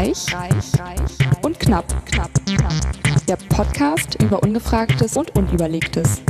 [0.00, 2.72] Reich, reich, reich und knapp, knapp, knapp.
[3.28, 6.22] Der Podcast über Ungefragtes und Unüberlegtes.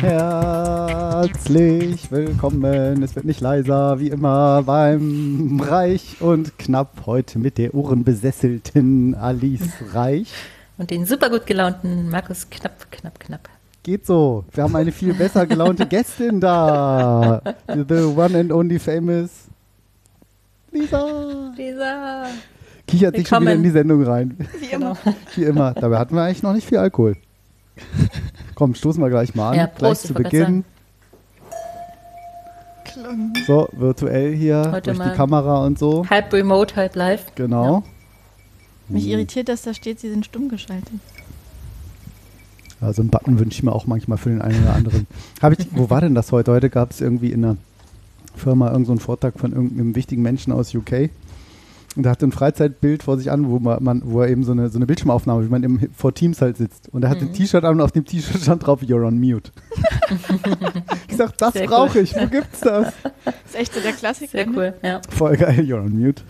[0.00, 3.02] Herzlich willkommen.
[3.02, 7.02] Es wird nicht leiser, wie immer beim Reich und Knapp.
[7.04, 10.32] Heute mit der uhrenbesesselten Alice Reich.
[10.78, 13.50] Und den super gut gelaunten Markus Knapp, Knapp, Knapp.
[13.82, 14.44] Geht so.
[14.52, 17.40] Wir haben eine viel besser gelaunte Gästin da.
[17.68, 19.46] The one and only famous
[20.72, 21.52] Lisa.
[21.56, 22.26] Lisa.
[22.86, 24.36] Kichert sich schon wieder in die Sendung rein.
[24.60, 24.96] Wie immer.
[25.34, 25.72] Wie immer.
[25.74, 27.16] Dabei hatten wir eigentlich noch nicht viel Alkohol.
[28.54, 29.56] Komm, stoßen wir gleich mal an.
[29.56, 30.64] Ja, gleich Prost, zu ich wollte Beginn.
[33.46, 36.04] So, virtuell hier Heute durch die mal- Kamera und so.
[36.10, 37.26] Halb remote, halb live.
[37.36, 37.84] Genau.
[38.88, 40.94] Mich irritiert, dass da steht, sie sind stumm geschaltet.
[42.80, 45.06] Also einen Button wünsche ich mir auch manchmal für den einen oder anderen.
[45.42, 46.52] Hab ich, wo war denn das heute?
[46.52, 47.56] Heute gab es irgendwie in einer
[48.36, 51.10] Firma irgendeinen so einen Vortrag von irgendeinem wichtigen Menschen aus UK.
[51.96, 54.68] Und er hatte ein Freizeitbild vor sich an, wo man, wo er eben so eine,
[54.68, 56.88] so eine Bildschirmaufnahme, wie man im, vor Teams halt sitzt.
[56.90, 59.50] Und er hatte ein T-Shirt an und auf dem T-Shirt stand drauf, you're on mute.
[61.08, 62.04] ich sag, das brauche cool.
[62.04, 62.14] ich.
[62.14, 62.92] Wo gibt's das?
[63.24, 64.30] Das ist echt so der Klassiker.
[64.30, 64.52] Sehr ne?
[64.54, 64.74] cool.
[64.82, 65.00] Ja.
[65.08, 66.22] Voll geil, you're on mute.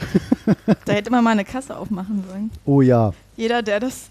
[0.87, 2.51] Da hätte man mal eine Kasse aufmachen sollen.
[2.65, 3.13] Oh ja.
[3.37, 4.09] Jeder, der das.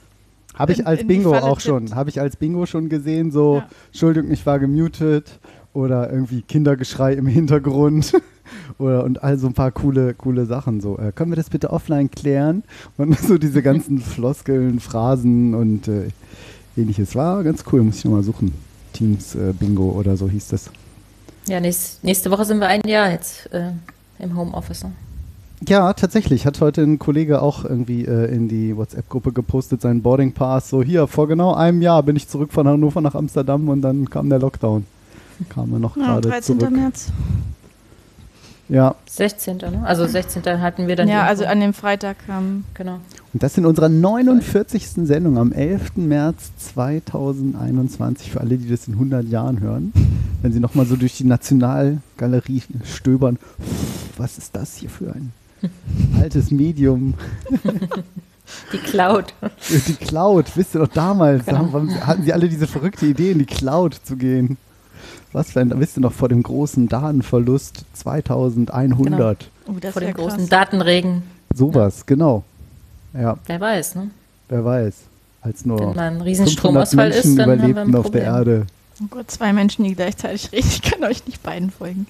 [0.58, 1.94] Habe ich als Bingo auch schon.
[1.96, 3.70] Habe ich als Bingo schon gesehen, so, Ja.
[3.88, 5.40] Entschuldigung, ich war gemutet
[5.74, 8.14] oder irgendwie Kindergeschrei im Hintergrund
[8.80, 10.82] oder und all so ein paar coole, coole Sachen.
[10.82, 12.64] So, äh, können wir das bitte offline klären?
[12.98, 16.08] Und so diese ganzen Floskeln, Phrasen und äh,
[16.76, 17.16] ähnliches.
[17.16, 18.54] War ganz cool, muss ich nochmal suchen.
[18.94, 20.72] Teams äh, Bingo oder so hieß das.
[21.48, 23.72] Ja, nächst, nächste Woche sind wir ein Jahr jetzt äh,
[24.20, 24.84] im Homeoffice.
[24.84, 24.92] ne?
[25.66, 26.46] Ja, tatsächlich.
[26.46, 30.70] Hat heute ein Kollege auch irgendwie äh, in die WhatsApp-Gruppe gepostet, seinen Boarding Pass.
[30.70, 34.10] So, hier, vor genau einem Jahr bin ich zurück von Hannover nach Amsterdam und dann
[34.10, 34.86] kam der Lockdown.
[35.50, 36.60] Kam er noch Ja, gerade 13.
[36.60, 36.72] zurück.
[36.72, 37.08] März.
[38.70, 39.58] Ja, 16.
[39.58, 39.82] Ne?
[39.86, 40.44] Also 16.
[40.62, 41.08] hatten wir dann.
[41.08, 42.66] Ja, also an dem Freitag kam.
[42.74, 43.00] Genau.
[43.34, 44.90] und das in unserer 49.
[45.08, 45.96] Sendung am 11.
[45.96, 48.32] März 2021.
[48.32, 49.94] Für alle, die das in 100 Jahren hören.
[50.42, 53.40] Wenn sie nochmal so durch die Nationalgalerie stöbern.
[54.18, 55.32] Was ist das hier für ein
[56.22, 57.14] altes Medium?
[58.72, 59.34] Die Cloud.
[59.70, 61.74] Die Cloud, wisst ihr doch damals, da Genau.
[61.74, 64.58] haben, hatten sie alle diese verrückte Idee, in die Cloud zu gehen.
[65.34, 69.50] Was denn, wisst ihr noch, vor dem großen Datenverlust 2100.
[69.68, 70.50] Oh, das Vor ja dem großen krass.
[70.50, 71.24] Datenregen.
[71.54, 72.44] Sowas, genau.
[73.14, 74.12] Ja, Wer weiß, ne?
[74.48, 74.96] wer weiß.
[75.42, 78.12] Als nur Wenn mal ein 500 Riesenstromausfall Menschen ist, dann haben wir überlebten ein auf
[78.12, 78.22] der.
[78.24, 78.66] Erde.
[79.02, 80.68] Oh Gott, zwei Menschen, die gleichzeitig reden.
[80.70, 82.08] Ich kann euch nicht beiden folgen.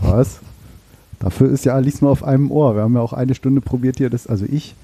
[0.00, 0.38] Was?
[1.24, 2.76] Dafür ist ja Alice nur auf einem Ohr.
[2.76, 4.74] Wir haben ja auch eine Stunde probiert, hier das, also ich,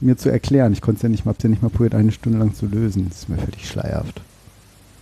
[0.00, 0.74] mir zu erklären.
[0.74, 3.08] Ich konnte es ja nicht, hab's ja nicht mal probiert, eine Stunde lang zu lösen.
[3.08, 4.20] Das ist mir völlig schleierhaft.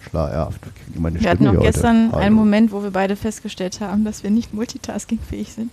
[0.09, 0.65] Schleierhaft.
[0.65, 1.73] Wir kriegen meine Wir hatten Stimme auch hier heute.
[1.73, 2.23] gestern Hallo.
[2.23, 5.73] einen Moment, wo wir beide festgestellt haben, dass wir nicht multitaskingfähig sind.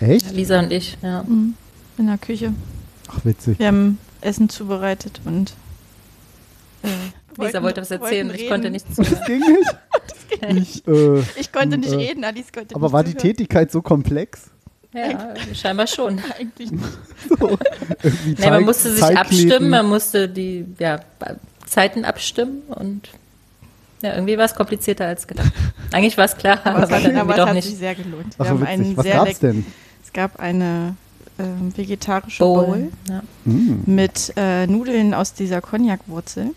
[0.00, 0.30] Echt?
[0.32, 1.22] Lisa und ich, ja.
[1.22, 1.54] Mhm.
[1.96, 2.52] In der Küche.
[3.08, 3.58] Ach, witzig.
[3.58, 5.54] Wir haben Essen zubereitet und.
[6.82, 6.88] Äh,
[7.38, 8.72] Lisa wollte was erzählen, ich konnte reden.
[8.72, 9.24] nichts Das zuhören.
[9.26, 9.76] ging nicht.
[10.56, 13.22] Ich, äh, Ich konnte nicht Äh, reden, Alice konnte aber nicht war die zuhören.
[13.36, 14.50] Tätigkeit so komplex?
[14.94, 16.20] Ja, scheinbar schon.
[16.38, 16.84] Eigentlich nicht.
[17.38, 17.58] So,
[18.38, 19.68] Nee, man musste sich abstimmen, kneten.
[19.70, 21.00] man musste die ja,
[21.66, 23.08] Zeiten abstimmen und
[24.02, 25.52] ja, irgendwie war es komplizierter als gedacht.
[25.92, 27.68] Eigentlich war es klar, aber, Aber es dann aber es doch hat nicht.
[27.68, 28.34] sich sehr gelohnt.
[28.38, 28.68] Ach, Wir haben witzig.
[28.74, 29.66] einen Was gab's leck- denn?
[30.04, 30.96] Es gab eine
[31.38, 32.66] ähm, vegetarische Bowl.
[32.66, 33.22] Bowl, Ja.
[33.44, 33.82] Mm.
[33.86, 36.50] mit äh, Nudeln aus dieser Cognac-Wurzel.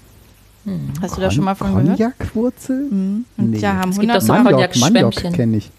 [0.65, 0.89] Hm.
[1.01, 1.97] Hast du da schon mal von gehört?
[1.99, 2.87] Cognac-Wurzel?
[2.91, 3.25] Mhm.
[3.37, 3.57] Nee.
[3.59, 4.43] ja, haben Es gibt 100 doch so Mal.
[4.43, 5.71] Maniok, Maniok kenne ich.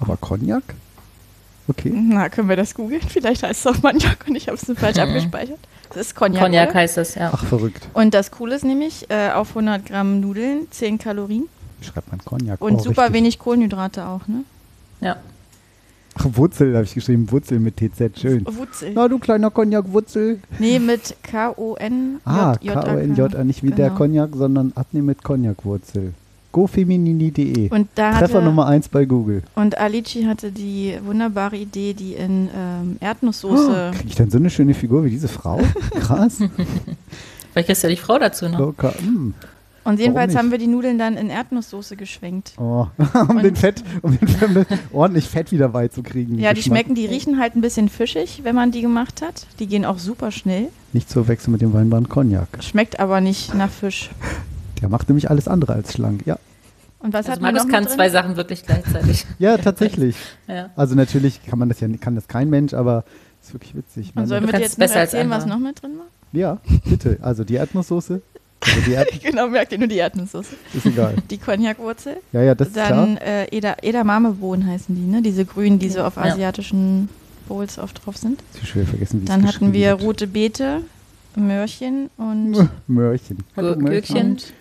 [0.00, 0.62] Aber Cognac?
[1.68, 1.92] Okay.
[1.94, 3.02] Na, können wir das googeln?
[3.08, 5.02] Vielleicht heißt es auch Maniok und ich habe es nur falsch Mhm.
[5.02, 5.58] abgespeichert.
[5.90, 6.42] Das ist Cognac.
[6.42, 6.78] Cognac oder?
[6.80, 7.30] heißt es, ja.
[7.34, 7.88] Ach, verrückt.
[7.94, 11.44] Und das Coole ist nämlich, äh, auf 100 Gramm Nudeln 10 Kalorien
[11.80, 12.60] Wie schreibt man Cognac?
[12.60, 13.14] und Oh, super richtig.
[13.16, 14.44] wenig Kohlenhydrate auch, ne?
[15.00, 15.16] ja.
[16.20, 17.30] Ach, Wurzel habe ich geschrieben.
[17.30, 18.18] Wurzel mit TZ.
[18.20, 18.44] Schön.
[18.46, 18.92] Wurzel.
[18.94, 20.38] Na, du kleiner Cognac-Wurzel.
[20.58, 22.20] Nee, mit K-O-N.
[22.24, 23.98] Ah, K-O-N-J, nicht wie der Genau.
[23.98, 26.12] Cognac, sondern Abnehmen mit Cognac-Wurzel.
[26.52, 27.70] gofeminini.de.
[27.70, 29.42] Und da Treffer Nummer 1 bei Google.
[29.54, 33.92] und Alici hatte die wunderbare Idee, die in ähm, Erdnusssoße.
[33.94, 35.60] Kriege ich dann so eine schöne Figur wie diese Frau?
[36.00, 36.38] Krass.
[37.52, 38.58] Vielleicht kriegst du ja die Frau dazu noch.
[38.58, 38.92] Locker.
[39.82, 42.52] Und jedenfalls haben wir die Nudeln dann in Erdnusssoße geschwenkt.
[42.58, 42.86] Oh.
[43.14, 46.38] um Und- den Fett, um den Fett, ordentlich Fett wieder beizukriegen.
[46.38, 49.46] Ja, die schmecken, die riechen halt ein bisschen fischig, wenn man die gemacht hat.
[49.58, 50.68] Die gehen auch super schnell.
[50.92, 52.48] Nicht zu verwechseln mit dem Weinbrand Cognac.
[52.60, 54.10] Schmeckt aber nicht nach Fisch.
[54.82, 56.26] Der macht nämlich alles andere als schlank.
[56.26, 56.38] Ja,
[56.98, 58.12] Und was Also hat man Markus kann mit zwei drin?
[58.12, 59.26] Sachen wirklich gleichzeitig.
[59.38, 60.16] ja tatsächlich.
[60.46, 60.70] Ja.
[60.76, 63.04] Also natürlich kann man das ja, kann das kein Mensch, aber
[63.42, 64.12] ist wirklich witzig.
[64.14, 66.06] Und sollen wir dir jetzt besser als erzählen, was noch mit drin war?
[66.32, 67.18] ja, bitte.
[67.22, 68.20] Also die Erdnusssoße.
[68.60, 70.54] Also die Erd genau, merkt ihr nur die Erdnusssoße.
[70.74, 71.14] ist egal.
[71.30, 72.16] Die Cognac-Wurzel.
[72.32, 73.26] Ja, ja, das ist Dann klar.
[73.26, 75.22] äh, Eda Edamame-Bohnen heißen die, ne?
[75.22, 76.22] Diese grünen, die so auf Ja.
[76.24, 77.08] asiatischen
[77.48, 78.40] Bowls oft drauf sind.
[78.58, 80.02] Zu schwer vergessen, wie es Dann hatten wir wird.
[80.02, 80.82] rote Beete,
[81.36, 83.38] Möhrchen und Möhrchen.
[83.56, 84.16] Hallo, Möhrchen.
[84.32, 84.52] Und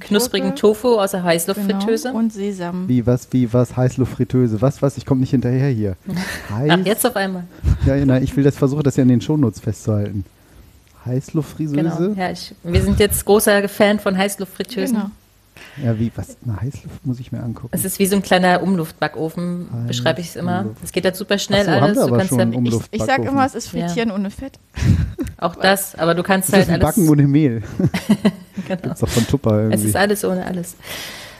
[0.00, 2.08] Knusprigen Tofu aus der Heißluftfritteuse.
[2.08, 2.88] Genau, und Sesam.
[2.88, 3.76] Wie, was, wie, was?
[3.76, 4.60] Heißluftfritteuse.
[4.60, 4.96] Was, was?
[4.98, 5.96] Ich komme nicht hinterher hier.
[6.50, 6.70] Heiß.
[6.72, 7.44] Ach, jetzt auf einmal.
[7.86, 10.24] Ja, nein, ich will das versuchen, das ja in den Shownotes festzuhalten.
[11.08, 11.76] Heißluftfritteuse?
[11.76, 12.20] Genau.
[12.20, 14.96] Ja, ich, wir sind jetzt großer Fan von Heißluftfritteusen.
[14.96, 15.10] Genau.
[15.84, 16.36] Ja, wie, was?
[16.44, 17.68] Eine Heißluft muss ich mir angucken.
[17.72, 20.66] Es ist wie so ein kleiner Umluftbackofen, Heiß- beschreibe ich es immer.
[20.84, 21.96] Es geht halt super schnell so, haben alles.
[21.96, 24.52] wir Du aber kannst um- Ich, ich sag immer, es ist Frittieren ohne Fett.
[25.38, 26.94] auch das, aber du kannst das ist halt ein alles.
[26.96, 27.62] Backen ohne Mehl.
[28.68, 28.80] genau.
[28.82, 29.88] Gibt's doch von Tupper Es irgendwie.
[29.88, 30.76] ist alles ohne alles.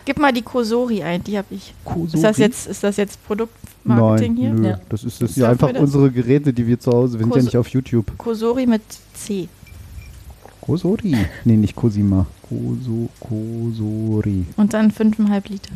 [0.04, 1.74] Gib mal die Kosori ein, die habe ich.
[1.84, 2.14] Kosori?
[2.14, 4.50] Ist das jetzt, ist das jetzt Produktmarketing Nein, hier?
[4.52, 4.68] nö.
[4.70, 4.80] Ja.
[4.88, 7.24] Das ist, das Ist sind ja einfach das- unsere Geräte, die wir zu Hause, wir
[7.24, 8.16] sind ja Kos- nicht auf YouTube.
[8.18, 8.82] Kosori mit
[9.14, 9.48] C.
[10.68, 11.16] Kosori?
[11.46, 12.26] Nee, nicht Cosima.
[12.46, 14.44] Koso, Kosori.
[14.56, 15.70] Und dann 5,5 Liter.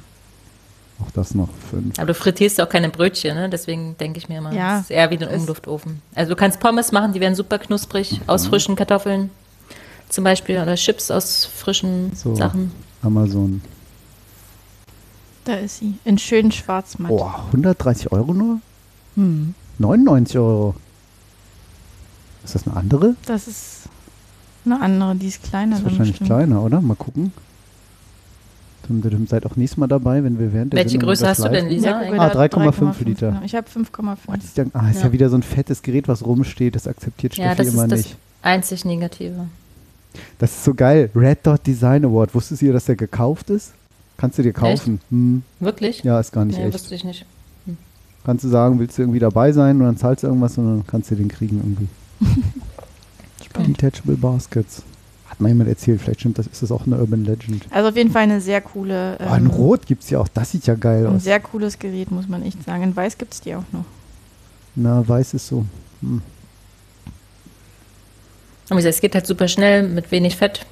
[1.00, 1.98] Auch das noch fünf.
[1.98, 3.48] Aber du frittierst auch keine Brötchen, ne?
[3.48, 6.02] deswegen denke ich mir immer, Ja, es ist eher wie ein Umluftofen.
[6.14, 9.30] Also du kannst Pommes machen, die werden super knusprig, aus frischen Kartoffeln
[10.10, 12.36] zum Beispiel oder Chips aus frischen So.
[12.36, 12.70] Sachen.
[13.02, 13.62] Amazon.
[15.44, 15.94] Da ist sie.
[16.04, 17.10] In schön schwarz-matt.
[17.10, 18.60] Oh, 130 Euro nur?
[19.16, 19.54] Hm.
[19.78, 20.74] 99 Euro.
[22.44, 23.16] Ist das eine andere?
[23.24, 23.81] Das ist
[24.64, 25.76] eine andere, die ist kleiner.
[25.76, 26.28] Ist dann wahrscheinlich bestimmt.
[26.28, 26.80] kleiner, oder?
[26.80, 27.32] Mal gucken.
[28.88, 29.26] Dum.
[29.28, 31.68] Seid auch nächstes Mal dabei, wenn wir während der Welche Sendung Größe hast du denn,
[31.68, 32.02] Lisa?
[32.02, 33.40] Ja, Ah, da 3,5 Liter.
[33.44, 34.16] Ich habe 5,5.
[34.26, 35.06] Oh, das ist ja, ah, ist ja.
[35.06, 35.12] Ja.
[35.12, 36.74] wieder so ein fettes Gerät, was rumsteht.
[36.74, 38.16] Das akzeptiert Steffi Ja, das immer ist das nicht.
[38.42, 39.46] einzig Negative.
[40.38, 41.10] Das ist so geil.
[41.14, 42.34] Red Dot Design Award.
[42.34, 43.72] Wusstest du, dass der gekauft ist?
[44.16, 45.00] Kannst du dir kaufen.
[45.10, 45.42] Hm.
[45.60, 46.02] Wirklich?
[46.02, 46.74] Ja, ist gar nicht nee, echt.
[46.74, 47.24] wusste ich nicht.
[48.24, 50.86] Kannst du sagen, willst du irgendwie dabei sein und dann zahlst du irgendwas und dann
[50.86, 51.88] kannst du den kriegen irgendwie.
[53.60, 53.80] Spannend.
[53.82, 54.82] Detachable Baskets.
[55.28, 57.64] Hat mal jemand erzählt, vielleicht stimmt das, ist das auch eine Urban Legend.
[57.70, 59.16] Also auf jeden Fall eine sehr coole.
[59.18, 61.24] Oh, in ähm, Rot gibt es ja auch, das sieht ja geil Ein aus.
[61.24, 62.82] sehr cooles Gerät, muss man echt sagen.
[62.82, 63.84] In Weiß gibt es die auch noch.
[64.74, 65.64] Na, weiß ist so.
[66.02, 66.20] Hm.
[68.68, 70.66] Und wie gesagt, es geht halt super schnell mit wenig Fett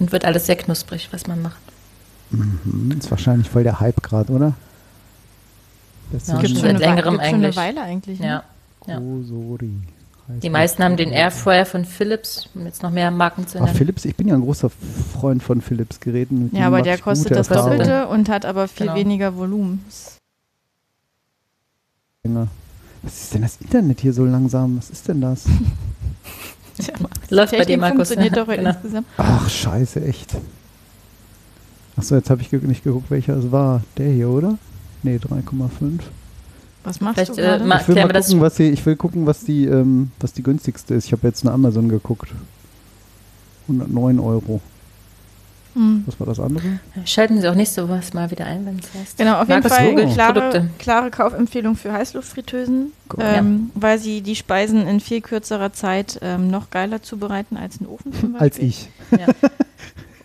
[0.00, 1.60] und wird alles sehr knusprig, was man macht.
[2.30, 2.92] Mhm.
[2.98, 4.54] Ist wahrscheinlich voll der Hype gerade, oder?
[6.12, 7.56] Das Ja, ist Gibt ein schon eine seit längerem gibt schon eine eigentlich.
[7.56, 8.20] Weile eigentlich.
[8.20, 8.26] Ne?
[8.26, 8.42] Ja.
[8.86, 8.98] ja.
[8.98, 9.70] Kosori.
[10.28, 13.74] Die meisten haben den Airfryer von Philips, um jetzt noch mehr Marken zu Ah, nennen.
[13.76, 14.68] Philips, ich bin ja ein großer
[15.14, 16.50] Freund von Philips Geräten.
[16.52, 17.78] Ja, aber der kostet das Erfahrungen.
[17.78, 18.98] Doppelte und hat aber viel Genau.
[18.98, 19.82] weniger Volumen.
[23.02, 24.76] Was ist denn das Internet hier so langsam?
[24.76, 25.46] Was ist denn das?
[27.30, 28.08] Läuft bei dir, Markus.
[28.08, 28.70] funktioniert ja, doch genau.
[28.70, 29.06] insgesamt.
[29.16, 30.36] Ach, scheiße, echt.
[31.96, 33.82] Achso, jetzt habe ich nicht geguckt, welcher es war.
[33.96, 34.58] Der hier, oder?
[35.02, 36.00] Nee, 3,5.
[36.88, 39.26] Was machst Vielleicht, du äh, ma- Ich will mal gucken, was die, ich will gucken,
[39.26, 41.06] was die, ähm, was die günstigste ist.
[41.06, 42.28] Ich habe jetzt eine Amazon geguckt.
[43.68, 44.60] 109 Euro.
[45.74, 46.02] Hm.
[46.06, 46.80] Was war das andere?
[47.04, 49.18] Schalten Sie auch nächste Woche mal wieder ein, wenn es heißt.
[49.18, 53.22] Genau, auf jeden Markus Fall googelt klare, klare Kaufempfehlung für Heißluftfritteusen, Cool.
[53.22, 57.86] ähm, weil sie die Speisen in viel kürzerer Zeit ähm, noch geiler zubereiten als ein
[57.86, 58.34] Ofen.
[58.38, 58.88] Als ich.
[59.10, 59.26] Ja.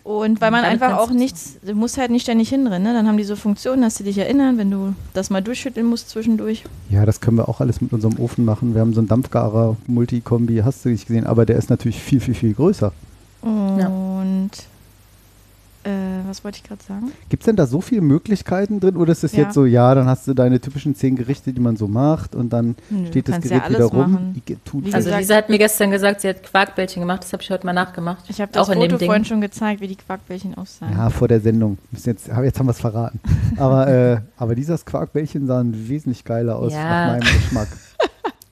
[0.04, 2.92] Und weil man Damit einfach auch nichts, du musst halt nicht ständig hinrennen, ne?
[2.92, 6.10] dann haben die so Funktionen, dass sie dich erinnern, wenn du das mal durchschütteln musst
[6.10, 6.62] zwischendurch.
[6.90, 8.74] Ja, das können wir auch alles mit unserem Ofen machen.
[8.74, 12.20] Wir haben so einen Dampfgarer Multikombi, hast du nicht gesehen, aber der ist natürlich viel,
[12.20, 12.92] viel, viel größer.
[13.40, 14.50] Und
[15.84, 15.90] äh,
[16.26, 17.12] was wollte ich gerade sagen?
[17.28, 19.42] Gibt es denn da so viele Möglichkeiten drin oder ist es Ja.
[19.44, 22.52] jetzt so, ja, dann hast du deine typischen zehn Gerichte, die man so macht und
[22.52, 24.34] dann Nö, steht das Gerät ja wieder rum?
[24.46, 24.56] Ich,
[24.94, 27.66] Also gesagt- Lisa hat mir gestern gesagt, sie hat Quarkbällchen gemacht, das habe ich heute
[27.66, 28.24] mal nachgemacht.
[28.28, 30.92] Ich habe das auch in Foto vorhin schon gezeigt, wie die Quarkbällchen aussahen.
[30.92, 31.78] ja, vor der Sendung.
[31.92, 33.20] Jetzt, jetzt haben wir es verraten.
[33.56, 36.82] aber, äh, aber dieses Quarkbällchen sahen wesentlich geiler aus Ja.
[36.82, 37.68] nach meinem Geschmack.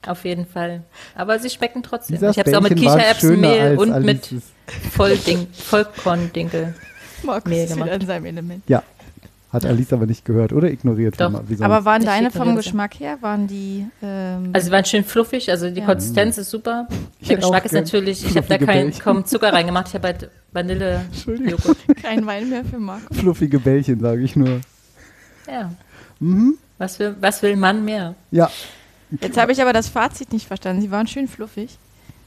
[0.05, 0.83] Auf jeden Fall.
[1.15, 2.17] Aber sie schmecken trotzdem.
[2.17, 4.29] Dieses ich habe es auch mit Bällchen war schöner Kichererbsenmehl als und mit.
[4.91, 6.73] Vollding, Vollkorndinkel.
[7.23, 8.01] Markus Mehl ist wieder gemacht.
[8.01, 8.63] in seinem Element.
[8.67, 8.83] Ja,
[9.51, 11.19] hat Alice aber nicht gehört oder ignoriert.
[11.21, 11.43] Doch.
[11.47, 11.61] Wie.
[11.63, 12.55] Aber waren Ich deine vom.
[12.55, 15.85] Geschmack her, waren die ähm, Also sie waren schön fluffig, also die Ja.
[15.85, 16.87] Konsistenz ist super.
[17.19, 19.03] Ich Der Geschmack ist natürlich, ich habe da fluffige kein, Bällchen.
[19.03, 21.05] kaum Zucker reingemacht, ich habe halt Vanille.
[21.25, 21.77] Joghurt.
[22.01, 23.15] kein Wein mehr für Markus?
[23.17, 24.61] Fluffige Bällchen, sage ich nur.
[25.47, 25.71] Ja.
[26.19, 26.57] Mhm.
[26.79, 28.15] Was will, was will man mehr?
[28.31, 28.49] Ja,
[29.21, 30.81] Jetzt habe ich aber das Fazit nicht verstanden.
[30.81, 31.77] Sie waren schön fluffig.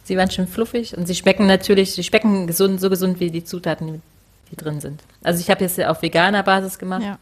[0.05, 3.43] Sie waren schön fluffig und sie schmecken natürlich, sie schmecken gesund, so gesund wie die
[3.43, 4.03] Zutaten,
[4.51, 5.03] die drin sind.
[5.23, 7.03] Also ich habe jetzt ja auf veganer Basis gemacht.
[7.03, 7.19] Ja.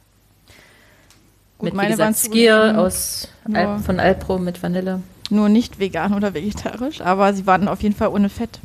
[1.59, 5.01] Gut, mit, wie meine gesagt, waren Skier aus nur- Al von Alpro mit Vanille.
[5.31, 8.59] nur nicht vegan oder vegetarisch, aber sie waren auf jeden Fall ohne Fett.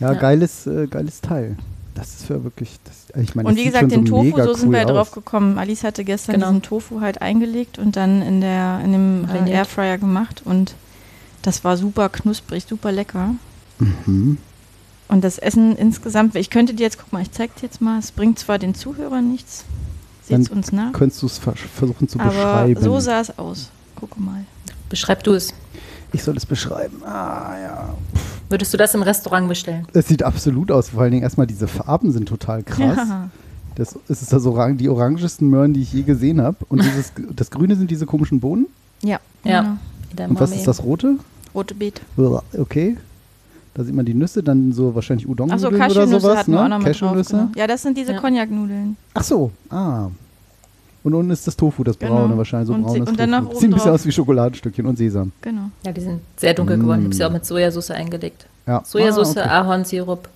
[0.00, 0.18] ja, Ja.
[0.18, 1.56] geiles, äh, geiles Teil.
[1.94, 4.54] Das ist für wirklich, das, ich meine, Und das wie gesagt, den so Tofu, so
[4.54, 5.12] sind cool wir ja drauf aus.
[5.14, 5.58] gekommen.
[5.58, 6.46] Alice hatte gestern Genau.
[6.48, 9.56] diesen Tofu halt eingelegt und dann in, der, in dem äh, Mariniert.
[9.56, 10.74] Airfryer gemacht und
[11.42, 13.34] das war super knusprig, super lecker.
[13.78, 14.38] Mhm.
[15.12, 17.98] Und das Essen insgesamt, ich könnte dir jetzt, guck mal, ich zeig dir jetzt mal,
[17.98, 19.64] es bringt zwar den Zuhörern nichts,
[20.28, 22.82] Dann uns nach, Könntest du es vers- versuchen zu aber beschreiben?
[22.82, 23.68] so sah es aus.
[23.96, 24.44] Guck mal.
[24.88, 25.52] Beschreib du es.
[26.12, 27.02] ich soll es beschreiben.
[27.04, 27.94] Ah, ja.
[28.48, 29.86] Würdest du das im Restaurant bestellen?
[29.92, 30.90] Es sieht absolut aus.
[30.90, 32.96] Vor allen Dingen erstmal diese Farben sind total krass.
[33.08, 33.30] Ja.
[33.74, 36.56] Das, es ist das orang die orangesten Möhren, die ich je gesehen habe.
[36.68, 38.66] Und dieses, das Grüne sind diese komischen Bohnen.
[39.02, 39.76] Ja, Ja.
[40.14, 40.28] genau.
[40.30, 41.16] Und was ist das Rote?
[41.54, 42.00] Rote Beet.
[42.58, 42.96] Okay.
[43.74, 46.38] Da sieht man die Nüsse, dann so wahrscheinlich Udon-Nudeln oder Cashewnüsse sowas.
[46.38, 46.74] hatten wir auch Ne?
[46.76, 46.84] drauf.
[46.84, 47.36] Cashewnüsse.
[47.36, 47.48] Genau.
[47.56, 48.20] Ja, das sind diese Ja.
[48.20, 48.96] Cognac-Nudeln.
[49.14, 50.08] Ach so, ah.
[51.04, 52.14] Und unten ist das Tofu, das Genau.
[52.16, 53.42] braune wahrscheinlich, so Und braunes sie- und dann Tofu.
[53.42, 53.94] Sieht ein bisschen obendrauf.
[53.94, 55.32] aus wie Schokoladenstückchen und Sesam.
[55.40, 55.70] Genau.
[55.84, 57.00] Ja, die sind sehr dunkel geworden.
[57.00, 57.16] Ich habe Mm.
[57.16, 58.46] sie auch mit Sojasauce eingelegt.
[58.66, 58.82] Ja.
[58.84, 59.48] Sojasauce, Ah, okay.
[59.50, 60.28] Ahornsirup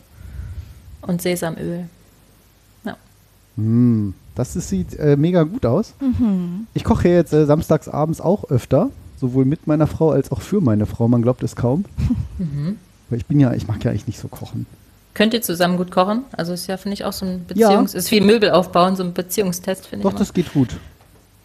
[1.02, 1.84] und Sesamöl.
[3.58, 5.94] Mm, das ist, sieht äh, mega gut aus.
[6.00, 6.66] Mhm.
[6.74, 10.60] Ich koche jetzt äh, samstags abends auch öfter, sowohl mit meiner Frau als auch für
[10.60, 11.08] meine Frau.
[11.08, 11.84] Man glaubt es kaum.
[12.38, 12.76] Mhm.
[13.08, 14.66] Weil ich bin ja, ich mag ja eigentlich nicht so kochen.
[15.14, 16.24] Könnt ihr zusammen gut kochen?
[16.32, 17.94] Also ist ja, finde ich, auch so ein Beziehungs...
[17.94, 20.02] Ist wie Möbel aufbauen, so ein Beziehungstest, finde ich.
[20.02, 20.18] Doch, immer.
[20.18, 20.76] das geht gut.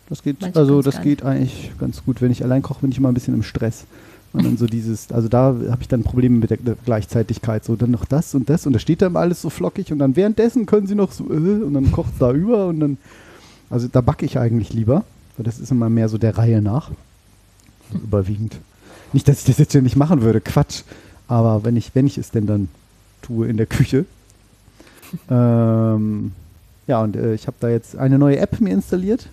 [0.10, 2.22] Das geht, Manche also das geht eigentlich ganz gut.
[2.22, 3.86] Wenn ich allein koche, bin ich immer ein bisschen im Stress.
[4.34, 7.64] Und dann so dieses, also da habe ich dann Probleme mit der Gleichzeitigkeit.
[7.64, 10.16] So dann noch das und das und da steht dann alles so flockig und dann
[10.16, 12.98] währenddessen können sie noch so äh, und dann kocht da über und dann,
[13.70, 15.04] also da backe ich eigentlich lieber,
[15.38, 16.92] weil das ist immer mehr so der Reihe nach.
[17.92, 18.58] Also überwiegend.
[19.14, 20.84] Nicht, dass ich das jetzt schon nicht machen würde, Quatsch.
[21.32, 22.68] Aber wenn ich, wenn ich es denn dann
[23.22, 24.04] tue in der Küche.
[25.30, 26.34] ähm,
[26.88, 29.30] ja, und äh, ich habe da jetzt eine neue App mir installiert.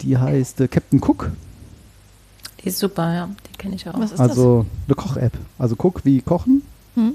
[0.00, 1.30] Die heißt äh, Captain Cook.
[2.62, 3.28] Die ist super, ja.
[3.46, 4.00] Die kenne ich auch.
[4.00, 5.34] Was ist Also eine Koch-App.
[5.58, 6.62] Also Cook wie Kochen.
[6.94, 7.12] Hm?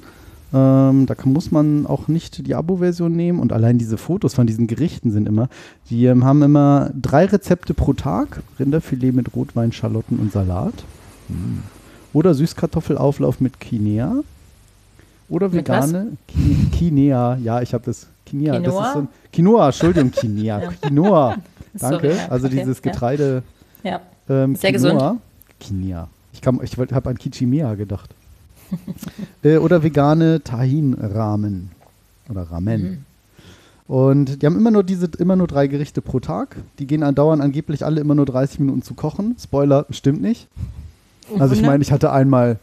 [0.53, 4.45] Ähm, da kann, muss man auch nicht die Abo-Version nehmen und allein diese Fotos von
[4.45, 5.49] diesen Gerichten sind immer,
[5.89, 8.43] die ähm, haben immer drei Rezepte pro Tag.
[8.59, 10.83] Rinderfilet mit Rotwein, Schalotten und Salat.
[11.29, 11.63] Hm.
[12.13, 14.15] Oder Süßkartoffelauflauf mit Quinea.
[15.29, 17.37] Oder Mit vegane Qui- Quinea.
[17.43, 18.53] Ja, ich habe das Quinea.
[18.53, 18.87] Das Quinoa?
[18.87, 20.59] ist so ein, Quinoa, Entschuldigung, Quinea.
[20.63, 20.71] Ja.
[20.81, 21.35] Quinoa.
[21.73, 22.11] Danke.
[22.11, 22.81] Sorry, also okay, dieses.
[22.81, 23.43] Getreide.
[23.83, 24.01] Ja.
[24.29, 24.91] Ähm, Sehr Quinoa.
[24.93, 25.21] gesund.
[25.59, 26.07] Quinoa.
[26.33, 28.13] Ich, ich habe an Kichimea gedacht.
[29.43, 31.71] äh, oder vegane Tahin-Ramen.
[32.29, 32.81] Oder Ramen.
[32.81, 32.97] Mhm.
[33.87, 36.57] Und die haben immer nur diese, immer nur drei Gerichte pro Tag.
[36.77, 39.35] Die gehen andauern angeblich alle immer nur 30 Minuten zu kochen.
[39.41, 40.47] Spoiler, stimmt nicht.
[41.39, 42.57] Also ich meine, ich hatte einmal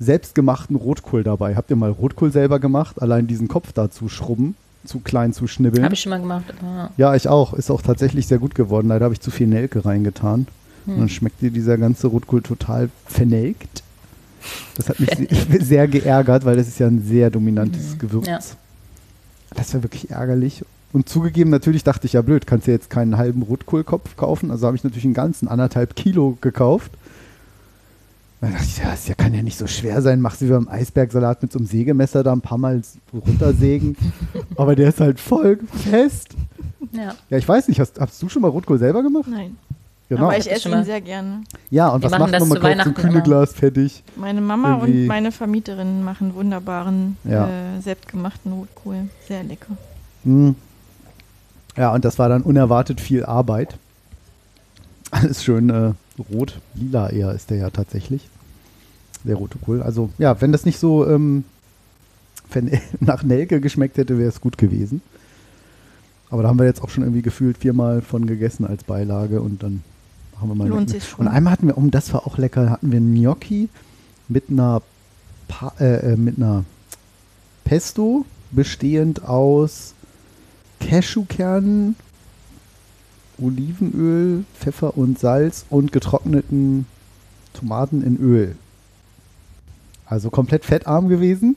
[0.00, 1.54] selbstgemachten Rotkohl dabei.
[1.56, 3.00] Habt ihr mal Rotkohl selber gemacht?
[3.00, 5.84] Allein diesen Kopf da zu schrubben, zu klein zu schnibbeln.
[5.84, 6.44] Habe ich schon mal gemacht.
[6.60, 7.54] aber- Ja, ich auch.
[7.54, 8.88] Ist auch tatsächlich sehr gut geworden.
[8.88, 10.46] Leider habe ich zu viel Nelke reingetan.
[10.86, 13.82] Und dann schmeckte dieser ganze Rotkohl total vernelkt.
[14.76, 18.26] Das hat mich se- sehr geärgert, weil das ist ja ein sehr dominantes Gewürz.
[18.26, 18.38] Ja.
[19.54, 20.62] Das war wirklich ärgerlich.
[20.92, 24.50] Und zugegeben, natürlich dachte ich, ja blöd, kannst du jetzt keinen halben Rotkohlkopf kaufen.
[24.50, 26.90] Also habe ich natürlich einen ganzen anderthalb Kilo gekauft.
[28.44, 30.20] Da dachte ich, ja, das kann ja nicht so schwer sein.
[30.20, 32.82] Machst du wie beim Eisbergsalat mit so einem Sägemesser da ein paar Mal
[33.12, 33.96] runtersägen.
[34.56, 35.58] Aber der ist halt voll
[35.90, 36.34] fest.
[36.92, 37.14] Ja.
[37.30, 39.26] Ja, ich weiß nicht, hast, hast du schon mal Rotkohl selber gemacht?
[39.30, 39.56] Nein.
[40.10, 40.24] Genau.
[40.24, 41.40] Aber ich esse schon ihn sehr gerne.
[41.70, 42.48] ja, und Wir was machen macht das man?
[42.50, 42.94] Man zu kauft so ein.
[42.94, 44.02] Kühneglas fertig.
[44.16, 47.46] Meine Mama Irgendwie- und meine Vermieterin machen wunderbaren, Ja.
[47.48, 49.08] äh, selbstgemachten Rotkohl.
[49.26, 49.72] Sehr lecker.
[50.24, 50.54] Hm.
[51.78, 53.76] Ja, und das war dann unerwartet viel Arbeit.
[55.10, 55.92] Alles schön äh,
[56.30, 58.28] rot, lila eher ist der ja tatsächlich.
[59.24, 59.82] Der rote Kohl.
[59.82, 61.44] Also ja, wenn das nicht so ähm,
[63.00, 65.02] nach Nelke geschmeckt hätte, wäre es gut gewesen.
[66.30, 69.62] Aber da haben wir jetzt auch schon irgendwie gefühlt viermal von gegessen als Beilage und
[69.62, 69.82] dann
[70.40, 71.26] haben wir mal Lohnt sich schon.
[71.26, 73.68] Und einmal hatten wir, um das war auch lecker, hatten wir Gnocchi
[74.28, 74.82] mit einer
[75.48, 76.64] pa äh, äh, mit einer
[77.64, 79.94] Pesto bestehend aus
[80.80, 81.96] Cashewkernen,
[83.38, 86.86] Olivenöl, Pfeffer und Salz und getrockneten
[87.52, 88.56] Tomaten in Öl.
[90.14, 91.56] Also komplett fettarm gewesen.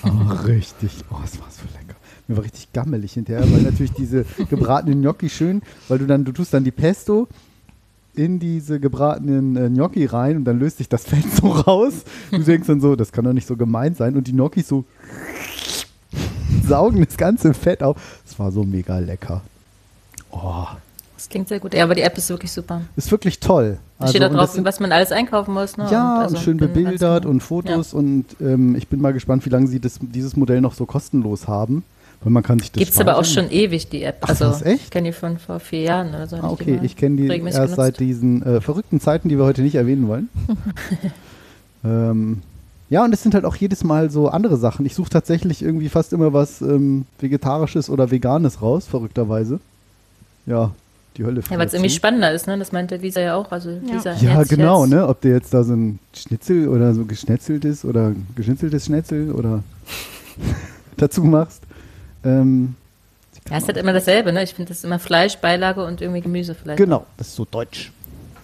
[0.00, 1.94] Aber richtig, oh, es war so lecker.
[2.26, 6.32] Mir war richtig gammelig hinterher, weil natürlich diese gebratenen Gnocchi schön, weil du dann, du
[6.32, 7.28] tust dann die Pesto
[8.14, 12.04] in diese gebratenen äh, Gnocchi rein und dann löst sich das Fett so raus.
[12.30, 14.16] Du denkst dann so, das kann doch nicht so gemeint sein.
[14.16, 14.86] Und die Gnocchi so
[16.66, 18.22] saugen das ganze Fett auf.
[18.26, 19.42] Es war so mega lecker.
[20.30, 20.64] Oh,
[21.18, 21.74] Das klingt sehr gut.
[21.74, 22.80] Ja, aber die App ist wirklich super.
[22.94, 23.78] ist wirklich toll.
[23.98, 25.76] Da steht da und das drauf, sind- was man alles einkaufen muss.
[25.76, 25.88] Ne?
[25.90, 29.44] ja, und, also schön bin ganz bebildert und Fotos und ähm, ich bin mal gespannt,
[29.44, 31.82] wie lange sie das, dieses Modell noch so kostenlos haben.
[32.22, 34.18] Weil man kann sich das Gibt es aber auch schon ewig, die App.
[34.20, 34.84] Ach, Also, was, echt?
[34.84, 36.36] Ich kenne die von vor vier Jahren oder so.
[36.36, 37.74] Ah, okay, ich kenne die erst genutzt.
[37.74, 40.28] seit diesen äh, verrückten Zeiten, die wir heute nicht erwähnen wollen.
[41.84, 42.42] ähm,
[42.90, 44.86] ja, und es sind halt auch jedes Mal so andere Sachen.
[44.86, 49.60] Ich suche tatsächlich irgendwie fast immer was ähm, Vegetarisches oder Veganes raus, verrückterweise.
[50.46, 50.72] Ja,
[51.18, 51.42] die Hölle.
[51.50, 52.56] Ja, weil es irgendwie spannender ist, ne?
[52.58, 53.50] Das meinte Lisa ja auch.
[53.52, 53.94] Also Ja.
[53.94, 54.90] Lisa Ja, Herz, genau, Herz.
[54.90, 55.06] ne?
[55.08, 59.62] Ob der jetzt da so ein Schnitzel oder so geschnetzeltes oder geschnitzeltes Schnetzel oder
[60.96, 61.62] dazu machst.
[62.24, 62.74] Ähm,
[63.50, 64.42] Ja, es ist halt immer dasselbe, ne?
[64.42, 66.78] Ich finde das ist immer Fleisch, Beilage und irgendwie Gemüse vielleicht.
[66.78, 67.92] genau, das ist so deutsch.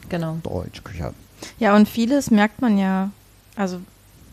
[0.09, 0.39] Genau.
[0.43, 1.13] Deutsch, Küche.
[1.59, 3.11] Ja, und vieles merkt man ja.
[3.57, 3.79] Also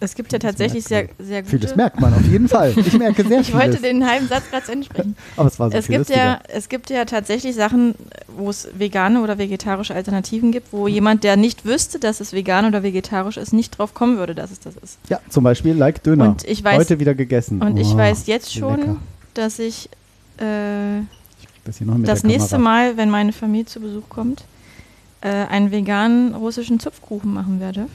[0.01, 1.57] es gibt ja tatsächlich sehr, sehr gute.
[1.57, 2.73] Vieles merkt man auf jeden Fall.
[2.77, 3.81] Ich merke sehr Ich wollte vieles.
[3.83, 5.15] den halben Satz gerade zu Ende sprechen.
[5.37, 7.95] Aber es war so es gibt ja, es gibt ja tatsächlich Sachen,
[8.35, 12.65] wo es vegane oder vegetarische Alternativen gibt, wo jemand, der nicht wüsste, dass es vegan
[12.65, 14.97] oder vegetarisch ist, nicht drauf kommen würde, dass es das ist.
[15.09, 16.29] Ja, zum Beispiel Like Döner.
[16.29, 17.61] Und ich weiß- Heute wieder gegessen.
[17.61, 18.95] Und ich Oh, weiß jetzt schon, lecker.
[19.35, 19.87] dass ich
[20.37, 21.01] äh,
[21.63, 22.57] Das, hier noch mit das nächste.
[22.57, 24.43] Mal, wenn meine Familie zu Besuch kommt,
[25.21, 27.85] äh, einen veganen russischen Zupfkuchen machen werde.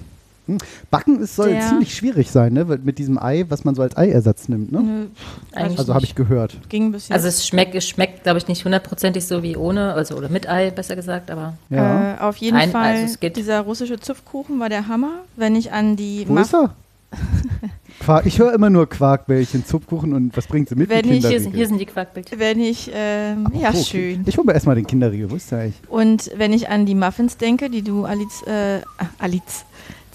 [0.90, 2.68] Backen ist, soll Der- ziemlich schwierig sein, ne?
[2.68, 4.80] Weil Mit diesem Ei, was man so als Eiersatz nimmt, ne?
[4.80, 5.06] Nö,
[5.52, 6.58] Eigentlich Also habe ich gehört.
[6.68, 7.12] ging bis jetzt.
[7.12, 10.48] Also es schmeckt, es schmeckt, glaube ich, nicht hundertprozentig so wie ohne, also oder mit
[10.48, 12.14] Ei, besser gesagt, aber Ja.
[12.14, 15.20] Äh, auf jeden Ein- Fall, also es geht- dieser russische Zupfkuchen war der Hammer.
[15.36, 16.74] Wenn ich an die Wo Muff- ist er?
[18.00, 18.26] Quark.
[18.26, 20.90] Ich höre immer nur Quarkbällchen, Zupfkuchen und was bringt sie mit?
[20.90, 21.42] Wenn Die ich- hier Kinderriegel.
[21.42, 22.38] sind, hier sind die Quarkbildchen.
[22.38, 23.82] wenn ich, ähm, ja, okay.
[23.84, 24.22] schön.
[24.26, 25.30] Ich hole mir erstmal den Kinderriegel.
[25.30, 25.80] Wo ist der eigentlich?
[25.88, 29.64] Und wenn ich an die Muffins denke, die du, Alice, äh, ah, Alice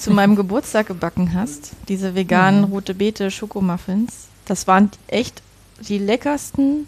[0.01, 5.41] zu meinem Geburtstag gebacken hast, diese veganen rote Beete Schokomuffins, das waren echt
[5.87, 6.87] die leckersten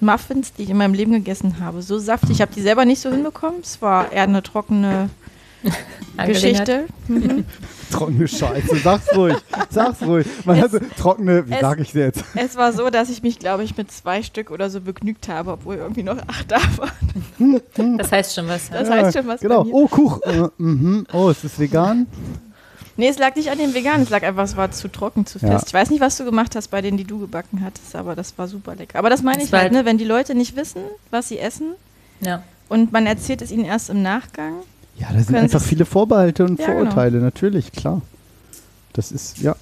[0.00, 1.82] Muffins, die ich in meinem Leben gegessen habe.
[1.82, 2.30] So saftig.
[2.30, 3.60] Ich habe die selber nicht so hinbekommen.
[3.62, 5.10] Es war eher eine trockene
[6.26, 6.86] Geschichte.
[7.08, 7.44] Mhm.
[7.90, 8.76] Trockene Scheiße.
[8.84, 9.36] Sag's ruhig.
[9.70, 10.26] Sag's ruhig.
[10.44, 12.22] Man hat so trockene, wie es- sag ich jetzt?
[12.34, 15.52] Es war so, dass ich mich, glaube ich, mit zwei Stück oder so begnügt habe,
[15.52, 17.96] obwohl irgendwie noch acht da waren.
[17.98, 18.68] Das heißt schon was.
[18.68, 18.94] Das ja.
[18.96, 19.62] heißt schon was Genau.
[19.64, 19.74] bei mir.
[19.74, 20.20] Oh, Kuch.
[20.22, 21.06] Äh, mhm.
[21.12, 22.06] Oh, ist das vegan?
[22.98, 25.38] Nee, es lag nicht an dem Vegan, es lag einfach, es war zu trocken, zu
[25.38, 25.52] Ja.
[25.52, 25.68] fest.
[25.68, 28.36] Ich weiß nicht, was du gemacht hast bei denen, die du gebacken hattest, aber das
[28.36, 28.98] war super lecker.
[28.98, 31.38] Aber das meine Das ich halt, halt- ne, wenn die Leute nicht wissen, was sie
[31.38, 31.74] essen
[32.20, 32.42] ja.
[32.68, 34.54] und man erzählt es ihnen erst im Nachgang.
[34.98, 36.78] Ja, da sind einfach viele Vorbehalte und Ja, genau.
[36.78, 38.02] Vorurteile, natürlich, klar.
[38.92, 39.54] Das ist, ja.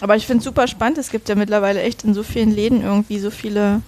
[0.00, 2.82] Aber ich finde es super spannend, es gibt ja mittlerweile echt in so vielen Läden
[2.82, 3.82] irgendwie so viele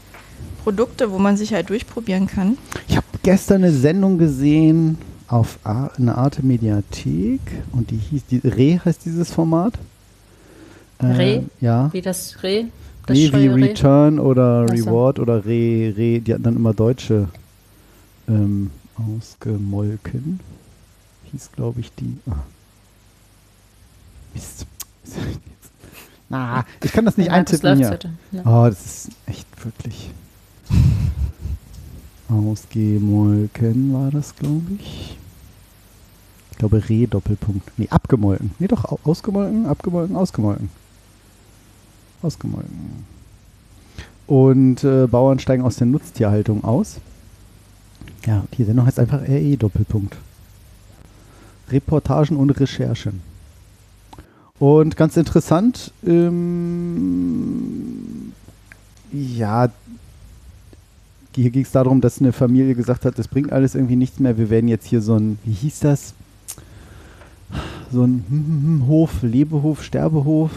[0.65, 2.59] Produkte, wo man sich halt durchprobieren kann.
[2.89, 7.41] Ich habe gestern eine Sendung gesehen auf A eine Arte Mediathek
[7.73, 9.75] und die hieß, die Re heißt dieses Format.
[10.99, 11.45] Äh, Re?
[11.61, 11.93] Ja.
[11.93, 12.65] Wie das Reh.
[13.07, 13.47] Das Nee, wie.
[13.47, 14.85] Return oder Ach so.
[14.85, 17.29] Reward oder Re, Re, die hatten dann immer Deutsche
[18.29, 20.41] ähm, ausgemolken.
[21.33, 22.19] Hieß, glaube ich, die.
[22.29, 22.35] Ah.
[24.35, 24.67] Mist.
[26.29, 27.91] Na, ich kann das nicht Ja, eintippen hier.
[27.91, 28.13] heute.
[28.33, 28.43] Ja.
[28.45, 30.11] Oh, das ist echt wirklich.
[32.29, 35.17] Ausgemolken war das, glaube ich.
[36.53, 37.73] Ich glaube, Re-Doppelpunkt.
[37.79, 38.51] Nee, abgemolken.
[38.59, 40.71] Nee, doch, au- ausgemolken, abgemolken, ausgemolken.
[42.23, 43.05] Ausgemolken.
[44.27, 46.97] Und äh, Bauern steigen aus der Nutztierhaltung aus.
[48.27, 50.17] Ja, die Sendung heißt einfach RE-Doppelpunkt.
[51.73, 53.23] Reportagen und Recherchen.
[54.59, 58.33] Und ganz interessant, ähm,
[59.13, 59.71] ja,
[61.35, 64.37] hier ging es darum, dass eine Familie gesagt hat, das bringt alles irgendwie nichts mehr,
[64.37, 66.15] wir werden jetzt hier so ein, wie hieß das?
[67.91, 70.51] So ein hm, hm, hm, Hof, Lebehof, Sterbehof,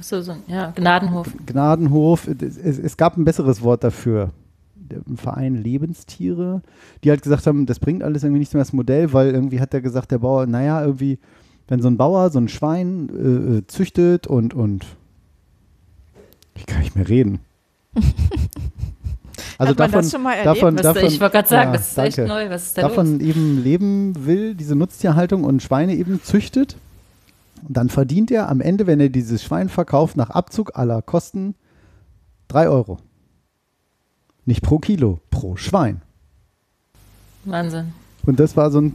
[0.00, 1.28] So, so, ja, Gnadenhof.
[1.46, 2.28] Gnadenhof.
[2.28, 4.30] Es, es, es gab ein besseres Wort dafür.
[4.90, 6.62] Der Verein Lebenstiere,
[7.04, 9.72] die halt gesagt haben, das bringt alles irgendwie nichts mehr das Modell, weil irgendwie hat
[9.74, 11.18] er gesagt, der Bauer, naja, irgendwie,
[11.68, 14.86] wenn so ein Bauer so ein Schwein äh, äh, züchtet und, und
[16.54, 17.40] ich kann nicht mehr reden.
[19.60, 20.46] Also Hat man davon, das schon mal erlebt?
[20.46, 22.32] davon, Was, davon, ich wollte gerade sagen, ja, das ist echt danke.
[22.32, 22.48] neu.
[22.48, 23.28] Was ist da davon los?
[23.28, 26.76] eben leben will, diese Nutztierhaltung und Schweine eben züchtet,
[27.68, 31.54] dann verdient er am Ende, wenn er dieses Schwein verkauft, nach Abzug aller Kosten
[32.48, 33.00] 3 Euro.
[34.46, 36.02] Nicht pro Kilo, pro Schwein.
[37.44, 37.92] Wahnsinn.
[38.26, 38.94] Und das war so ein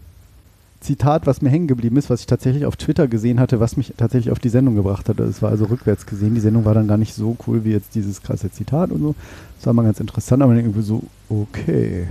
[0.82, 3.94] Zitat, was mir hängen geblieben ist, was ich tatsächlich auf Twitter gesehen hatte, was mich
[3.98, 5.24] tatsächlich auf die Sendung gebracht hatte.
[5.24, 6.36] Es war also rückwärts gesehen.
[6.36, 9.16] Die Sendung war dann gar nicht so cool wie jetzt dieses krasse Zitat und so.
[9.58, 12.08] Das war mal ganz interessant, aber dann irgendwie so, okay.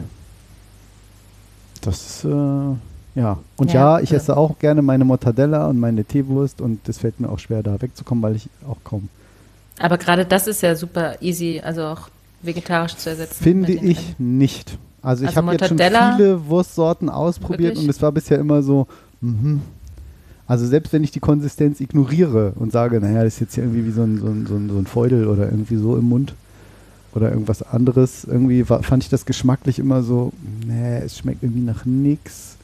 [1.82, 2.28] Das ist, äh,
[3.14, 3.38] ja.
[3.56, 4.16] Und ja, Ja, ich ja.
[4.16, 7.80] esse auch gerne meine Mortadella und meine Teewurst und das fällt mir auch schwer, da
[7.80, 9.08] wegzukommen, weil ich auch kaum.
[9.78, 12.08] Aber gerade das ist ja super easy, also auch
[12.46, 13.42] vegetarisch zu ersetzen.
[13.42, 14.78] Finde ich nicht.
[15.02, 17.84] Also ich Also habe jetzt schon viele Wurstsorten ausprobiert Wirklich?
[17.84, 18.86] und es war bisher immer so,
[19.20, 19.60] mhm.
[20.46, 23.86] Also selbst wenn ich die Konsistenz ignoriere und sage, naja, das ist jetzt hier irgendwie
[23.86, 26.34] wie so ein, so ein, so ein, so ein Feudel oder irgendwie so im Mund
[27.14, 30.32] oder irgendwas anderes, irgendwie war, fand ich das geschmacklich immer so,
[30.66, 32.56] nee, es schmeckt irgendwie nach nix.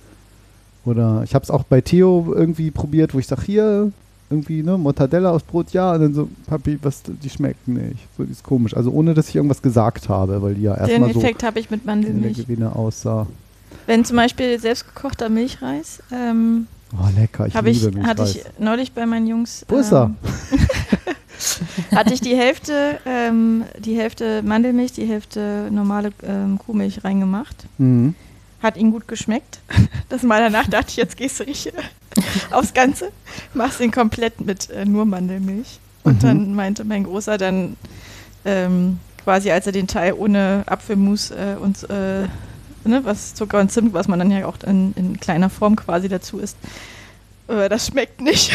[0.84, 3.92] Oder ich habe es auch bei Theo irgendwie probiert, wo ich sage, hier,
[4.30, 7.98] irgendwie, ne, Mortadella aus Brot, ja, und dann so, Papi, was, die schmeckt nicht.
[8.16, 8.76] So, die ist komisch.
[8.76, 11.58] Also ohne, dass ich irgendwas gesagt habe, weil die ja Den erstmal so Effekt habe
[11.58, 12.36] ich mit Mandelmilch.
[12.38, 13.26] Gewinne aussah.
[13.86, 17.46] Wenn zum Beispiel selbstgekochter Milchreis, ähm, Oh, lecker.
[17.46, 18.34] Ich Habe ich, liebe hatte Milchreis.
[18.34, 19.64] ich neulich bei meinen Jungs.
[19.68, 20.06] Wo ist er?
[20.06, 20.16] ähm,
[21.96, 27.56] hatte ich die Hälfte, ähm, die Hälfte Mandelmilch, die Hälfte normale ähm, Kuhmilch reingemacht.
[27.78, 28.14] Mhm.
[28.62, 29.60] Hat ihm gut geschmeckt.
[30.08, 31.72] Das Mal danach dachte ich, jetzt gehst du richtig
[32.50, 33.10] aufs Ganze.
[33.54, 35.78] Machst ihn komplett mit äh, nur Mandelmilch.
[36.02, 36.26] Und Mhm.
[36.26, 37.76] dann meinte mein Großer dann
[38.44, 42.22] ähm, quasi, als er den Teil ohne Apfelmus äh, und äh,
[42.84, 46.08] ne, was Zucker und Zimt, was man dann ja auch in, in kleiner Form quasi
[46.08, 46.56] dazu isst,
[47.48, 48.50] äh, das schmeckt nicht.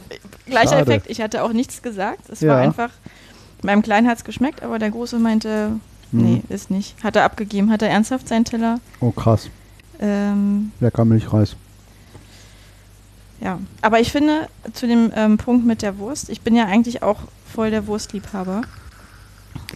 [0.46, 0.78] Gleicher.
[0.80, 2.28] Effekt, ich hatte auch nichts gesagt.
[2.28, 2.50] Es Ja.
[2.52, 2.90] war einfach,
[3.62, 5.72] meinem Kleinen hat es geschmeckt, aber der Große meinte,
[6.12, 6.54] nee, Mhm.
[6.54, 6.94] ist nicht.
[7.02, 8.78] Hat er abgegeben, hat er ernsthaft seinen Teller.
[9.00, 9.48] Oh, krass.
[10.00, 11.56] Ähm, Lecker Milchreis.
[13.40, 17.02] ja, aber ich finde, zu dem ähm, Punkt mit der Wurst, ich bin ja eigentlich
[17.02, 17.18] auch
[17.52, 18.62] voll der Wurstliebhaber.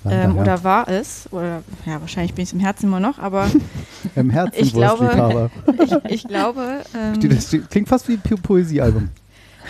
[0.08, 0.36] Ähm.
[0.38, 3.50] Oder war es, oder ja, wahrscheinlich bin ich es im Herzen immer noch, aber
[4.14, 5.50] Im Herzen ich glaube- Wurstliebhaber.
[6.06, 9.08] ich, ich glaube, ähm, Das klingt fast wie ein Po- Poesiealbum.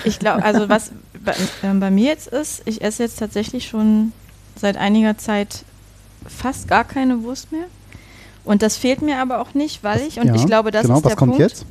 [0.04, 0.92] ich glaube, also was
[1.24, 4.12] bei, ähm, bei mir jetzt ist, ich esse jetzt tatsächlich schon
[4.56, 5.64] seit einiger Zeit
[6.28, 7.64] fast gar keine Wurst mehr.
[8.44, 10.98] Und das fehlt mir aber auch nicht, weil ich, und Ja, ich glaube, das genau,
[10.98, 11.66] ist was der kommt Punkt, jetzt?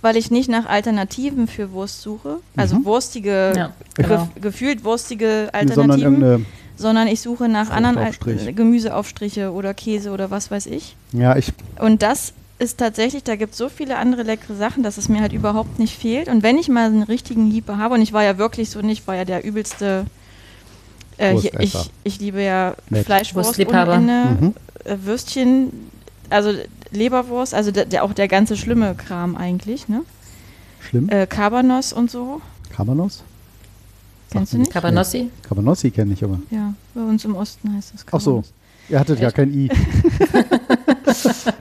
[0.00, 2.84] weil ich nicht nach Alternativen für Wurst suche, also Mhm.
[2.84, 4.28] wurstige, Ja, gef genau.
[4.40, 6.20] gefühlt wurstige Sondern Alternativen,
[6.76, 7.10] sondern, irgendeine.
[7.12, 8.12] ich suche nach anderen Al.
[8.54, 10.96] Gemüseaufstriche oder Käse oder was weiß ich.
[11.12, 11.52] Ja, ich.
[11.78, 15.20] Und das ist tatsächlich, da gibt es so viele andere leckere Sachen, dass es mir
[15.20, 16.28] halt überhaupt nicht fehlt.
[16.28, 19.06] Und wenn ich mal einen richtigen Lieber habe, und ich war ja wirklich so nicht,
[19.06, 20.06] war ja der übelste.
[21.18, 21.90] Äh, hier, ich, Wurstesser.
[22.04, 23.04] ich liebe ja Nett.
[23.06, 24.54] Fleischwurst ohne Mhm.
[24.84, 25.70] äh, Würstchen,
[26.30, 26.52] also
[26.90, 30.02] Leberwurst, also der, der, auch der ganze schlimme Kram eigentlich, ne?
[30.80, 31.08] Schlimm.
[31.08, 32.40] Äh, Cabanos und so.
[32.74, 33.22] Cabanos?
[34.30, 34.72] Kennst du nicht?
[34.72, 35.30] Cabanossi?
[35.48, 36.40] Cabanossi kenne ich aber.
[36.50, 38.42] Ja, bei uns im Osten heißt das Ach so.
[38.88, 39.36] Ihr hattet ja Echt?
[39.36, 39.70] kein I.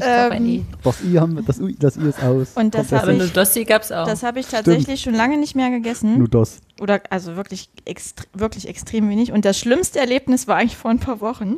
[0.00, 2.48] Ähm, Das I haben wir, das, I- das I ist aus.
[2.54, 4.06] Und das Kommt hab Aber ich- Nudossi gab es auch.
[4.06, 6.18] Das habe ich tatsächlich schon lange nicht mehr gegessen.
[6.18, 6.58] Nur das.
[6.80, 9.32] Oder also wirklich, extre wirklich extrem wenig.
[9.32, 11.56] Und das schlimmste Erlebnis war eigentlich vor ein paar Wochen.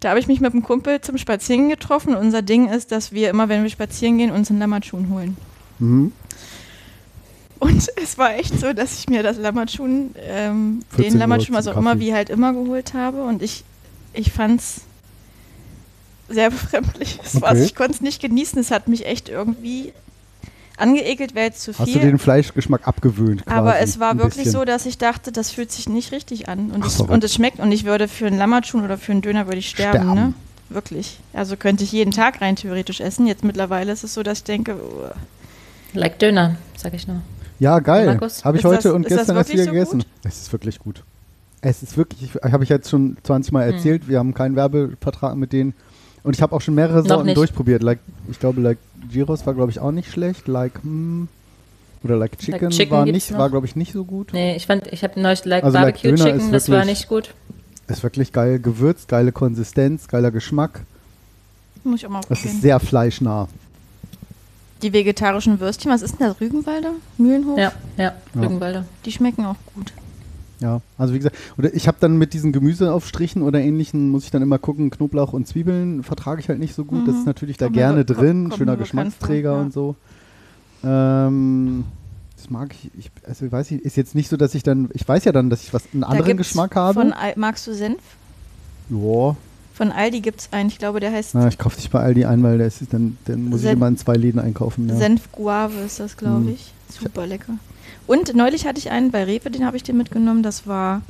[0.00, 2.14] Da habe ich mich mit einem Kumpel zum Spazieren getroffen.
[2.16, 5.36] Unser Ding ist, dass wir immer, wenn wir spazieren gehen, uns einen Lammertschuhen holen.
[5.78, 6.12] Mhm.
[7.58, 11.56] Und es war echt so, dass ich mir das Lammertschuhen, ähm, 14 den Uhr Lammertschuhen,
[11.56, 12.06] was auch immer, Kaffee.
[12.06, 13.22] wie halt immer geholt habe.
[13.24, 13.64] Und ich,
[14.14, 14.80] ich fand es
[16.30, 17.18] sehr befremdlich.
[17.24, 17.64] Es war, Okay.
[17.64, 18.58] ich konnte es nicht genießen.
[18.60, 19.92] Es hat mich echt irgendwie
[20.76, 21.86] angeekelt, wäre jetzt zu viel.
[21.86, 23.44] Hast du den Fleischgeschmack abgewöhnt?
[23.44, 24.52] Quasi, Aber es war wirklich bisschen.
[24.52, 26.70] so, dass ich dachte, das fühlt sich nicht richtig an.
[26.70, 27.12] Und, Ach, es, verrückt.
[27.12, 27.58] und es schmeckt.
[27.60, 30.14] Und ich würde für einen Lammertschun oder für einen Döner würde ich sterben, Sterben.
[30.14, 30.34] ne?
[30.70, 31.18] Wirklich.
[31.32, 33.26] Also könnte ich jeden Tag rein theoretisch essen.
[33.26, 35.08] Jetzt mittlerweile ist es so, dass ich denke, oh,
[35.92, 37.20] like Döner, sag ich nur.
[37.58, 38.18] Ja, geil.
[38.44, 40.04] Habe ich ist heute das- und gestern erst wieder so gegessen.
[40.22, 41.02] Es ist wirklich gut.
[41.60, 45.52] Es ist wirklich, habe ich jetzt schon 20 Mal erzählt, wir haben keinen Werbevertrag mit
[45.52, 45.74] denen.
[46.22, 47.82] Und ich habe auch schon mehrere Sorten durchprobiert.
[47.82, 47.98] Like,
[48.30, 48.78] ich glaube, like
[49.10, 50.48] Gyros war, glaube ich, auch nicht schlecht.
[50.48, 51.28] Like, hm,
[52.04, 53.38] oder like Chicken, Chicken war, nicht, noch.
[53.38, 54.32] war, glaube ich, nicht so gut.
[54.32, 56.78] Nee, ich fand, ich habe neulich like Also, like Barbecue Döner Chicken, ist das war
[56.78, 57.34] wirklich- nicht gut.
[57.88, 60.82] Ist wirklich geil gewürzt, geile Konsistenz, geiler Geschmack.
[61.82, 62.60] muss ich auch mal Es ist probieren.
[62.60, 63.48] sehr fleischnah.
[64.82, 66.40] Die vegetarischen Würstchen, was ist denn das?
[66.40, 66.92] Rügenwalder?
[67.18, 67.58] Mühlenhof?
[67.58, 68.40] Ja, ja, Ja.
[68.40, 68.84] Rügenwalder.
[69.04, 69.92] Die schmecken auch gut.
[70.60, 74.30] Ja, also wie gesagt, oder ich habe dann mit diesen Gemüseaufstrichen oder ähnlichen, muss ich
[74.30, 77.06] dann immer gucken, Knoblauch und Zwiebeln vertrage ich halt nicht so gut.
[77.08, 77.20] Das Mhm.
[77.20, 79.60] ist natürlich da Kommt mir gerne be- drin, schöner Geschmacksträger ja.
[79.60, 79.96] und so.
[80.84, 81.84] Ähm,
[82.36, 85.06] das mag ich, ich, also weiß ich, ist jetzt nicht so, dass ich dann, ich
[85.06, 87.00] weiß ja dann, dass ich was einen Da anderen Geschmack habe.
[87.00, 88.00] Von magst du Senf?
[88.88, 89.36] Ja,
[89.74, 92.24] Von Aldi gibt es einen, ich glaube, der heißt na, ich kaufe dich bei Aldi
[92.24, 94.88] ein, weil der ist, dann, dann muss ich Sen- immer in zwei Läden einkaufen.
[94.88, 94.96] Ja.
[94.96, 96.48] Senf Guave ist das, glaube Mhm.
[96.50, 96.72] ich.
[96.88, 97.54] Super lecker.
[98.10, 100.42] Und neulich hatte ich einen bei Rewe, den habe ich dir mitgenommen.
[100.42, 101.02] Das war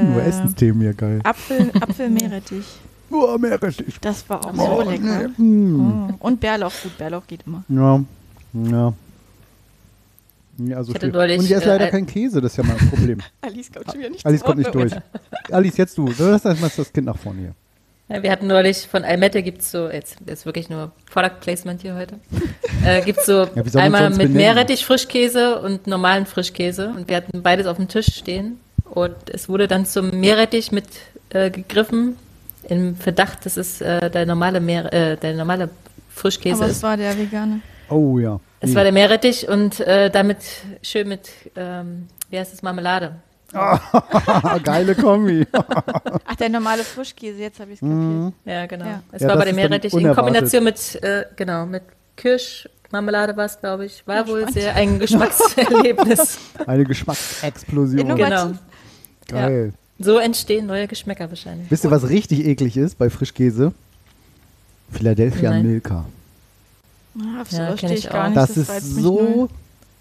[0.00, 1.20] Nur äh, Essensthemen hier, geil.
[1.22, 2.64] Apfel, Apfelmeerrettich.
[3.10, 3.98] Boah, Meerrettich.
[4.00, 5.28] Das war auch Oh, so lecker.
[5.36, 5.44] nee.
[5.44, 6.08] Mm.
[6.20, 6.26] Oh.
[6.26, 7.62] Und Bärlauch, gut, Bärlauch geht immer.
[7.68, 8.02] Ja,
[8.54, 8.92] ja.
[10.56, 11.10] Ja, also viel.
[11.12, 13.18] neulich, Und ich esse äh, leider ein- kein Käse, das ist ja mein Problem.
[13.42, 14.92] Alice kommt schon wieder nicht Alice kommt nicht durch.
[15.50, 16.06] Alice, jetzt du.
[16.06, 17.54] Du hast erstmal das Kind nach vorne hier.
[18.08, 21.94] Ja, wir hatten neulich von Almette gibt's so, jetzt ist wirklich nur Product Placement hier
[21.94, 22.16] heute,
[22.84, 24.36] äh, gibt's so Ja, einmal mit benennen?
[24.36, 29.48] Meerrettich Frischkäse und normalen Frischkäse und wir hatten beides auf dem Tisch stehen und es
[29.48, 30.84] wurde dann zum Meerrettich mit
[31.30, 32.16] äh, gegriffen
[32.68, 35.70] im Verdacht, dass es äh, der normale Meer, äh, der normale
[36.10, 36.76] Frischkäse Aber ist.
[36.76, 37.60] es war der vegane.
[37.88, 38.38] Oh ja.
[38.60, 38.76] Es Nee.
[38.76, 40.38] war der Meerrettich und äh, damit
[40.82, 43.16] schön mit, ähm, wie heißt das, Marmelade.
[44.64, 45.46] Geile Kombi.
[45.52, 47.98] Ach, der normale Frischkäse, jetzt habe ich es kapiert.
[47.98, 48.32] Mhm.
[48.44, 48.84] Ja, genau.
[48.84, 49.02] Ja.
[49.12, 50.14] Es Ja, war das ist dann Meerrettich in.
[50.14, 51.82] Kombination mit, äh, genau, mit
[52.16, 54.06] Kirschmarmelade war es, glaube ich.
[54.06, 56.38] War Ja, wohl sehr ein Geschmackserlebnis.
[56.66, 57.98] Eine Geschmacksexplosion.
[58.00, 58.58] Innovativ.
[59.28, 59.40] genau.
[59.40, 59.72] Geil.
[59.98, 61.70] So entstehen neue Geschmäcker wahrscheinlich.
[61.70, 63.72] Wisst ihr, was richtig eklig ist bei Frischkäse?
[64.92, 65.66] Philadelphia Nein.
[65.66, 66.04] Milka.
[67.18, 68.36] Ah, Ja, stehe ich gar nicht.
[68.36, 69.48] Das, reizt ist so null.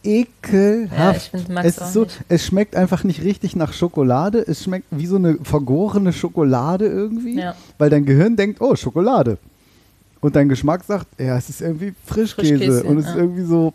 [0.04, 1.34] Ekelhaft.
[1.34, 2.24] Ja, find, es, ist so, nicht.
[2.30, 4.44] es schmeckt einfach nicht richtig nach Schokolade.
[4.46, 7.56] Es schmeckt wie so eine vergorene Schokolade irgendwie, Ja.
[7.78, 9.38] weil dein Gehirn denkt, oh, Schokolade.
[10.22, 12.58] Und dein Geschmack sagt, ja, es ist irgendwie Frischkäse.
[12.58, 13.22] Frischkäse, und es ist ja.
[13.22, 13.74] irgendwie so,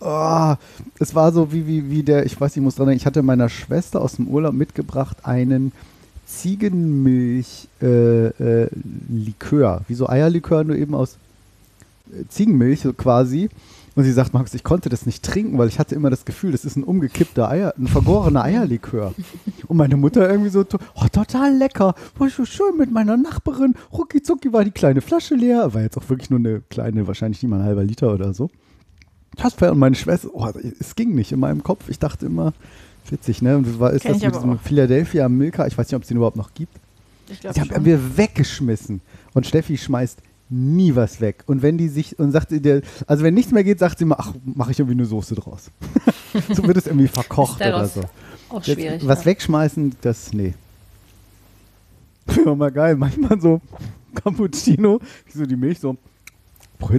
[0.00, 0.54] oh,
[1.00, 3.06] es war so wie, wie, wie der, ich weiß, nicht, ich muss dran denken, ich
[3.06, 5.72] hatte meiner Schwester aus dem Urlaub mitgebracht einen
[6.26, 8.68] Ziegenmilch-Likör, äh,
[9.08, 9.80] Likör.
[9.88, 11.16] wie so Eierlikör, nur eben aus
[12.12, 13.50] äh, Ziegenmilch quasi.
[13.96, 16.52] Und sie sagt, Markus, ich konnte das nicht trinken, weil ich hatte immer das Gefühl,
[16.52, 19.14] das ist ein umgekippter Eier, ein vergorener Eierlikör.
[19.68, 24.20] Und meine Mutter irgendwie so, oh, total lecker, war so schön mit meiner Nachbarin, rucki
[24.22, 27.50] zucki war die kleine Flasche leer, war jetzt auch wirklich nur eine kleine, wahrscheinlich nicht
[27.50, 28.50] mal ein halber Liter oder so.
[29.36, 32.52] Das und meine Schwester, oh, es ging nicht in meinem Kopf, ich dachte immer,
[33.10, 33.56] witzig, ne?
[33.56, 34.60] Und war, ist Kenn das mit diesem auch.
[34.60, 36.78] Philadelphia Milka, ich weiß nicht, ob es den überhaupt noch gibt.
[37.28, 39.00] Ich glaube Die haben wir weggeschmissen.
[39.32, 40.20] Und Steffi schmeißt
[40.54, 41.42] nie was weg.
[41.46, 44.04] Und wenn die sich, und sagt sie dir, also wenn nichts mehr geht, sagt sie
[44.04, 45.70] mal, ach, mache ich irgendwie eine Soße draus.
[46.52, 48.02] so wird es irgendwie verkocht oder so.
[48.48, 49.06] Auch Jetzt, schwierig.
[49.06, 49.26] was ja.
[49.26, 50.54] wegschmeißen, das, nee.
[52.26, 52.94] Wäre mal geil.
[52.96, 53.60] Manchmal so
[54.14, 55.00] Cappuccino,
[55.32, 55.96] so die Milch so,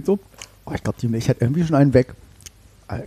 [0.04, 0.18] so,
[0.66, 2.14] oh, ich glaube, die Milch hat irgendwie schon einen weg.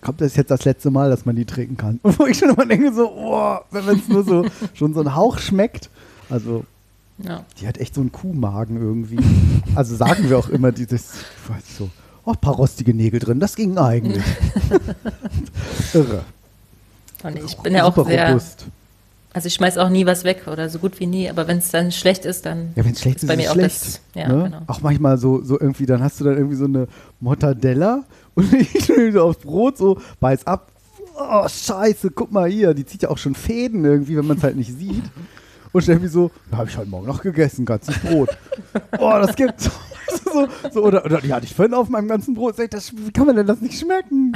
[0.01, 1.99] Kommt das jetzt das letzte Mal, dass man die trinken kann?
[2.03, 5.15] Und wo ich schon immer denke, so, oh, wenn es nur so schon so ein
[5.15, 5.89] Hauch schmeckt.
[6.29, 6.65] Also,
[7.21, 7.43] Ja.
[7.59, 9.17] die hat echt so einen Kuhmagen irgendwie.
[9.75, 11.89] Also sagen wir auch immer dieses, ich weiß so,
[12.25, 14.23] oh, ein paar rostige Nägel drin, das ging eigentlich.
[15.93, 16.23] Irre.
[17.23, 18.65] Und ich bin ja auch Super sehr, robust.
[19.33, 21.69] also ich schmeiß auch nie was weg oder so gut wie nie, aber wenn es
[21.69, 23.81] dann schlecht ist, dann Ja, wenn es schlecht ist, bei ist mir es auch schlecht.
[23.81, 24.43] das, ja, ne?
[24.45, 24.61] genau.
[24.67, 26.87] Auch manchmal so, so irgendwie, dann hast du dann irgendwie so eine
[27.19, 28.03] Mortadella
[28.35, 30.71] und ich nehme so aufs Brot so, beiß ab.
[31.21, 34.43] Oh, scheiße, guck mal hier, die zieht ja auch schon Fäden irgendwie, wenn man es
[34.43, 35.03] halt nicht sieht.
[35.71, 38.29] Und Steffi so, ja, habe ich heute Morgen noch gegessen, ganzes Brot.
[38.99, 39.69] oh, das gibt's.
[40.33, 42.55] So, so, oder, oder die hatte ich vorhin auf meinem ganzen Brot.
[42.55, 44.33] Sag ich, das, wie kann man denn das nicht schmecken?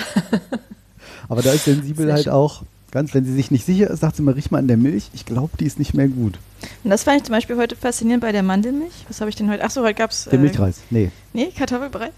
[1.29, 2.33] Aber da ist sensibel Sehr halt schön.
[2.33, 4.77] auch, ganz, wenn sie sich nicht sicher ist, sagt sie mal, riech mal an der
[4.77, 5.09] Milch.
[5.13, 6.37] Ich glaube, die ist nicht mehr gut.
[6.83, 8.93] Und das fand ich zum Beispiel heute faszinierend bei der Mandelmilch.
[9.07, 9.63] Was habe ich denn heute?
[9.63, 10.25] Achso, heute gab es.
[10.25, 11.11] Der Milchreis, nee.
[11.33, 12.11] Nee, Kartoffelbrei.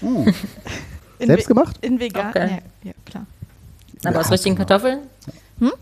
[0.00, 0.28] Mm.
[1.18, 1.76] In Selbst gemacht?
[1.80, 2.32] In vegan.
[2.32, 2.62] Geil.
[2.82, 3.26] Ja, ja, klar.
[4.04, 4.68] Aber Ja, aus richtigen genau.
[4.68, 5.00] Kartoffeln?
[5.58, 5.72] Hm?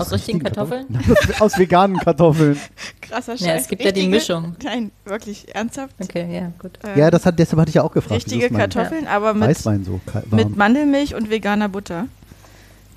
[0.00, 0.86] Aus richtigen Kartoffeln?
[1.38, 2.58] Aus veganen Kartoffeln.
[3.00, 3.46] Krasser Scheiß.
[3.46, 4.56] Ja, es gibt ja die Richtige- Mischung.
[4.62, 5.94] Nein, wirklich ernsthaft.
[6.00, 6.78] Okay, ja, gut.
[6.84, 8.14] Ähm, Ja, das hat, deshalb hatte ich ja auch gefragt.
[8.26, 10.24] richtige Kartoffeln, aber mit, Weißwein so warm.
[10.30, 12.06] mit Mandelmilch und veganer Butter.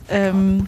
[0.10, 0.68] Ähm,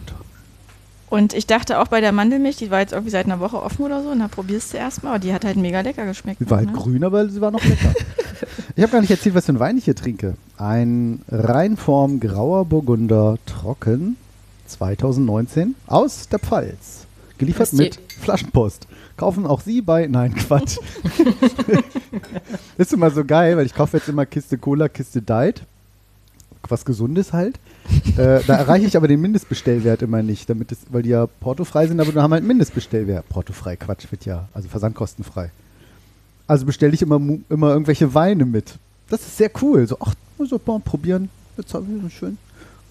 [1.10, 3.84] und ich dachte auch bei der Mandelmilch, die war jetzt irgendwie seit einer Woche offen
[3.84, 6.40] oder so, und da probierst du erstmal, aber die hat halt mega lecker geschmeckt.
[6.40, 6.76] Sie war halt ne?
[6.76, 7.92] grün, aber sie war noch lecker.
[8.76, 10.34] ich habe gar nicht erzählt, was für ein Wein ich hier trinke.
[10.56, 14.16] Ein Reinform Grauer Burgunder Trocken
[14.74, 17.06] 2019 aus der Pfalz.
[17.38, 18.86] Geliefert mit Flaschenpost.
[19.16, 20.06] Kaufen auch Sie bei.
[20.06, 20.78] Nein, Quatsch.
[22.78, 25.62] ist immer so geil, weil ich kaufe jetzt immer Kiste Cola, Kiste Diet.
[26.68, 27.58] Was Gesundes halt.
[28.16, 31.86] äh, da erreiche ich aber den Mindestbestellwert immer nicht, damit es, weil die ja portofrei
[31.86, 33.28] sind, aber dann haben halt einen Mindestbestellwert.
[33.28, 35.50] Portofrei, Quatsch, wird ja, also versandkostenfrei.
[36.46, 38.78] Also bestelle ich immer, immer irgendwelche Weine mit.
[39.10, 39.86] Das ist sehr cool.
[39.86, 41.28] So, ach, so mal probieren.
[41.56, 42.08] Jetzt haben wir so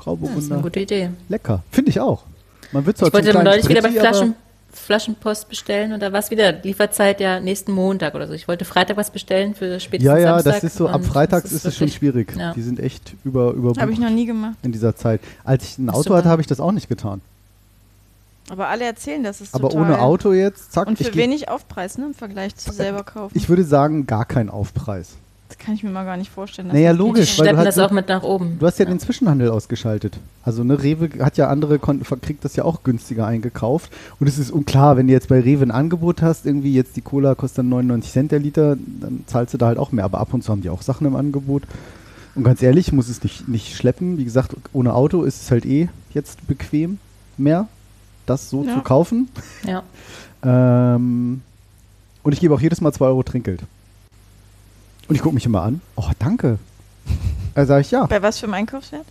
[0.03, 0.61] schön Das ist eine Grauburgunder.
[0.61, 1.09] gute Idee.
[1.29, 1.63] Lecker.
[1.71, 2.23] Finde ich auch.
[2.71, 4.35] Man wird Ich zwar zum wollte kleinen neulich wieder bei Flaschen,
[4.71, 8.33] Flaschenpost bestellen und da war es wieder Lieferzeit ja nächsten Montag oder so.
[8.33, 10.53] Ich wollte Freitag was bestellen für spätestens Ja, ja, Samstag.
[10.55, 12.33] das ist so, ab Freitags ist es schon schwierig.
[12.35, 12.53] Ja.
[12.53, 14.55] Die sind echt über, überbucht Habe ich noch nie gemacht.
[14.63, 15.21] in dieser Zeit.
[15.43, 16.15] Als ich ein Auto super.
[16.17, 17.21] hatte, habe ich das auch nicht getan.
[18.49, 20.87] Aber alle erzählen, das ist Aber total ohne Auto jetzt, zack.
[20.87, 23.37] Und ich, für wenig Aufpreis, ne, im Vergleich zu selber kaufen.
[23.37, 25.11] ich würde sagen, gar kein Aufpreis.
[25.49, 26.67] Das kann ich mir mal gar nicht vorstellen.
[26.69, 27.37] dass Naja, das Die logisch.
[27.39, 28.57] weil du schleppen das auch mit nach oben.
[28.59, 30.17] Du hast ja, den Zwischenhandel ausgeschaltet.
[30.43, 33.91] Also ne, Rewe hat ja andere, kriegt das ja auch günstiger eingekauft.
[34.19, 37.01] Und es ist unklar, wenn du jetzt bei Rewe ein Angebot hast, irgendwie jetzt die
[37.01, 40.05] Cola kostet dann 99 Cent der Liter, dann zahlst du da halt auch mehr.
[40.05, 41.63] Aber ab und zu haben die auch Sachen im Angebot.
[42.35, 44.17] Und ganz ehrlich, muss es nicht, nicht schleppen.
[44.17, 46.97] Wie gesagt, ohne Auto ist es halt eh jetzt bequem
[47.37, 47.67] mehr,
[48.25, 48.73] das so Ja.
[48.75, 49.29] zu kaufen.
[49.67, 49.83] Ja.
[50.45, 51.41] Ähm,
[52.21, 53.61] und ich gebe auch jedes Mal 2 Euro Trinkgeld.
[55.13, 55.79] Und ich gucke mich immer an.
[55.95, 56.57] Oh, danke.
[57.53, 58.07] Da sage ich ja.
[58.07, 59.05] Bei was für einem Einkaufswert?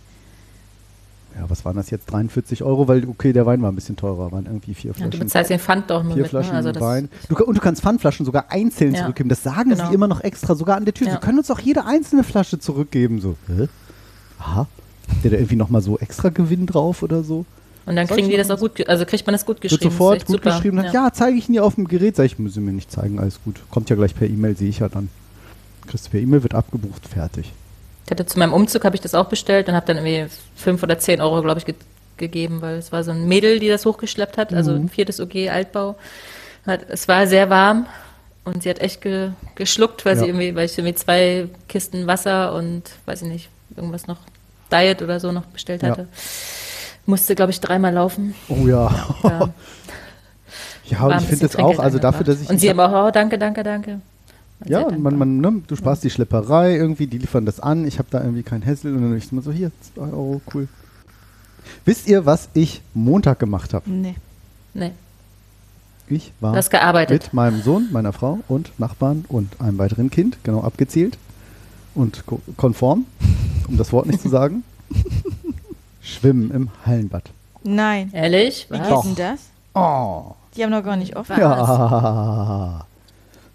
[1.39, 2.11] Ja, was waren das jetzt?
[2.11, 5.11] 43 Euro, weil, okay, der Wein war ein bisschen teurer, waren irgendwie vier Ja, Flaschen.
[5.11, 6.33] du bezahlst den Pfand doch nur vier mit.
[6.33, 6.43] Ne?
[6.43, 7.07] Flaschen Also Wein.
[7.29, 9.29] Du, und du kannst Pfandflaschen sogar einzeln Ja, zurückgeben.
[9.29, 9.87] Das sagen genau.
[9.87, 11.07] sie immer noch extra, sogar an der Tür.
[11.07, 11.13] Ja.
[11.13, 13.21] Sie können uns auch jede einzelne Flasche zurückgeben.
[13.21, 13.69] So, hä?
[14.39, 14.67] Aha.
[15.07, 17.45] Habt ihr da irgendwie nochmal so extra Gewinn drauf oder so?
[17.85, 19.89] Und dann Soll kriegen die das auch gut, also kriegt man das gut Wird geschrieben.
[19.89, 20.49] sofort ist echt gut super.
[20.57, 20.83] geschrieben.
[20.83, 22.17] Ja, ja zeige ich Ihnen hier auf dem Gerät.
[22.17, 23.61] Sag ich, müssen Sie mir nicht zeigen, alles gut.
[23.71, 25.07] Kommt ja gleich per E-Mail, sehe ich ja dann.
[25.87, 27.51] Kriegst du per E-Mail, wird abgebucht, fertig.
[28.05, 30.83] Ich hatte zu meinem Umzug habe ich das auch bestellt und habe dann irgendwie fünf
[30.83, 31.75] oder zehn Euro, glaube ich, ge
[32.15, 34.81] gegeben, weil es war so ein Mädel, die das hochgeschleppt hat, also Mhm.
[34.85, 35.95] ein viertes OG Altbau.
[36.67, 37.87] Hat, es war sehr warm
[38.45, 40.19] und sie hat echt ge geschluckt, weil Ja.
[40.21, 44.17] sie irgendwie, weil ich irgendwie zwei Kisten Wasser und weiß ich nicht, irgendwas noch
[44.71, 45.89] Diet oder so noch bestellt Ja.
[45.89, 46.07] hatte.
[47.07, 48.35] Musste, glaube ich, dreimal laufen.
[48.47, 48.93] Oh ja.
[49.23, 49.49] Ja,
[50.85, 52.49] Ja, und ich finde das auch, also dafür, dass ich.
[52.49, 54.01] Und sie auch, oh, danke, danke, danke.
[54.65, 58.07] Ja, man, man, ne, du sparst die Schlepperei irgendwie, die liefern das an, ich habe
[58.11, 60.67] da irgendwie keinen Hassel und dann ich immer so, hier, 2 Euro, cool.
[61.85, 63.89] Wisst ihr, was ich Montag gemacht habe?
[63.89, 64.15] Nee.
[64.75, 64.91] Nee,
[66.09, 66.53] Ich war
[67.09, 71.17] mit meinem Sohn, meiner Frau und Nachbarn und einem weiteren Kind, genau abgezählt
[71.95, 73.05] und ko konform,
[73.67, 74.63] um das Wort nicht zu sagen,
[76.01, 77.29] schwimmen im Hallenbad.
[77.63, 78.09] Nein.
[78.13, 78.67] Ehrlich?
[78.69, 78.89] Wie Was?
[78.89, 79.03] Doch.
[79.03, 79.39] geht denn das?
[79.75, 81.31] Oh, Die haben noch gar nicht offen.
[81.37, 81.39] Was?
[81.39, 82.85] ja.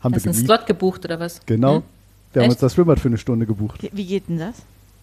[0.01, 0.39] Haben wir Hast du einen.
[0.45, 1.41] Slot gebucht oder was?
[1.47, 1.77] Genau.
[1.77, 1.83] Hm?
[2.33, 2.57] Wir haben Echt?
[2.57, 3.83] uns das Schwimmbad für eine Stunde gebucht.
[3.83, 4.57] Wie, wie geht denn das?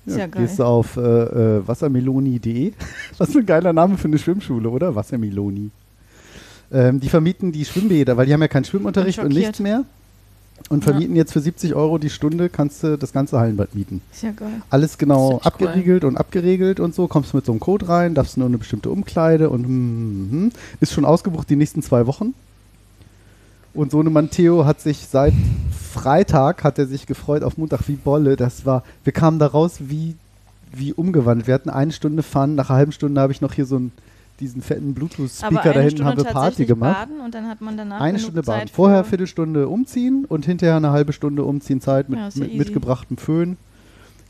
[0.06, 0.44] Ist Ja, ja, geil.
[0.46, 2.74] gehst du auf äh, äh, wassermeloni.de.
[3.18, 4.94] Was für ein geiler Name für eine Schwimmschule, oder?
[4.96, 5.72] Wassermeloni.
[6.72, 9.84] Ähm, die vermieten die Schwimmbäder, weil die haben ja keinen Schwimmunterricht und nichts mehr.
[10.70, 10.92] Und Ja.
[10.92, 14.02] vermieten jetzt für 70 Euro die Stunde, kannst du das ganze Hallenbad mieten.
[14.14, 14.62] Ist ja geil.
[14.70, 15.68] Alles genau echt cool.
[15.68, 17.08] abgeriegelt und abgeregelt und so.
[17.08, 21.06] Kommst mit so einem Code rein, darfst nur eine bestimmte Umkleide und hm, ist schon
[21.06, 22.34] ausgebucht die nächsten zwei Wochen.
[23.76, 25.34] Und Sohnemann Theo hat sich seit
[25.94, 28.36] Freitag hat er sich gefreut auf Montag wie Bolle.
[28.36, 30.16] Das war, wir kamen da raus wie,
[30.74, 31.48] wie umgewandelt.
[31.48, 33.92] Wir hatten eine Stunde Fun, nach einer halben Stunde habe ich noch hier so einen,
[34.42, 36.98] diesen fetten Bluetooth-Speaker da eine hinten, haben wir Party gemacht.
[37.08, 38.70] baden und dann hat man danach Eine Stunde Zeit baden.
[38.74, 43.16] Vorher für- Viertelstunde umziehen und hinterher eine halbe Stunde umziehen Zeit mit, Ja, mit mitgebrachtem
[43.18, 43.56] Föhn.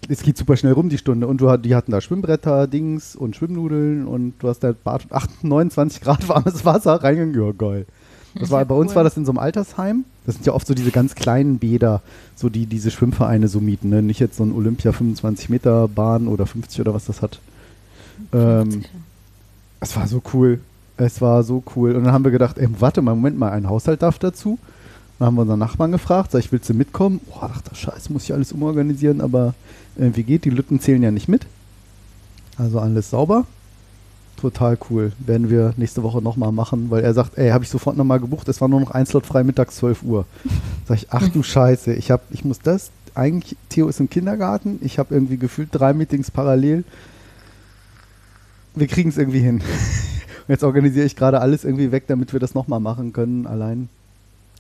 [0.08, 1.26] Es geht super schnell rum, die Stunde.
[1.26, 5.08] Und du, hat- die hatten da Schwimmbretter, Dings und Schwimmnudeln und du hast da Bad,
[5.12, 7.34] 8, 29 Grad warmes Wasser reingegangen.
[7.44, 7.88] Ja, geil.
[8.38, 8.98] Das war, bei uns cool.
[8.98, 10.04] war das in so einem Altersheim.
[10.26, 12.02] Das sind ja oft so diese ganz kleinen Bäder,
[12.36, 13.90] so die diese Schwimmvereine so mieten.
[13.90, 14.02] Ne?
[14.02, 17.40] Nicht jetzt so ein Olympia 25 Meter Bahn oder 50 oder was das hat.
[18.34, 18.84] Ähm,
[19.80, 20.60] es war so cool.
[20.98, 21.96] Es war so cool.
[21.96, 24.60] Und dann haben wir gedacht, ey, warte mal, Moment mal, ein Haushalt darf dazu.
[25.20, 27.22] Dann haben wir unseren Nachbarn gefragt, sag ich, willst du mitkommen?
[27.28, 29.54] Boah, ach, das Scheiß, muss ich alles umorganisieren, aber
[29.98, 30.44] äh, wie geht?
[30.44, 31.46] Die Lütten zählen ja nicht mit.
[32.58, 33.46] Also alles sauber.
[34.40, 35.14] Total cool.
[35.20, 38.48] Werden wir nächste Woche nochmal machen, weil er sagt, ey, habe ich sofort nochmal gebucht,
[38.50, 40.26] es war nur noch ein Slot frei mittags 12 Uhr.
[40.88, 44.80] Sag ich, ach du Scheiße, ich, hab, ich muss das, eigentlich, Theo ist im Kindergarten,
[44.82, 46.84] ich habe irgendwie gefühlt drei Meetings parallel.
[48.76, 49.56] Wir kriegen es irgendwie hin.
[49.56, 49.64] Und
[50.50, 53.88] jetzt organisiere ich gerade alles irgendwie weg, damit wir das nochmal machen können, allein.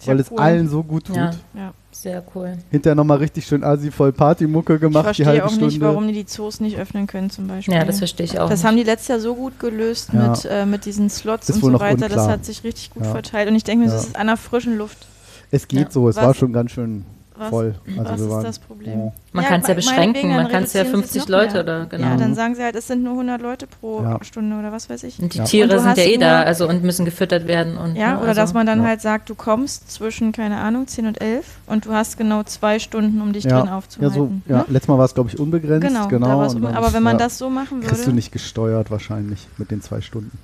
[0.01, 0.39] Ja weil es cool.
[0.39, 1.15] allen so gut tut.
[1.15, 1.73] Ja, Ja.
[1.91, 2.57] sehr cool.
[2.69, 5.65] Hinterher nochmal richtig schön asi voll Partymucke Ich gemacht, die verstehe halbe auch Stunde.
[5.67, 7.73] nicht, warum die die Zoos nicht öffnen können zum Beispiel.
[7.73, 8.49] Ja, das verstehe ich auch.
[8.49, 8.67] Das nicht.
[8.67, 10.29] haben die letztes Jahr so gut gelöst Ja.
[10.29, 12.07] mit, äh, mit diesen Slots Ist und so weiter.
[12.09, 12.29] Das unklar.
[12.29, 13.11] hat sich richtig gut Ja.
[13.11, 13.49] verteilt.
[13.49, 13.95] Und ich denke mir, Ja.
[13.97, 15.07] das ist an der frischen Luft.
[15.51, 15.91] es geht Ja.
[15.91, 17.05] so, es Was- war schon ganz schön
[17.37, 17.75] Was, voll.
[17.97, 18.99] Also was wir ist waren, das Problem?
[18.99, 19.11] Ja.
[19.33, 21.53] Man Ja, kann es ja beschränken, man kann es ja reduzieren sie 50 noch Leute
[21.53, 21.63] mehr.
[21.63, 22.07] oder genau.
[22.07, 24.23] Ja, dann sagen sie halt, es sind nur 100 Leute pro Ja.
[24.23, 25.19] Stunde oder was weiß ich.
[25.19, 25.43] Und die Ja.
[25.43, 28.19] Und Tiere du sind ja eh da, also und müssen gefüttert werden und Ja, ne,
[28.19, 28.87] oder also, dass man dann ja.
[28.87, 32.79] halt sagt, du kommst zwischen, keine Ahnung, 10 und 11 und du hast genau zwei
[32.79, 33.57] Stunden, um dich Ja.
[33.59, 34.15] drin Ja, aufzuhalten.
[34.15, 34.65] so, ja, ne?
[34.69, 35.85] letztes Mal war es, glaube ich, unbegrenzt.
[35.87, 37.87] Genau, Genau, da war's und un- dann- aber wenn man ja, das so machen würde,
[37.87, 40.37] Kriegst du nicht gesteuert wahrscheinlich mit den zwei Stunden.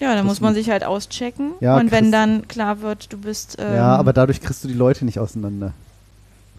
[0.00, 3.56] ja, dann muss man sich halt auschecken Ja, und wenn dann klar wird, du bist
[3.58, 5.72] ähm, ja, aber dadurch kriegst du die Leute nicht auseinander.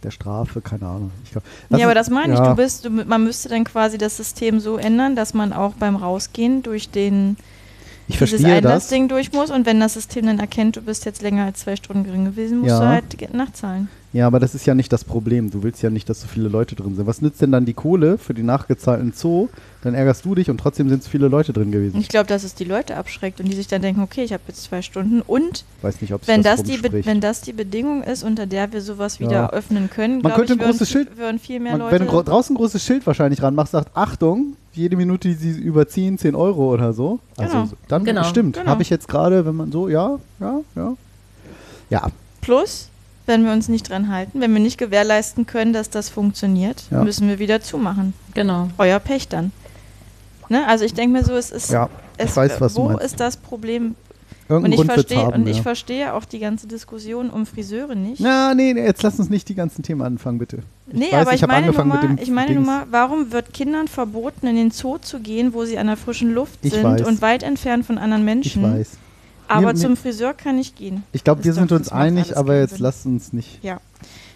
[0.03, 1.11] Der Strafe, keine Ahnung.
[1.25, 2.39] Ich glaub, Nee, aber ist- das meine ich.
[2.39, 5.73] ja, Du bist, du, man müsste dann quasi das System so ändern, dass man auch
[5.73, 7.35] beim Rausgehen durch den
[8.07, 8.45] Ich dieses.
[8.45, 11.75] Einlassding durch muss und wenn das System dann erkennt, du bist jetzt länger als zwei
[11.75, 12.79] Stunden drin gewesen, musst Ja.
[12.79, 13.89] du halt nachzahlen.
[14.11, 15.51] Ja, aber das ist ja nicht das Problem.
[15.51, 17.05] Du willst ja nicht, dass so viele Leute drin sind.
[17.05, 19.49] Was nützt denn dann die Kohle für die nachgezahlten Zoo?
[19.83, 21.99] Dann ärgerst du dich und trotzdem sind es viele Leute drin gewesen.
[21.99, 24.41] ich glaube, dass es die Leute abschreckt und die sich dann denken, okay, ich habe
[24.47, 27.53] jetzt zwei Stunden und Ich weiß nicht, ob wenn das das, die, wenn das die
[27.53, 29.49] Bedingung ist, unter der wir sowas wieder Ja.
[29.51, 31.99] öffnen können, Man glaube könnte ich, ein würden, großes Schild- würden viel mehr Man, Leute...
[31.99, 36.17] wenn du draußen ein großes Schild wahrscheinlich ranmachst, sagt, Achtung, jede Minute, die sie überziehen,
[36.17, 37.19] 10 Euro oder so.
[37.37, 37.69] Also Genau.
[37.87, 38.23] dann Genau.
[38.23, 38.55] stimmt.
[38.57, 38.69] Genau.
[38.71, 40.93] Habe ich jetzt gerade, wenn man so, ja, ja, ja.
[41.91, 42.07] Ja,
[42.41, 42.89] Plus,
[43.29, 47.03] wenn wir uns nicht dran halten, wenn wir nicht gewährleisten können, dass das funktioniert, Ja.
[47.03, 48.13] müssen wir wieder zumachen.
[48.33, 48.69] Genau.
[48.77, 49.51] Euer Pech dann.
[50.49, 50.67] Ne?
[50.67, 51.89] Also ich denke mir so, es ist, ja.
[52.17, 53.95] es, ich weiß, wo ist das Problem?
[54.49, 55.63] Irgendeinen Und ich verstehe haben, und ich ja.
[55.63, 58.19] verstehe auch die ganze Diskussion um Friseure nicht.
[58.19, 60.63] Na, nee, nee, jetzt lass uns nicht die ganzen Themen anfangen, bitte.
[60.87, 62.63] Ich nee, weiß, aber ich, hab meine nur angefangen mal, mit dem ich meine nur
[62.65, 66.33] mal, warum wird Kindern verboten, in den Zoo zu gehen, wo sie an der frischen
[66.33, 67.03] Luft Ich sind weiß.
[67.03, 68.63] und weit entfernt von anderen Ich Menschen?
[68.63, 68.97] weiß.
[69.49, 71.03] Aber Mir- zum Friseur kann ich gehen.
[71.11, 72.83] Ich glaube, wir sind uns einig, aber jetzt Sinn.
[72.83, 73.59] lasst uns nicht.
[73.63, 73.79] Wir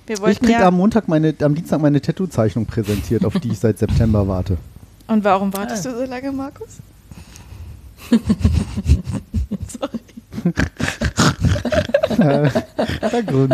[0.07, 3.59] Ich wollten krieg ja, am Montag meine, am Dienstag meine Tattoo-Zeichnung präsentiert, auf die ich
[3.59, 4.57] seit September warte.
[5.07, 6.80] Und warum wartest du so lange, Markus?
[8.09, 9.99] Sorry.
[12.18, 12.49] da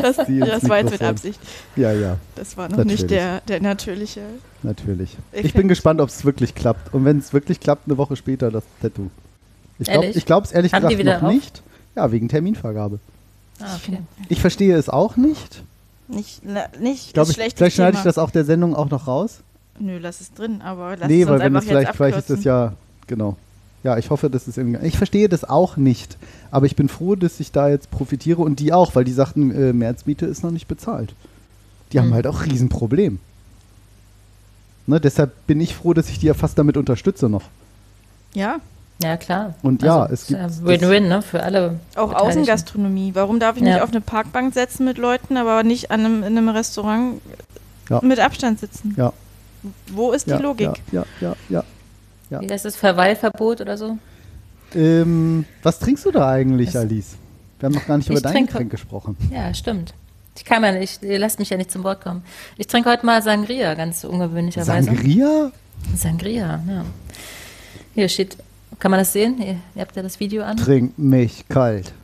[0.01, 1.03] Das, das war jetzt mit.
[1.03, 1.39] Absicht.
[1.75, 3.01] Ja, ja, Das war noch Natürlich.
[3.01, 4.21] nicht der, der natürliche.
[4.63, 5.17] natürlich.
[5.31, 5.55] Ich Effekt.
[5.55, 6.93] bin gespannt, ob es wirklich klappt.
[6.93, 9.09] Und wenn es wirklich klappt, eine Woche später das Tattoo.
[9.79, 10.17] Ich glaube Ehrlich?
[10.17, 11.35] ich glaub's ehrlich Haben die gesagt noch auf?
[11.35, 11.61] nicht.
[11.95, 12.99] Ja, wegen Terminvergabe.
[13.59, 13.99] Ah, okay.
[14.29, 15.63] Ich verstehe es auch nicht.
[16.07, 19.07] Nicht, na, nicht Glaub ist ich, vielleicht schneide ich das auch der Sendung auch noch
[19.07, 19.39] raus.
[19.79, 22.29] Nö, lass es drin, aber lass nee, es weil uns wenn das vielleicht, vielleicht ist
[22.29, 22.73] das ja,
[23.07, 23.37] genau.
[23.83, 24.85] Ja, ich hoffe, das ist irgendwie.
[24.85, 26.17] Ich verstehe das auch nicht.
[26.51, 29.51] Aber ich bin froh, dass ich da jetzt profitiere und die auch, weil die sagten,
[29.51, 31.13] äh, Märzmiete ist noch nicht bezahlt.
[31.93, 32.13] Die haben Hm.
[32.15, 33.19] halt auch Riesenproblem.
[34.87, 37.43] Ne, deshalb bin ich froh, dass ich die ja fast damit unterstütze noch.
[38.33, 38.59] Ja,
[39.01, 39.53] Ja, klar.
[39.63, 41.21] Und ja, Also, es gibt- Win-Win, ne?
[41.21, 41.79] Für alle.
[41.95, 42.13] auch.
[42.13, 43.11] Außengastronomie.
[43.15, 43.83] Warum darf ich nicht Ja.
[43.83, 47.21] auf eine Parkbank setzen mit Leuten, aber nicht an einem, in einem Restaurant
[47.89, 48.01] Ja.
[48.03, 48.93] mit Abstand sitzen?
[48.97, 49.13] Ja.
[49.91, 50.71] Wo ist die ja, Logik?
[50.91, 51.63] Ja, ja, ja,
[52.29, 52.41] ja.
[52.41, 52.75] Wie heißt das?
[52.75, 53.97] Verweilverbot oder so?
[54.75, 57.15] Ähm, was trinkst du da eigentlich, Das- Alice?
[57.59, 59.17] Wir haben noch gar nicht über Ich dein trinke- Getränk gesprochen.
[59.33, 59.93] Ja, stimmt.
[60.37, 62.23] Ich kann ja nicht, ihr lasst mich ja nicht zum Wort kommen.
[62.57, 64.83] Ich trinke heute mal Sangria, ganz ungewöhnlicherweise.
[64.87, 65.51] Sangria?
[65.95, 66.85] Sangria, ja.
[67.95, 68.37] Hier steht,
[68.79, 69.37] kann man das sehen?
[69.41, 70.57] Ihr, ihr habt ja das Video an.
[70.57, 71.91] Trink mich kalt.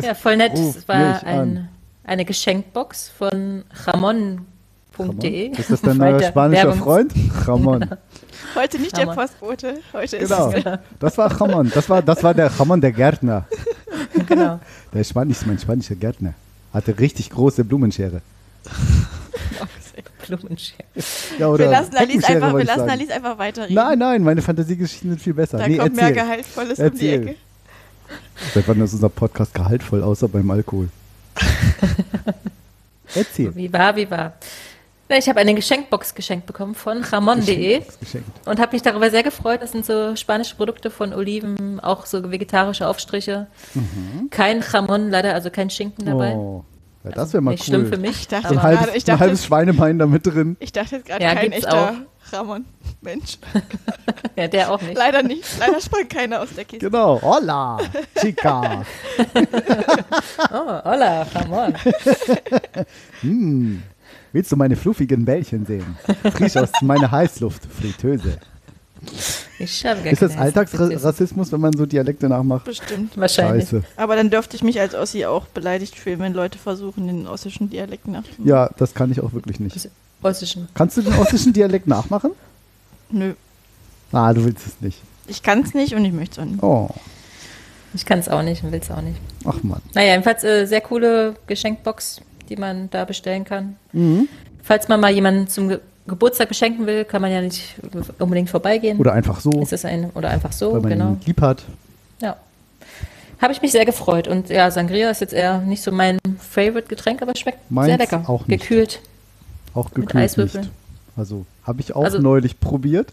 [0.00, 0.52] Ja, voll nett.
[0.52, 1.68] Ruf Es war ein,
[2.04, 5.50] eine Geschenkbox von ramon.de.
[5.50, 7.12] Ist das dein neuer spanischer Werbungs- Freund?
[7.46, 7.90] Ramon.
[8.54, 9.14] Heute nicht Hammer.
[9.14, 10.48] der Postbote, heute Genau.
[10.50, 11.70] ist es Das war Ramon.
[11.74, 13.46] Das war, das war der Ramon, der Gärtner.
[14.26, 14.58] Genau.
[14.94, 16.32] Der Spanisch ist mein spanischer Gärtner.
[16.72, 18.22] Hatte richtig große Blumenschere.
[20.26, 20.84] Blumenschere.
[21.38, 22.90] Ja, oder Wir lassen Alice einfach, wir lassen.
[22.90, 23.74] Alice einfach weiterreden.
[23.74, 25.58] Nein, nein, meine Fantasiegeschichten sind viel besser.
[25.58, 26.22] Da nee, kommt mehr erzähl.
[26.22, 27.28] Gehaltvolles um die Erzähl.
[27.28, 27.36] Ecke.
[28.54, 30.88] Seit wann ist unser Podcast gehaltvoll, außer beim Alkohol?
[33.14, 33.54] Erzähl.
[33.54, 34.34] Wie war, wie war.
[35.18, 37.82] Ich habe eine Geschenkbox geschenkt bekommen von ramon.de
[38.46, 39.60] und habe mich darüber sehr gefreut.
[39.60, 43.46] Das sind so spanische Produkte von Oliven, auch so vegetarische Aufstriche.
[44.30, 46.34] Kein Jamon, leider, also kein Schinken dabei.
[46.34, 46.40] Mhm.
[46.40, 46.64] Oh,
[47.04, 47.74] ja, das wäre mal Nicht cool.
[47.74, 48.20] schlimm für mich.
[48.20, 50.56] Ich dachte Ein aber- gerade- halbes, ich dachte- ein halbes Schweinebein da mit drin.
[50.60, 52.32] Ich dachte jetzt gerade Ja, kein echter auch.
[52.32, 52.64] Ramon.
[53.02, 53.38] Mensch.
[54.36, 54.96] ja, der auch nicht.
[54.96, 55.44] Leider nicht.
[55.58, 56.88] Leider sprang keiner aus der Kiste.
[56.88, 57.20] Genau.
[57.20, 57.78] Hola,
[58.20, 58.84] chica.
[60.52, 61.74] Oh, hola, Ramon.
[63.22, 63.82] Hm.
[64.32, 65.96] Willst du meine fluffigen Bällchen sehen?
[66.34, 68.38] Frisch aus meiner Heißluftfritteuse.
[69.62, 72.64] Ich habe gar Ist das Alltagsrassismus, wenn man so Dialekte nachmacht?
[72.64, 73.16] Bestimmt.
[73.16, 73.64] Wahrscheinlich.
[73.64, 73.82] Scheiße.
[73.96, 77.70] Aber dann dürfte ich mich als Ossi auch beleidigt fühlen, wenn Leute versuchen, den ossischen
[77.70, 78.46] Dialekt nachzumachen.
[78.46, 79.88] Ja, das kann ich auch wirklich nicht.
[80.24, 80.68] Russischen.
[80.74, 82.32] Kannst du den ostischen Dialekt nachmachen?
[83.10, 83.34] Nö.
[84.10, 84.98] Ah, du willst es nicht.
[85.26, 86.62] Ich kann es nicht und ich möchte es auch nicht.
[86.62, 86.88] Oh,
[87.94, 89.18] Ich kann es auch nicht und will es auch nicht.
[89.44, 89.80] ach Mann.
[89.94, 93.76] Naja, jedenfalls äh, sehr coole Geschenkbox, die man da bestellen kann.
[93.92, 94.28] Mhm.
[94.62, 97.76] Falls man mal jemanden zum Ge Geburtstag beschenken will, kann man ja nicht
[98.18, 98.98] unbedingt vorbeigehen.
[98.98, 101.08] Oder einfach so, ist es ein, oder einfach so, weil man genau.
[101.10, 101.62] ihn lieb hat.
[102.20, 102.36] Ja.
[103.40, 104.26] Habe ich mich sehr gefreut.
[104.28, 108.24] Und ja, Sangria ist jetzt eher nicht so mein Favorite-Getränk, aber schmeckt Meins sehr lecker.
[108.26, 108.62] auch nicht.
[108.62, 109.00] Gekühlt.
[109.74, 110.64] Auch Mit gekühlt Eiswürfeln.
[110.64, 110.72] nicht.
[111.16, 113.12] Also, habe ich auch Also- neulich probiert.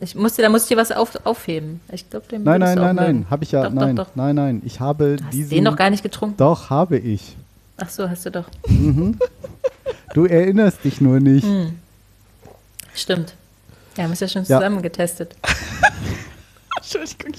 [0.00, 1.80] Ich musste, da musste ich was auf, aufheben.
[1.90, 3.26] Ich glaube, den Nein, nein, nein, nein.
[3.30, 4.08] Habe ich ja, Doch, doch, nein, doch.
[4.16, 4.62] nein, nein.
[4.64, 5.50] Ich habe diesen.
[5.50, 6.36] den noch gar nicht getrunken.
[6.36, 7.36] Doch, habe ich.
[7.76, 8.44] Ach so, hast du doch.
[10.14, 11.44] Du erinnerst dich nur nicht.
[11.44, 11.78] Hm.
[12.94, 13.34] Stimmt.
[13.96, 14.58] Ja, haben es ja schon Ja.
[14.58, 15.34] zusammen getestet.
[16.76, 17.32] Entschuldigung.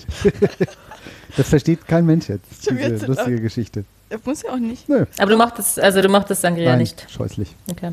[1.37, 3.17] Das versteht kein Mensch jetzt, wieder diese laut.
[3.17, 3.85] lustige Geschichte.
[4.09, 4.87] Das muss ja auch nicht.
[4.87, 7.05] Nö, Aber du mochtest, also du mochtest Sangria nein, nicht.
[7.09, 7.53] scheußlich.
[7.69, 7.91] Okay.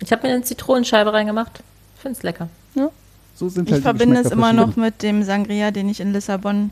[0.00, 1.62] Ich habe mir eine Zitronenscheibe reingemacht.
[1.96, 2.48] Ich finde es lecker.
[2.74, 2.90] Ja,
[3.34, 6.12] so sind Ich halt die verbinde es immer noch mit dem Sangria, den ich in
[6.12, 6.70] Lissabon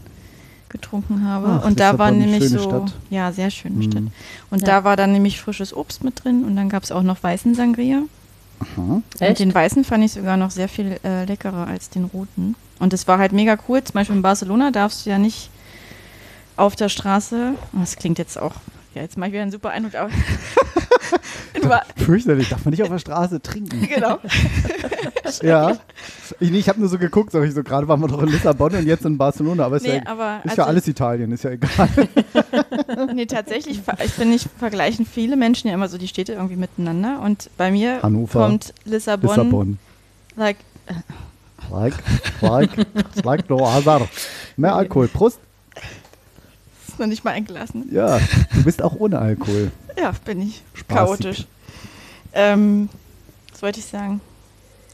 [0.70, 1.60] getrunken habe.
[1.60, 2.92] Ach, und da war nämlich so, Stadt.
[3.10, 3.90] ja, sehr schöne Mhm.
[3.90, 4.02] Stadt.
[4.50, 4.66] Und Ja.
[4.66, 7.54] da war dann nämlich frisches Obst mit drin und dann gab es auch noch weißen
[7.54, 8.02] Sangria.
[8.60, 8.80] Aha.
[8.82, 9.38] Und Echt?
[9.40, 12.54] den weißen fand ich sogar noch sehr viel äh, leckerer als den roten.
[12.78, 13.82] Und es war halt mega cool.
[13.84, 15.50] Zum Beispiel in Barcelona darfst du ja nicht
[16.56, 17.54] auf der Straße.
[17.72, 18.52] Das klingt jetzt auch.
[18.94, 19.94] Ja, jetzt mache ich wieder einen super Eindruck.
[21.62, 23.88] Aber Fürchterlich, darf man nicht auf der Straße trinken.
[23.94, 24.18] genau.
[25.42, 25.76] ja.
[26.40, 28.28] Ich, nee, ich habe nur so geguckt, sag ich so, gerade waren wir doch in
[28.30, 31.30] Lissabon und jetzt in Barcelona, aber ist, Nee, ja, aber ist ja also- alles Italien,
[31.32, 31.88] ist ja egal.
[33.14, 37.20] Nee, tatsächlich, ich finde, ich vergleichen viele Menschen ja immer so die Städte irgendwie miteinander.
[37.20, 39.78] Und bei mir Hannover, kommt Lissabon, Lissabon.
[40.36, 40.56] like,
[41.70, 41.94] Like,
[42.40, 42.70] like,
[43.24, 44.08] like no Hazard.
[44.56, 45.06] Mehr Alkohol.
[45.08, 45.38] Prost.
[47.00, 47.88] Noch nicht mal eingelassen.
[47.90, 48.18] Ja,
[48.54, 49.72] du bist auch ohne Alkohol.
[49.98, 50.62] Ja, bin ich.
[50.74, 50.96] Spaßig.
[50.96, 51.46] Chaotisch.
[52.32, 52.88] Ähm,
[53.52, 54.20] was wollte ich sagen?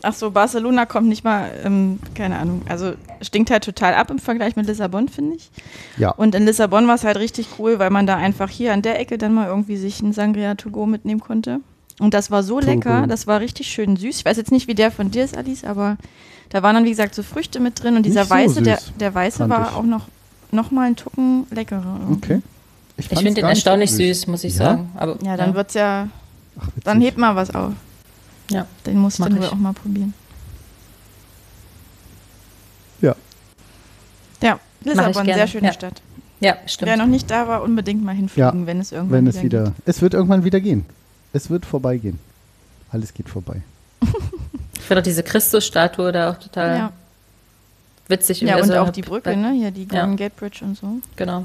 [0.02, 2.92] Ach so, Barcelona kommt nicht mal, ähm, keine Ahnung, also
[3.22, 5.50] stinkt halt total ab im Vergleich mit Lissabon, finde ich.
[5.96, 6.11] Ja.
[6.11, 9.00] Und in Lissabon war es halt richtig cool, weil man da einfach hier an der
[9.00, 11.61] Ecke dann mal irgendwie sich ein Sangria to go mitnehmen konnte.
[11.98, 14.18] Und das war so lecker, das war richtig schön süß.
[14.18, 15.96] Ich weiß jetzt nicht, wie der von dir ist, Alice, aber
[16.50, 18.92] da waren dann, wie gesagt, so Früchte mit drin und dieser so weiße, der, süß,
[19.00, 19.76] der weiße war ich.
[19.76, 20.07] auch noch,
[20.53, 21.99] noch mal einen Tucken leckerer.
[22.01, 22.14] irgendwie.
[22.34, 22.42] Okay.
[22.99, 24.59] Ich fand's finde den nicht so erstaunlich süß, muss ich Ja?
[24.64, 24.90] sagen.
[24.97, 26.09] Aber, Ja, dann wird's ja,
[26.59, 27.72] Ach, dann hebt mal was auf.
[28.51, 28.66] Ja.
[28.86, 29.53] Den musst Mach du wohl ich.
[29.53, 30.14] auch mal probieren.
[33.01, 33.14] Ja.
[34.42, 35.72] Ja, Lissabon, sehr schöne ja.
[35.72, 36.03] Stadt.
[36.40, 36.90] Ja, stimmt.
[36.90, 39.64] Wer noch nicht da war, unbedingt mal hinfliegen, Ja, wenn es irgendwann Wenn es wieder.
[39.64, 39.72] geht.
[39.86, 40.84] Es wird irgendwann wieder gehen.
[41.32, 42.18] Es wird vorbeigehen.
[42.90, 43.62] Alles geht vorbei.
[44.78, 46.92] Ich finde auch diese Christusstatue da auch total Ja,
[48.09, 48.40] witzig.
[48.40, 49.52] ja Also, und auch die Brücke, ne?
[49.52, 50.00] Hier die Ja.
[50.00, 50.86] Golden Gate Bridge und so.
[51.16, 51.44] Genau.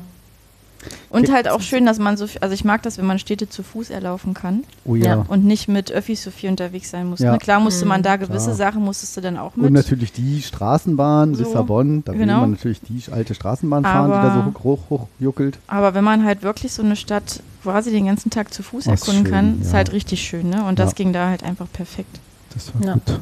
[1.11, 3.47] Und halt auch schön, dass man so, viel- also ich mag das, wenn man Städte
[3.47, 5.05] zu Fuß erlaufen kann Oh ja.
[5.17, 5.25] Ja.
[5.27, 7.19] und nicht mit Öffis so viel unterwegs sein muss.
[7.19, 7.33] Ja.
[7.33, 7.37] Ne?
[7.37, 8.05] Klar musste man Mhm.
[8.05, 8.55] da gewisse Klar.
[8.55, 9.67] Sachen, musstest du dann auch mit.
[9.67, 12.41] Und natürlich die Straßenbahn, So, Lissabon, da will genau.
[12.41, 15.59] man natürlich die alte Straßenbahn fahren, die da Aber- so hoch, hoch, hoch juckelt.
[15.67, 18.91] Aber wenn man halt wirklich so eine Stadt quasi den ganzen Tag zu Fuß Oh,
[18.93, 19.73] ist erkunden schön, kann, ist ja.
[19.77, 20.63] halt richtig schön, ne?
[20.65, 20.95] Und das Ja.
[20.95, 22.19] ging da halt einfach perfekt.
[22.55, 22.93] Das war Ja.
[22.93, 23.19] gut.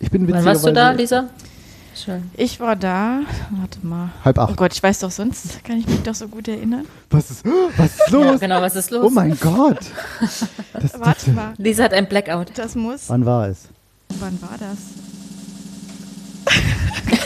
[0.00, 1.24] Ich bin Wann warst du da, witzigerweise- Lisa?
[1.96, 2.30] Schön.
[2.36, 3.20] Ich war da,
[3.50, 4.10] warte mal.
[4.24, 4.56] Halb Oh acht.
[4.56, 6.84] Gott, ich weiß doch sonst, kann ich mich doch so gut erinnern.
[7.10, 7.44] Was ist,
[7.76, 8.24] was ist los?
[8.26, 9.04] Ja, genau, was ist los?
[9.04, 9.78] Oh mein Gott.
[10.74, 12.48] Das, Warte mal, Lisa hat ein Blackout.
[12.58, 13.08] das muss.
[13.08, 13.68] Wann war es?
[14.20, 14.76] Wann war das?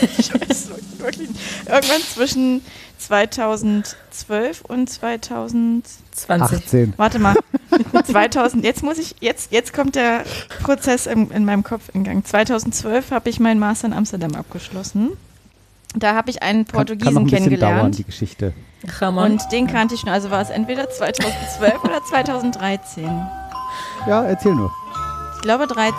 [0.17, 0.69] ich weiß
[0.99, 1.41] wirklich nicht.
[1.67, 2.61] Irgendwann zwischen
[2.97, 5.85] 2012 und 2000.
[6.13, 6.57] 20.
[6.57, 6.93] 18.
[6.97, 7.35] Warte mal.
[8.03, 8.63] 2000.
[8.63, 9.15] Jetzt muss ich.
[9.19, 10.23] Jetzt, jetzt kommt der
[10.61, 12.25] Prozess in, in meinem Kopf in Gang.
[12.25, 15.11] 2012 habe ich meinen Master in Amsterdam abgeschlossen.
[15.95, 17.97] Da habe ich einen Kann, kann noch Portugiesen ein bisschen dauern, kennengelernt.
[17.97, 18.53] die Geschichte.
[18.99, 19.33] Ramon.
[19.33, 20.09] Und den kannte ich schon.
[20.09, 23.03] Also war es entweder 2012 oder 2013.
[24.07, 24.71] Ja, erzähl nur.
[25.35, 25.93] Ich glaube 13.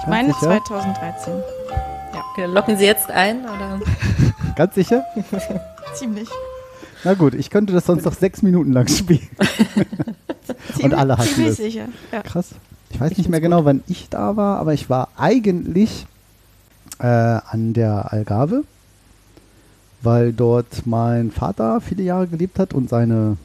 [0.00, 0.60] Ich meine sicher?
[0.64, 1.34] 2013.
[2.32, 3.42] Okay, locken Sie jetzt ein?
[3.44, 3.80] Oder?
[4.56, 5.04] Ganz sicher?
[5.94, 6.28] Ziemlich.
[7.04, 9.28] Na gut, ich könnte das sonst noch sechs Minuten lang spielen.
[10.74, 11.56] ziemlich alle hatten das.
[11.56, 11.88] sicher.
[12.12, 12.22] Ja.
[12.22, 12.50] Krass.
[12.90, 16.06] Ich weiß nicht mehr genau, wann ich da war, aber ich war eigentlich
[16.98, 18.64] äh, an der Algarve,
[20.02, 23.36] weil dort mein Vater viele Jahre gelebt hat und seine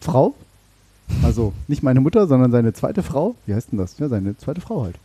[0.00, 0.34] Frau.
[1.22, 3.36] Also nicht meine Mutter, sondern seine zweite Frau.
[3.46, 3.98] Wie heißt denn das?
[3.98, 4.96] Ja, seine zweite Frau halt.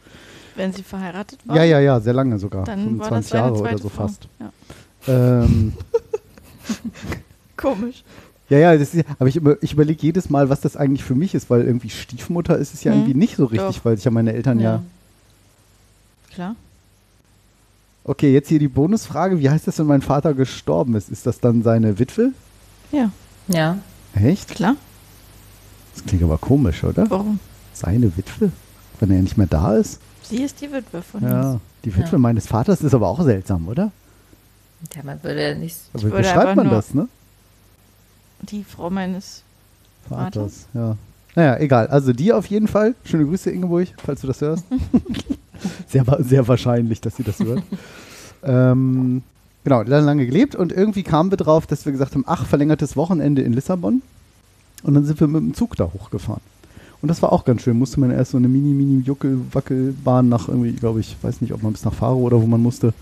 [0.55, 1.55] Wenn sie verheiratet war.
[1.55, 2.64] Ja, ja, ja, sehr lange sogar.
[2.64, 4.08] Dann war das 25 seine Jahre oder so Frau.
[4.08, 4.28] fast.
[4.39, 5.43] Ja.
[5.43, 5.74] Ähm,
[7.57, 8.03] Komisch.
[8.49, 11.15] ja, ja, das ist, aber ich, über, ich überlege jedes Mal, was das eigentlich für
[11.15, 13.86] mich ist, weil irgendwie Stiefmutter ist es ja Hm, irgendwie nicht so richtig, doch.
[13.86, 14.84] weil sich ja meine Eltern ja.
[16.34, 16.55] Klar.
[18.03, 19.39] Okay, jetzt hier die Bonusfrage.
[19.39, 21.09] Wie heißt das, wenn mein Vater gestorben ist?
[21.09, 22.32] Ist das dann seine Witwe?
[22.91, 23.11] Ja,
[23.47, 23.78] Ja.
[24.15, 24.49] Echt?
[24.49, 24.76] klar.
[25.93, 27.09] Das klingt aber komisch, oder?
[27.09, 27.39] Warum?
[27.74, 28.51] Seine Witwe?
[28.99, 29.99] Wenn er nicht mehr da ist?
[30.24, 31.51] Sie ist die Witwe von Ja.
[31.53, 31.61] uns.
[31.86, 32.18] Die Witwe Ja.
[32.18, 33.91] meines Vaters ist aber auch seltsam, oder?
[34.95, 35.78] Ja, man würde ja nicht.
[35.93, 37.07] Aber würde wie schreibt einfach man das, ne?
[38.41, 39.43] Die Frau meines.
[40.07, 40.95] Vaters, ja.
[41.36, 41.88] Naja, egal.
[41.88, 42.95] Also die auf jeden Fall.
[43.03, 44.65] Schöne Grüße, Ingeborg, falls du das hörst.
[45.88, 47.61] sehr, sehr wahrscheinlich, dass sie das hört.
[48.43, 49.21] ähm,
[49.63, 52.95] genau, lange, lange gelebt und irgendwie kamen wir drauf, dass wir gesagt haben, ach, verlängertes
[52.95, 54.01] Wochenende in Lissabon.
[54.84, 56.41] Und dann sind wir mit dem Zug da hochgefahren.
[57.01, 57.78] Und das war auch ganz schön.
[57.78, 61.86] Musste man erst so eine Mini-Mini-Juckel-Wackelbahn nach irgendwie, glaube ich, weiß nicht, ob man bis
[61.86, 62.93] nach Faro oder wo man musste.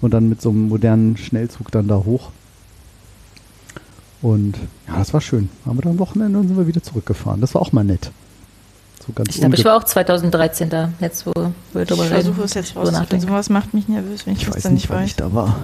[0.00, 2.30] Und dann mit so einem modernen Schnellzug dann da hoch.
[4.22, 4.54] Und
[4.88, 5.48] ja, das war schön.
[5.66, 7.40] Haben wir dann am Wochenende und sind wir wieder zurückgefahren.
[7.40, 8.10] Das war auch mal nett.
[9.06, 11.32] So ganz Ich glaube, ich war auch 2013 da, jetzt wo
[11.74, 13.20] wir drüber Ich versuche es jetzt rauszufinden.
[13.28, 15.06] Sowas macht mich nervös, wenn ich, Ich das weiß dann nicht, nicht wann weiß.
[15.10, 15.56] ich da war.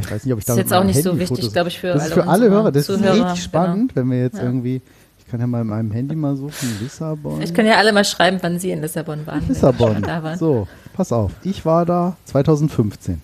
[0.00, 1.52] Ich weiß nicht, ob ich da Das ist jetzt auch nicht so Handy wichtig, Fotos-
[1.52, 2.72] glaube ich, für Das ist alle für alle Hörer.
[2.72, 3.04] Das Zuhörer.
[3.10, 3.24] ist Genau.
[3.26, 4.44] richtig spannend, wenn wir jetzt Ja.
[4.44, 4.80] irgendwie.
[5.18, 6.78] Ich kann ja mal in meinem Handy mal suchen.
[6.80, 7.42] Lissabon.
[7.42, 9.42] Ich kann ja alle mal schreiben, wann Sie in Lissabon waren.
[9.48, 10.00] Lissabon.
[10.02, 10.38] Da waren.
[10.38, 11.32] So, pass auf.
[11.42, 13.20] Ich war da 2015.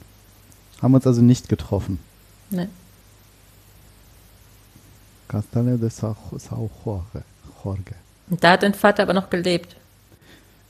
[0.82, 1.98] Haben uns also nicht getroffen.
[2.50, 2.68] Nee.
[5.28, 6.16] Castello de Sao
[6.84, 7.22] Jorge.
[7.64, 7.94] Jorge.
[8.30, 9.76] Und da hat dein Vater aber noch gelebt.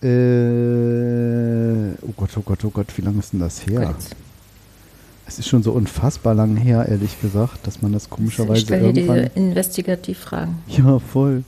[0.03, 3.86] Äh, oh Gott, oh Gott, oh Gott, wie lange ist denn das her?
[3.86, 3.96] Gut.
[5.26, 8.86] Es ist schon so unfassbar lang her, ehrlich gesagt, dass man das Ich komischerweise stelle
[8.92, 9.16] hier irgendwann.
[9.24, 10.55] diese Investigativfragen.
[10.68, 11.44] Ja, voll.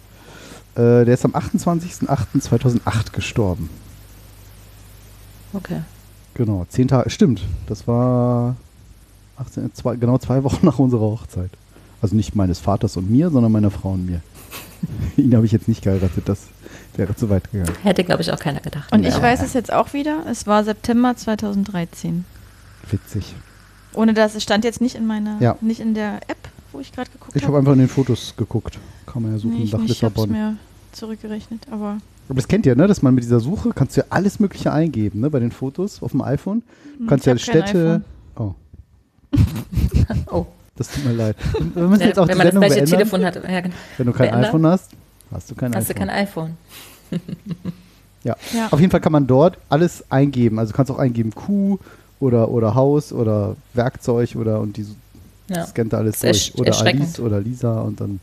[0.75, 3.71] Äh, der ist am 28.08.2008 gestorben.
[5.53, 5.81] Okay.
[6.35, 7.11] Genau, zehn Tage.
[7.11, 8.57] Stimmt, das war
[9.37, 11.51] 18, zwei, genau zwei Wochen nach unserer Hochzeit.
[12.03, 14.21] Also nicht meines Vaters und mir, sondern meiner Frau und mir.
[15.17, 16.47] Ihn habe ich jetzt nicht geheiratet, das
[16.97, 17.73] wäre zu weit gegangen.
[17.83, 18.91] Hätte, glaube ich, auch keiner gedacht.
[18.93, 19.23] Und ich Ja.
[19.23, 20.25] weiß es jetzt auch wieder.
[20.31, 22.25] Es war September 2013.
[22.91, 23.35] Witzig.
[23.93, 25.57] Ohne dass es stand jetzt nicht in meiner, Ja.
[25.61, 26.39] nicht in der App,
[26.73, 27.59] wo ich gerade geguckt Ich habe habe.
[27.59, 28.79] einfach in den Fotos geguckt.
[29.05, 30.33] Kann man ja suchen Nee, ich nach nicht, ich hab's Lissabon.
[30.33, 30.57] mir
[30.93, 31.99] zurückgerechnet, aber
[32.31, 32.87] Aber das kennt ihr, ne?
[32.87, 35.31] Dass man mit dieser Suche kannst du ja alles Mögliche eingeben, ne?
[35.31, 36.63] Bei den Fotos auf dem iPhone.
[36.95, 38.03] Du hm, kannst ich ja Städte.
[38.37, 38.55] Oh,
[40.31, 41.37] Oh, das tut mir leid.
[41.75, 42.91] Wir müssen ja, jetzt auch wenn die man das Sendung gleiche beenden.
[42.91, 43.35] Telefon hat.
[43.51, 43.75] Ja, genau.
[43.97, 44.45] Wenn du kein beenden.
[44.47, 44.91] iPhone hast,
[45.33, 46.07] hast du kein Hast du iPhone.
[46.07, 46.57] kein iPhone?
[48.23, 48.37] Ja.
[48.55, 48.69] Ja.
[48.71, 50.59] Auf jeden Fall kann man dort alles eingeben.
[50.59, 51.79] Also du kannst auch eingeben Kuh
[52.21, 54.87] oder, oder Haus oder Werkzeug oder und die
[55.49, 55.67] Ja.
[55.67, 56.55] scannt da alles Das durch.
[56.61, 56.79] Oder.
[56.81, 58.21] Alice oder Lisa und dann.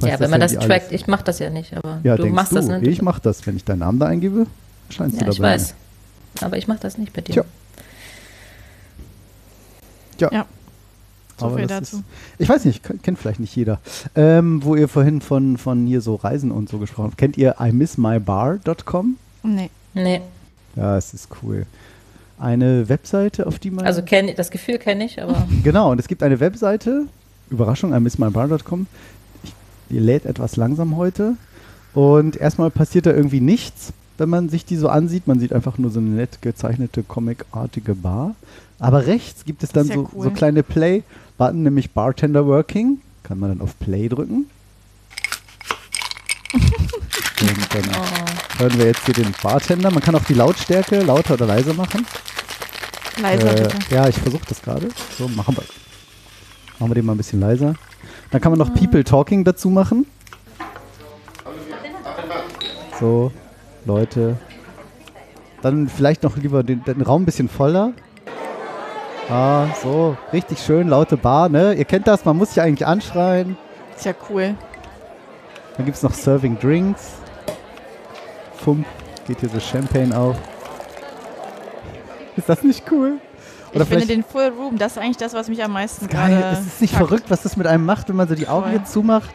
[0.00, 0.92] Ja, wenn man das trackt, alles.
[0.92, 2.86] ich mache das ja nicht, aber Ja, du machst du, das nicht.
[2.86, 3.46] ich mach das.
[3.46, 4.46] Wenn ich deinen Namen da eingebe,
[4.90, 5.54] scheinst ja, du ich dabei.
[5.54, 5.74] weiß.
[6.40, 7.32] Aber ich mache das nicht bei dir.
[7.34, 7.44] Tja.
[10.20, 10.32] Ja.
[10.32, 10.46] Ja.
[11.38, 11.96] So Aber viel dazu.
[11.98, 12.04] Ist,
[12.38, 13.80] ich weiß nicht, kennt vielleicht nicht jeder.
[14.14, 17.18] Ähm, wo ihr vorhin von, von hier so Reisen und so gesprochen habt.
[17.18, 19.16] Kennt ihr imissmybar.com?
[19.42, 19.70] Nee.
[19.94, 20.20] Nee.
[20.76, 21.66] Ja, es ist cool.
[22.38, 23.86] Eine Webseite, auf die man.
[23.86, 27.06] Also kenn, das Gefühl kenne ich, aber Genau, und es gibt eine Webseite,
[27.50, 28.86] Überraschung, imissmybar.com.
[29.92, 31.36] Die lädt etwas langsam heute.
[31.94, 35.26] Und erstmal passiert da irgendwie nichts, wenn man sich die so ansieht.
[35.26, 38.34] Man sieht einfach nur so eine nett gezeichnete, comicartige Bar.
[38.78, 40.24] Aber rechts gibt es dann so, cool.
[40.24, 43.00] so kleine Play-Button, nämlich Bartender Working.
[43.22, 44.46] Kann man dann auf Play drücken.
[47.42, 49.90] Und dann oh, hören wir jetzt hier den Bartender.
[49.90, 52.06] Man kann auch die Lautstärke lauter oder leiser machen.
[53.20, 53.94] Leiser Äh, bitte.
[53.94, 54.88] Ja, ich versuche das gerade.
[55.18, 55.64] So, machen wir.
[56.78, 57.74] Machen wir den mal ein bisschen leiser.
[58.32, 60.06] Dann kann man noch People Talking dazu machen.
[62.98, 63.30] So,
[63.84, 64.36] Leute.
[65.60, 67.92] Dann vielleicht noch lieber den, den Raum ein bisschen voller.
[69.28, 71.74] Ah, so, richtig schön, laute Bar, ne?
[71.74, 73.56] Ihr kennt das, man muss sich eigentlich anschreien.
[73.96, 74.54] Ist ja cool.
[75.76, 77.12] Dann gibt es noch Serving Drinks.
[78.56, 78.86] Fump,
[79.26, 80.36] geht hier so Champagne auf.
[82.36, 83.18] Ist das nicht cool?
[83.74, 86.34] Ich finde den Full Room, das ist eigentlich das, was mich am meisten gerade.
[86.40, 87.06] Geil, es ist nicht packt.
[87.08, 88.74] verrückt, was das mit einem macht, wenn man so die Augen Voll.
[88.78, 89.30] jetzt zumacht.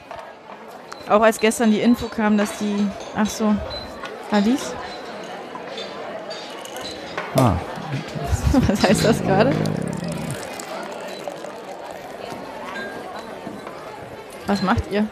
[1.10, 2.76] Auch als gestern die Info kam, dass die.
[3.16, 3.56] Ach so.
[4.30, 4.74] Alice?
[7.36, 7.54] Ah,
[8.68, 9.54] Was heißt das gerade?
[14.46, 15.06] Was macht ihr?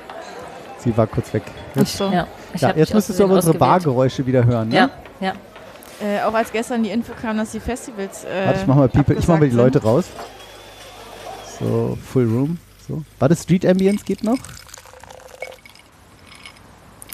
[0.79, 1.43] sie war kurz weg.
[1.73, 2.09] Ach Jetzt, so.
[2.11, 2.27] ja.
[2.53, 3.57] Ich ja, jetzt müsstest du aber unsere.
[3.57, 4.69] Bargeräusche wieder hören.
[4.69, 4.75] Ne?
[4.75, 5.33] Ja, ja.
[6.01, 8.25] Äh, auch als gestern die Info kam, dass die Festivals.
[8.25, 10.05] Äh, Warte, ich mach mal People, ich mach mal die Leute raus.
[11.59, 12.57] So, Full Room.
[12.87, 13.03] So.
[13.19, 14.37] Warte, Street Ambience geht noch?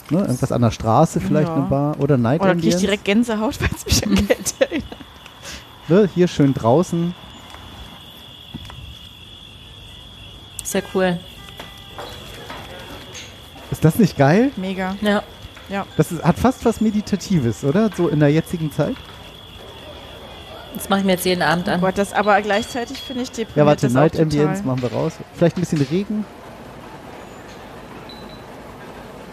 [0.10, 1.56] Ne, irgendwas an der Straße vielleicht Ja.
[1.56, 2.50] eine Bar oder Night sind.
[2.50, 2.82] Oder krieg ich Ambience.
[2.82, 4.56] direkt Gänsehaut, weil es mich an erinnert.
[5.88, 7.14] Ne, hier schön draußen.
[10.64, 11.20] Sehr cool.
[13.72, 14.52] Ist das nicht geil?
[14.58, 14.96] Mega.
[15.02, 15.24] Ja.
[15.98, 17.90] Das ist, hat fast was Meditatives, oder?
[17.96, 18.96] So in der jetzigen Zeit.
[20.74, 21.82] Das mache ich mir jetzt jeden Abend Oh an.
[21.82, 24.20] Gott, das aber gleichzeitig finde ich deprimiert Ja, warte, das Night.
[24.20, 25.14] Ambience machen wir raus.
[25.36, 26.26] Vielleicht ein bisschen Regen.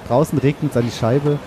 [0.09, 1.39] Draußen regnet es an die Scheibe.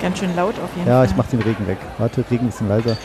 [0.00, 1.06] Ganz schön laut auf jeden Ja, Fall.
[1.06, 1.78] ich mach den Regen weg.
[1.98, 2.96] Warte, Regen ein bisschen leiser.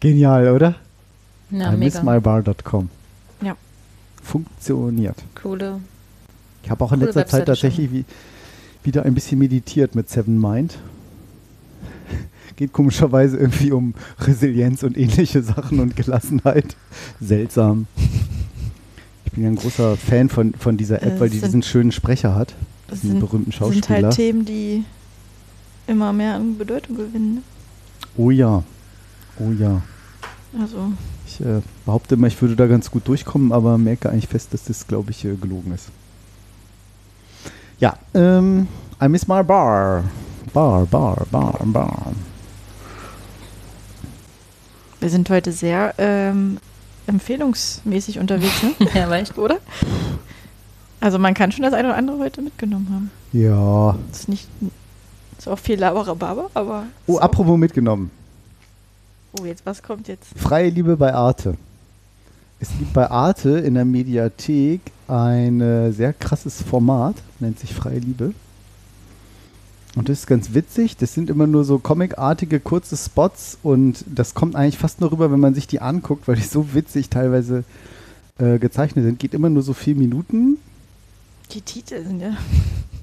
[0.00, 0.74] Genial, oder?
[1.50, 2.00] Ja, mega.
[2.00, 2.88] imissmybar.com.
[4.30, 5.16] Funktioniert.
[5.34, 5.80] Coole.
[6.62, 8.04] Ich habe auch in letzter Zeit Webseite tatsächlich wie,
[8.84, 10.78] wieder ein bisschen meditiert mit Seven Mind.
[12.56, 16.76] Geht komischerweise irgendwie um Resilienz und ähnliche Sachen und Gelassenheit.
[17.20, 17.86] Seltsam.
[19.24, 21.62] Ich bin ja ein großer Fan von, von dieser App, Äh, weil die sind- diesen
[21.62, 22.54] schönen Sprecher hat.
[22.88, 24.02] Das Diesen berühmten sind Schauspieler.
[24.08, 24.84] halt Themen, die
[25.88, 27.34] immer mehr an Bedeutung gewinnen.
[27.36, 27.42] ne?
[28.16, 28.62] Oh ja.
[29.40, 29.82] Oh ja.
[30.60, 30.92] Also,
[31.40, 34.64] Ich äh, behaupte immer, ich würde da ganz gut durchkommen, aber merke eigentlich fest, dass
[34.64, 35.86] das, glaube ich, äh, gelogen ist.
[37.78, 38.68] Ja, ähm,
[39.02, 40.04] I miss my bar.
[40.52, 42.12] Bar, bar, bar, bar.
[45.00, 46.58] wir sind heute sehr ähm,
[47.06, 48.72] empfehlungsmäßig unterwegs, ne?
[48.94, 49.58] Ja, weißt oder?
[51.00, 53.10] Also man kann schon das eine oder andere heute mitgenommen haben.
[53.32, 53.96] Ja.
[54.10, 54.48] Das ist nicht
[55.38, 58.10] ist auch viel Laberababa, aber Oh, apropos mitgenommen.
[59.38, 60.26] Oh, jetzt was kommt jetzt?
[60.36, 61.56] Freie Liebe bei Arte.
[62.58, 68.00] Es gibt bei Arte in der Mediathek ein äh, sehr krasses Format, nennt sich Freie
[68.00, 68.34] Liebe.
[69.96, 70.96] Und das ist ganz witzig.
[70.96, 75.32] Das sind immer nur so comicartige kurze Spots und das kommt eigentlich fast nur rüber,
[75.32, 77.64] wenn man sich die anguckt, weil die so witzig teilweise
[78.38, 79.18] äh, gezeichnet sind.
[79.18, 80.58] Geht immer nur so vier Minuten.
[81.52, 82.36] Die Titel sind ja.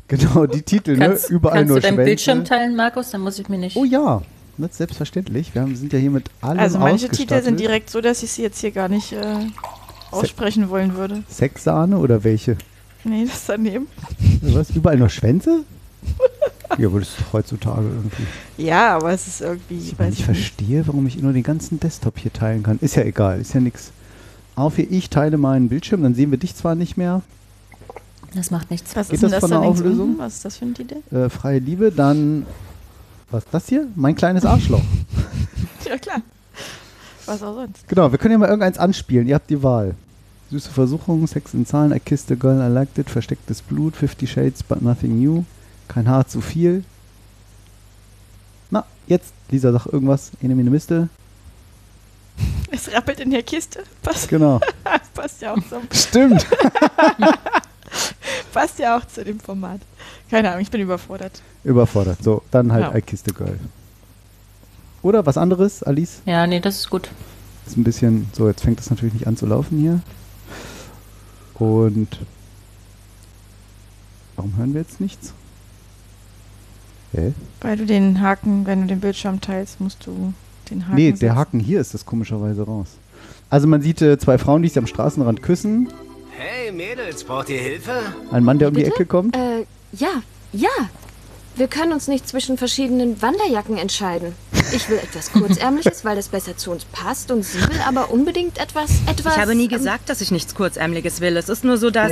[0.09, 1.35] Genau, die Titel, Kannst, ne?
[1.35, 2.05] Überall kannst nur du deinen Schwänze.
[2.05, 3.11] Bildschirm teilen, Markus?
[3.11, 3.75] Dann muss ich mir nicht.
[3.75, 4.21] Oh ja,
[4.57, 5.53] ne, selbstverständlich.
[5.53, 8.31] Wir haben, sind ja hier mit allem Also manche Titel sind direkt so, dass ich
[8.31, 9.23] sie jetzt hier gar nicht äh,
[10.11, 11.23] aussprechen wollen würde.
[11.29, 12.57] Sexsahne oder welche?
[13.03, 13.87] Nee, das ist daneben.
[14.41, 14.69] Was?
[14.71, 15.63] Überall nur Schwänze?
[16.77, 18.23] ja, aber das ist heutzutage irgendwie.
[18.57, 20.23] Ja, aber es ist irgendwie, Ich, ich nicht.
[20.23, 22.79] verstehe, warum ich nur den ganzen Desktop hier teilen kann.
[22.81, 23.91] Ist ja egal, ist ja nichts.
[24.55, 27.21] Auf hier, ich teile meinen Bildschirm, dann sehen wir dich zwar nicht mehr.
[28.33, 28.95] Das macht nichts.
[28.95, 30.09] Was Geht ist denn das das von der Auflösung?
[30.09, 30.19] unten?
[30.19, 30.97] Was ist das für ein Titel?
[31.11, 32.45] Äh, freie Liebe, dann.
[33.31, 33.87] Was ist das hier?
[33.95, 34.81] Mein kleines Arschloch.
[35.87, 36.21] Ja, klar.
[37.27, 37.87] Was auch sonst.
[37.87, 39.25] genau, wir können ja mal irgendeins anspielen.
[39.25, 39.95] Ihr habt die Wahl.
[40.51, 44.27] Süße Versuchung, Sex in Zahlen, I kissed a girl, I liked it, verstecktes Blut, Fifty
[44.27, 45.45] Shades, but nothing new.
[45.87, 46.83] Kein Haar zu viel.
[48.69, 50.31] Na, jetzt, Lisa, sag irgendwas.
[50.41, 51.07] Ene, mene, miste.
[52.69, 53.83] Es rappelt in der Kiste.
[54.03, 54.59] Passt, Genau.
[55.13, 56.45] passt, ja auch zum, Stimmt.
[58.53, 59.81] passt ja auch zu dem Format.
[60.29, 61.41] Keine Ahnung, ich bin überfordert.
[61.63, 62.23] Überfordert.
[62.23, 62.95] So, dann halt Ja.
[62.95, 63.59] I kissed a girl.
[65.01, 66.21] Oder was anderes, Alice?
[66.25, 67.09] Ja, nee, das ist gut.
[67.65, 70.01] Ist ein bisschen, so, jetzt fängt das natürlich nicht an zu laufen hier.
[71.55, 72.07] Und
[74.35, 75.33] warum hören wir jetzt nichts?
[77.13, 77.33] Hä?
[77.61, 80.33] Weil du den Haken, wenn du den Bildschirm teilst, musst du
[80.69, 80.95] den Haken.
[80.95, 81.35] Nee, der setzen.
[81.35, 82.87] Haken hier ist das komischerweise raus.
[83.49, 85.89] Also man sieht äh, zwei Frauen, die sich am Straßenrand küssen.
[86.39, 87.99] Hey Mädels, braucht ihr Hilfe?
[88.29, 88.93] Ein Mann, der um die Bitte?
[88.93, 89.35] Ecke kommt.
[89.35, 90.21] Äh, ja,
[90.53, 90.69] ja.
[91.55, 94.35] Wir können uns nicht zwischen verschiedenen Wanderjacken entscheiden.
[94.71, 98.59] Ich will etwas Kurzärmliches, weil das besser zu uns passt und sie will aber unbedingt
[98.59, 99.33] etwas, etwas...
[99.33, 101.35] Ich habe nie ähm, gesagt, dass ich nichts Kurzärmliches will.
[101.37, 102.11] Es ist nur so, dass...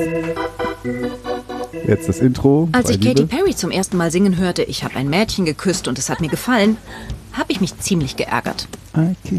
[1.88, 2.70] Jetzt das Intro.
[2.72, 3.26] Als ich Katy.
[3.26, 6.30] Perry zum ersten Mal singen hörte, ich habe ein Mädchen geküsst und es hat mir
[6.30, 6.78] gefallen,
[7.34, 8.68] habe ich mich ziemlich geärgert.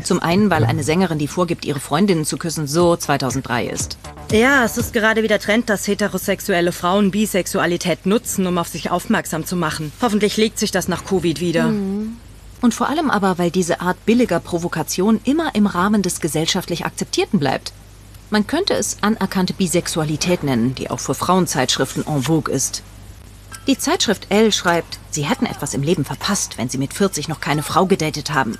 [0.04, 3.96] Zum einen, weil eine Sängerin, die vorgibt, ihre Freundinnen zu küssen, so 2003 ist.
[4.30, 9.46] Ja, es ist gerade wieder Trend, dass heterosexuelle Frauen Bisexualität nutzen, um auf sich aufmerksam
[9.46, 9.92] zu machen.
[10.02, 11.72] Hoffentlich legt sich das nach Covid wieder.
[12.60, 17.38] Und vor allem aber, weil diese Art billiger Provokation immer im Rahmen des gesellschaftlich Akzeptierten
[17.38, 17.72] bleibt.
[18.30, 22.82] Man könnte es anerkannte Bisexualität nennen, die auch für Frauenzeitschriften en vogue ist.
[23.68, 27.40] Die Zeitschrift Elle schreibt, sie hätten etwas im Leben verpasst, wenn sie mit 40 noch
[27.40, 28.56] keine Frau gedatet haben.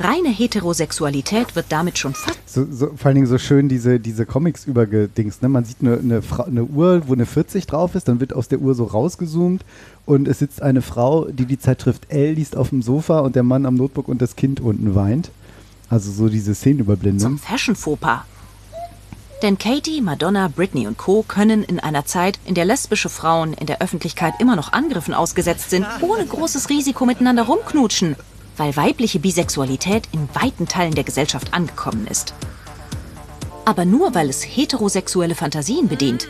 [0.00, 4.26] Reine Heterosexualität wird damit schon fast So, so, vor allen Dingen so schön diese, diese
[4.26, 5.42] Comics übergedingst.
[5.42, 5.48] Ne?
[5.48, 8.46] Man sieht eine, eine, Fra- eine Uhr, wo eine 40 drauf ist, dann wird aus
[8.48, 9.64] der Uhr so rausgezoomt
[10.06, 13.42] und es sitzt eine Frau, die die Zeitschrift L liest auf dem Sofa und der
[13.42, 15.30] Mann am Notebook und das Kind unten weint.
[15.90, 17.20] Also so diese Szenenüberblendung.
[17.20, 18.20] zum Fashion-Fauxpas.
[19.42, 21.22] Denn Katie, Madonna, Britney und Co.
[21.22, 25.70] können in einer Zeit, in der lesbische Frauen in der Öffentlichkeit immer noch Angriffen ausgesetzt
[25.70, 28.16] sind, ohne großes Risiko miteinander rumknutschen,
[28.56, 32.34] weil weibliche Bisexualität in weiten Teilen der Gesellschaft angekommen ist.
[33.64, 36.26] Aber nur weil es heterosexuelle Fantasien bedient.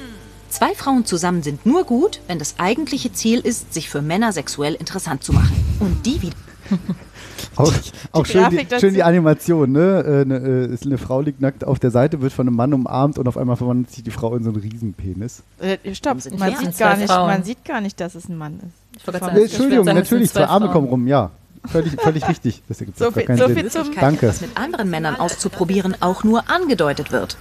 [0.50, 4.74] Zwei Frauen zusammen sind nur gut, wenn das eigentliche Ziel ist, sich für Männer sexuell
[4.74, 5.56] interessant zu machen.
[5.80, 6.36] Und die wieder.
[7.58, 7.72] Auch,
[8.12, 8.80] auch schön, die, Grafik dazu.
[8.86, 10.04] schön die Animation, ne?
[10.04, 10.36] Äh, ne,
[10.70, 13.26] äh, ist eine Frau liegt nackt auf der Seite, wird von einem Mann umarmt und
[13.28, 15.42] auf einmal verwandelt sich die Frau in so einen Riesenpenis.
[15.60, 17.26] Äh, stopp, man sieht, gar zwei nicht, Frauen.
[17.26, 19.04] man sieht gar nicht, dass es ein Mann ist.
[19.06, 20.72] Sagen, Entschuldigung, sagen, natürlich, zwei Arme Frauen.
[20.74, 21.30] kommen rum, ja.
[21.66, 22.62] Völlig, völlig richtig.
[22.68, 23.56] Das ergibt So viel- keinen so Sinn.
[23.56, 24.26] viel zum- Danke.
[24.26, 27.36] etwas mit anderen Männern auszuprobieren, auch nur angedeutet wird.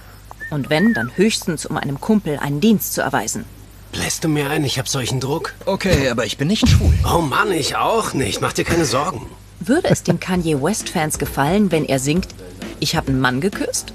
[0.50, 3.44] Und wenn, dann höchstens, um einem Kumpel einen Dienst zu erweisen.
[3.92, 5.54] Bläst du mir ein, ich hab solchen Druck.
[5.64, 6.92] Okay, aber ich bin nicht schwul.
[7.10, 8.40] Oh Mann, ich auch nicht.
[8.42, 9.22] Mach dir keine Sorgen.
[9.60, 12.28] Würde es den Kanye West-Fans gefallen, wenn er singt,
[12.80, 13.92] ich habe einen Mann geküsst?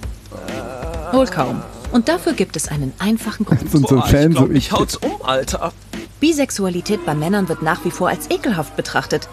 [1.11, 1.61] Wohl kaum.
[1.91, 3.70] Und dafür gibt es einen einfachen Grund.
[3.72, 5.72] So, so ein Boah, Fan, ich glaub, so mich haut's um, Alter.
[6.20, 9.30] Bisexualität bei Männern wird nach wie vor als ekelhaft betrachtet.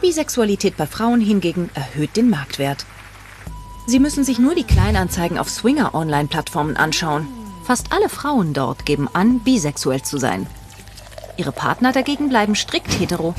[0.00, 2.86] Bisexualität bei Frauen hingegen erhöht den Marktwert.
[3.86, 7.28] Sie müssen sich nur die Kleinanzeigen auf Swinger-Online-Plattformen anschauen.
[7.64, 10.46] Fast alle Frauen dort geben an, bisexuell zu sein.
[11.36, 13.34] Ihre Partner dagegen bleiben strikt hetero.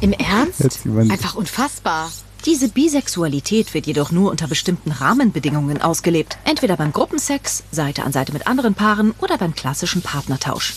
[0.00, 0.86] Im Ernst?
[1.10, 2.10] Einfach unfassbar.
[2.44, 6.36] Diese Bisexualität wird jedoch nur unter bestimmten Rahmenbedingungen ausgelebt.
[6.44, 10.74] Entweder beim Gruppensex, Seite an Seite mit anderen Paaren oder beim klassischen Partnertausch.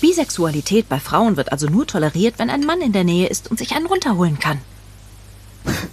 [0.00, 3.58] Bisexualität bei Frauen wird also nur toleriert, wenn ein Mann in der Nähe ist und
[3.58, 4.58] sich einen runterholen kann.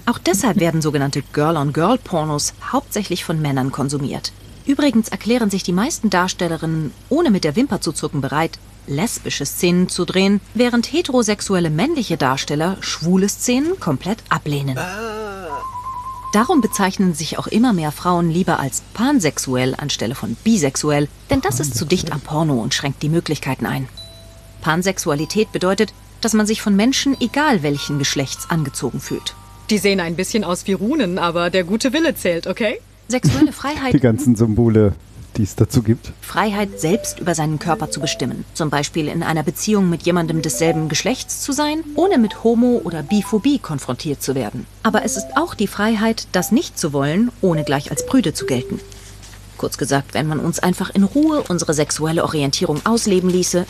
[0.06, 4.32] Auch deshalb werden sogenannte Girl-on-Girl-Pornos hauptsächlich von Männern konsumiert.
[4.66, 8.58] Übrigens erklären sich die meisten Darstellerinnen, ohne mit der Wimper zu zucken, bereit,
[8.88, 14.78] lesbische Szenen zu drehen, während heterosexuelle männliche Darsteller schwule Szenen komplett ablehnen.
[16.34, 21.60] Darum bezeichnen sich auch immer mehr Frauen lieber als pansexuell anstelle von bisexuell, denn das
[21.60, 23.90] ist zu dicht am Porno und schränkt die Möglichkeiten ein.
[24.62, 29.36] Pansexualität bedeutet, dass man sich von Menschen egal welchen Geschlechts angezogen fühlt.
[29.70, 32.80] Die sehen ein bisschen aus wie Runen, aber der gute Wille zählt, okay?
[33.08, 34.94] Sexuelle Die Freiheit ganzen Symbole,
[35.38, 36.12] die es dazu gibt.
[36.22, 38.46] Freiheit, selbst über seinen Körper zu bestimmen.
[38.54, 43.04] Zum Beispiel in einer Beziehung mit jemandem desselben Geschlechts zu sein, ohne mit Homo- oder
[43.04, 44.66] Biphobie konfrontiert zu werden.
[44.84, 48.46] Aber es ist auch die Freiheit, das nicht zu wollen, ohne gleich als prüde zu
[48.46, 48.80] gelten.
[49.58, 53.66] Kurz gesagt, wenn man uns einfach in Ruhe unsere sexuelle Orientierung ausleben ließe,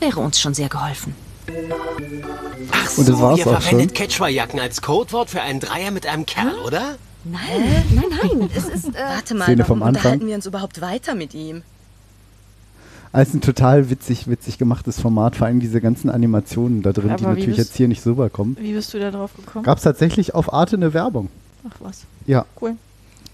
[0.00, 1.14] wäre uns schon sehr geholfen.
[2.72, 6.06] Ach Und das so, war's ihr auch verwendet Quechua-Jacken als Codewort für einen Dreier mit
[6.06, 6.96] einem Kerl, oder?
[7.24, 8.04] Nein, nein,
[8.38, 8.50] nein.
[8.54, 10.00] Es ist, äh, Warte mal, Szene vom warum Anfang.
[10.12, 11.62] unterhalten wir uns überhaupt weiter mit ihm?
[13.12, 17.10] Also ein total witzig, witzig gemachtes Format, vor allem diese ganzen Animationen da drin, die
[17.12, 18.56] Aber wie natürlich bist- jetzt hier nicht so rüberkommen.
[18.60, 19.64] Wie bist du da drauf gekommen?
[19.64, 21.28] Gab es tatsächlich auf Arte eine Werbung.
[21.68, 22.44] Ach was, Ja.
[22.60, 22.74] cool.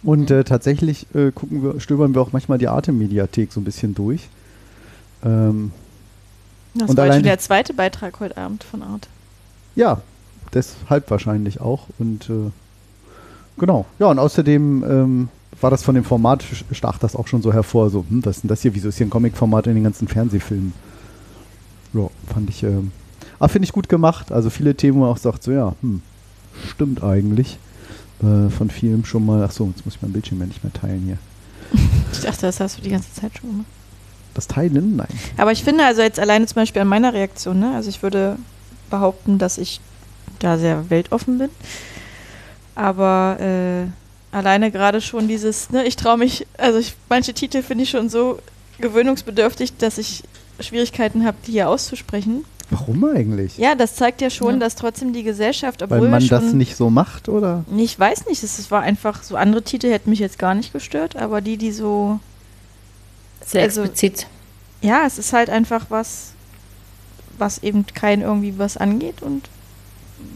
[0.02, 3.94] Und äh, tatsächlich äh, gucken wir, stöbern wir auch manchmal die Arte-Mediathek so ein bisschen
[3.94, 4.28] durch.
[5.24, 5.72] Ähm,
[6.74, 9.08] Das Und war allein schon die- der zweite Beitrag heute Abend von Art.
[9.74, 10.00] ja,
[10.54, 11.86] deshalb wahrscheinlich auch.
[11.98, 12.50] Und äh,
[13.60, 13.86] genau.
[13.98, 15.28] Ja, und außerdem ähm,
[15.60, 17.90] war das von dem Format, stach das auch schon so hervor.
[17.90, 18.74] So, hm, was ist denn das hier?
[18.74, 20.72] Wieso ist hier ein Comic-Format in den ganzen Fernsehfilmen?
[21.92, 22.90] Ja, fand ich, ähm,
[23.38, 24.32] ah, finde ich gut gemacht.
[24.32, 26.02] Also viele Themen, wo man auch sagt, so ja, hm,
[26.68, 27.58] stimmt eigentlich.
[28.22, 29.42] Äh, von vielem schon mal.
[29.42, 31.18] Achso, jetzt muss ich mein Bildschirm ja nicht mehr teilen hier.
[32.12, 33.66] Ich dachte, das hast du die ganze Zeit schon gemacht.
[34.34, 34.96] Das Teilen?
[34.96, 35.08] Nein.
[35.36, 37.74] Aber ich finde also jetzt alleine zum Beispiel an meiner Reaktion, ne?
[37.74, 38.36] Also ich würde
[38.90, 39.80] behaupten, dass ich
[40.38, 41.50] da sehr weltoffen bin.
[42.80, 43.86] Aber äh,
[44.34, 48.08] alleine gerade schon dieses, ne, ich traue mich, also ich, manche Titel finde ich schon
[48.08, 48.38] so
[48.78, 50.22] gewöhnungsbedürftig, dass ich
[50.60, 52.44] Schwierigkeiten habe, die hier auszusprechen.
[52.70, 53.58] Warum eigentlich?
[53.58, 54.60] Ja, das zeigt ja schon, Ja.
[54.60, 57.64] dass trotzdem die Gesellschaft, obwohl Weil man das nicht so macht, oder?
[57.76, 60.72] Ich weiß nicht, es es war einfach so andere Titel hätten mich jetzt gar nicht
[60.72, 62.18] gestört, aber die, die so
[63.44, 64.26] Sehr Also- explizit.
[64.80, 66.32] ja, es ist halt einfach was,
[67.36, 69.48] was eben kein irgendwie was angeht und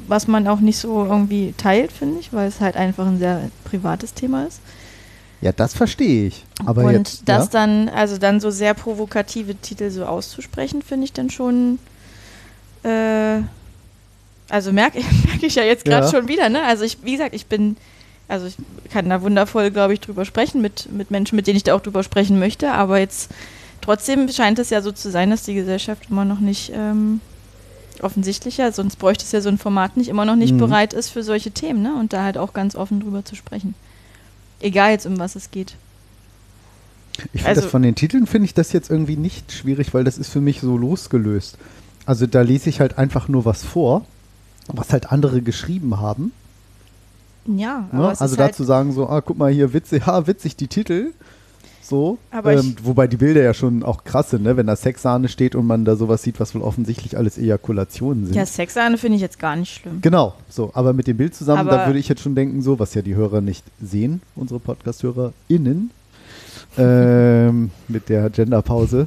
[0.08, 3.50] was man auch nicht so irgendwie teilt, finde ich, weil es halt einfach ein sehr
[3.64, 4.60] privates Thema ist.
[5.40, 6.44] Ja, das verstehe ich.
[6.64, 7.50] Aber und jetzt, das ja?
[7.52, 11.78] dann, also dann so sehr provokative Titel so auszusprechen, finde ich dann schon,
[12.82, 13.40] äh,
[14.48, 16.12] also merke merk ich ja jetzt gerade Ja.
[16.12, 16.62] schon wieder, ne?
[16.64, 17.76] Also ich, wie gesagt, ich bin,
[18.28, 18.56] also ich
[18.90, 21.80] kann da wundervoll, glaube ich, drüber sprechen mit, mit Menschen, mit denen ich da auch
[21.82, 23.30] drüber sprechen möchte, aber jetzt
[23.80, 27.20] trotzdem scheint es ja so zu sein, dass die Gesellschaft immer noch nicht ähm,
[28.02, 30.58] offensichtlicher, sonst bräuchte es ja so ein Format nicht, immer noch nicht Mhm.
[30.58, 31.94] bereit ist für solche Themen, ne?
[31.94, 33.74] Und da halt auch ganz offen drüber zu sprechen.
[34.60, 35.76] Egal jetzt, um was es geht.
[37.32, 40.02] Ich finde Also- das von den Titeln finde ich das jetzt irgendwie nicht schwierig, weil
[40.04, 41.58] das ist für mich so losgelöst.
[42.06, 44.04] Also da lese ich halt einfach nur was vor,
[44.66, 46.32] was halt andere geschrieben haben.
[47.46, 47.98] Ja, Ne?
[47.98, 50.66] aber es Also halt, dazu sagen so, ah, guck mal hier, witzig, ha, witzig die
[50.68, 51.12] Titel.
[51.84, 52.16] So.
[52.30, 54.56] Aber ähm, wobei die Bilder ja schon auch krass sind, ne?
[54.56, 58.34] wenn da Sexsahne steht und man da sowas sieht, was wohl offensichtlich alles Ejakulationen sind.
[58.34, 60.00] Ja, Sexsahne finde ich jetzt gar nicht schlimm.
[60.00, 62.78] Genau, so, aber mit dem Bild zusammen, da Aber- würde ich jetzt schon denken, so,
[62.78, 65.90] was ja die Hörer nicht sehen, unsere Podcast-HörerInnen,
[66.78, 69.06] ähm, mit der Genderpause.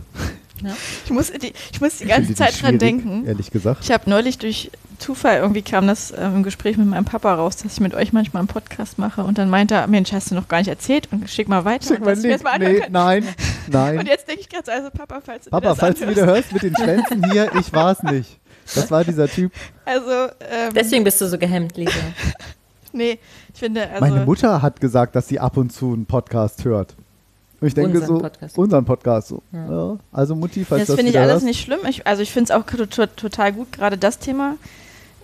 [1.05, 3.26] Ich muss die, ich muss die ganze Zeit dran denken.
[3.26, 3.84] Ehrlich gesagt.
[3.84, 7.58] Ich habe neulich durch Zufall, irgendwie kam das ähm, im Gespräch mit meinem Papa raus,
[7.58, 9.24] dass ich mit euch manchmal einen Podcast mache.
[9.24, 11.88] Und dann meinte er, Mensch, hast du noch gar nicht erzählt und schick mal weiter.
[11.88, 12.34] Schick und mal dass Link.
[12.34, 13.28] das mal anhören Nee, nein,
[13.68, 13.99] nein.
[13.99, 16.51] Und jetzt denke ich gerade, also Papa, falls du Papa, das falls du wieder hörst
[16.51, 18.39] mit den Schwänzen hier, ich war's nicht.
[18.74, 19.51] Das war dieser Typ.
[19.86, 21.91] Also, ähm, Deswegen bist du so gehemmt, Lisa.
[22.91, 23.20] nee,
[23.53, 26.95] ich finde, also, Meine Mutter hat gesagt, dass sie ab und zu einen Podcast hört.
[27.60, 28.58] Und ich denke Unseren so, Podcast.
[28.58, 29.41] unseren Podcast so.
[29.51, 29.72] Ja.
[29.72, 29.97] Ja.
[30.12, 31.45] Also Mutti, falls das das finde ich alles hörst.
[31.45, 31.80] nicht schlimm.
[31.89, 34.58] Ich, also ich finde es auch to- to- total gut, gerade das Thema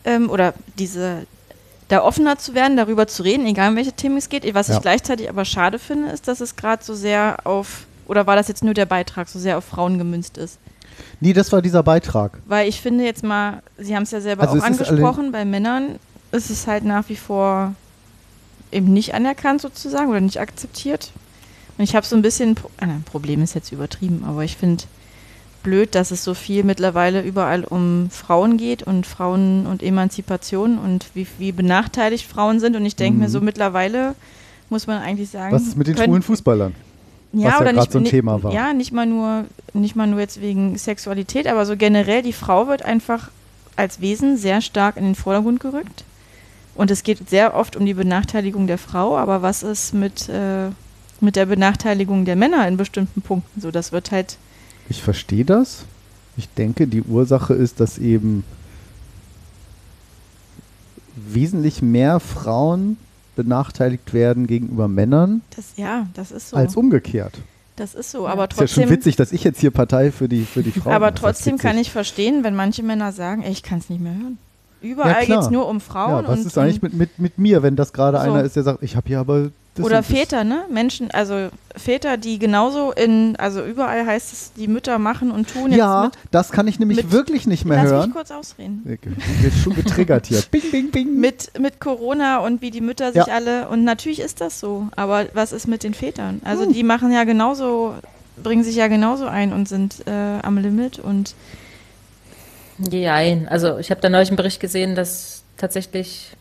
[0.05, 1.25] ähm, oder diese
[1.89, 4.51] da offener zu werden, darüber zu reden, egal um welche Themen es geht.
[4.55, 4.75] Was Ja.
[4.75, 8.47] ich gleichzeitig aber schade finde, ist, dass es gerade so sehr auf, oder war das
[8.47, 10.57] jetzt nur der Beitrag, so sehr auf Frauen gemünzt ist.
[11.19, 12.39] Nee, das war dieser Beitrag.
[12.47, 15.99] Weil ich finde jetzt mal, Sie haben es ja selber Also auch angesprochen, bei Männern
[16.31, 17.75] ist es halt nach wie vor
[18.71, 21.11] eben nicht anerkannt sozusagen oder nicht akzeptiert.
[21.77, 24.83] Und ich habe so ein bisschen, äh, Problem ist jetzt übertrieben, aber ich finde
[25.63, 31.05] blöd, dass es so viel mittlerweile überall um Frauen geht und Frauen und Emanzipation und
[31.13, 32.75] wie, wie benachteiligt Frauen sind.
[32.75, 33.31] Und ich denke mir Mhm.
[33.31, 34.13] so mittlerweile
[34.69, 36.75] muss man eigentlich sagen, Was ist mit den können- schwulen Fußballern?
[37.33, 38.53] ja, was ja nicht, so ein Thema war.
[38.53, 42.67] Ja, nicht mal nur, nicht mal nur jetzt wegen Sexualität, aber so generell, die Frau
[42.67, 43.31] wird einfach
[43.75, 46.03] als Wesen sehr stark in den Vordergrund gerückt.
[46.75, 50.69] Und es geht sehr oft um die Benachteiligung der Frau, aber was ist mit, äh,
[51.23, 53.61] mit der Benachteiligung der Männer in bestimmten Punkten?
[53.61, 54.37] So, das wird halt,
[54.89, 55.85] Ich verstehe das.
[56.35, 58.43] Ich denke, die Ursache ist, dass eben
[61.15, 62.97] wesentlich mehr Frauen
[63.35, 66.57] benachteiligt werden gegenüber Männern das, ja, das ist so.
[66.57, 67.33] als umgekehrt.
[67.75, 70.29] Das ist so, aber Ist ja schon trotzdem, witzig, dass ich jetzt hier Partei für
[70.29, 73.63] die, für die Frauen aber trotzdem kann ich verstehen, wenn manche Männer sagen, ey, ich
[73.63, 74.37] kann es nicht mehr hören.
[74.81, 77.37] Überall Ja, geht es nur um Frauen Ja, was und, ist eigentlich mit, mit, mit
[77.37, 78.23] mir, wenn das gerade So.
[78.23, 80.03] einer ist, der sagt, ich habe hier aber das Oder.
[80.03, 80.65] Väter, ne?
[80.69, 85.71] Menschen, also Väter, die genauso in, also überall heißt es, die Mütter machen und tun
[85.71, 88.05] Ja, jetzt das kann ich nämlich mit- wirklich nicht mit, mehr lass hören.
[88.09, 88.83] mich kurz ausreden.
[88.87, 89.15] Ich bin
[89.63, 90.41] schon getriggert hier.
[90.51, 91.15] Bing, bing, bing.
[91.19, 93.33] Mit, mit Corona und wie die Mütter sich Ja.
[93.33, 96.41] alle, und natürlich ist das so, aber was ist mit den Vätern?
[96.45, 96.73] Also Hm.
[96.73, 97.95] die machen ja genauso,
[98.43, 100.11] bringen sich ja genauso ein und sind äh,
[100.43, 101.33] am Limit und
[102.79, 103.47] Jein.
[103.47, 106.31] Also ich habe da neulich einen Bericht gesehen, dass tatsächlich,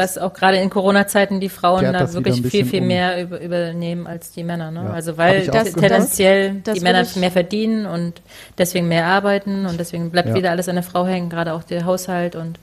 [0.00, 2.86] dass auch gerade in Corona-Zeiten die Frauen Kehrt da wirklich viel, viel um.
[2.88, 4.70] mehr über, übernehmen als die Männer.
[4.70, 4.84] Ne?
[4.84, 4.90] Ja.
[4.92, 8.22] Also weil das tendenziell Das die Männer mehr verdienen und
[8.56, 10.34] deswegen mehr arbeiten und deswegen bleibt Ja.
[10.34, 12.58] wieder alles an der Frau hängen, gerade auch der Haushalt und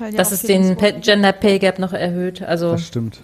[0.00, 3.20] ja dass es den Gender Pay Gap noch erhöht, also Das stimmt.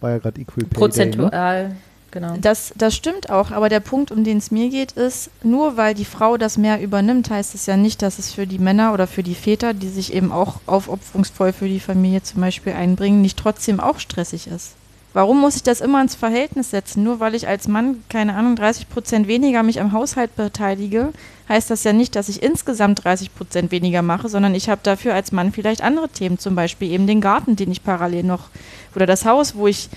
[0.00, 1.76] War ja gerade Equal Pay Day, ne?
[2.10, 2.36] Genau.
[2.40, 5.94] Das, das stimmt auch, aber der Punkt, um den es mir geht, ist, nur weil
[5.94, 9.06] die Frau das mehr übernimmt, heißt es ja nicht, dass es für die Männer oder
[9.06, 13.38] für die Väter, die sich eben auch aufopferungsvoll für die Familie zum Beispiel einbringen, nicht
[13.38, 14.72] trotzdem auch stressig ist.
[15.14, 17.02] Warum muss ich das immer ins Verhältnis setzen?
[17.02, 21.12] Nur weil ich als Mann, keine Ahnung, 30 Prozent weniger mich am Haushalt beteilige,
[21.48, 25.14] heißt das ja nicht, dass ich insgesamt 30 Prozent weniger mache, sondern ich habe dafür
[25.14, 28.50] als Mann vielleicht andere Themen, zum Beispiel eben den Garten, den ich parallel noch,
[28.94, 29.88] oder das Haus, wo ich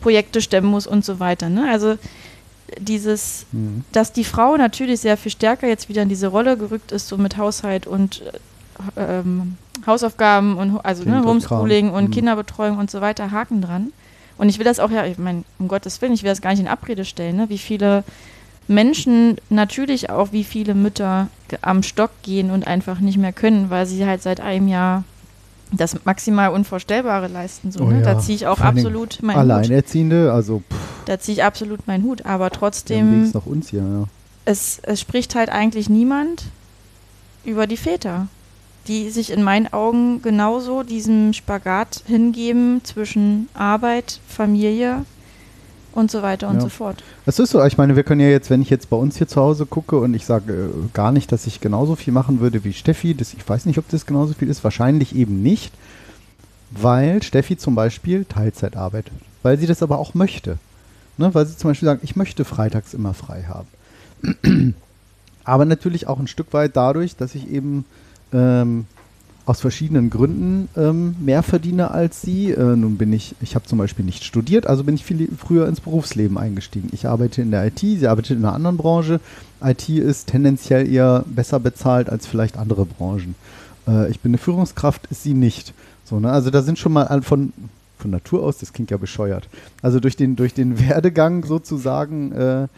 [0.00, 1.48] Projekte stemmen muss und so weiter.
[1.48, 1.68] Ne?
[1.70, 1.96] Also
[2.78, 3.84] dieses, Mhm.
[3.92, 7.16] dass die Frau natürlich sehr viel stärker jetzt wieder in diese Rolle gerückt ist, so
[7.16, 8.22] mit Haushalt und
[8.96, 12.10] äh, ähm, Hausaufgaben und also ne, Homeschooling und Mhm.
[12.10, 13.92] Kinderbetreuung und so weiter, Haken dran.
[14.36, 16.50] Und ich will das auch ja, ich meine, um Gottes Willen, ich will das gar
[16.50, 17.48] nicht in Abrede stellen, ne?
[17.48, 18.04] wie viele
[18.68, 21.28] Menschen, natürlich auch wie viele Mütter
[21.62, 25.04] am Stock gehen und einfach nicht mehr können, weil sie halt seit einem Jahr
[25.72, 27.72] das maximal Unvorstellbare leisten.
[27.72, 28.00] So, Oh ne?
[28.00, 28.14] ja.
[28.14, 29.50] Da ziehe ich auch Vor absolut meinen Hut.
[29.50, 32.24] Alleinerziehende, also pff, Da ziehe ich absolut meinen Hut.
[32.26, 34.04] Aber dem trotzdem, noch uns hier, ja.
[34.44, 36.44] es, es spricht halt eigentlich niemand
[37.44, 38.28] über die Väter,
[38.86, 45.04] die sich in meinen Augen genauso diesem Spagat hingeben zwischen Arbeit, Familie
[45.98, 46.60] und so weiter und Ja.
[46.62, 47.02] so fort.
[47.26, 49.28] Es ist so, ich meine, wir können ja jetzt, wenn ich jetzt bei uns hier
[49.28, 52.64] zu Hause gucke und ich sage äh, gar nicht, dass ich genauso viel machen würde
[52.64, 55.72] wie Steffi, das, ich weiß nicht, ob das genauso viel ist, wahrscheinlich eben nicht,
[56.70, 60.58] weil Steffi zum Beispiel Teilzeit arbeitet, weil sie das aber auch möchte.
[61.16, 61.34] Ne?
[61.34, 64.74] Weil sie zum Beispiel sagt, ich möchte freitags immer frei haben.
[65.44, 67.84] aber natürlich auch ein Stück weit dadurch, dass ich eben
[68.32, 68.86] ähm,
[69.48, 72.50] aus verschiedenen Gründen ähm, mehr verdiene als sie.
[72.50, 75.66] Äh, nun bin ich, ich habe zum Beispiel nicht studiert, also bin ich viel früher
[75.66, 76.90] ins Berufsleben eingestiegen.
[76.92, 79.20] Ich arbeite in der IT, sie arbeitet in einer anderen Branche.
[79.62, 83.34] IT ist tendenziell eher besser bezahlt als vielleicht andere Branchen.
[83.86, 85.72] Äh, ich bin eine Führungskraft, ist sie nicht.
[86.04, 86.30] So, ne?
[86.30, 87.54] Also da sind schon mal von,
[87.98, 89.48] von Natur aus, das klingt ja bescheuert.
[89.80, 92.68] Also durch den, durch den Werdegang sozusagen äh,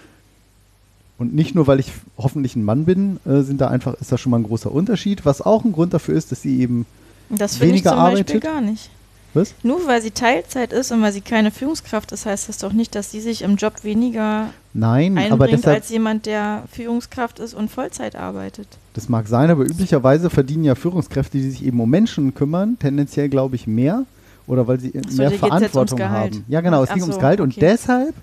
[1.20, 4.16] und nicht nur, weil ich hoffentlich ein Mann bin, äh, sind da einfach, ist da
[4.16, 6.86] schon mal ein großer Unterschied, was auch ein Grund dafür ist, dass sie eben
[7.28, 8.42] Das finde ich weniger zum Beispiel arbeitet.
[8.42, 8.90] gar nicht.
[9.34, 9.54] Was?
[9.62, 12.94] Nur weil sie Teilzeit ist und weil sie keine Führungskraft ist, heißt das doch nicht,
[12.94, 17.70] dass sie sich im Job weniger Nein, einbringt deshalb, als jemand, der Führungskraft ist und
[17.70, 18.66] Vollzeit arbeitet.
[18.94, 23.28] das mag sein, aber üblicherweise verdienen ja Führungskräfte, die sich eben um Menschen kümmern, tendenziell,
[23.28, 24.04] glaube ich, mehr
[24.46, 26.44] oder weil sie so, mehr ums Verantwortung haben.
[26.48, 27.60] Ja, genau, es Ach ging ums so, Gehalt und okay.
[27.60, 28.14] deshalb,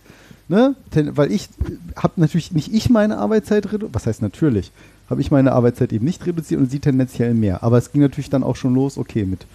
[0.48, 1.50] ne, weil ich
[1.95, 4.72] habe natürlich nicht ich meine Arbeitszeit reduziert, was heißt natürlich,
[5.10, 7.64] habe ich meine Arbeitszeit eben nicht reduziert und sie tendenziell mehr.
[7.64, 9.45] Aber es ging natürlich dann auch schon los, okay, mit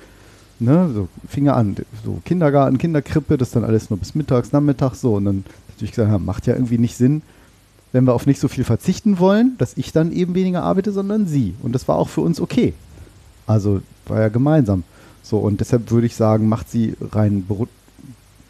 [0.60, 5.14] ne, so Finger an, so Kindergarten, Kinderkrippe, das dann alles nur bis mittags, nachmittags so
[5.14, 7.22] und dann natürlich gesagt, ja, macht ja irgendwie nicht Sinn,
[7.92, 11.26] wenn wir auf nicht so viel verzichten wollen, dass ich dann eben weniger arbeite, sondern
[11.26, 11.54] sie.
[11.62, 12.72] Und das war auch für uns okay.
[13.46, 14.84] Also war ja gemeinsam.
[15.22, 17.44] So, und deshalb würde ich sagen, macht sie rein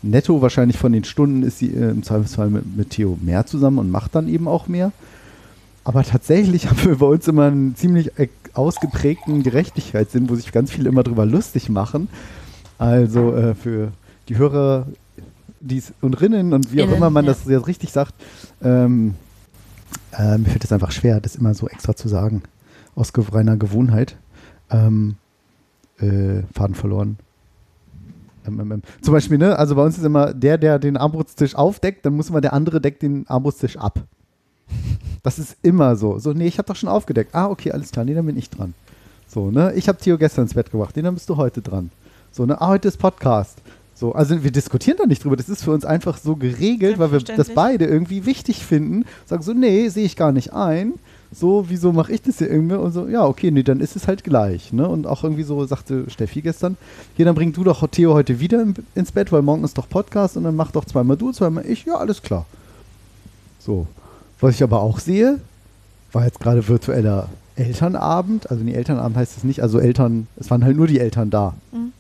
[0.03, 3.79] netto wahrscheinlich von den Stunden ist sie äh, im Zweifelsfall mit, mit Theo mehr zusammen
[3.79, 4.93] und macht dann eben auch mehr.
[5.85, 10.71] Aber tatsächlich haben wir bei uns immer einen ziemlich äh, ausgeprägten Gerechtigkeitssinn, wo sich ganz
[10.71, 12.09] viele immer drüber lustig machen.
[12.79, 13.93] Also äh, für
[14.29, 14.87] die Hörer
[15.61, 17.33] dies und Rinnen und wie auch Innen, immer man ja.
[17.33, 18.15] das jetzt richtig sagt,
[18.63, 19.15] ähm,
[20.19, 22.43] äh, mir fällt es einfach schwer, das immer so extra zu sagen.
[22.95, 24.17] Aus reiner Gewohnheit.
[24.71, 25.17] Ähm,
[25.99, 27.17] äh, Faden verloren.
[28.47, 28.83] Ähm.
[29.01, 32.31] Zum Beispiel, ne, also bei uns ist immer der, der den Armbrusttisch aufdeckt, dann muss
[32.31, 34.01] immer der andere deckt den Armbrusttisch ab.
[35.23, 36.19] Das ist immer so.
[36.19, 37.35] So, nee, ich habe doch schon aufgedeckt.
[37.35, 38.75] Ah, okay, alles klar, nee, dann bin ich dran.
[39.29, 41.91] So, ne, ich habe Theo gestern ins Bett gebracht, nee, dann bist du heute dran.
[42.31, 43.59] So, ne, ah, heute ist Podcast.
[43.95, 45.37] So, also wir diskutieren da nicht drüber.
[45.37, 49.05] Das ist für uns einfach so geregelt, weil wir das beide irgendwie wichtig finden.
[49.27, 50.95] Sagen so, nee, sehe ich gar nicht ein.
[51.35, 52.77] So, wieso mache ich das hier irgendwie?
[52.77, 54.73] Und so, ja, okay, nee, dann ist es halt gleich.
[54.73, 54.87] Ne?
[54.87, 56.77] Und auch irgendwie so sagte Steffi gestern,
[57.17, 60.37] hier, dann bring du doch Theo heute wieder ins Bett, weil morgen ist doch Podcast
[60.37, 61.87] und dann mach doch zweimal du, zweimal ich.
[61.87, 62.45] Ja, alles klar.
[63.59, 63.87] So.
[64.41, 65.39] Was ich aber auch sehe,
[66.13, 68.51] war jetzt gerade virtueller Elternabend.
[68.51, 71.55] Also nee, Elternabend heißt es nicht, also Eltern, es waren halt nur die Eltern da.
[71.73, 71.93] Mhm.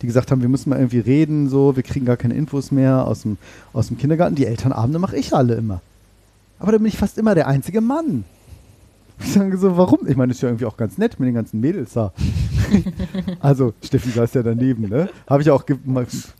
[0.00, 3.06] Die gesagt haben, wir müssen mal irgendwie reden, so, wir kriegen gar keine Infos mehr
[3.06, 3.36] aus dem,
[3.74, 4.36] aus dem Kindergarten.
[4.36, 5.82] Die Elternabende mache ich alle immer.
[6.58, 8.24] Aber da bin ich fast immer der einzige Mann.
[9.24, 10.00] Ich sage so, warum?
[10.06, 12.12] Ich meine, das ist ja irgendwie auch ganz nett mit den ganzen Mädels da.
[13.40, 15.08] also, Steffi saß ja daneben, ne?
[15.26, 15.64] Habe ich auch,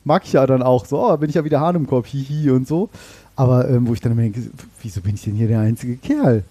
[0.04, 2.50] mag, ich ja dann auch so, oh, bin ich ja wieder Hahn im Kopf, hihi
[2.50, 2.90] und so.
[3.34, 4.42] Aber ähm, wo ich dann immer denke,
[4.82, 6.42] wieso bin ich denn hier der einzige Kerl?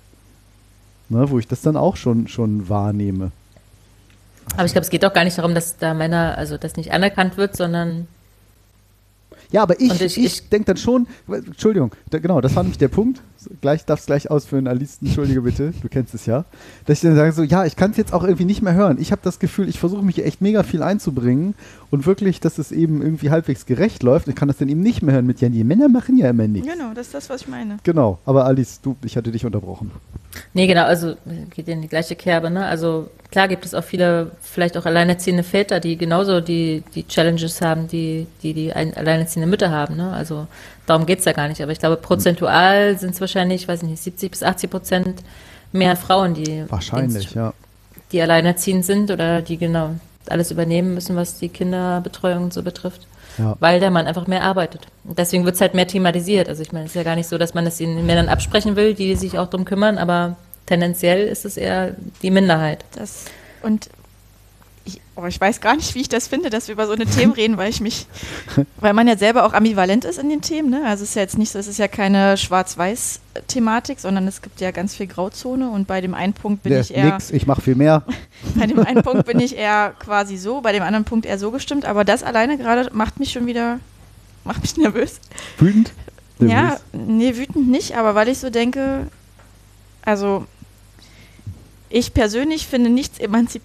[1.09, 3.31] Ne, wo ich das dann auch schon, schon wahrnehme.
[4.55, 6.91] Aber ich glaube, es geht doch gar nicht darum, dass da Männer, also das nicht
[6.91, 8.07] anerkannt wird, sondern
[9.51, 12.63] Ja, aber ich, Und ich- ich, ich- denke dann schon, Entschuldigung, da, genau, das war
[12.63, 13.21] nämlich der Punkt.
[13.61, 16.45] Gleich darfst gleich ausführen, Alice, entschuldige bitte, du kennst es ja.
[16.85, 18.97] Dass ich dann sage so, ja, ich kann es jetzt auch irgendwie nicht mehr hören.
[18.99, 21.55] Ich habe das Gefühl, ich versuche mich echt mega viel einzubringen
[21.91, 24.27] und wirklich, dass es eben irgendwie halbwegs gerecht läuft.
[24.27, 26.47] Ich kann das dann eben nicht mehr hören mit, ja, die Männer machen ja immer
[26.47, 26.67] nichts.
[26.67, 27.77] Genau, das ist das, was ich meine.
[27.83, 29.91] Genau, aber Alice, du, ich hatte dich unterbrochen.
[30.53, 31.15] Nee, genau, also
[31.53, 32.65] geht in die gleiche Kerbe, ne?
[32.65, 37.61] Also klar gibt es auch viele, vielleicht auch alleinerziehende Väter, die genauso die, die Challenges
[37.61, 40.11] haben, die die, die ein, alleinerziehende Mütter haben, ne?
[40.11, 40.47] Also
[40.85, 41.61] darum geht's ja gar nicht.
[41.61, 45.23] Aber ich glaube, prozentual sind es wahrscheinlich, weiß ich nicht, 70 bis 80 Prozent
[45.71, 47.53] mehr Frauen, die Wahrscheinlich, ja.
[48.11, 49.95] die alleinerziehend sind oder die genau
[50.27, 53.07] alles übernehmen müssen, was die Kinderbetreuung so betrifft.
[53.37, 53.57] Ja.
[53.59, 54.87] Weil der Mann einfach mehr arbeitet.
[55.03, 56.47] Und deswegen wird es halt mehr thematisiert.
[56.47, 58.75] Also ich meine, es ist ja gar nicht so, dass man es den Männern absprechen
[58.77, 62.85] will, die sich auch drum kümmern, aber tendenziell ist es eher die Minderheit.
[62.95, 63.25] Das,
[63.61, 63.89] und
[65.15, 67.33] oh, ich weiß gar nicht, wie ich das finde, dass wir über so eine Themen
[67.33, 68.07] reden, weil ich mich,
[68.77, 70.69] weil man ja selber auch ambivalent ist in den Themen.
[70.69, 70.83] Ne?
[70.85, 74.59] Also es ist ja jetzt nicht so, es ist ja keine Schwarz-Weiß-Thematik, sondern es gibt
[74.59, 77.47] ja ganz viel Grauzone und bei dem einen Punkt bin Der ich eher, nix, ich
[77.47, 78.03] mache viel mehr.
[78.55, 81.51] bei dem einen Punkt bin ich eher quasi so, bei dem anderen Punkt eher so
[81.51, 81.85] gestimmt.
[81.85, 83.79] Aber das alleine gerade macht mich schon wieder,
[84.43, 85.19] macht mich nervös.
[85.57, 85.93] Wütend?
[86.39, 89.07] Ja, nee, wütend nicht, aber weil ich so denke,
[90.01, 90.45] also
[91.89, 93.61] ich persönlich finde nichts emanzip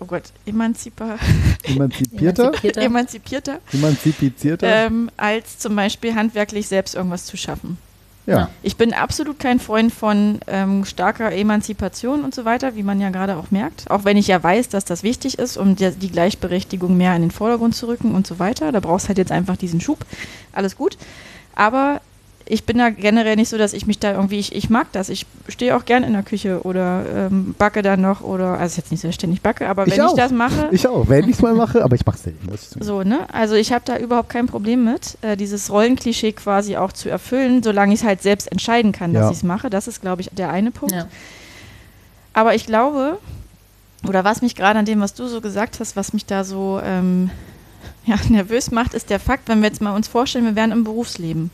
[0.00, 1.16] oh Gott, emanzipa
[1.64, 2.44] Emanzipierter?
[2.44, 2.82] Emanzipierter.
[2.82, 4.66] emanzipierter, Emanzipizierter?
[4.66, 7.78] ähm, als zum Beispiel handwerklich selbst irgendwas zu schaffen.
[8.26, 8.50] ja.
[8.62, 13.10] Ich bin absolut kein Freund von ähm, starker Emanzipation und so weiter, wie man ja
[13.10, 13.90] gerade auch merkt.
[13.90, 17.22] Auch wenn ich ja weiß, dass das wichtig ist, um die, die Gleichberechtigung mehr in
[17.22, 18.70] den Vordergrund zu rücken und so weiter.
[18.72, 20.04] Da brauchst halt jetzt einfach diesen Schub.
[20.52, 20.96] Alles gut.
[21.54, 22.00] Aber
[22.52, 25.08] ich bin da generell nicht so, dass ich mich da irgendwie, ich, ich mag das.
[25.08, 28.90] Ich stehe auch gern in der Küche oder ähm, backe dann noch oder, also jetzt
[28.90, 30.14] nicht so, ich ständig backe, aber wenn ich, auch.
[30.14, 32.46] das mache, Ich auch, wenn ich es mal mache, aber ich mache es selten.
[32.50, 33.20] muss ich so, ne?
[33.32, 37.62] Also ich habe da überhaupt kein Problem mit, äh, dieses Rollenklischee quasi auch zu erfüllen,
[37.62, 39.30] solange ich es halt selbst entscheiden kann, dass Ja.
[39.30, 39.70] ich es mache.
[39.70, 40.94] Das ist, glaube ich, der eine Punkt.
[40.94, 41.08] Ja.
[42.34, 43.18] Aber ich glaube,
[44.06, 46.80] oder was mich gerade an dem, was du so gesagt hast, was mich da so
[46.84, 47.30] ähm,
[48.04, 50.84] ja, nervös macht, ist der Fakt, wenn wir jetzt mal uns vorstellen, wir wären im
[50.84, 51.50] Berufsleben.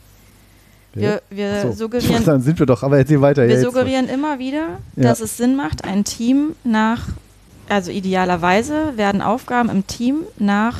[0.94, 1.72] Wir, wir So.
[1.72, 3.42] suggerieren, Dann sind wir doch, aber erzähl weiter.
[3.42, 3.64] wir ja, jetzt.
[3.64, 5.02] suggerieren immer wieder, Ja.
[5.04, 7.06] dass es Sinn macht, ein Team nach,
[7.68, 10.78] also idealerweise werden Aufgaben im Team nach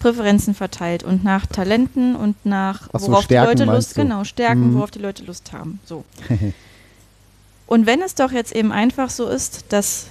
[0.00, 4.02] Präferenzen verteilt und nach Talenten und nach Ach so, worauf Stärken die Leute Lust, du?
[4.02, 4.74] genau, Stärken, Mhm.
[4.74, 5.80] worauf die Leute Lust haben.
[5.84, 6.04] So.
[7.66, 10.06] Und wenn es doch jetzt eben einfach so ist, dass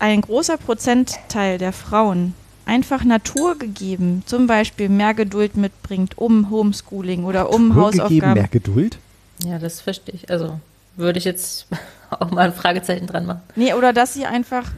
[0.00, 2.34] ein großer Prozentteil der Frauen
[2.70, 8.34] einfach naturgegeben zum Beispiel mehr Geduld mitbringt, um Homeschooling oder um Naturgegeben Hausaufgaben.
[8.34, 8.98] mehr Geduld?
[9.44, 10.30] Ja, das verstehe ich.
[10.30, 10.60] Also
[10.96, 11.66] würde ich jetzt
[12.10, 13.40] auch mal ein Fragezeichen dran machen.
[13.56, 14.70] Nee, oder dass sie einfach.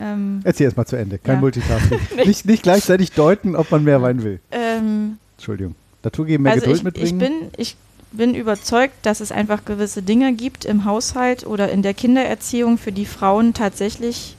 [0.00, 1.18] Ähm, Erzähl erst mal zu Ende.
[1.18, 1.40] Kein Ja.
[1.40, 1.98] Multitasking.
[2.24, 4.40] nicht, nicht gleichzeitig deuten, ob man mehr Wein will.
[4.50, 5.74] ähm, Entschuldigung.
[6.04, 7.20] Naturgeben mehr also Geduld ich, mitbringen?
[7.20, 7.76] ich, bin, ich
[8.12, 12.92] bin überzeugt, dass es einfach gewisse Dinge gibt im Haushalt oder in der Kindererziehung, für
[12.92, 14.36] die Frauen tatsächlich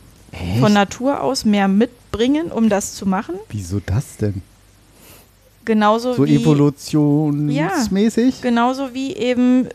[0.60, 2.03] von Natur aus mehr mitbringen,
[2.52, 3.36] um das zu machen.
[3.50, 4.42] Wieso das denn?
[5.66, 8.42] Genauso So wie evolutionsmäßig?
[8.42, 9.70] genauso wie eben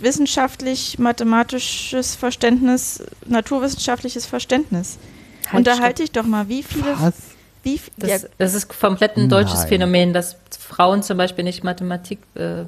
[0.00, 4.98] wissenschaftlich mathematisches Verständnis, naturwissenschaftliches Verständnis.
[5.46, 5.84] Halt, Und da stopp.
[5.84, 7.14] halte ich doch mal, wie viele, Was?
[7.62, 9.68] wie Das, ja, das ist komplett ein deutsches Nein.
[9.68, 12.64] Phänomen, dass Frauen zum Beispiel nicht Mathematik äh,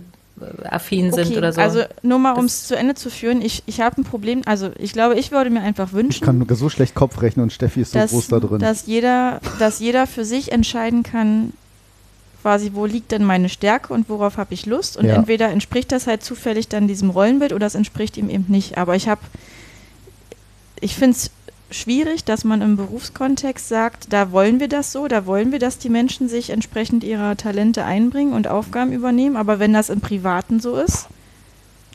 [0.64, 1.60] affin sind oder so.
[1.60, 4.70] Also nur mal, um es zu Ende zu führen, ich, ich habe ein Problem, also
[4.78, 7.52] ich glaube, ich würde mir einfach Ich wünschen, kann nur so schlecht Kopf rechnen und
[7.52, 8.58] Steffi ist so dass, groß da drin.
[8.58, 11.52] dass, jeder, dass jeder für sich entscheiden kann,
[12.42, 14.96] quasi, wo liegt denn meine Stärke und worauf habe ich Lust.
[14.96, 15.14] Und Ja.
[15.14, 18.78] entweder entspricht das halt zufällig dann diesem Rollenbild oder es entspricht ihm eben nicht.
[18.78, 19.20] Aber ich habe,
[20.80, 21.30] ich finde es
[21.70, 25.78] schwierig, dass man im Berufskontext sagt, da wollen wir das so, da wollen wir, dass
[25.78, 29.36] die Menschen sich entsprechend ihrer Talente einbringen und Aufgaben übernehmen.
[29.36, 31.08] Aber wenn das im Privaten so ist,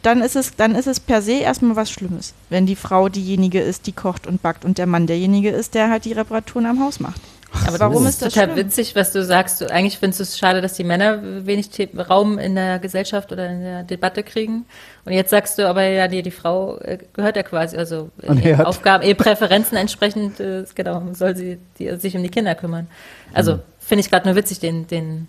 [0.03, 3.61] dann ist es, dann ist es per se erstmal was Schlimmes, wenn die Frau diejenige
[3.61, 6.81] ist, die kocht und backt und der Mann derjenige ist, der halt die Reparaturen am
[6.81, 7.21] Haus macht.
[7.67, 8.65] Aber warum das ist das total schlimm?
[8.65, 9.61] witzig, was du sagst.
[9.61, 13.31] Du, eigentlich findest du es schade, dass die Männer wenig The Raum in der Gesellschaft
[13.31, 14.65] oder in der Debatte kriegen.
[15.05, 18.27] Und jetzt sagst du aber, ja, die, die Frau äh, gehört ja quasi, also äh,
[18.27, 18.65] An Herd.
[18.65, 22.87] Aufgaben, eh Präferenzen entsprechend, äh, genau, soll sie die, sich um die Kinder kümmern.
[23.33, 25.27] Also finde ich gerade nur witzig, den, den,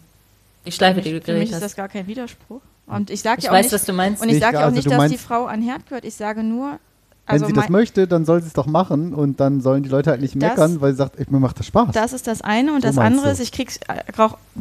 [0.65, 2.61] die Schleife, die du Für mich ist das gar kein Widerspruch.
[2.87, 4.23] Und ich sage ja auch weiß, nicht, was du meinst.
[4.23, 6.05] und ich sage ja auch also nicht, dass die Frau an Herd gehört.
[6.05, 6.79] Ich sage nur,
[7.27, 9.89] Wenn also sie das möchte, dann soll sie es doch machen und dann sollen die
[9.89, 11.89] Leute halt nicht meckern, weil sie sagt, ich, mir macht das Spaß.
[11.93, 13.81] Das ist das eine und So das andere ist, ich krieg's,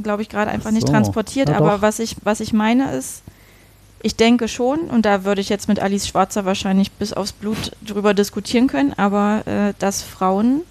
[0.02, 0.94] glaube ich, gerade einfach nicht so.
[0.94, 1.82] transportiert, Na aber doch.
[1.82, 3.22] was ich, was ich meine ist,
[4.02, 7.72] ich denke schon, und da würde ich jetzt mit Alice Schwarzer wahrscheinlich bis aufs Blut
[7.86, 10.62] drüber diskutieren können, aber äh, dass Frauen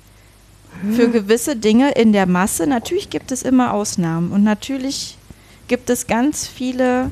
[0.95, 5.19] für gewisse Dinge in der Masse, natürlich gibt es immer Ausnahmen und natürlich
[5.69, 7.11] gibt es ganz viele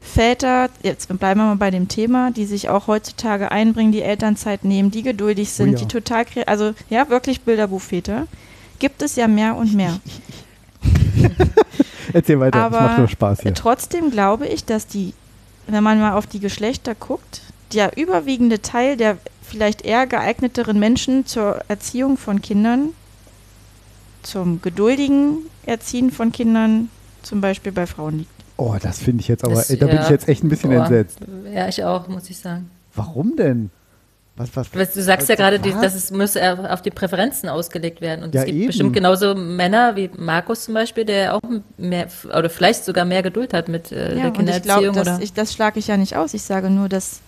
[0.00, 4.64] Väter, jetzt bleiben wir mal bei dem Thema, die sich auch heutzutage einbringen, die Elternzeit
[4.64, 5.78] nehmen, die geduldig sind, Oh ja.
[5.78, 8.26] die total, also ja, wirklich Bilderbuchväter,
[8.78, 10.00] gibt es ja mehr und mehr.
[12.12, 13.54] Erzähl weiter, Aber das macht nur Spaß hier.
[13.54, 15.14] Trotzdem glaube ich, dass die,
[15.66, 17.42] wenn man mal auf die Geschlechter guckt,
[17.74, 22.90] der überwiegende Teil der vielleicht eher geeigneteren Menschen zur Erziehung von Kindern,
[24.22, 26.90] zum geduldigen Erziehen von Kindern,
[27.22, 28.37] zum Beispiel bei Frauen liegt.
[28.58, 30.02] Oh, das finde ich jetzt aber, Das- ey, da bin ja.
[30.02, 30.80] ich jetzt echt ein bisschen Boah.
[30.82, 31.20] entsetzt.
[31.54, 32.70] Ja, ich auch, muss ich sagen.
[32.94, 33.70] Warum denn?
[34.36, 35.80] Was, was, Weil Du sagst ja gerade, was?
[35.80, 38.22] dass es muss auf die Präferenzen ausgelegt werden.
[38.24, 38.66] Und Ja, es gibt eben.
[38.68, 41.40] bestimmt genauso Männer wie Markus zum Beispiel, der auch
[41.76, 44.94] mehr oder vielleicht sogar mehr Geduld hat mit äh, der Ja, ich glaube, Kindererziehung.
[44.94, 46.34] das, oder ich, das schlage ich ja nicht aus.
[46.34, 47.20] Ich sage nur, dass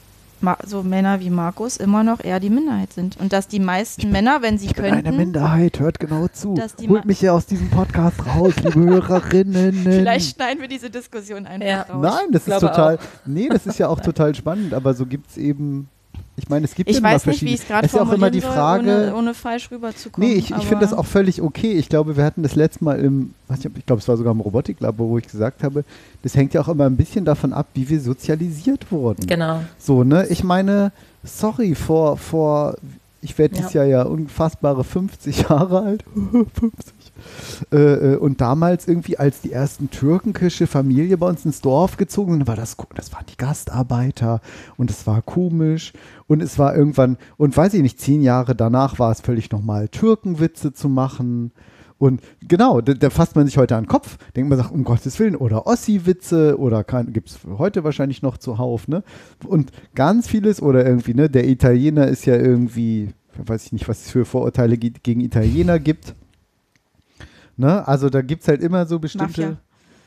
[0.67, 3.17] so Männer wie Markus immer noch eher die Minderheit sind.
[3.19, 6.57] Und dass die meisten Männer, wenn sie Ich bin eine könnten, Minderheit, hört genau zu.
[6.89, 9.73] Holt mich hier aus diesem Podcast raus, liebe Hörerinnen.
[9.83, 11.83] vielleicht schneiden wir diese Diskussion einfach Ja.
[11.83, 12.03] raus.
[12.03, 12.97] Nein, das ist total.
[12.97, 13.01] auch.
[13.27, 15.89] Nee, das ist ja auch total spannend, aber so gibt es eben.
[16.37, 17.55] Ich meine, es gibt Ich immer weiß nicht, wie verschiedene.
[17.55, 18.85] ich es gerade ist ja auch immer die Frage.
[18.85, 20.29] soll, ohne, ohne falsch rüberzukommen.
[20.29, 21.73] Nee, ich, ich finde das auch völlig okay.
[21.73, 25.09] Ich glaube, wir hatten das letzte Mal im, ich glaube, es war sogar im Robotiklabor,
[25.09, 25.85] wo ich gesagt habe,
[26.23, 29.27] das hängt ja auch immer ein bisschen davon ab, wie wir sozialisiert wurden.
[29.27, 29.61] genau.
[29.79, 30.27] So, ne?
[30.29, 30.93] Ich meine,
[31.25, 32.77] sorry, vor, vor
[33.23, 36.05] ich werde dieses Jahr ja unfassbare 50 Jahre alt.
[36.15, 36.95] 50.
[37.73, 42.33] Äh, äh, und damals irgendwie, als die ersten türkische Familie bei uns ins Dorf gezogen
[42.35, 44.41] sind, war das, das waren die Gastarbeiter
[44.77, 45.93] und es war komisch
[46.27, 49.89] und es war irgendwann, und weiß ich nicht, zehn Jahre danach war es völlig normal,
[49.89, 51.53] Türkenwitze zu machen.
[51.99, 54.85] Und genau, da, da fasst man sich heute an den Kopf, denkt man sagt, um
[54.85, 59.03] Gottes Willen, oder Ossi-Witze oder gibt es heute wahrscheinlich noch zuhauf, ne?
[59.47, 64.07] Und ganz vieles, oder irgendwie, ne, der Italiener ist ja irgendwie, weiß ich nicht, was
[64.07, 66.15] es für Vorurteile ge- gegen Italiener gibt.
[67.61, 67.87] Ne?
[67.87, 69.27] Also da gibt es halt immer so bestimmte.
[69.43, 69.57] Mafia.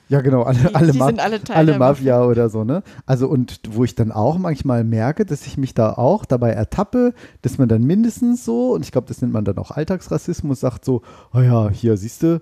[0.10, 2.84] Ja, genau, alle, Die- alle, die Ma- sind alle alle der Mafia oder so, ne?
[3.06, 7.14] Also und wo ich dann auch manchmal merke, dass ich mich da auch dabei ertappe,
[7.42, 10.84] dass man dann mindestens so, und ich glaube, das nennt man dann auch Alltagsrassismus, sagt
[10.84, 11.02] so,
[11.34, 12.42] oh ja, hier siehst du,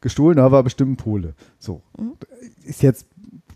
[0.00, 1.34] gestohlen, da war bestimmt ein Pole.
[1.58, 1.82] So.
[1.98, 2.12] Mhm.
[2.64, 3.06] Ist jetzt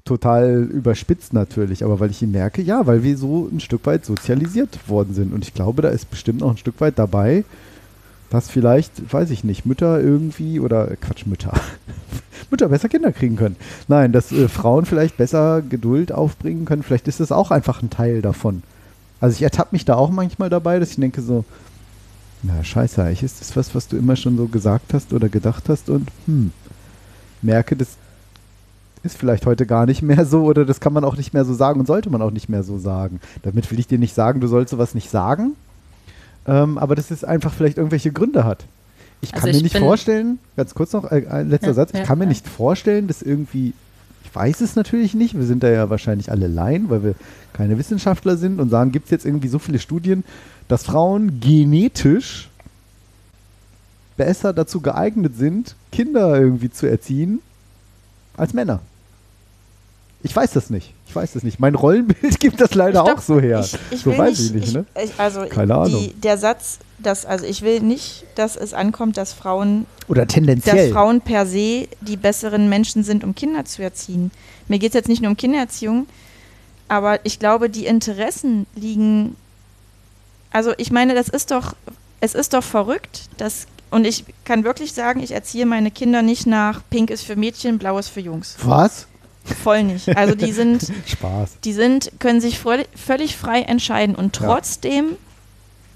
[0.04, 4.04] total überspitzt natürlich, aber weil ich ihn merke, ja, weil wir so ein Stück weit
[4.04, 5.32] sozialisiert worden sind.
[5.32, 7.44] Und ich glaube, da ist bestimmt noch ein Stück weit dabei,
[8.30, 11.52] dass vielleicht, weiß ich nicht, Mütter irgendwie oder äh, Quatsch, Mütter.
[12.50, 13.56] Mütter besser Kinder kriegen können.
[13.88, 16.82] Nein, dass äh, Frauen vielleicht besser Geduld aufbringen können.
[16.82, 18.62] Vielleicht ist das auch einfach ein Teil davon.
[19.20, 21.44] Also ich ertappe mich da auch manchmal dabei, dass ich denke so,
[22.42, 25.68] na scheiße, eigentlich ist das was, was du immer schon so gesagt hast oder gedacht
[25.68, 26.52] hast und hm,
[27.42, 27.88] merke, das
[29.02, 31.54] ist vielleicht heute gar nicht mehr so oder das kann man auch nicht mehr so
[31.54, 33.20] sagen und sollte man auch nicht mehr so sagen.
[33.42, 35.52] Damit will ich dir nicht sagen, du sollst sowas nicht sagen,
[36.46, 38.64] ähm, aber dass es einfach vielleicht irgendwelche Gründe hat.
[39.20, 41.90] Ich kann Also mir ich nicht vorstellen, ganz kurz noch, äh, ein letzter Ja, Satz,
[41.92, 42.28] ich ja, kann mir ja.
[42.28, 43.72] nicht vorstellen, dass irgendwie,
[44.24, 47.14] ich weiß es natürlich nicht, wir sind da ja wahrscheinlich alle Laien, weil wir
[47.52, 50.24] keine Wissenschaftler sind und sagen, gibt es jetzt irgendwie so viele Studien,
[50.68, 52.50] dass Frauen genetisch
[54.16, 57.40] besser dazu geeignet sind, Kinder irgendwie zu erziehen,
[58.36, 58.80] als Männer.
[60.22, 60.92] Ich weiß das nicht.
[61.08, 61.60] Ich weiß das nicht.
[61.60, 63.60] Mein Rollenbild gibt das leider glaub, auch so her.
[63.60, 64.84] Ich, ich so weiß nicht, ich nicht, ne?
[65.02, 66.00] ich, also Keine Ahnung.
[66.00, 70.34] Die, der Satz, dass, also ich will nicht, dass es ankommt, dass Frauen, Oder dass
[70.34, 70.92] tendenziell.
[70.92, 74.30] Frauen per se die besseren Menschen sind, um Kinder zu erziehen.
[74.68, 76.06] Mir geht es jetzt nicht nur um Kindererziehung,
[76.88, 79.36] aber ich glaube, die Interessen liegen.
[80.50, 81.74] Also ich meine, das ist doch,
[82.20, 86.46] es ist doch verrückt, dass und ich kann wirklich sagen, ich erziehe meine Kinder nicht
[86.46, 88.56] nach Pink ist für Mädchen, Blau ist für Jungs.
[88.62, 89.06] Was?
[89.46, 90.16] Voll nicht.
[90.16, 91.58] Also die sind Spaß.
[91.64, 94.46] die sind, können sich völlig, frei entscheiden und Ja.
[94.46, 95.16] trotzdem,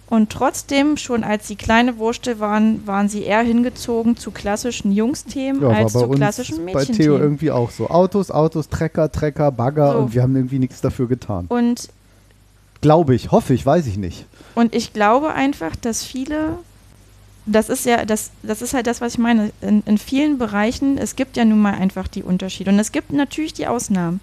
[0.08, 5.62] und trotzdem, schon als sie kleine Wurstel waren, waren sie eher hingezogen zu klassischen Jungsthemen
[5.62, 7.20] Ja, als zu klassischen bei Theo Mädchenthemen.
[7.20, 7.88] irgendwie auch so.
[7.90, 9.98] Autos, Autos, Trecker, Trecker, Bagger So.
[9.98, 11.46] und wir haben irgendwie nichts dafür getan.
[11.48, 11.88] Und,
[12.80, 14.24] Glaube ich, hoffe ich, weiß ich nicht.
[14.54, 16.56] und ich glaube einfach, dass viele,
[17.46, 20.98] das ist ja, das, das ist halt das, was ich meine, in, in vielen Bereichen,
[20.98, 22.70] es gibt ja nun mal einfach die Unterschiede.
[22.70, 24.20] Und es gibt natürlich die Ausnahmen.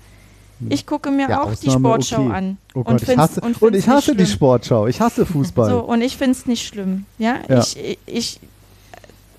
[0.70, 1.30] Ich gucke mir Hm.
[1.32, 2.34] Ja, auch die Ausnahme, Sportschau okay.
[2.34, 2.58] an.
[2.74, 4.26] Oh und Gott, ich find's- hasse, und, find's ich hasse die.
[4.26, 4.88] Sportschau.
[4.88, 5.70] Ich hasse Fußball.
[5.70, 7.06] So, und ich finde es nicht schlimm.
[7.20, 7.60] Ja, Ja.
[7.60, 8.40] Ich, ich,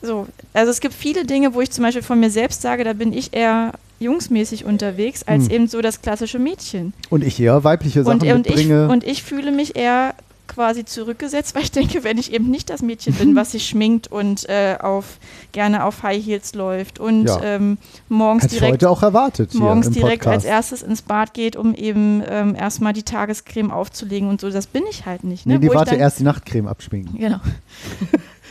[0.00, 2.92] so, also es gibt viele Dinge, wo ich zum Beispiel von mir selbst sage, da
[2.92, 5.50] bin ich eher jungsmäßig unterwegs, als Hm.
[5.50, 6.92] eben so das klassische Mädchen.
[7.10, 8.88] Und ich eher weibliche Sachen Und, und, ich, mitbringe.
[8.88, 10.14] und ich fühle mich eher
[10.48, 14.10] quasi zurückgesetzt, weil ich denke, wenn ich eben nicht das Mädchen bin, was sich schminkt
[14.10, 15.18] und äh, auf,
[15.52, 17.40] gerne auf High Heels läuft und Ja.
[17.42, 21.74] ähm, morgens Hätte direkt heute auch erwartet morgens direkt als erstes ins Bad geht, um
[21.74, 24.50] eben ähm, erstmal die Tagescreme aufzulegen und so.
[24.50, 25.46] Das bin ich halt nicht.
[25.46, 25.54] Ne?
[25.54, 27.18] Nee, die Wo ich warte dann- erst die Nachtcreme abschminken.
[27.18, 27.38] Genau.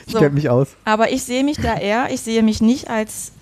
[0.05, 0.19] Ich So.
[0.19, 0.69] kenne mich aus.
[0.85, 3.33] Aber ich sehe mich da eher, ich sehe mich nicht als,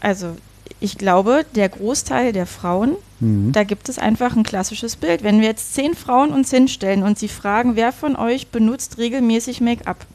[0.00, 0.36] also
[0.80, 3.52] ich glaube, der Großteil der Frauen, Mhm.
[3.52, 5.22] da gibt es einfach ein klassisches Bild.
[5.22, 9.60] Wenn wir jetzt zehn Frauen uns hinstellen und sie fragen, wer von euch benutzt regelmäßig
[9.60, 10.06] Make-up,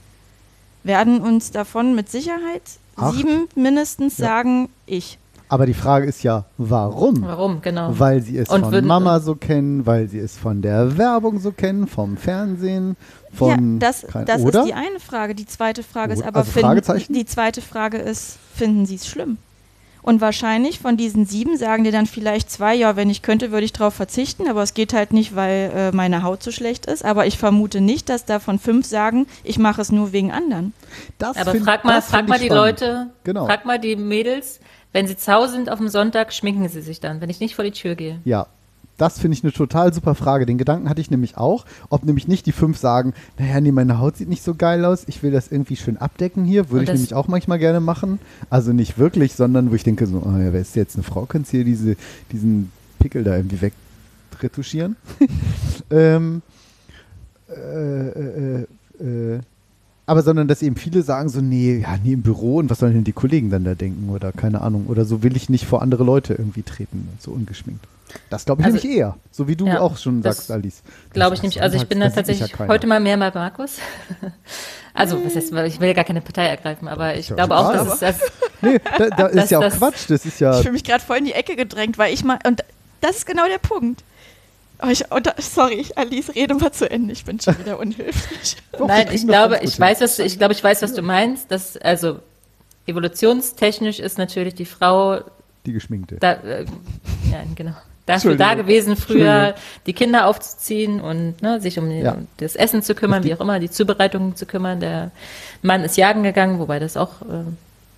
[0.83, 2.61] werden uns davon mit Sicherheit
[2.95, 3.15] Acht.
[3.15, 4.25] sieben mindestens Ja.
[4.27, 5.17] sagen, ich.
[5.47, 7.21] Aber die Frage ist ja, warum?
[7.21, 7.91] Warum, genau.
[7.99, 11.39] Weil sie es Und von würden- Mama so kennen, weil sie es von der Werbung
[11.39, 12.97] so kennen, vom Fernsehen,
[13.31, 14.61] von ja, das, kein- das oder?
[14.61, 15.35] ist die eine Frage.
[15.35, 17.13] Die zweite Frage ist aber, also finden, Fragezeichen?
[17.13, 19.37] die zweite Frage ist, finden Sie es schlimm?
[20.05, 23.65] Und wahrscheinlich von diesen sieben sagen dir dann vielleicht zwei, ja, wenn ich könnte, würde
[23.65, 27.03] ich darauf verzichten, aber es geht halt nicht, weil äh, meine Haut so schlecht ist.
[27.03, 30.73] Aber ich vermute nicht, dass davon fünf sagen, ich mache es nur wegen anderen.
[31.17, 32.81] Das Aber find- frag mal, das frag mal die spannend.
[32.81, 33.47] Leute, Genau.
[33.47, 34.59] frag mal die Mädels,
[34.93, 37.55] wenn sie zu Hause sind auf dem Sonntag, schminken sie sich dann, wenn ich nicht
[37.55, 38.21] vor die Tür gehe.
[38.25, 38.45] Ja,
[38.97, 40.45] das finde ich eine total super Frage.
[40.45, 43.99] Den Gedanken hatte ich nämlich auch, ob nämlich nicht die fünf sagen, naja, nee, meine
[43.99, 46.91] Haut sieht nicht so geil aus, ich will das irgendwie schön abdecken hier, würde ich
[46.91, 48.19] nämlich auch manchmal gerne machen.
[48.49, 51.25] Also nicht wirklich, sondern wo ich denke so, oh ja, wer ist jetzt eine Frau,
[51.25, 51.95] kannst hier diese,
[52.31, 53.71] diesen Pickel da irgendwie
[54.31, 54.95] wegretuschieren.
[55.91, 56.41] ähm,
[57.49, 58.65] äh, äh,
[58.99, 59.39] äh,
[60.07, 62.93] aber sondern, dass eben viele sagen so, nee, ja, nee, im Büro und was sollen
[62.93, 64.85] denn die Kollegen dann da denken oder keine Ahnung.
[64.87, 67.85] Oder so will ich nicht vor andere Leute irgendwie treten, so ungeschminkt.
[68.29, 70.83] Das glaube ich Also- nämlich eher, so wie du Ja, auch schon sagst, Alice.
[71.11, 71.61] Glaube ich nämlich.
[71.61, 73.77] Also ich bin da tatsächlich ja heute mal mehr bei Markus.
[74.97, 77.73] Also, was heißt, ich will ja gar keine Partei ergreifen, aber ich ja glaube auch,
[77.73, 78.15] dass es das,
[78.61, 80.05] Nee, da, da ist Das- ja auch das- Quatsch.
[80.09, 80.51] Das ist ja.
[80.55, 82.63] Ich fühle mich gerade voll in die Ecke gedrängt, weil ich mal, und
[83.01, 84.05] das ist genau der Punkt.
[84.81, 88.57] Oh, ich, da- sorry, Alice, rede mal zu Ende, ich bin schon wieder unhilflich.
[88.77, 91.49] Doch, Nein, ich glaube, ich weiß, was du, ich glaube, ich weiß, was du meinst.
[91.51, 92.19] Dass, also
[92.85, 95.19] evolutionstechnisch ist natürlich die Frau
[95.65, 96.17] Die geschminkte.
[96.19, 96.65] da, äh,
[97.31, 97.73] ja, genau.
[98.05, 99.55] Dafür da gewesen, früher
[99.87, 102.17] die Kinder aufzuziehen und ne, sich um, Ja.
[102.37, 104.79] das Essen zu kümmern, wie auch immer, die Zubereitung zu kümmern.
[104.79, 105.09] Der
[105.63, 107.43] Mann ist jagen gegangen, wobei das auch äh,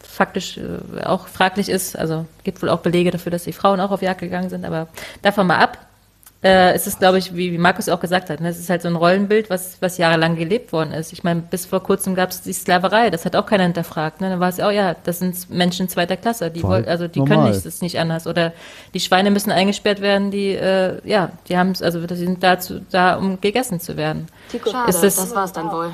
[0.01, 1.97] faktisch äh, auch fraglich ist.
[1.97, 4.87] Also gibt wohl auch Belege dafür, dass die Frauen auch auf Jagd gegangen sind, aber
[5.23, 5.77] davon mal ab.
[6.43, 8.83] Äh, es ist, glaube ich, wie, wie Markus auch gesagt hat, ne, es ist halt
[8.83, 11.11] so ein Rollenbild, was, was jahrelang gelebt worden ist.
[11.11, 14.21] Ich meine, bis vor kurzem gab es die Sklaverei, das hat auch keiner hinterfragt.
[14.21, 14.29] Ne?
[14.29, 17.07] Dann war es ja, oh ja, das sind Menschen zweiter Klasse, die Voll wollen, also
[17.07, 17.49] die können normal.
[17.53, 18.27] nicht, das ist nicht anders.
[18.27, 18.53] Oder
[18.93, 22.81] die Schweine müssen eingesperrt werden, die, äh, ja, die haben es, also die sind dazu,
[22.91, 24.27] da, um gegessen zu werden.
[24.51, 25.91] Schade, Ist das- das war's dann wohl.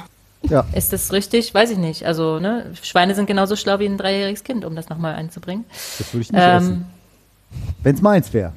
[0.49, 1.53] Ja, Ist das richtig?
[1.53, 2.05] Weiß ich nicht.
[2.05, 5.63] Also, ne, Schweine sind genauso schlau wie ein dreijähriges Kind, um das nochmal einzubringen.
[5.97, 6.85] das würde ich nicht Ähm, essen.
[7.81, 8.51] Wenn es meins wäre.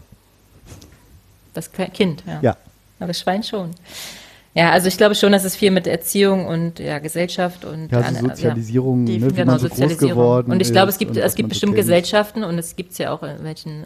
[1.57, 2.39] Das Kind, ja.
[2.43, 2.57] Ja.
[2.99, 3.71] Aber das Schwein schon.
[4.55, 7.99] Ja, also ich glaube schon, dass es viel mit Erziehung und ja, Gesellschaft und Ja,
[8.01, 11.15] an- so Sozialisierung, ne, wie genau, man so groß geworden Und ich glaube, es gibt,
[11.17, 11.83] es gibt so bestimmt kennt.
[11.87, 13.85] Gesellschaften und es gibt es ja auch in welchen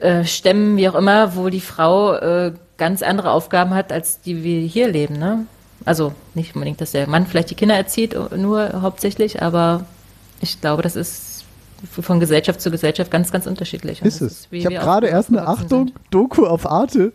[0.00, 4.44] äh, Stämmen, wie auch immer, wo die Frau äh, ganz andere Aufgaben hat, als die
[4.44, 5.18] wir hier leben.
[5.18, 5.46] Ne?
[5.86, 9.86] Also nicht unbedingt, dass der Mann vielleicht die Kinder erzieht, äh, nur hauptsächlich, aber
[10.42, 11.25] ich glaube, das ist
[11.90, 14.00] von Gesellschaft zu Gesellschaft ganz, ganz unterschiedlich.
[14.02, 14.48] Und Ist es.
[14.50, 15.98] wie Ich habe gerade erst eine Achtung sind.
[16.10, 17.12] Doku auf Arte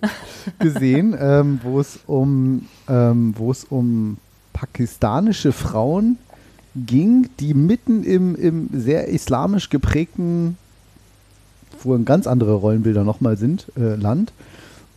[0.59, 4.17] gesehen, ähm, wo es um ähm, wo es um
[4.53, 6.17] pakistanische Frauen
[6.75, 10.57] ging, die mitten im, im sehr islamisch geprägten,
[11.83, 14.31] wo ganz andere Rollenbilder nochmal sind, äh, Land,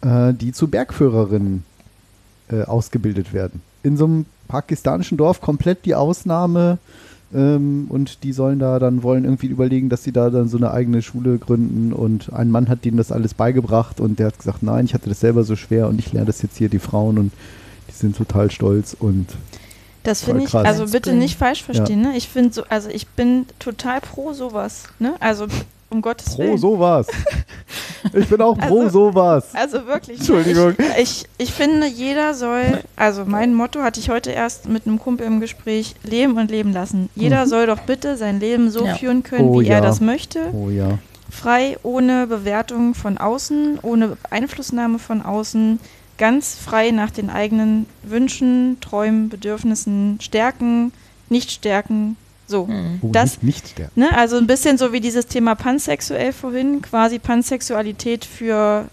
[0.03, 1.65] äh, die zu Bergführerinnen
[2.49, 3.63] äh, ausgebildet werden.
[3.83, 6.79] In so einem pakistanischen Dorf komplett die Ausnahme
[7.35, 10.71] ähm, und die sollen da dann wollen irgendwie überlegen, dass sie da dann so eine
[10.71, 11.93] eigene Schule gründen.
[11.93, 15.09] Und ein Mann hat denen das alles beigebracht und der hat gesagt, nein, ich hatte
[15.09, 17.19] das selber so schwer und ich lerne das jetzt hier die Frauen.
[17.19, 17.33] Und
[17.89, 19.27] die sind total stolz und
[20.05, 22.17] Das finde ich, also bitte nicht falsch verstehen, ne?
[22.17, 25.15] Ich finde so, also ich bin total pro sowas, ne?
[25.19, 25.47] Also
[25.95, 26.59] um Gottes pro Willen.
[26.59, 27.07] sowas.
[28.13, 29.47] Ich bin auch pro Also- sowas.
[29.55, 30.19] Also wirklich.
[30.19, 30.37] ne?
[30.37, 30.75] Entschuldigung.
[30.99, 34.99] Ich, ich, ich finde, jeder soll, also mein Motto hatte ich heute erst mit einem
[34.99, 37.09] Kumpel im Gespräch, leben und leben lassen.
[37.15, 38.95] Jeder soll doch bitte sein Leben so Ja.
[38.95, 39.77] führen können, Oh wie ja.
[39.77, 40.41] er das möchte.
[40.53, 40.99] Oh ja.
[41.31, 45.81] Frei, ohne Bewertung von außen, ohne Einflussnahme von außen.
[46.17, 50.93] Ganz frei nach den eigenen Wünschen, Träumen, Bedürfnissen, Stärken,
[51.29, 52.17] Nicht-Stärken.
[52.47, 52.67] So.
[52.67, 52.99] Mhm.
[53.03, 53.91] Oh, Das- nicht, nicht der.
[53.95, 58.87] Ne, also ein bisschen so wie dieses Thema pansexuell vorhin, quasi Pansexualität für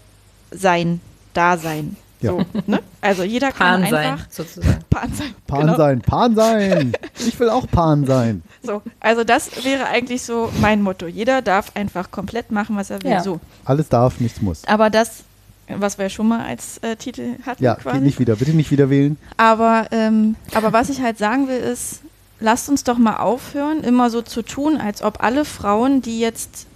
[0.50, 1.00] Sein,
[1.34, 1.96] Dasein.
[2.20, 2.30] Ja.
[2.32, 2.80] So, ne?
[3.00, 4.78] Also jeder kann Pan sein, einfach sozusagen.
[4.90, 5.34] Pan sein.
[5.48, 5.76] Pan genau.
[5.76, 6.92] sein, Pan sein.
[7.26, 8.42] Ich will auch Pan sein.
[8.62, 11.06] So, also das wäre eigentlich so mein Motto.
[11.08, 13.10] Jeder darf einfach komplett machen, was er will.
[13.10, 13.22] Ja.
[13.22, 14.64] So, Alles darf, nichts muss.
[14.66, 15.24] aber das,
[15.68, 17.96] was wir schon mal als äh, Titel hatten, Ja, quasi.
[17.96, 18.36] geht nicht wieder.
[18.36, 19.16] Bitte nicht wieder wählen.
[19.36, 22.02] Aber, ähm, aber was ich halt sagen will, ist,
[22.42, 26.66] lasst uns doch mal aufhören, immer so zu tun, als ob alle Frauen, die jetzt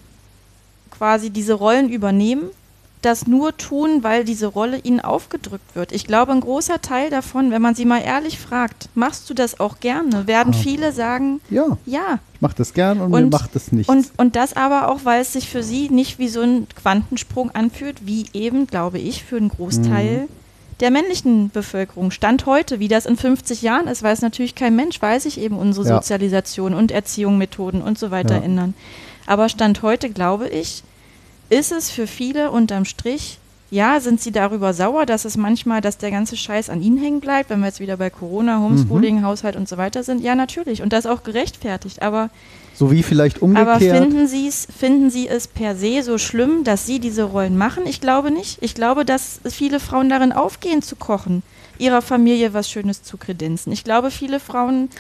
[0.91, 2.45] quasi diese Rollen übernehmen,
[3.03, 5.93] das nur tun, weil diese Rolle ihnen aufgedrückt wird.
[5.93, 9.61] Ich glaube, ein großer Teil davon, wenn man sie mal ehrlich fragt, machst du das
[9.61, 10.61] auch gerne, werden Ah.
[10.61, 12.19] viele sagen, Ja, ja.
[12.35, 13.89] ich mach das gern und, mir Und- macht das nichts.
[13.93, 17.51] Und, und das aber auch, weil es sich für sie nicht wie so ein Quantensprung
[17.51, 20.29] anfühlt, wie eben, glaube ich, für einen Großteil Mhm.
[20.81, 22.11] Der männlichen Bevölkerung.
[22.11, 25.57] Stand heute, wie das in 50 Jahren ist, weiß natürlich kein Mensch, weiß ich eben
[25.57, 25.95] unsere Ja.
[25.97, 28.43] Sozialisation und Erziehung, Methoden und so weiter Ja.
[28.43, 28.75] ändern.
[29.27, 30.83] Aber Stand heute, glaube ich,
[31.49, 33.39] ist es für viele unterm Strich,
[33.71, 37.21] ja, sind sie darüber sauer, dass es manchmal, dass der ganze Scheiß an ihnen hängen
[37.21, 40.23] bleibt, wenn wir jetzt wieder bei Corona, Homeschooling, Haushalt und so weiter sind.
[40.23, 40.83] Ja, natürlich.
[40.83, 42.01] Und das auch gerechtfertigt.
[42.03, 42.31] Aber
[42.79, 44.03] So wie vielleicht aber umgekehrt.
[44.03, 47.87] finden, Sie's, finden Sie es per se so schlimm, dass Sie diese Rollen machen?
[47.87, 48.59] Ich glaube nicht.
[48.63, 51.43] Ich glaube, dass viele Frauen darin aufgehen zu kochen,
[51.79, 53.73] ihrer Familie was Schönes zu kredenzen.
[53.73, 54.91] Ich glaube, viele Frauen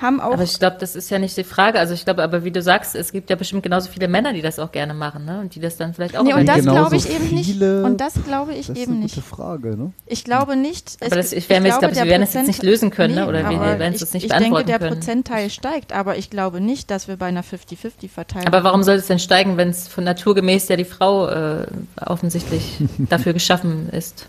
[0.00, 0.32] haben auch.
[0.32, 1.78] Aber ich glaube, das ist ja nicht die Frage.
[1.78, 4.42] Also ich glaube, aber wie du sagst, es gibt ja bestimmt genauso viele Männer, die
[4.42, 5.40] das auch gerne machen, ne?
[5.40, 7.84] Und die das dann vielleicht auch nee, und das glaube ich eben viele- nicht.
[7.86, 9.14] Und das glaube ich das ist eben eine nicht.
[9.14, 9.92] gute Frage, ne?
[10.06, 10.96] Ich glaube nicht.
[11.00, 12.90] Aber das- ich- wir haben jetzt- glaube, glaub, wir der werden es jetzt nicht lösen
[12.90, 13.26] können, ne?
[13.28, 14.92] Oder wir werden es ich, nicht Ich denke, beantworten der können.
[15.00, 19.06] Prozentteil steigt, aber ich glaube nicht, dass wir bei einer 50-50-Verteilung Aber warum soll es
[19.06, 21.66] denn steigen, wenn es von naturgemäß ja die Frau äh,
[22.04, 24.26] offensichtlich dafür geschaffen ist?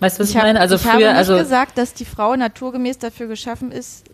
[0.00, 0.58] Weißt du, was ich, Ich, meine?
[0.60, 4.04] Also ich früher, habe nicht also gesagt, dass die Frau naturgemäß dafür geschaffen ist,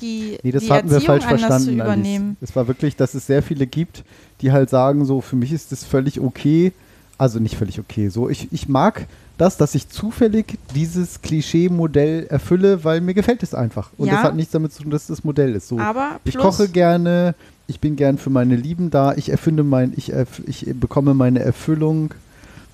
[0.00, 1.64] die, Nee, das die hatten wir Erziehung falsch anders verstanden.
[1.64, 1.84] zu Alice.
[1.84, 2.36] übernehmen.
[2.42, 4.04] Es war wirklich, dass es sehr viele gibt,
[4.42, 6.72] die halt sagen, so, für mich ist das völlig okay.
[7.18, 8.10] Also nicht völlig okay.
[8.10, 9.06] So, ich, ich mag
[9.38, 13.88] das, dass ich zufällig dieses Klischee-Modell erfülle, weil mir gefällt es einfach.
[13.96, 14.16] Und Ja.
[14.16, 15.68] das hat nichts damit zu tun, dass das Modell ist.
[15.68, 17.34] So, Aber ich koche gerne,
[17.66, 21.40] ich bin gern für meine Lieben da, ich erfinde mein, ich, erf ich bekomme meine
[21.40, 22.10] Erfüllung,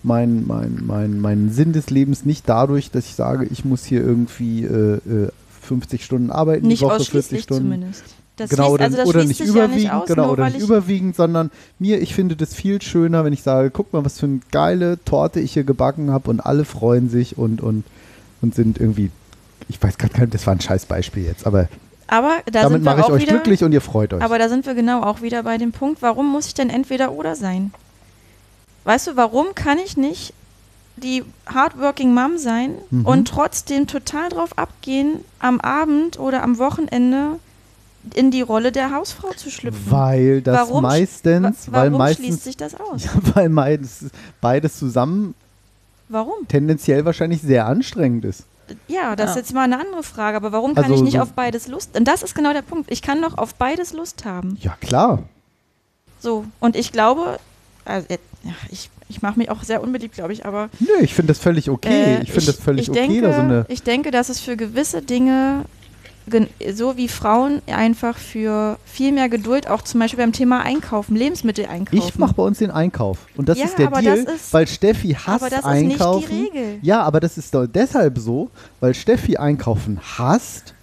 [0.02, 4.00] mein, mein, mein, meinen Sinn des Lebens nicht dadurch, dass ich sage, ich muss hier
[4.00, 5.28] irgendwie äh, äh,
[5.62, 7.62] 50 Stunden arbeiten Nicht die Woche, ausschließlich 40 Stunden.
[7.64, 8.04] zumindest.
[8.36, 10.62] Das genau, schließt, oder, also oder nicht überwiegend, ja nicht aus, genau, oder nicht ich,
[10.62, 14.26] überwiegend, sondern mir, ich finde das viel schöner, wenn ich sage, guck mal, was für
[14.26, 17.84] eine geile Torte ich hier gebacken habe und alle freuen sich und, und,
[18.40, 19.10] und sind irgendwie,
[19.68, 21.68] ich weiß gerade gar nicht, das war ein scheiß Beispiel jetzt, aber
[22.06, 24.22] Aber da damit mache ich euch wieder, glücklich und ihr freut euch.
[24.22, 27.12] Aber da sind wir genau auch wieder bei dem Punkt, warum muss ich denn entweder
[27.12, 27.70] oder sein?
[28.84, 30.32] Weißt du, warum kann ich nicht
[30.96, 33.06] die hardworking Mom sein Mhm.
[33.06, 37.38] und trotzdem total drauf abgehen, am Abend oder am Wochenende
[38.14, 39.90] in die Rolle der Hausfrau zu schlüpfen?
[39.90, 43.04] weil das Warum meistens, Wa- weil warum meistens, schließt sich das aus?
[43.04, 44.10] ja, weil meistens
[44.40, 45.34] beides zusammen
[46.08, 46.46] Warum?
[46.48, 48.44] tendenziell wahrscheinlich sehr anstrengend ist.
[48.86, 49.40] Ja, das ist Ja.
[49.42, 51.96] jetzt mal eine andere Frage, aber warum kann Also ich nicht so- auf beides Lust?
[51.96, 52.90] Und das ist genau der Punkt.
[52.92, 54.56] Ich kann doch auf beides Lust haben.
[54.60, 55.22] Ja, klar.
[56.20, 57.38] So, und ich glaube,
[57.84, 58.18] also, äh,
[58.70, 61.68] ich, ich mache mich auch sehr unbeliebt, glaube ich, aber Nö, ich finde das völlig
[61.70, 62.16] okay.
[62.18, 64.40] Äh, ich finde das völlig ich okay, denke, da so eine ich denke, dass es
[64.40, 65.64] für gewisse Dinge,
[66.72, 71.66] so wie Frauen einfach für viel mehr Geduld, auch zum Beispiel beim Thema Einkaufen, Lebensmittel
[71.66, 71.98] einkaufen.
[72.08, 73.26] Ich mache bei uns den Einkauf.
[73.36, 75.64] Und das Ja, ist der aber Deal, das ist- weil Steffi hasst aber das ist
[75.64, 76.38] einkaufen.
[76.38, 76.78] nicht die Regel.
[76.82, 78.50] Ja, aber das ist doch deshalb so,
[78.80, 80.74] weil Steffi einkaufen hasst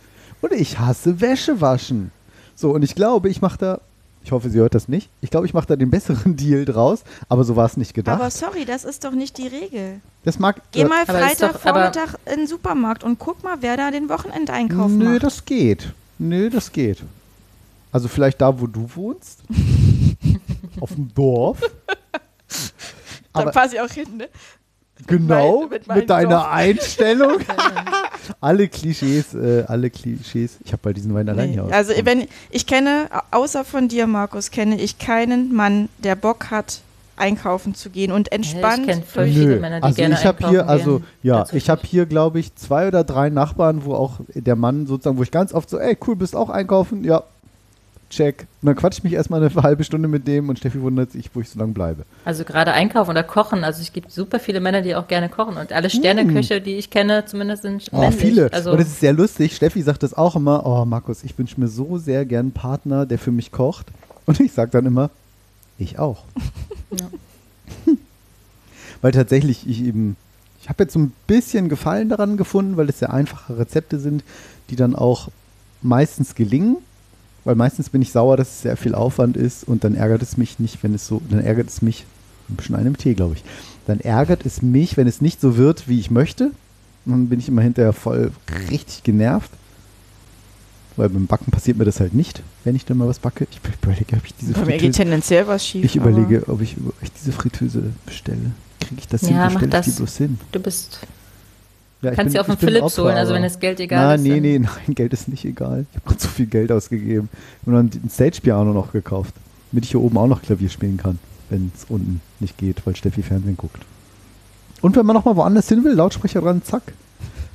[0.42, 2.12] und ich hasse Wäsche waschen.
[2.56, 3.82] So, und ich glaube, ich mache da,
[4.30, 7.04] ich hoffe, sie hört das nicht, ich glaube, ich mache da den besseren Deal draus,
[7.30, 8.20] aber so war es nicht gedacht.
[8.22, 10.02] Aber sorry, das ist doch nicht die Regel.
[10.24, 10.62] das mag.
[10.72, 13.76] Geh äh, mal Aber ist doch- aber- Freitagvormittag in den Supermarkt und guck mal, wer
[13.76, 15.24] da den Wochenendeinkauf Nö, macht.
[15.24, 15.94] das geht.
[16.20, 17.00] Nö, das geht.
[17.92, 19.40] Also vielleicht da, wo du wohnst.
[20.80, 21.60] Auf dem Dorf.
[23.34, 24.30] Aber passe ich auch hin, ne?
[25.08, 26.52] Genau, mein- mit, mit deiner Dorf.
[26.52, 27.38] Einstellung.
[28.42, 30.58] alle Klischees, äh, alle Klischees.
[30.64, 31.54] Ich habe bei diesen Wein allein Nee.
[31.56, 36.52] hier Also wenn ich kenne, außer von dir, Markus, kenne ich keinen Mann, der Bock
[36.52, 36.82] hat,
[37.18, 40.48] einkaufen zu gehen und entspannt kenn voll durch viele Männer, die also gerne ich habe
[40.50, 44.56] hier, also ja, ich habe hier, glaube ich, zwei oder drei Nachbarn, wo auch der
[44.56, 47.04] Mann sozusagen, wo ich ganz oft so, ey, cool, bist auch einkaufen?
[47.04, 47.24] Ja,
[48.10, 48.48] check.
[48.62, 51.30] Und dann quatsch ich mich erstmal eine halbe Stunde mit dem und Steffi wundert sich,
[51.34, 52.04] wo ich so lange bleibe.
[52.26, 53.64] Also gerade einkaufen oder kochen.
[53.64, 55.58] Also es gibt super viele Männer, die auch gerne kochen.
[55.58, 58.20] Und alle Sterneköche, die ich kenne, zumindest sind Oh, männlich.
[58.20, 58.52] viele.
[58.52, 59.56] Also und es ist sehr lustig.
[59.56, 60.66] Steffi sagt das auch immer.
[60.66, 63.88] Oh, Markus, ich wünsche mir so sehr gern einen Partner, der für mich kocht.
[64.26, 65.10] Und ich sage dann immer,
[65.78, 66.24] ich auch.
[69.02, 70.16] weil tatsächlich ich eben,
[70.62, 74.24] ich habe jetzt so ein bisschen Gefallen daran gefunden, weil es sehr einfache Rezepte sind,
[74.70, 75.30] die dann auch
[75.82, 76.78] meistens gelingen.
[77.46, 80.38] Weil meistens bin ich sauer, dass es sehr viel Aufwand ist und dann ärgert es
[80.38, 82.06] mich nicht, wenn es so, dann ärgert es mich,
[82.50, 83.44] ein bisschen einem Tee, glaube ich.
[83.88, 86.52] Dann ärgert es mich, wenn es nicht so wird, wie ich möchte.
[87.06, 88.32] Und dann bin ich immer hinterher voll
[88.70, 89.50] richtig genervt.
[90.96, 93.48] Weil beim Backen passiert mir das halt nicht, wenn ich dann mal was backe.
[93.50, 95.86] Ich überlege, ob ich diese Bei mir geht Fritteuse, tendenziell was schief.
[95.86, 98.52] ich überlege, ob ich, ob ich diese Fritteuse bestelle.
[98.82, 99.36] Kriege ich das hin?
[99.36, 99.96] Ja, mach stelle ich die das.
[99.96, 100.40] bloß hin?
[100.52, 101.00] du bist,
[102.02, 104.24] Ja, kannst ich den bin Philips holen, also wenn das Geld egal Nein, ist.
[104.24, 105.86] nee, dann- nee, nein, Geld ist nicht egal.
[105.92, 107.28] Ich habe gerade so viel Geld ausgegeben.
[107.66, 109.34] Und dann ein Stage-Piano noch gekauft,
[109.72, 111.20] damit ich hier oben auch noch Klavier spielen kann,
[111.50, 113.82] wenn es unten nicht geht, weil Steffi Fernsehen guckt.
[114.82, 116.84] Und wenn man noch mal woanders hin will, Lautsprecher dran, zack,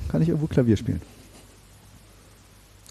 [0.09, 1.01] kann ich irgendwo Klavier spielen.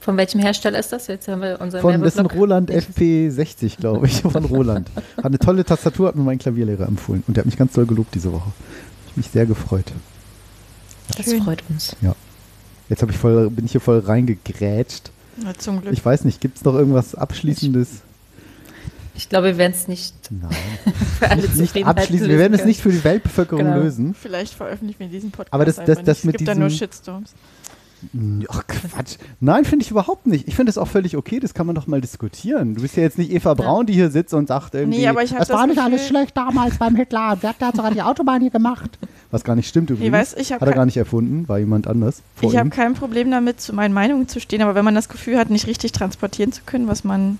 [0.00, 1.06] Von welchem Hersteller ist das?
[1.06, 2.26] Jetzt haben wir unseren Von das ist ein.
[2.26, 4.90] Roland FP60, glaube ich, von Roland.
[5.16, 7.22] Hat eine tolle Tastatur, hat mir mein Klavierlehrer empfohlen.
[7.26, 8.50] Und der hat mich ganz doll gelobt diese Woche.
[9.10, 9.92] Ich mich sehr gefreut.
[11.16, 11.42] Das Schön.
[11.42, 11.96] freut uns.
[12.88, 15.10] Jetzt hab ich voll, bin ich hier voll reingegrätscht.
[15.36, 15.92] Na, zum Glück.
[15.92, 18.02] Ich weiß nicht, gibt es noch irgendwas Abschließendes?
[19.16, 20.50] Ich glaube, wir werden es nicht Nein.
[21.18, 22.28] für alle Nicht abschließen.
[22.28, 23.76] Wir werden es nicht für die Weltbevölkerung Genau.
[23.78, 24.14] lösen.
[24.14, 25.52] Vielleicht veröffentlichen wir diesen Podcast.
[25.54, 26.24] Aber das- das- das nicht.
[26.24, 27.32] mit es gibt da nur diesem- Shitstorms.
[28.48, 29.16] Ach Quatsch.
[29.40, 30.48] Nein, finde ich überhaupt nicht.
[30.48, 32.74] Ich finde es auch völlig okay, das kann man doch mal diskutieren.
[32.74, 35.22] Du bist ja jetzt nicht Eva Braun, die hier sitzt und sagt irgendwie, Nee, aber
[35.22, 37.38] ich das das war nicht Gefühl- alles schlecht damals beim Hitler.
[37.40, 38.98] Wer hat da sogar die Autobahn hier gemacht?
[39.30, 40.12] Was gar nicht stimmt übrigens.
[40.12, 43.60] weiß, ich hat er gar nicht erfunden, war jemand anders Ich habe kein Problem damit,
[43.60, 46.62] zu meinen Meinungen zu stehen, aber wenn man das Gefühl hat, nicht richtig transportieren zu
[46.64, 47.38] können, was man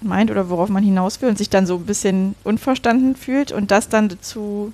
[0.00, 3.70] meint oder worauf man hinaus will und sich dann so ein bisschen unverstanden fühlt und
[3.70, 4.72] das dann zu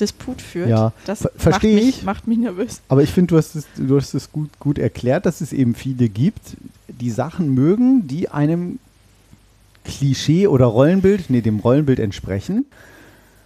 [0.00, 2.02] Disput führt, Ja, das ver- macht, versteh mich, ich.
[2.04, 2.80] macht mich nervös.
[2.88, 5.74] Aber ich finde, du hast es, du hast es gut, gut erklärt, dass es eben
[5.74, 6.40] viele gibt,
[6.88, 8.78] die Sachen mögen, die einem
[9.84, 12.66] Klischee oder Rollenbild, nee, dem Rollenbild entsprechen.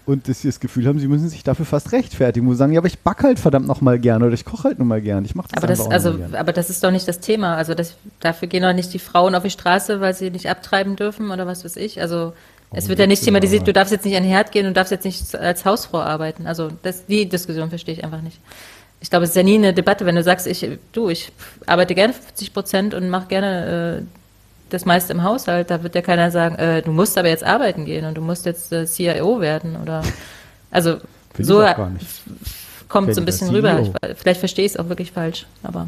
[0.06, 2.48] Und dass sie das Gefühl haben, sie müssen sich dafür fast rechtfertigen.
[2.50, 5.00] Sie sagen, ja, aber ich backe halt verdammt nochmal gern oder ich koche halt nochmal
[5.02, 5.24] gern.
[5.24, 7.54] Ich mache das Aber das, also, aber das ist doch nicht das Thema.
[7.56, 10.96] Also das, dafür gehen doch nicht die Frauen auf die Straße, weil sie nicht abtreiben
[10.96, 12.00] dürfen oder was weiß ich.
[12.00, 12.32] Also
[12.72, 14.92] es wird ja nicht thematisiert, du darfst jetzt nicht an den Herd gehen und darfst
[14.92, 16.46] jetzt nicht als Hausfrau arbeiten.
[16.46, 18.38] Also das, die Diskussion verstehe ich einfach nicht.
[19.00, 21.32] Ich glaube, es ist ja nie eine Debatte, wenn du sagst, ich, du, ich
[21.66, 24.02] arbeite gerne 50 Prozent und mache gerne äh,
[24.68, 25.70] das meiste im Haushalt.
[25.70, 28.46] Da wird ja keiner sagen, äh, du musst aber jetzt arbeiten gehen und du musst
[28.46, 30.02] jetzt äh, CIO werden oder
[30.70, 30.98] also
[31.34, 31.64] Finde ich so
[32.88, 33.80] kommt Wer so ein bisschen rüber.
[33.80, 35.86] Ich, vielleicht verstehe ich es auch wirklich falsch, aber.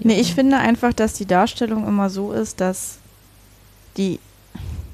[0.00, 2.98] Nee, ich finde einfach, dass die Darstellung immer so ist, dass
[3.96, 4.20] die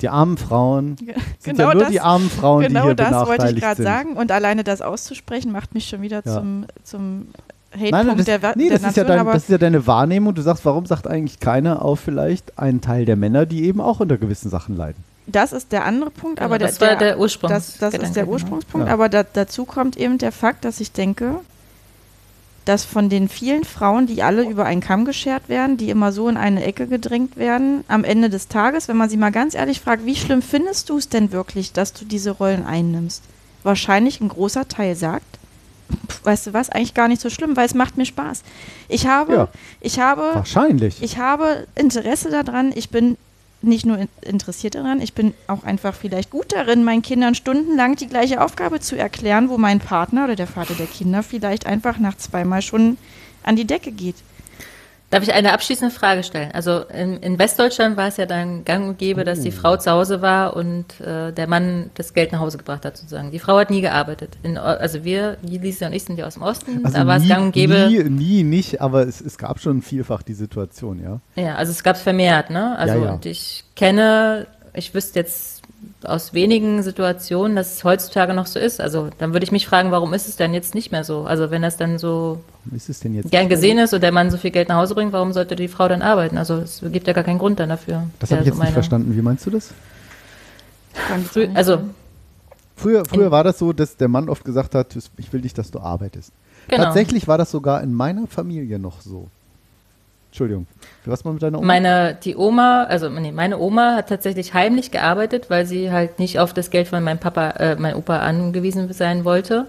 [0.00, 3.10] Die armen Frauen sind Genau ja nur das- die armen Frauen, die genau hier das
[3.12, 3.84] wollte ich benachteiligt gerade sind.
[3.84, 6.34] sagen und alleine das auszusprechen macht mich schon wieder Ja.
[6.34, 7.28] zum, zum
[7.72, 9.58] Hatepunkt nein, das, der, nee, der das, ist ja Nation, dein, aber das ist ja
[9.58, 10.34] deine Wahrnehmung.
[10.34, 14.00] Du sagst, warum sagt eigentlich keiner auf vielleicht einen Teil der Männer, die eben auch
[14.00, 15.04] unter gewissen Sachen leiden?
[15.30, 18.16] das ist der andere Punkt, Genau, aber das der, war der Ursprungs- Das, das ist
[18.16, 18.32] der genau.
[18.32, 18.94] Ursprungspunkt, Ja.
[18.94, 21.40] aber da, dazu kommt eben der Fakt, dass ich denke,
[22.68, 26.28] dass von den vielen Frauen, die alle über einen Kamm geschert werden, die immer so
[26.28, 29.80] in eine Ecke gedrängt werden, am Ende des Tages, wenn man sie mal ganz ehrlich
[29.80, 33.22] fragt, wie schlimm findest du es denn wirklich, dass du diese Rollen einnimmst?
[33.62, 35.24] Wahrscheinlich ein großer Teil sagt,
[36.24, 38.42] weißt du was, eigentlich gar nicht so schlimm, weil es macht mir Spaß.
[38.88, 39.48] Ich habe, Ja.
[39.80, 41.02] ich habe Wahrscheinlich.
[41.02, 42.72] ich habe Interesse daran.
[42.74, 43.16] Ich bin
[43.60, 47.96] nicht nur in- interessiert daran, ich bin auch einfach vielleicht gut darin, meinen Kindern stundenlang
[47.96, 51.98] die gleiche Aufgabe zu erklären, wo mein Partner oder der Vater der Kinder vielleicht einfach
[51.98, 52.98] nach zweimal schon
[53.42, 54.16] an die Decke geht.
[55.10, 56.50] Darf ich eine abschließende Frage stellen?
[56.52, 59.90] Also in, in Westdeutschland war es ja dann gang und gäbe, dass die Frau zu
[59.90, 63.30] Hause war und äh, der Mann das Geld nach Hause gebracht hat, sozusagen.
[63.30, 64.36] Die Frau hat nie gearbeitet.
[64.42, 67.22] In, also wir, Lisa und ich sind ja aus dem Osten, also da war es
[67.22, 67.88] nie, gang und gäbe.
[67.88, 71.20] nie, nie nicht, aber es, es gab schon vielfach die Situation, ja.
[71.42, 72.76] Ja, also es gab es vermehrt, ne?
[72.76, 73.12] Also Ja, ja.
[73.14, 75.57] und ich kenne, ich wüsste jetzt
[76.04, 78.80] aus wenigen Situationen, dass es heutzutage noch so ist.
[78.80, 81.22] Also dann würde ich mich fragen, warum ist es denn jetzt nicht mehr so?
[81.24, 83.30] Also wenn das dann so Warum ist es denn jetzt?
[83.30, 85.68] gern gesehen ist und der Mann so viel Geld nach Hause bringt, warum sollte die
[85.68, 86.38] Frau dann arbeiten?
[86.38, 88.04] Also es gibt ja gar keinen Grund dann dafür.
[88.20, 89.16] Das habe ich so jetzt nicht meine- verstanden.
[89.16, 89.70] Wie meinst du das?
[91.32, 91.78] Frü- nicht Also.
[92.76, 95.72] Früher, früher war das so, dass der Mann oft gesagt hat, ich will nicht, dass
[95.72, 96.30] du arbeitest.
[96.68, 96.84] Genau.
[96.84, 99.26] Tatsächlich war das sogar in meiner Familie noch so.
[100.30, 100.66] Entschuldigung.
[101.04, 101.66] War's mal mit deiner Oma?
[101.66, 106.38] Meine, die Oma, also nee, meine Oma hat tatsächlich heimlich gearbeitet, weil sie halt nicht
[106.38, 109.66] auf das Geld von meinem Papa, äh, mein Opa angewiesen sein wollte.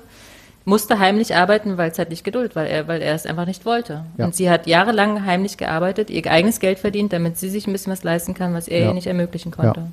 [0.65, 3.65] Musste heimlich arbeiten, weil es halt nicht geduld, weil er, weil er es einfach nicht
[3.65, 4.03] wollte.
[4.17, 4.25] Ja.
[4.25, 7.93] Und sie hat jahrelang heimlich gearbeitet, ihr eigenes Geld verdient, damit sie sich ein bisschen
[7.93, 8.87] was leisten kann, was er Ja.
[8.87, 9.79] ihr nicht ermöglichen konnte.
[9.79, 9.85] Ja.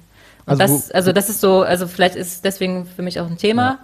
[0.47, 3.27] Und Also das, also das ist so, also vielleicht ist es deswegen für mich auch
[3.27, 3.79] ein Thema,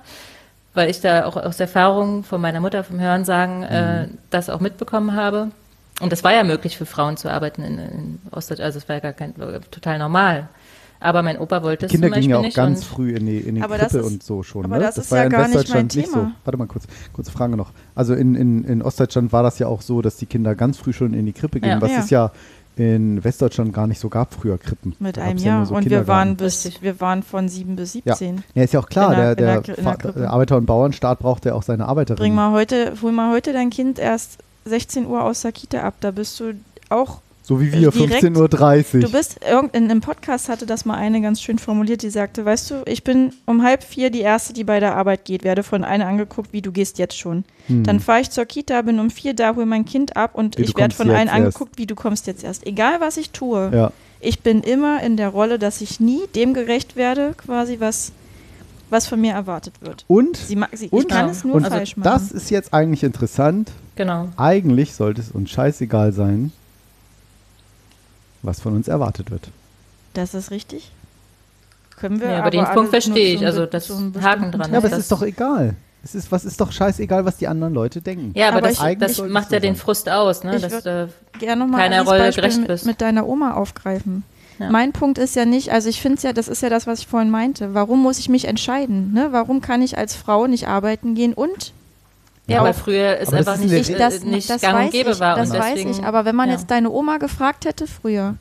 [0.75, 4.19] weil ich da auch aus Erfahrung von meiner Mutter vom Hörensagen äh, Mhm.
[4.31, 5.49] das auch mitbekommen habe.
[6.03, 8.97] Und das war ja möglich für Frauen zu arbeiten in, in Ostdeutschland, also es war
[8.97, 9.35] ja gar kein,
[9.71, 10.49] total normal.
[11.01, 12.55] Aber mein Opa wollte es Kinder zum Beispiel gingen ja auch nicht.
[12.57, 14.65] ganz früh in die, in die das Krippe ist- und so schon.
[14.67, 14.85] aber ne?
[14.85, 16.27] das ist war ja in gar nicht Westdeutschland mein nicht so.
[16.45, 17.73] Warte mal kurz, kurze Frage noch.
[17.97, 20.93] Also in, in, in Ostdeutschland war das ja auch so, dass die Kinder ganz früh
[20.93, 21.83] schon in die Krippe gingen, Ja.
[21.83, 21.99] was Ja.
[22.01, 22.31] es ja
[22.77, 24.95] in Westdeutschland gar nicht so gab früher Krippen.
[25.01, 25.67] Mit Da einem ja Jahr.
[25.67, 28.15] so und wir waren, bis, wir waren von 7 bis Ja.
[28.15, 28.45] 17.
[28.55, 31.19] ja, ist ja auch klar, in der- der, der, in in der Arbeiter- und Bauernstaat
[31.19, 32.19] braucht ja auch seine Arbeiterinnen.
[32.23, 35.95] Bring mal heute, hol mal heute dein Kind erst 16 Uhr aus der Kita ab.
[36.01, 36.55] Da bist du
[36.89, 39.01] auch so wie wir, direkt- 15.30 Uhr.
[39.01, 39.41] Du bist,
[39.73, 43.03] in einem Podcast hatte das mal eine ganz schön formuliert, die sagte, weißt du, ich
[43.03, 46.53] bin um halb vier die Erste, die bei der Arbeit geht, werde von einer angeguckt,
[46.53, 47.45] wie du gehst jetzt schon.
[47.69, 50.63] Dann fahre ich zur Kita, bin um vier da, hol mein Kind ab und Wie,
[50.63, 51.35] ich werde von allen erst.
[51.35, 52.65] angeguckt, wie du kommst jetzt erst.
[52.67, 53.93] Egal, was ich tue, ja.
[54.21, 58.13] ich bin immer in der Rolle, dass ich nie dem gerecht werde, quasi, was,
[58.93, 60.05] was von mir erwartet wird.
[60.07, 62.05] Und, Sie, ma- sie, ich Und- kann es nur und falsch machen.
[62.05, 63.73] das ist jetzt eigentlich interessant.
[63.97, 64.29] Genau.
[64.37, 66.53] Eigentlich sollte es uns scheißegal sein,
[68.43, 69.49] was von uns erwartet wird.
[70.15, 70.91] Das ist richtig.
[71.97, 74.73] Können wir Ja, aber den alle Punkt verstehe ich, also das Haken dran.
[74.73, 75.75] Ja, aber es ist doch egal.
[76.05, 78.33] Es ist, was ist doch scheißegal, was die anderen Leute denken.
[78.35, 79.77] Ja, aber, Aber das, ich- das macht ja so den.
[79.77, 80.57] Frust aus, ne?
[80.57, 81.07] Ich dass, äh,
[81.39, 82.87] keiner Rolle Beispiel gerecht mit, bist.
[82.87, 84.25] mit deiner Oma aufgreifen.
[84.59, 84.71] Ja.
[84.71, 87.01] Mein Punkt ist ja nicht, also ich finde es ja, das ist ja das, was
[87.01, 87.75] ich vorhin meinte.
[87.75, 89.13] Warum muss ich mich entscheiden?
[89.13, 89.29] Ne?
[89.33, 91.73] Warum kann ich als Frau nicht arbeiten gehen und
[92.49, 94.75] Ja, Ja, weil auch- früher ist einfach ist nicht, eine- äh, das, nicht das gang
[94.77, 95.37] und weiß gäbe ich, war.
[95.37, 96.05] das und weiß deswegen, ich.
[96.05, 96.57] Aber wenn man ja.
[96.57, 98.35] jetzt deine Oma gefragt hätte früher,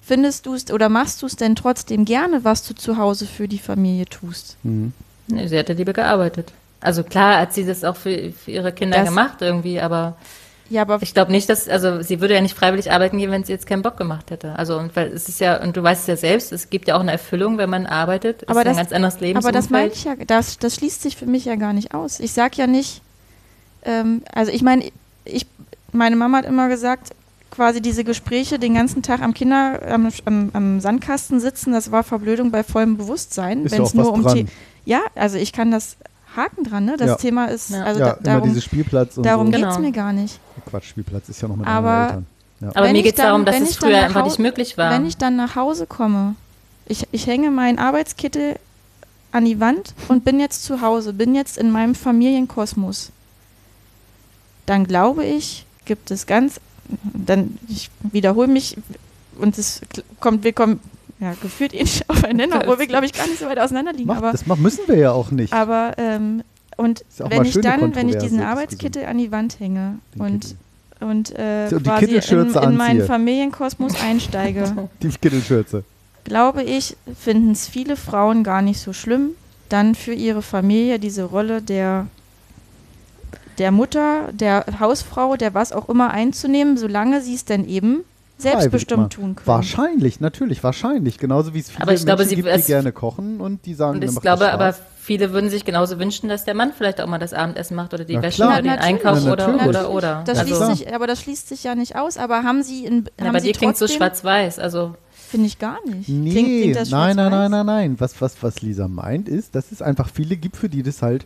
[0.00, 3.48] findest du es oder machst du es denn trotzdem gerne, was du zu Hause für
[3.48, 4.56] die Familie tust?
[4.62, 4.92] Mhm.
[5.26, 6.52] Nee, sie hätte lieber gearbeitet.
[6.80, 10.16] Also klar hat sie das auch für, für ihre Kinder Das- gemacht irgendwie, aber
[10.70, 13.44] Ja, aber ich glaube nicht, dass, also sie würde ja nicht freiwillig arbeiten gehen, wenn
[13.44, 14.56] sie jetzt keinen Bock gemacht hätte.
[14.58, 16.96] Also und weil es ist ja, und du weißt es ja selbst, es gibt ja
[16.96, 18.48] auch eine Erfüllung, wenn man arbeitet.
[18.48, 19.38] Aber ist das- ein ganz anderes Leben.
[19.38, 22.20] Aber das meine ich ja, das, das schließt sich für mich ja gar nicht aus.
[22.20, 23.02] Ich sag ja nicht,
[23.84, 24.90] ähm, also ich meine,
[25.24, 25.46] ich,
[25.92, 27.10] meine Mama hat immer gesagt,
[27.50, 32.02] quasi diese Gespräche den ganzen Tag am Kinder, am, am, am Sandkasten sitzen, das war
[32.02, 33.70] Verblödung bei vollem Bewusstsein.
[33.70, 34.36] Wenn auch es nur um dran.
[34.36, 34.46] The
[34.84, 35.96] ja, also ich kann das
[36.36, 36.96] haken dran, ne?
[36.96, 37.14] Das Ja.
[37.16, 37.82] Thema ist, Ja.
[37.84, 39.52] also ja, da, darum, dieses Spielplatz und darum so.
[39.52, 39.86] geht- geht's Genau.
[39.88, 40.38] mir gar nicht.
[40.68, 42.26] Quatsch, Spielplatz ist ja noch mit Aber- Eltern.
[42.60, 42.68] Ja.
[42.74, 44.78] Aber Wenn mir geht es darum, dass es ich dann früher nach einfach nicht möglich
[44.78, 44.90] war.
[44.92, 46.36] Wenn ich dann nach Hause komme,
[46.86, 48.56] ich, ich hänge meinen Arbeitskittel
[49.32, 53.10] an die Wand und bin jetzt zu Hause, bin jetzt in meinem Familienkosmos,
[54.66, 56.60] dann glaube ich, gibt es ganz,
[57.02, 58.76] dann, ich wiederhole mich
[59.38, 59.80] und es
[60.20, 60.78] kommt, wir kommen
[61.22, 64.08] ja, gefühlt nicht aufeinander, obwohl wir, glaube ich, gar nicht so weit auseinander liegen.
[64.08, 65.52] Mach, aber das müssen wir ja auch nicht.
[65.52, 66.42] aber ähm,
[66.76, 68.40] und wenn ich dann, wenn ich diesen.
[68.40, 71.08] Arbeitskittel an die Wand hänge Den und Kittel.
[71.08, 73.06] und äh, So, quasi in, in meinen.
[73.06, 75.84] Familienkosmos einsteige, Die Kittelschürze.
[76.24, 79.30] glaube ich, finden es viele Frauen gar nicht so schlimm,
[79.68, 82.06] dann für ihre Familie diese Rolle der,
[83.58, 88.02] der Mutter, der Hausfrau, der was auch immer einzunehmen, solange sie es denn eben
[88.42, 89.08] selbstbestimmt mal.
[89.08, 89.46] tun können.
[89.46, 91.18] Wahrscheinlich, natürlich, wahrscheinlich.
[91.18, 93.74] Genauso wie es viele Aber ich glaube, Menschen sie- gibt, die gerne kochen und die
[93.74, 97.06] sagen, Und ich glaube aber, viele würden sich genauso wünschen, dass der Mann vielleicht auch
[97.06, 98.48] mal das Abendessen macht oder die Na Wäsche klar.
[98.54, 98.88] oder den natürlich.
[99.04, 100.22] Einkauf Na, oder, oder, oder.
[100.26, 102.18] Das also, schließt sich, aber das schließt sich ja nicht aus.
[102.18, 104.58] Aber haben Sie in ja, haben Sie dir klingt so schwarz-weiß.
[104.58, 104.94] Also,
[105.28, 106.08] Finde ich gar nicht.
[106.10, 107.96] Nee, Klingt, klingt das nein, nein, nein, nein, nein.
[107.98, 111.24] Was, was, was Lisa meint, ist, dass es einfach viele gibt, für die das halt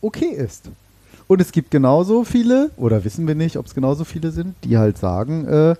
[0.00, 0.70] okay ist.
[1.28, 4.78] Und es gibt genauso viele, oder wissen wir nicht, ob es genauso viele sind, die
[4.78, 5.74] halt sagen, äh,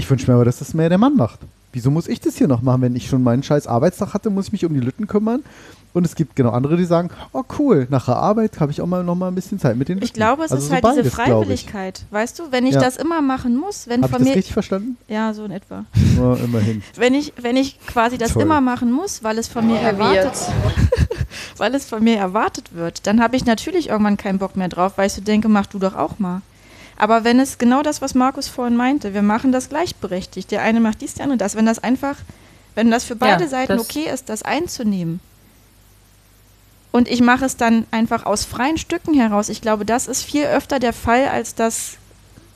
[0.00, 1.38] ich wünsche mir aber, dass das mehr der Mann macht.
[1.72, 2.82] Wieso muss ich das hier noch machen?
[2.82, 5.44] Wenn ich schon meinen scheiß Arbeitstag hatte, muss ich mich um die Lütten kümmern.
[5.92, 8.86] Und es gibt genau andere, die sagen, oh cool, nach der Arbeit habe ich auch
[8.86, 10.04] mal noch mal ein bisschen Zeit mit den Lütten.
[10.04, 11.14] Ich glaube, es Also ist so halt diese beides, ich.
[11.14, 12.04] Freiwilligkeit.
[12.10, 12.80] Weißt du, wenn ich Ja.
[12.80, 14.36] das immer machen muss, wenn Habe ich das Familie.
[14.36, 14.96] richtig verstanden?
[15.08, 15.84] Ja, so in etwa.
[16.16, 16.82] Ja, immerhin.
[16.96, 18.42] Wenn ich, wenn ich quasi das Toll.
[18.42, 20.34] immer machen muss, weil es von mir erwartet,
[21.56, 24.92] weil es von mir erwartet wird, dann habe ich natürlich irgendwann keinen Bock mehr drauf,
[24.96, 26.40] weil ich so denke, mach du doch auch mal.
[27.00, 30.50] Aber wenn es genau das, was Markus vorhin meinte, wir machen das gleichberechtigt.
[30.50, 31.56] Der eine macht dies, der andere das.
[31.56, 32.16] Wenn das einfach,
[32.74, 35.20] wenn das für beide Ja, Seiten okay ist, das einzunehmen.
[36.92, 39.48] Und ich mache es dann einfach aus freien Stücken heraus.
[39.48, 41.96] Ich glaube, das ist viel öfter der Fall, als dass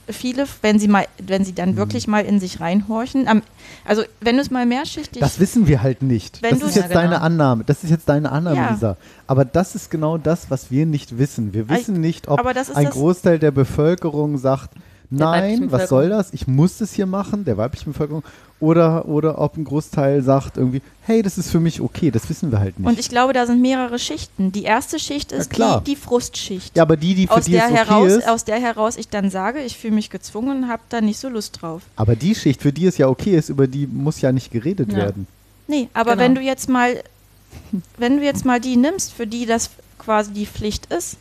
[0.09, 1.57] viele, wenn sie mal, wenn sie Mhm.
[1.57, 3.27] dann wirklich mal in sich reinhorchen.
[3.29, 3.43] Am,
[3.85, 6.45] also wenn du es mal mehrschichtig Das wissen wir halt nicht.
[6.45, 6.95] Das ist jetzt Ja, genau.
[7.01, 7.65] deine Annahme.
[7.65, 8.71] Das ist jetzt deine Annahme, Ja.
[8.71, 8.97] Lisa.
[9.27, 11.53] Aber das ist genau das, was wir nicht wissen.
[11.55, 14.71] Wir wissen nicht, ob aber das ist ein Großteil der Bevölkerung sagt,
[15.19, 16.33] nein, was soll das?
[16.33, 18.23] Ich muss das hier machen, der weiblichen Bevölkerung.
[18.61, 22.11] Oder, oder ob ein Großteil sagt irgendwie, hey, das ist für mich okay.
[22.11, 22.89] Das wissen wir halt nicht.
[22.89, 24.53] Und ich glaube, da sind mehrere Schichten.
[24.53, 25.81] Die erste Schicht ist klar.
[25.85, 26.75] die, die Frustschicht.
[26.77, 28.97] ja, aber die, die für aus, die der es okay heraus, ist, aus der heraus
[28.97, 31.83] ich dann sage, ich fühle mich gezwungen und habe da nicht so Lust drauf.
[31.97, 34.91] aber die Schicht, für die es ja okay ist, über die muss ja nicht geredet
[34.93, 34.97] Ja.
[34.99, 35.27] werden.
[35.67, 36.23] Nee, aber Genau.
[36.25, 36.95] wenn du jetzt mal,
[37.99, 41.17] wenn du jetzt mal die nimmst, für die das quasi die Pflicht ist,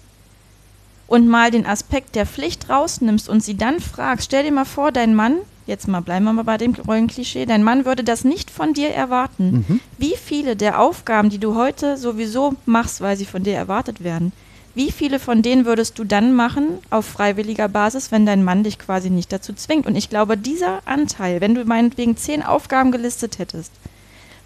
[1.07, 4.91] und mal den Aspekt der Pflicht rausnimmst und sie dann fragst, stell dir mal vor,
[4.91, 8.49] dein Mann, jetzt mal bleiben wir mal bei dem Rollenklischee, dein Mann würde das nicht
[8.49, 9.65] von dir erwarten.
[9.67, 9.79] Mhm.
[9.97, 14.31] Wie viele der Aufgaben, die du heute sowieso machst, weil sie von dir erwartet werden,
[14.75, 18.79] wie viele von denen würdest du dann machen auf freiwilliger Basis, wenn dein Mann dich
[18.79, 19.85] quasi nicht dazu zwingt?
[19.85, 23.71] Und ich glaube, dieser Anteil, wenn du meinetwegen zehn Aufgaben gelistet hättest,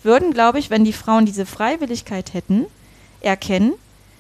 [0.04, 2.66] würden, glaube ich, wenn die Frauen diese Freiwilligkeit hätten,
[3.22, 3.74] erkennen,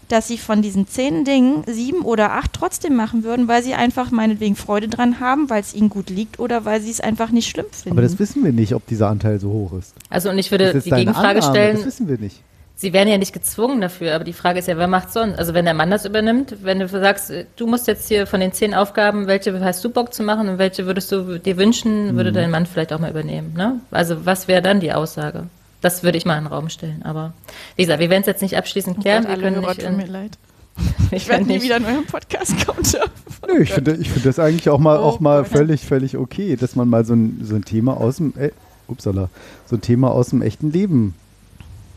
[0.09, 4.11] dass sie von diesen zehn Dingen sieben oder acht trotzdem machen würden, weil sie einfach
[4.11, 7.49] meinetwegen Freude dran haben, weil es ihnen gut liegt oder weil sie es einfach nicht
[7.49, 7.97] schlimm finden.
[7.97, 9.93] Aber das wissen wir nicht, ob dieser Anteil so hoch ist.
[10.09, 12.41] also und ich würde die Gegenfrage Annahme, stellen, Das wissen wir nicht.
[12.79, 15.39] Sie werden ja nicht gezwungen dafür, aber die Frage ist ja, wer macht sonst?
[15.39, 18.53] Also wenn der Mann das übernimmt, wenn du sagst, du musst jetzt hier von den
[18.53, 22.17] zehn Aufgaben, welche hast du Bock zu machen und welche würdest du dir wünschen, Mhm.
[22.17, 23.53] würde dein Mann vielleicht auch mal übernehmen.
[23.57, 23.79] Ne?
[23.89, 25.45] Also was wäre dann die Aussage?
[25.81, 27.03] Das würde ich mal in den Raum stellen.
[27.03, 27.33] Aber
[27.75, 29.27] wie gesagt, wir werden es jetzt nicht abschließend klären.
[29.27, 30.37] wir können nicht, tut mir in, leid.
[31.11, 32.83] Ich werde nie nicht wieder in eurem Podcast kommen.
[33.47, 35.51] Nö, ich finde ich finde das eigentlich auch mal, Oh auch mal Gott.
[35.51, 38.51] völlig, völlig okay, dass man mal so ein, so ein Thema aus dem, äh,
[38.87, 39.29] upsala,
[39.65, 41.15] so ein Thema aus dem echten Leben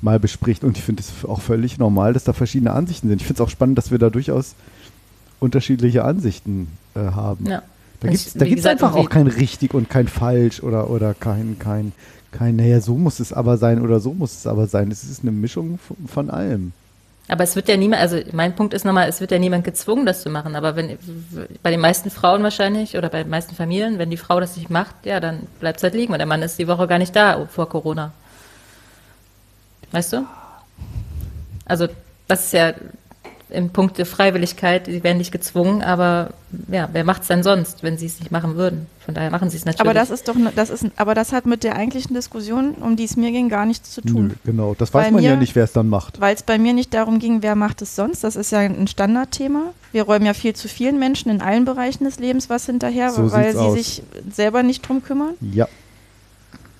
[0.01, 0.65] mal bespricht.
[0.65, 3.20] Und ich finde es auch völlig normal, dass da verschiedene Ansichten sind.
[3.20, 4.55] Ich finde es auch spannend, dass wir da durchaus
[5.40, 7.47] unterschiedliche Ansichten äh, haben.
[7.47, 7.62] Ja.
[8.01, 8.09] Da
[8.47, 11.93] gibt es einfach auch kein richtig und kein falsch oder, oder kein, kein,
[12.32, 14.90] Kein, naja, so muss es aber sein oder so muss es aber sein.
[14.90, 16.73] Es ist eine Mischung von, von allem.
[17.28, 20.05] Aber es wird ja niemand, also mein Punkt ist nochmal, es wird ja niemand gezwungen,
[20.05, 20.57] das zu machen.
[20.57, 20.98] Aber wenn
[21.62, 24.69] bei den meisten Frauen wahrscheinlich oder bei den meisten Familien, wenn die Frau das nicht
[24.69, 27.15] macht, ja, dann bleibt es halt liegen, weil der Mann ist die Woche gar nicht
[27.15, 28.12] da vor Corona.
[29.93, 30.27] Weißt du?
[31.66, 31.86] Also
[32.27, 32.73] das ist ja
[33.48, 36.31] im Punkt der Freiwilligkeit, sie werden nicht gezwungen, aber
[36.69, 38.86] ja, wer macht es denn sonst, wenn sie es nicht machen würden?
[39.10, 39.80] Von daher machen sie es natürlich.
[39.80, 42.94] Aber das ist doch, ne- das ist, aber das hat mit der eigentlichen Diskussion, um
[42.94, 44.28] die es mir ging, gar nichts zu tun.
[44.28, 46.20] Nö, genau, das weiß Bei man ja mir- nicht, wer es dann macht.
[46.20, 48.22] Weil es bei mir nicht darum ging, wer macht es sonst.
[48.22, 49.72] Das ist ja ein Standardthema.
[49.90, 53.32] Wir räumen ja viel zu vielen Menschen in allen Bereichen des Lebens was hinterher, So
[53.32, 53.74] weil sie aus.
[53.74, 55.34] sich selber nicht drum kümmern.
[55.40, 55.66] Ja,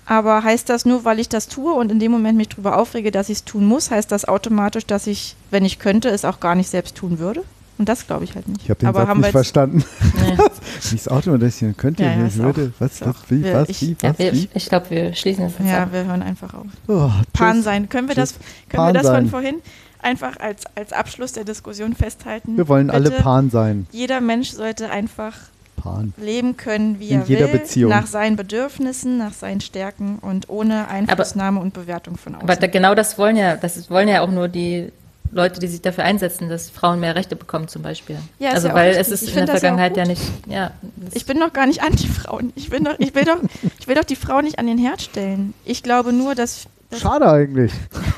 [0.07, 3.11] Aber heißt das nur, weil ich das tue und in dem Moment mich darüber aufrege,
[3.11, 6.41] dass ich es tun muss, heißt das automatisch, dass ich, wenn ich könnte, es auch
[6.41, 7.43] gar nicht selbst tun würde?
[7.81, 8.63] Und das glaube ich halt nicht.
[8.63, 9.85] ich habe den Aber Satz haben nicht verstanden.
[10.15, 10.37] Nee.
[10.93, 13.69] Das Auto das hier könnte, Ja, ja, ich würde, auch- was, was, wie, wir- was,
[13.71, 14.49] ich- wie, ja, was, wir, wie?
[14.53, 15.89] ich glaube, wir schließen das jetzt Ja, ab.
[15.93, 16.67] wir hören einfach auf.
[16.89, 17.89] Oh, Pan sein.
[17.89, 18.41] Können wir das, Tschüss.
[18.69, 19.57] können wir das von vorhin
[20.03, 22.57] einfach als, als Abschluss der Diskussion festhalten?
[22.59, 23.87] Wir wollen alle Bitte, Pan sein.
[23.93, 25.35] Jeder Mensch sollte einfach
[25.77, 26.13] Pan.
[26.19, 27.91] leben können, wie In er jeder will, Beziehung.
[27.91, 32.43] nach seinen Bedürfnissen, nach seinen Stärken und ohne Einflussnahme und Bewertung von außen.
[32.49, 34.93] Aber da, genau das wollen ja, das wollen ja auch nur die
[35.33, 38.17] Leute, die sich dafür einsetzen, dass Frauen mehr Rechte bekommen zum Beispiel.
[38.39, 40.73] Ja, ist also ja weil es ist Ich in der ja Vergangenheit ja, nicht, ja,
[41.13, 42.53] ich bin doch gar nicht Anti-Frauen.
[42.57, 43.39] Ich, bin doch, ich, will doch,
[43.79, 45.55] ich will doch die Frau nicht an den Herd stellen.
[45.65, 47.73] Ich glaube nur, dass, dass Schade eigentlich.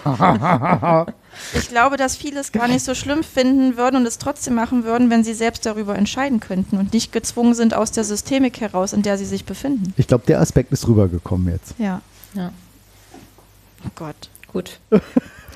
[1.55, 4.85] ich glaube, dass viele es gar nicht so schlimm finden würden und es trotzdem machen
[4.85, 8.93] würden, wenn sie selbst darüber entscheiden könnten und nicht gezwungen sind aus der Systemik heraus,
[8.93, 9.93] in der sie sich befinden.
[9.97, 11.75] Ich glaube, der Aspekt ist rübergekommen jetzt.
[11.79, 12.01] Ja.
[12.35, 12.53] ja,
[13.85, 14.31] Oh Gott.
[14.53, 14.79] gut.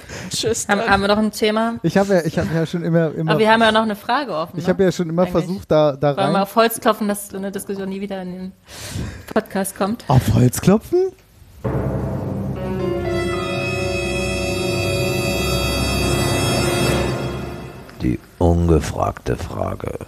[0.30, 0.68] Tschüss.
[0.68, 1.78] Haben, haben wir noch ein Thema?
[1.82, 3.96] Ich habe ja, ich habe ja schon immer, immer Aber wir haben ja noch eine
[3.96, 4.58] Frage offen.
[4.58, 4.72] ich ne?
[4.72, 5.44] habe ja schon immer Eigentlich.
[5.44, 6.42] versucht, da, da Wollen wir rein.
[6.42, 8.52] auf Holz klopfen, dass so eine Diskussion nie wieder in den
[9.32, 10.04] Podcast kommt?
[10.08, 11.12] Auf Holz klopfen?
[18.02, 19.98] Die ungefragte Frage.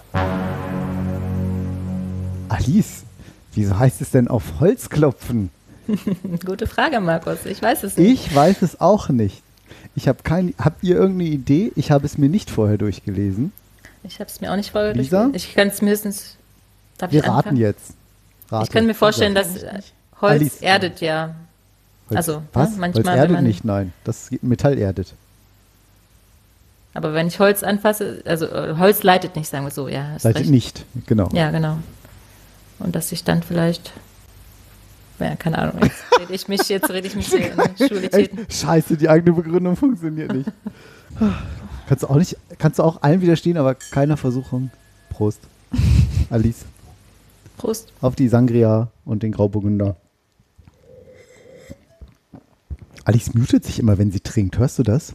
[2.49, 3.03] Alice,
[3.53, 5.49] wieso heißt es denn auf Holz klopfen?
[6.45, 7.45] Gute Frage, Markus.
[7.45, 8.27] Ich weiß es nicht.
[8.27, 9.41] Ich weiß es auch nicht.
[9.95, 11.71] Ich habe kein, habt ihr irgendeine Idee?
[11.75, 13.51] Ich habe es mir nicht vorher durchgelesen.
[14.03, 15.23] Ich habe es mir auch nicht vorher Lisa?
[15.23, 15.49] durchgelesen.
[15.49, 16.35] Ich kann es mindestens.
[16.97, 17.93] Darf Wir ich raten jetzt.
[18.49, 18.65] Rate.
[18.65, 19.93] Ich kann mir vorstellen, dass nicht.
[20.21, 20.61] Holz Alice.
[20.61, 21.35] erdet ja.
[22.09, 22.71] Holz, also, was?
[22.71, 23.93] ne, manchmal, Holz erdet man- nicht, nein.
[24.03, 25.13] Das Metall erdet.
[26.93, 30.17] Aber wenn ich Holz anfasse, also äh, Holz leitet nicht, sagen wir so, ja.
[30.23, 31.29] Leitet nicht, genau.
[31.33, 31.77] Ja, genau.
[32.79, 33.91] Und dass ich dann vielleicht.
[35.19, 35.81] Ja, keine Ahnung.
[35.83, 37.77] Jetzt rede ich mich, jetzt rede ich mich hier in Echt?
[37.87, 38.45] Schwulitäten.
[38.49, 40.49] Scheiße, die eigene Begründung funktioniert nicht.
[41.87, 44.71] kannst du auch nicht, kannst du auch allen widerstehen, aber keiner Versuchung.
[45.09, 45.39] Prost.
[46.29, 46.65] Alice.
[47.57, 47.91] Prost.
[48.01, 49.95] Auf die Sangria und den Grauburgunder.
[53.03, 54.57] Alice mutet sich immer, wenn sie trinkt.
[54.57, 55.13] Hörst du das?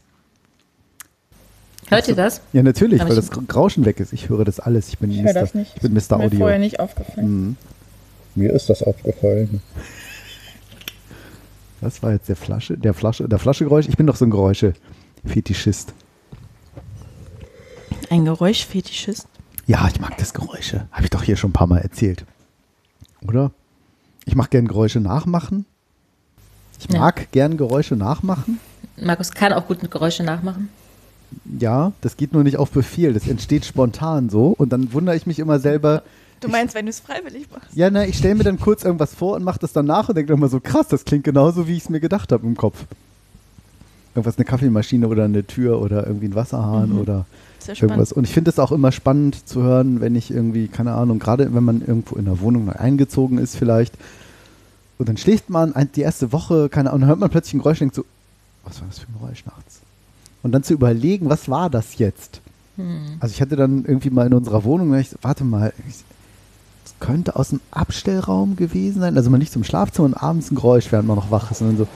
[1.88, 2.40] Hört ihr das?
[2.52, 4.12] Ja, natürlich, Aber weil das Rauschen weg ist.
[4.12, 4.88] Ich höre das alles.
[4.88, 5.32] Ich bin Ich Mr.
[5.34, 5.72] das nicht.
[5.76, 6.18] Ich bin Mr.
[6.18, 6.38] Mir Audio.
[6.40, 7.46] vorher nicht aufgefallen.
[7.48, 7.56] Mhm.
[8.34, 9.62] Mir ist das aufgefallen.
[11.80, 13.88] Das war jetzt der Flasche, der Flasche, der Flaschegeräusch.
[13.88, 15.92] Ich bin doch so ein Geräusche-Fetischist.
[18.10, 19.26] Ein Geräuschfetischist.
[19.66, 20.86] Ja, ich mag das Geräusche.
[20.92, 22.24] Habe ich doch hier schon ein paar Mal erzählt.
[23.26, 23.50] Oder?
[24.24, 25.66] Ich mag gern Geräusche nachmachen.
[26.78, 27.00] Ich Ja.
[27.00, 28.60] mag gern Geräusche nachmachen.
[28.96, 30.68] Markus kann auch gut Geräusche nachmachen.
[31.58, 33.12] Ja, das geht nur nicht auf Befehl.
[33.12, 34.48] Das entsteht spontan so.
[34.48, 36.02] Und dann wundere ich mich immer selber.
[36.40, 37.74] Du meinst, wenn du es freiwillig machst?
[37.74, 40.14] Ja, na, ich stelle mir dann kurz irgendwas vor und mache das dann nach und
[40.16, 42.84] denke immer so, krass, das klingt genauso, wie ich es mir gedacht habe im Kopf.
[44.14, 46.98] Irgendwas, eine Kaffeemaschine oder eine Tür oder irgendwie ein Wasserhahn Mhm.
[47.00, 47.26] oder
[47.58, 48.08] Sehr irgendwas.
[48.10, 48.12] spannend.
[48.12, 51.52] Und ich finde es auch immer spannend zu hören, wenn ich irgendwie, keine Ahnung, gerade
[51.54, 53.94] wenn man irgendwo in einer Wohnung neu eingezogen ist vielleicht
[54.98, 57.80] und dann schläft man die erste Woche, keine Ahnung, dann hört man plötzlich ein Geräusch
[57.80, 58.04] und denkt so,
[58.64, 59.80] was war das für ein Geräusch nachts?
[60.44, 62.40] Und dann zu überlegen, was war das jetzt?
[62.76, 63.16] Hm.
[63.18, 65.96] Also ich hatte dann irgendwie mal in unserer Wohnung, da ich, warte mal, ich,
[67.00, 69.16] das könnte aus dem Abstellraum gewesen sein.
[69.16, 71.60] Also man nicht zum Schlafzimmer und abends ein Geräusch, während man noch wach ist.
[71.60, 71.86] Und so,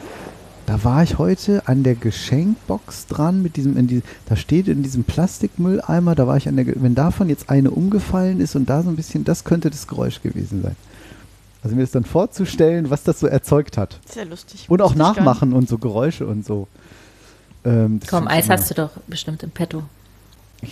[0.66, 4.82] da war ich heute an der Geschenkbox dran mit diesem, in die, da steht in
[4.82, 8.82] diesem Plastikmülleimer, da war ich an der, wenn davon jetzt eine umgefallen ist und da
[8.82, 10.76] so ein bisschen, das könnte das Geräusch gewesen sein.
[11.62, 13.98] Also mir das dann vorzustellen, was das so erzeugt hat.
[14.08, 14.66] Sehr lustig.
[14.68, 16.68] Und auch nachmachen und so Geräusche und so.
[17.64, 19.82] Ähm, Komm, Eis immer- hast du doch bestimmt im Petto.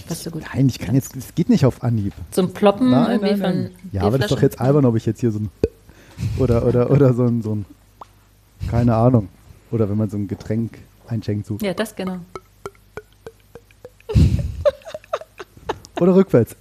[0.09, 0.43] Was du gut.
[0.53, 2.13] Nein, ich kann jetzt, es geht nicht auf Anhieb.
[2.33, 3.71] Zum Ploppen Nein, irgendwie nein, nein.
[3.83, 3.91] von.
[3.93, 5.49] Ja, aber das ist doch jetzt albern, ob ich jetzt hier so ein
[6.39, 7.65] oder oder oder so ein so ein
[8.69, 9.29] keine Ahnung
[9.71, 12.19] oder wenn man so ein Getränk einschenkt so Ja, das genau.
[16.01, 16.57] oder rückwärts.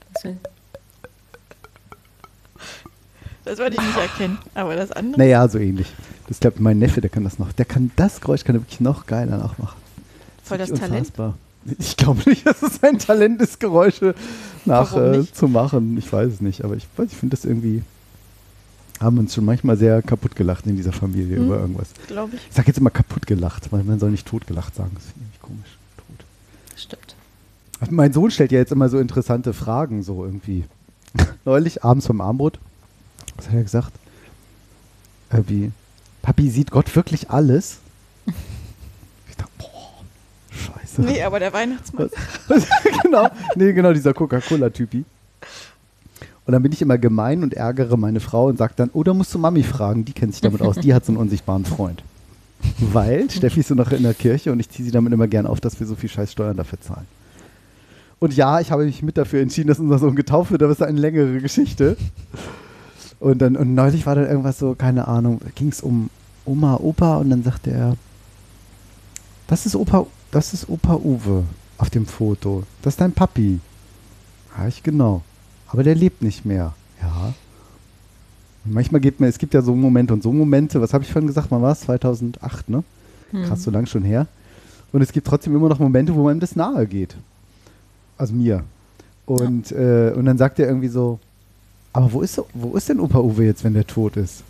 [3.44, 4.40] Das wollte ich nicht erkennen.
[4.56, 5.20] Aber das andere.
[5.22, 5.88] Naja, so ähnlich.
[6.28, 7.52] Das glaubt mein Neffe, der kann das noch.
[7.54, 9.78] Der kann das Geräusch kann er wirklich noch geiler nachmachen.
[10.44, 11.00] Voll das Wirklich Talent.
[11.02, 11.38] unfassbar.
[11.80, 14.14] Ich glaube nicht, dass es ein Talent ist, Geräusche
[14.66, 16.00] nach Warum äh.
[16.00, 17.82] Ich weiß es nicht, aber ich, ich finde das irgendwie.
[19.00, 21.46] Haben uns schon manchmal sehr kaputt gelacht in dieser Familie Hm.
[21.46, 21.90] über irgendwas.
[22.08, 22.42] Glaube ich.
[22.50, 24.92] Ich sage jetzt immer kaputt gelacht, weil man soll nicht tot gelacht sagen.
[24.94, 25.78] Das finde ich komisch.
[25.98, 26.26] Tot.
[26.78, 27.16] Stimmt.
[27.82, 30.64] Also Mein Sohn stellt ja jetzt immer so interessante Fragen, so irgendwie.
[31.46, 32.58] Neulich, abends beim Armbrot,
[33.36, 33.92] was hat er gesagt?
[35.32, 35.72] Irgendwie,
[36.22, 37.80] Papi, sieht Gott wirklich alles?
[40.56, 41.02] Scheiße.
[41.02, 42.10] Nee, aber der Weihnachtsmann.
[43.03, 45.03] genau, nee, genau, dieser Coca-Cola-Typi.
[46.45, 49.14] Und dann bin ich immer gemein und ärgere meine Frau und sage dann, oh, da
[49.14, 52.03] musst du Mami fragen, die kennt sich damit aus, die hat so einen unsichtbaren Freund.
[52.80, 55.48] Weil Steffi ist so noch in der Kirche und ich ziehe sie damit immer gern
[55.48, 57.07] auf, dass wir so viel scheiß Steuern dafür zahlen.
[58.19, 60.80] Und ja, ich habe mich mit dafür entschieden, dass unser Sohn getauft wird, aber es
[60.80, 61.98] ist eine längere Geschichte.
[63.19, 66.10] Und dann, und neulich war dann irgendwas so, keine Ahnung, ging es um
[66.45, 67.98] Oma, Opa und dann sagte er,
[69.48, 70.06] das ist Opa,
[70.36, 71.45] das ist Opa Uwe
[71.78, 72.64] auf dem Foto.
[72.82, 73.62] Das ist dein Papi.
[74.57, 75.22] Ja, ich genau.
[75.68, 76.74] Aber der lebt nicht mehr.
[77.02, 77.34] Ja.
[78.66, 81.12] Und manchmal gibt mir, es gibt ja so Momente und so Momente, was habe ich
[81.12, 81.82] vorhin gesagt, wann war es?
[81.82, 82.84] 2008, ne?
[83.45, 84.28] Krass, so lang schon her.
[84.91, 87.16] Und es gibt trotzdem immer noch Momente, wo einem das nahe geht.
[88.18, 88.64] Also mir.
[89.26, 91.20] Und, äh, und dann sagt er irgendwie so,
[91.94, 94.44] aber wo ist, wo ist denn Opa Uwe jetzt, wenn der tot ist?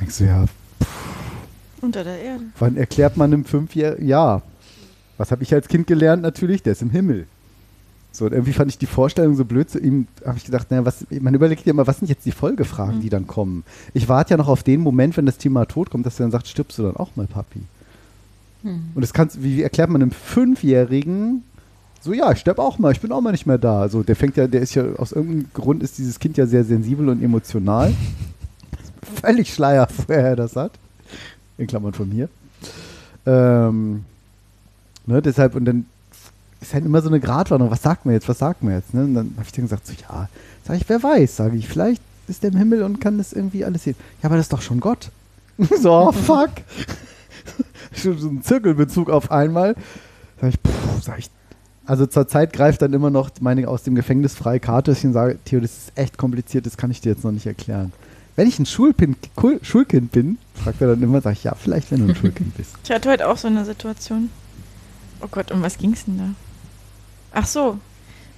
[0.00, 0.46] Denkst du, ja,
[1.82, 2.44] Unter der Erde.
[2.58, 4.42] Wann erklärt man einem Fünfjährigen, ja,
[5.18, 6.22] was habe ich als Kind gelernt?
[6.22, 7.26] Natürlich, der ist im Himmel.
[8.12, 10.84] So, und irgendwie fand ich die Vorstellung so blöd zu ihm, habe ich gedacht, naja,
[10.84, 13.64] was, man überlegt ja immer, was sind jetzt die Folgefragen, die dann kommen?
[13.94, 16.30] Ich warte ja noch auf den Moment, wenn das Thema Tod kommt, dass er dann
[16.30, 17.62] sagt, stirbst du dann auch mal, Papi?
[18.94, 21.42] Und das kannst, wie, wie erklärt man einem Fünfjährigen,
[22.02, 23.80] so, ja, ich sterbe auch mal, ich bin auch mal nicht mehr da.
[23.80, 26.64] Also der fängt ja, der ist ja, aus irgendeinem Grund ist dieses Kind ja sehr
[26.64, 27.94] sensibel und emotional.
[29.22, 30.72] Völlig schleier, woher er das hat.
[31.58, 32.28] In Klammern von mir.
[33.24, 34.04] Ähm,
[35.06, 35.86] ne, deshalb, und dann
[36.60, 38.94] ist halt immer so eine Gratwanderung, was sagt man jetzt, was sagt man jetzt?
[38.94, 39.02] Ne?
[39.02, 40.28] Und dann habe ich dann gesagt, so, ja,
[40.64, 43.64] sage ich, wer weiß, sage ich, vielleicht ist der im Himmel und kann das irgendwie
[43.64, 43.96] alles sehen.
[44.22, 45.10] Ja, aber das ist doch schon Gott.
[45.80, 46.50] so, oh, fuck.
[47.94, 49.74] schon so ein Zirkelbezug auf einmal.
[50.40, 51.30] Sag ich, pff, sag ich,
[51.84, 55.12] also zur Zeit greift dann immer noch meine aus dem Gefängnis freie Karte, dass ich
[55.12, 57.92] sage, Theo, das ist echt kompliziert, das kann ich dir jetzt noch nicht erklären.
[58.36, 59.16] Wenn ich ein Schulpin,
[59.62, 62.70] Schulkind bin, fragt er dann immer, sag ich, ja, vielleicht, wenn du ein Schulkind bist.
[62.84, 64.30] Ich hatte heute auch so eine Situation.
[65.22, 66.24] Oh Gott, um was ging es denn da?
[67.32, 67.78] Ach so,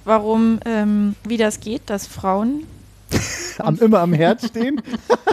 [0.03, 2.65] warum, ähm, wie das geht, dass Frauen.
[3.59, 4.81] am, immer am Herd stehen.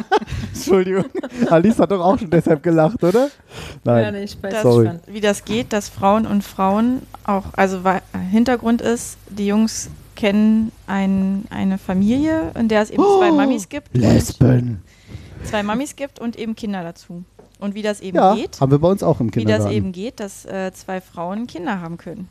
[0.54, 1.06] Entschuldigung.
[1.48, 3.30] Alice hat doch auch schon deshalb gelacht, oder?
[3.84, 4.02] Nein.
[4.04, 4.90] Ja, nee, ich weiß Das, Sorry.
[5.06, 7.80] Wie das geht, dass Frauen und Frauen auch, also
[8.30, 13.68] Hintergrund ist, die Jungs kennen ein, eine Familie, in der es eben zwei Oh, Mamis
[13.68, 13.96] gibt.
[13.96, 14.82] Lesben.
[15.44, 17.24] Zwei Mamis gibt und eben Kinder dazu.
[17.62, 19.64] Und wie das eben Ja, geht, haben wir bei uns auch im wie Kindergarten.
[19.66, 22.28] das eben geht, dass äh, zwei Frauen Kinder haben können.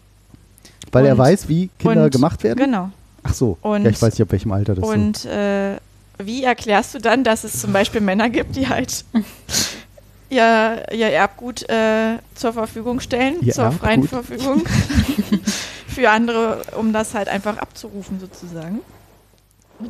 [0.92, 2.60] Weil er und- weiß, wie Kinder und- gemacht werden?
[2.60, 2.90] Genau.
[3.24, 3.58] Ach so.
[3.62, 4.90] Und- ja, ich weiß nicht, ab welchem Alter das ist.
[4.94, 5.78] Und äh,
[6.18, 9.06] wie erklärst du dann, dass es zum Beispiel Männer gibt, die halt
[10.30, 14.26] ihr, ihr Erbgut äh, zur Verfügung stellen, Ihr zur freien Erbgut?
[14.26, 14.64] Verfügung
[15.88, 18.80] für andere, um das halt einfach abzurufen sozusagen.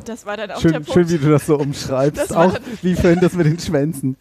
[0.04, 0.92] Das war dann auch der Schön, Punkt.
[0.92, 2.20] schön, wie du das so umschreibst.
[2.20, 4.16] Das auch dann- wie vorhin das mit den Schwänzen.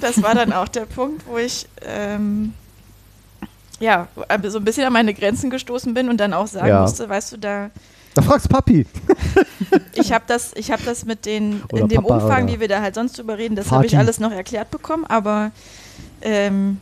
[0.00, 2.52] Das war dann auch der Punkt, wo ich ähm,
[3.78, 4.08] ja
[4.48, 6.82] so ein bisschen an meine Grenzen gestoßen bin und dann auch sagen Ja.
[6.82, 7.70] musste, weißt du, da
[8.14, 8.86] Da fragst Papi.
[9.94, 12.60] ich habe das, ich habe das mit den Oder in dem Papa, Umfang, oder wie
[12.60, 15.50] wir da halt sonst drüber reden, das habe ich alles noch erklärt bekommen, aber
[16.22, 16.78] ähm,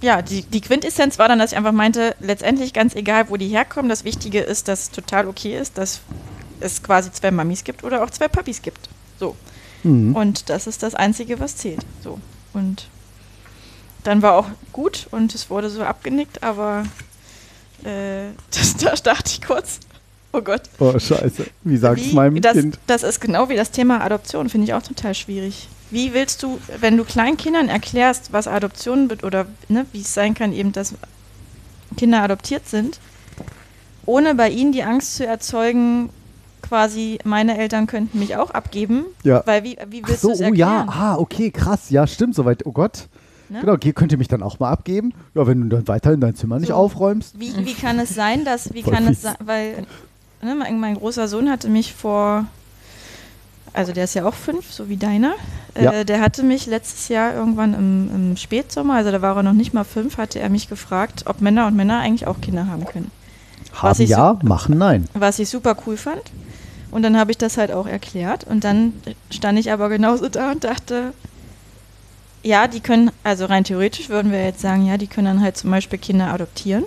[0.00, 3.48] ja, die, die Quintessenz war dann, dass ich einfach meinte, letztendlich ganz egal, wo die
[3.48, 6.00] herkommen, das Wichtige ist, dass es total okay ist, dass
[6.64, 8.88] es quasi zwei Mamis gibt oder auch zwei Papis gibt.
[9.20, 9.36] So.
[9.82, 10.16] Mhm.
[10.16, 11.84] Und das ist das Einzige, was zählt.
[12.02, 12.18] So.
[12.52, 12.88] Und
[14.02, 16.84] dann war auch gut und es wurde so abgenickt, aber
[17.84, 19.80] äh, das, da dachte ich kurz,
[20.32, 20.62] oh Gott.
[20.78, 21.46] Oh, scheiße.
[21.64, 22.78] Wie sag ich Wie- meinem das, Kind?
[22.86, 25.68] Das ist genau wie das Thema Adoption, finde ich auch total schwierig.
[25.90, 30.34] Wie willst du, wenn du Kleinkindern erklärst, was Adoption wird oder ne, wie es sein
[30.34, 30.94] kann, eben, dass
[31.96, 32.98] Kinder adoptiert sind,
[34.06, 36.10] ohne bei ihnen die Angst zu erzeugen,
[36.68, 39.42] quasi meine Eltern könnten mich auch abgeben, Ja.
[39.46, 40.88] weil wie, wie Ach willst so, du es oh ja, erklären?
[40.88, 41.90] ah, okay, krass.
[41.90, 42.64] Ja, stimmt, soweit.
[42.66, 43.08] Oh Gott.
[43.50, 43.60] Ne?
[43.60, 45.12] Genau, okay, könnt ihr mich dann auch mal abgeben?
[45.34, 46.74] Ja, wenn du dann weiter in dein Zimmer nicht So.
[46.74, 47.38] aufräumst.
[47.38, 49.22] Wie, wie kann es sein, dass, wie Voll kann es fies.
[49.22, 49.86] sein, weil
[50.42, 52.46] ne, mein, mein großer Sohn hatte mich vor,
[53.74, 55.34] also der ist ja auch fünf, so wie deiner,
[55.78, 55.92] Ja.
[55.92, 59.52] äh, der hatte mich letztes Jahr irgendwann im, im Spätsommer, also da war er noch
[59.52, 62.86] nicht mal fünf, hatte er mich gefragt, ob Männer und Männer eigentlich auch Kinder haben
[62.86, 63.10] können.
[63.74, 65.06] Haben ich ja, machen nein.
[65.14, 66.22] Was ich super cool fand.
[66.90, 68.92] Und dann habe ich das halt auch erklärt und dann
[69.30, 71.12] stand ich aber genauso da und dachte,
[72.42, 75.56] ja, die können, also rein theoretisch würden wir jetzt sagen, ja, die können dann halt
[75.56, 76.84] zum Beispiel Kinder adoptieren.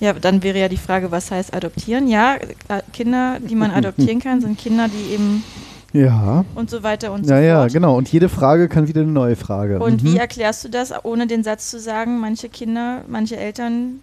[0.00, 2.08] Ja, dann wäre ja die Frage, was heißt adoptieren?
[2.08, 5.44] Ja, äh, Kinder, die man adoptieren kann, sind Kinder, die eben
[5.92, 6.44] Ja.
[6.54, 7.72] und so weiter und so Ja, ja, fort.
[7.74, 7.96] genau.
[7.98, 9.78] Und jede Frage kann wieder eine neue Frage.
[9.80, 10.06] Und Mhm.
[10.14, 14.00] wie erklärst du das, ohne den Satz zu sagen, manche Kinder, manche Eltern,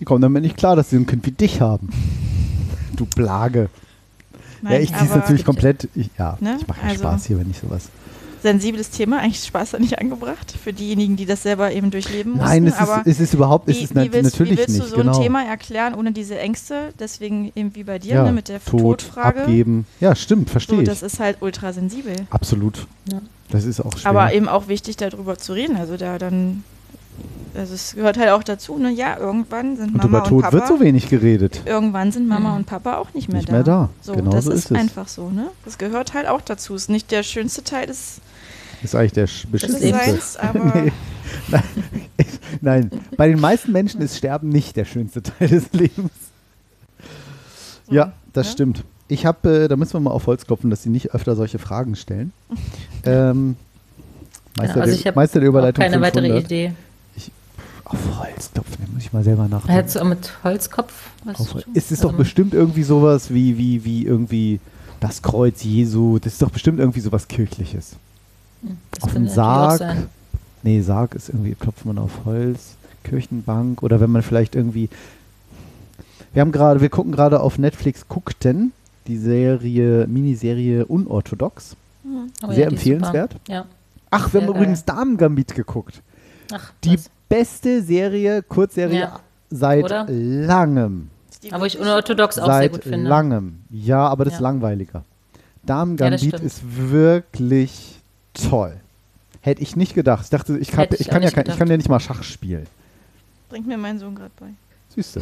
[0.00, 1.88] Die kommen damit nicht klar, dass sie ein Kind wie dich haben.
[2.96, 3.70] Du Plage.
[4.62, 5.88] Nein, ja, ich ziehe es natürlich komplett.
[5.96, 6.58] Ich, ja, Ne?
[6.60, 7.88] ich mache ja Also- Spaß hier, wenn ich sowas.
[8.40, 12.32] sensibles Thema, eigentlich ist Spaß da nicht angebracht, für diejenigen, die das selber eben durchleben
[12.34, 12.46] mussten.
[12.46, 12.74] Nein, es
[13.06, 14.84] es ist überhaupt, es wie, ist wie willst, natürlich wie willst nicht.
[14.84, 15.16] du so genau.
[15.16, 16.92] ein Thema erklären, ohne diese Ängste?
[17.00, 19.40] Deswegen eben wie bei dir, ja, ne, mit der Tod, Todfrage.
[19.40, 19.86] abgeben.
[19.98, 20.88] Ja, stimmt, verstehe So, ich.
[20.88, 22.14] das ist halt ultra sensibel.
[22.30, 22.86] Absolut.
[23.10, 23.20] Ja.
[23.50, 24.10] Das ist auch schwer.
[24.10, 25.76] Aber eben auch wichtig, darüber zu reden.
[25.76, 26.62] Also da dann,
[27.54, 28.90] also es gehört halt auch dazu, ne?
[28.90, 30.52] Ja, irgendwann sind und Mama über und Tod Papa.
[30.52, 31.62] wird so wenig geredet.
[31.64, 32.56] Irgendwann sind Mama Mhm.
[32.58, 33.52] und Papa auch nicht mehr Nicht da.
[33.52, 33.88] mehr da.
[34.00, 34.76] So, Genau das so ist, ist es.
[34.78, 35.48] einfach so, ne?
[35.64, 36.74] Das gehört halt auch dazu.
[36.74, 38.20] Ist nicht der schönste Teil des,
[38.82, 39.90] Ist eigentlich der beschissenste.
[39.90, 40.92] Seins, aber Nee.
[41.48, 41.62] Nein,
[42.60, 46.10] nein, bei den meisten Menschen ist Sterben nicht der schönste Teil des Lebens.
[47.88, 48.52] So, Ja, das ne?
[48.52, 48.84] stimmt.
[49.08, 51.58] Ich habe, äh, da müssen wir mal auf Holz klopfen, dass sie nicht öfter solche
[51.58, 52.32] Fragen stellen.
[53.04, 53.56] ähm,
[54.56, 56.16] Meister, Genau, also der, ich habe Meister der Überleitung keine 500.
[56.24, 56.72] weitere Idee.
[57.94, 59.72] Auf Holz klopfen, da muss ich mal selber nachdenken.
[59.72, 60.92] Hättest du auch mit Holzkopf
[61.24, 61.64] was Auf?
[61.74, 64.60] Ist es Also doch bestimmt irgendwie sowas wie, wie, wie irgendwie
[65.00, 66.18] das Kreuz Jesu.
[66.18, 67.96] Das ist doch bestimmt irgendwie sowas Kirchliches.
[68.90, 69.96] das auf auch Sarg.
[70.62, 74.88] Nee, Sarg ist irgendwie, klopft man auf Holz, Kirchenbank oder wenn man vielleicht irgendwie.
[76.32, 78.72] Wir haben gerade, wir gucken gerade auf Netflix guckten
[79.06, 81.76] die Serie, Miniserie Unorthodox.
[82.42, 83.36] Oh Sehr ja, empfehlenswert.
[83.48, 83.66] Ja.
[84.10, 86.02] Ach, wir Sehr haben übrigens Damen-Gambit geguckt.
[86.52, 87.10] Ach, Die was?
[87.28, 89.20] Beste Serie, Kurzserie Ja.
[89.50, 90.06] seit Oder?
[90.08, 91.10] langem.
[91.50, 93.08] Aber ich unorthodox auch sehr Seit gut finde.
[93.08, 93.60] langem.
[93.70, 94.44] Ja, aber das ist Ja.
[94.44, 95.00] langweiliger.
[95.00, 96.42] Ja, Damen-Gambit das stimmt.
[96.44, 98.00] ist wirklich
[98.32, 98.76] toll.
[99.42, 100.24] Hätte ich nicht gedacht.
[100.24, 102.00] Ich dachte, ich, Hätte ich, ich kann ja nicht kein, ich kann ja nicht mal
[102.00, 102.66] Schach spielen.
[103.50, 104.46] bringt mir mein Sohn gerade bei.
[104.94, 105.20] Du.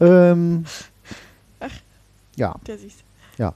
[0.04, 0.64] ähm,
[1.60, 1.70] Ach.
[2.36, 2.98] ja, Der siehst.
[3.38, 3.54] ja.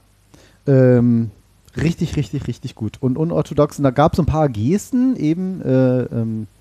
[0.65, 1.29] Ähm,
[1.75, 2.97] richtig, richtig, richtig gut.
[3.01, 3.77] Und unorthodox.
[3.77, 6.56] Und da gab es ein paar Gesten, eben äh, ähm, äh,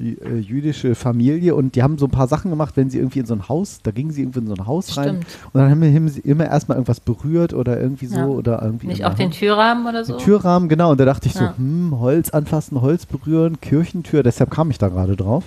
[0.00, 1.54] jüdische Familie.
[1.54, 3.80] Und die haben so ein paar Sachen gemacht, wenn sie irgendwie in so ein Haus,
[3.82, 5.04] da gingen sie irgendwie in so ein Haus rein.
[5.22, 5.26] Stimmt.
[5.52, 8.16] Und dann haben, haben sie immer erstmal irgendwas berührt oder irgendwie so.
[8.16, 8.26] Ja.
[8.26, 9.30] Oder irgendwie Nicht auch den.
[9.30, 10.16] Türrahmen oder so?
[10.16, 10.92] Den Türrahmen, genau.
[10.92, 11.54] Und da dachte ich so, Ja.
[11.56, 14.22] hm, Holz anfassen, Holz berühren, Kirchentür.
[14.22, 15.44] Deshalb kam ich da gerade drauf.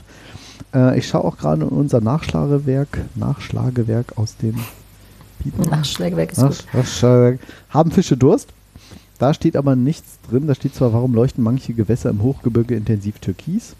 [0.73, 4.55] Äh, ich schaue auch gerade in unser Nachschlagewerk, Nachschlagewerk aus dem
[5.43, 5.65] Bibel.
[5.69, 6.65] Nachschlägewerk ist Nach- gut.
[6.73, 7.39] Nachschlagewerk.
[7.69, 8.49] Haben Fische Durst?
[9.19, 10.47] Da steht aber nichts drin.
[10.47, 13.75] Da steht zwar, warum leuchten manche Gewässer im Hochgebirge intensiv türkis?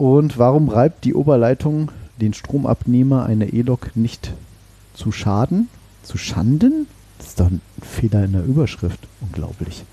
[0.00, 1.90] Und warum reibt die Oberleitung
[2.22, 4.32] den Stromabnehmer einer E-Lok nicht
[4.94, 5.68] zu Schaden?
[6.02, 6.86] Zu Schanden?
[7.18, 8.98] Das ist doch ein Fehler in der Überschrift.
[9.20, 9.84] Unglaublich.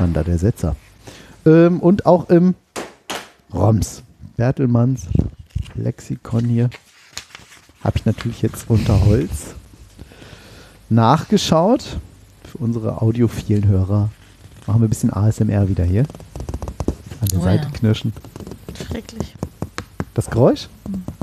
[0.00, 0.74] Mann, da der Setzer.
[1.44, 2.56] Ähm, und auch im
[3.54, 4.02] Roms.
[4.36, 5.06] Bertelmanns
[5.76, 6.68] Lexikon hier.
[7.84, 9.54] Habe ich natürlich jetzt unter Holz
[10.88, 11.98] nachgeschaut.
[12.50, 14.10] Für unsere audiophilen Hörer
[14.66, 16.02] machen wir ein bisschen ASMR wieder hier.
[17.20, 17.70] An der Oh Seite ja.
[17.70, 18.12] knirschen.
[18.76, 19.34] Schrecklich.
[20.16, 20.70] Das Geräusch?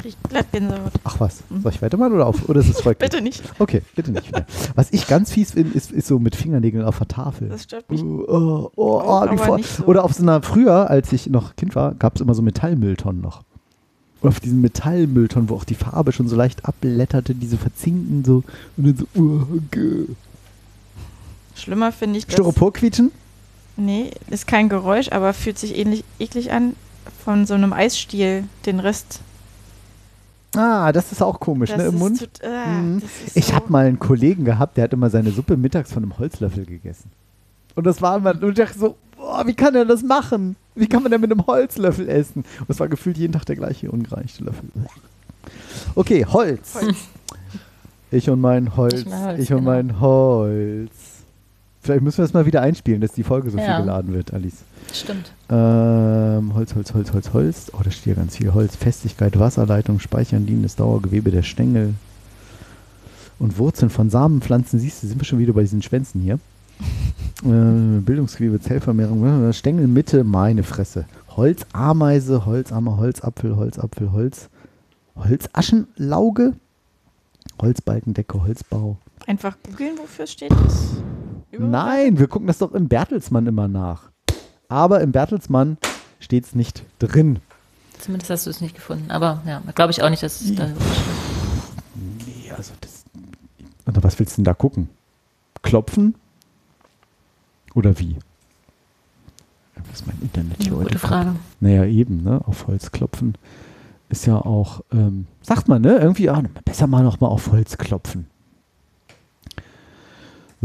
[0.03, 0.91] Riecht Glattgänsehaut.
[1.03, 2.47] Ach was, soll ich weitermachen oder auf?
[2.47, 3.09] Oder ist es folglich?
[3.09, 3.41] Bitte nicht.
[3.57, 4.45] Okay, bitte nicht wieder.
[4.75, 7.49] Was ich ganz fies finde, ist, ist so mit Fingernägeln auf der Tafel.
[7.49, 8.03] Das stört mich.
[8.03, 9.57] Oh, oh, oh, wie vor.
[9.57, 9.85] nicht so.
[9.85, 13.19] Oder auf so einer, früher, als ich noch Kind war, gab es immer so Metallmülltonnen
[13.19, 13.41] noch.
[14.21, 18.43] Und auf diesen Metallmülltonnen, wo auch die Farbe schon so leicht abblätterte, diese verzinkten so
[18.77, 20.05] und dann so, uh, gö.
[21.55, 22.33] Schlimmer finde ich das.
[22.33, 23.11] Styropor quietschen?
[23.75, 26.75] Nee, ist kein Geräusch, aber fühlt sich ähnlich eklig an
[27.23, 29.19] von so einem Eisstiel, den Rest.
[30.55, 32.19] Ah, das ist auch komisch, Das ne, im Mund.
[32.19, 33.01] tut- ah, Mhm.
[33.33, 36.17] Ich so- habe mal einen Kollegen gehabt, der hat immer seine Suppe mittags von einem
[36.19, 37.09] Holzlöffel gegessen.
[37.75, 40.55] Und das war immer, und ich dachte so, boah, wie kann er das machen?
[40.75, 42.43] Wie kann man denn mit einem Holzlöffel essen?
[42.59, 44.69] Und es war gefühlt jeden Tag der gleiche ungereichte Löffel.
[45.95, 46.75] Okay, Holz.
[46.75, 46.95] Holz.
[48.11, 48.93] Ich und mein Holz.
[49.01, 49.71] Ich mein Holz, ich und genau.
[49.71, 50.91] mein Holz.
[51.83, 53.75] Vielleicht müssen wir das mal wieder einspielen, dass die Folge so Ja.
[53.75, 54.63] viel geladen wird, Alice.
[54.93, 55.33] Stimmt.
[55.49, 57.71] Ähm, Holz, Holz, Holz, Holz, Holz.
[57.73, 58.77] Oh, da steht ja ganz viel Holz.
[58.77, 61.95] Festigkeit, Wasserleitung, Speichern, dienendes Dauergewebe der Stängel.
[63.37, 64.79] Und Wurzeln von Samenpflanzen.
[64.79, 66.35] Siehst du, sind wir schon wieder bei diesen Schwänzen hier.
[67.43, 71.05] äh, Bildungsgewebe, Zellvermehrung, äh, Stängelmitte, meine Fresse.
[71.35, 74.47] Holz, Ameise, Holzammer, Holzapfel, Holzapfel, Holz.
[75.17, 76.53] Holzaschenlauge.
[77.61, 78.97] Holzbalkendecke, Holzbau.
[79.27, 80.91] Einfach googeln, wofür steht das?
[81.57, 84.11] Nein, wir gucken das doch im Bertelsmann immer nach.
[84.69, 85.77] Aber im Bertelsmann
[86.19, 87.39] steht es nicht drin.
[87.99, 89.11] Zumindest hast du es nicht gefunden.
[89.11, 90.81] Aber ja, glaube ich auch nicht, dass es da stimmt.
[92.25, 93.03] Nee, also das.
[93.85, 94.89] Oder was willst du denn da gucken?
[95.61, 96.15] Klopfen?
[97.73, 98.17] Oder wie?
[99.93, 100.99] ist mein Internet hier Gute heute.
[100.99, 101.35] Frage.
[101.59, 102.41] Naja, eben, ne?
[102.45, 103.35] Auf Holz klopfen
[104.09, 105.97] ist ja auch, ähm, sagt man, ne?
[105.97, 108.27] Irgendwie, ah, besser mal noch mal auf Holz klopfen.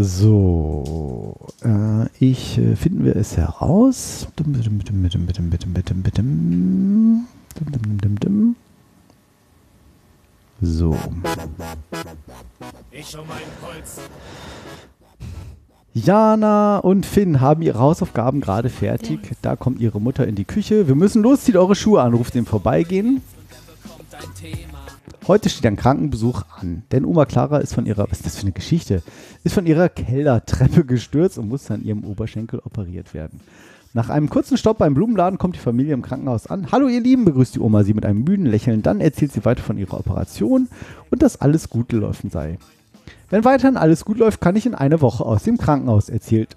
[0.01, 1.35] So,
[1.65, 4.29] äh, ich äh, finden wir es heraus.
[10.61, 10.97] So.
[12.93, 13.99] Ich um meinen Puls.
[15.95, 19.19] Jana und Finn haben ihre Hausaufgaben gerade fertig.
[19.43, 20.87] Da kommt ihre Mutter in die Küche.
[20.87, 23.20] Wir müssen los, zieht eure Schuhe an, ruft den Vorbeigehen.
[24.12, 24.78] ein Thema.
[25.29, 28.45] Heute steht ein Krankenbesuch an, denn Oma Clara ist von ihrer, was ist das für
[28.45, 29.03] eine Geschichte,
[29.45, 33.41] ist von ihrer Kellertreppe gestürzt und muss an ihrem Oberschenkel operiert werden.
[33.93, 36.73] Nach einem kurzen Stopp beim Blumenladen kommt die Familie im Krankenhaus an.
[36.73, 38.81] Hallo ihr Lieben, begrüßt die Oma sie mit einem müden Lächeln.
[38.81, 40.69] Dann erzählt sie weiter von ihrer Operation
[41.11, 42.57] und dass alles gut gelaufen sei.
[43.29, 46.57] Wenn weiterhin alles gut läuft, kann ich in einer Woche aus dem Krankenhaus, erzählt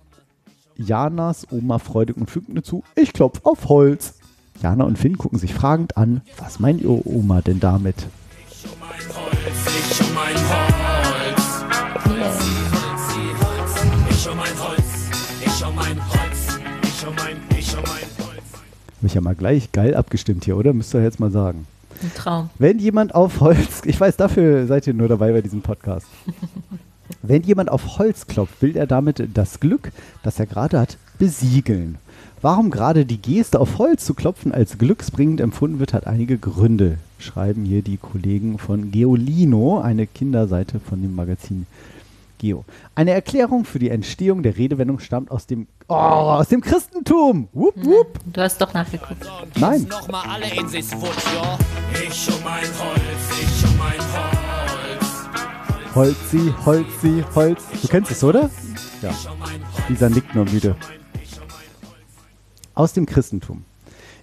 [0.77, 4.13] Janas Oma freudig und fügt mir zu, ich klopf auf Holz.
[4.61, 8.07] Jana und Finn gucken sich fragend an, was meint ihr Oma denn damit?
[19.01, 20.73] Hab ich ja mal gleich geil abgestimmt hier, oder?
[20.73, 21.67] Müsst ihr jetzt mal sagen.
[22.01, 22.49] Ein Traum.
[22.59, 26.07] Wenn jemand auf Holz, ich weiß, dafür seid ihr nur dabei bei diesem Podcast.
[27.21, 29.91] Wenn jemand auf Holz klopft, will er damit das Glück,
[30.23, 31.97] das er gerade hat, besiegeln.
[32.41, 36.97] Warum gerade die Geste auf Holz zu klopfen als glücksbringend empfunden wird, hat einige Gründe,
[37.21, 41.65] schreiben hier die Kollegen von Geolino, eine Kinderseite von dem Magazin
[42.41, 42.65] Geo.
[42.95, 47.47] Eine Erklärung für die Entstehung der Redewendung stammt aus dem, oh, aus dem Christentum.
[47.53, 48.19] Wupp, wupp.
[48.25, 49.25] Du hast doch nachgeguckt.
[49.55, 49.83] Nein.
[49.83, 51.57] Nochmal alle in sich Wutsch, ja.
[51.93, 54.51] Ich um mein Holz, ich um mein Holz.
[55.93, 57.63] Holzi, Holzi, Holz.
[57.81, 58.49] Du kennst es, oder?
[59.01, 59.13] Ja.
[59.87, 60.75] Dieser nickt nur müde.
[62.73, 63.65] Aus dem Christentum.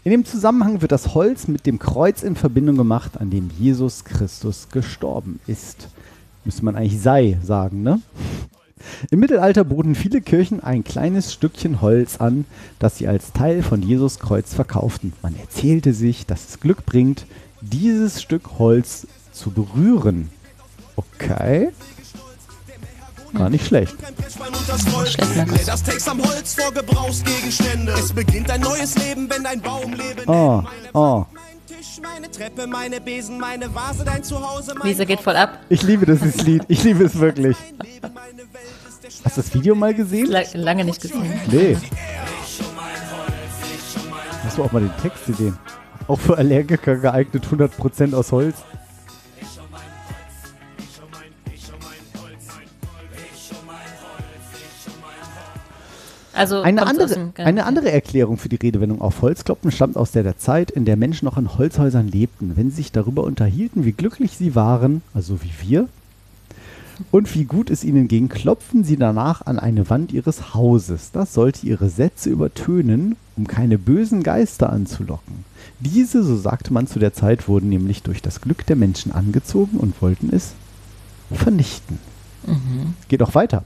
[0.09, 4.05] In dem Zusammenhang wird das Holz mit dem Kreuz in Verbindung gemacht, an dem Jesus
[4.05, 5.89] Christus gestorben ist.
[6.47, 8.01] Müsste man eigentlich sei sagen, ne?
[9.11, 12.47] Im Mittelalter boten viele Kirchen ein kleines Stückchen Holz an,
[12.79, 15.13] das sie als Teil von Jesus Kreuz verkauften.
[15.21, 17.27] Man erzählte sich, dass es Glück bringt,
[17.61, 20.31] dieses Stück Holz zu berühren.
[20.97, 21.69] Okay.
[23.35, 23.95] Gar nicht schlecht.
[30.27, 30.63] Oh,
[30.95, 31.25] oh.
[32.03, 35.59] Meine Treppe, meine Besen, meine Vase, dein Zuhause, mein Lisa geht voll ab.
[35.69, 36.65] Ich liebe dieses Lied.
[36.69, 37.57] Ich liebe es wirklich.
[39.25, 40.27] Hast du das Video mal gesehen?
[40.27, 41.41] La lange nicht gesehen.
[41.51, 41.77] Nee.
[44.45, 45.59] Hast du auch mal den Text gesehen?
[46.07, 48.57] Auch für Allergiker geeignet, 100% aus Holz.
[56.39, 60.23] Also Eine andere, dem- eine andere Erklärung für die Redewendung auf Holzklopfen stammt aus der,
[60.23, 62.53] der Zeit, in der Menschen noch in Holzhäusern lebten.
[62.57, 65.89] Wenn sie sich darüber unterhielten, wie glücklich sie waren, also wie wir,
[67.13, 71.11] und wie gut es ihnen ging, klopften sie danach an eine Wand ihres Hauses.
[71.13, 75.45] Das sollte ihre Sätze übertönen, um keine bösen Geister anzulocken.
[75.79, 79.77] Diese, so sagte man zu der Zeit, wurden nämlich durch das Glück der Menschen angezogen
[79.79, 80.55] und wollten es
[81.33, 81.99] vernichten.
[83.09, 83.63] Geht auch weiter.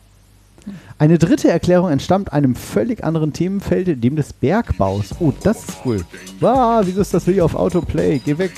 [0.99, 5.15] Eine dritte Erklärung entstammt einem völlig anderen Themenfeld, dem des Bergbaus.
[5.19, 6.05] Oh, das ist cool.
[6.41, 8.21] Ah, wieso ist das Video auf Autoplay?
[8.25, 8.53] Geh weg.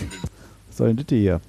[0.68, 1.40] Was soll denn das hier?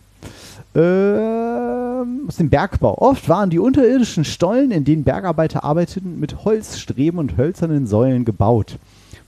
[0.76, 2.98] Ähm, aus dem Bergbau.
[2.98, 8.78] Oft waren die unterirdischen Stollen, in denen Bergarbeiter arbeiteten, mit Holzstreben und hölzernen Säulen gebaut.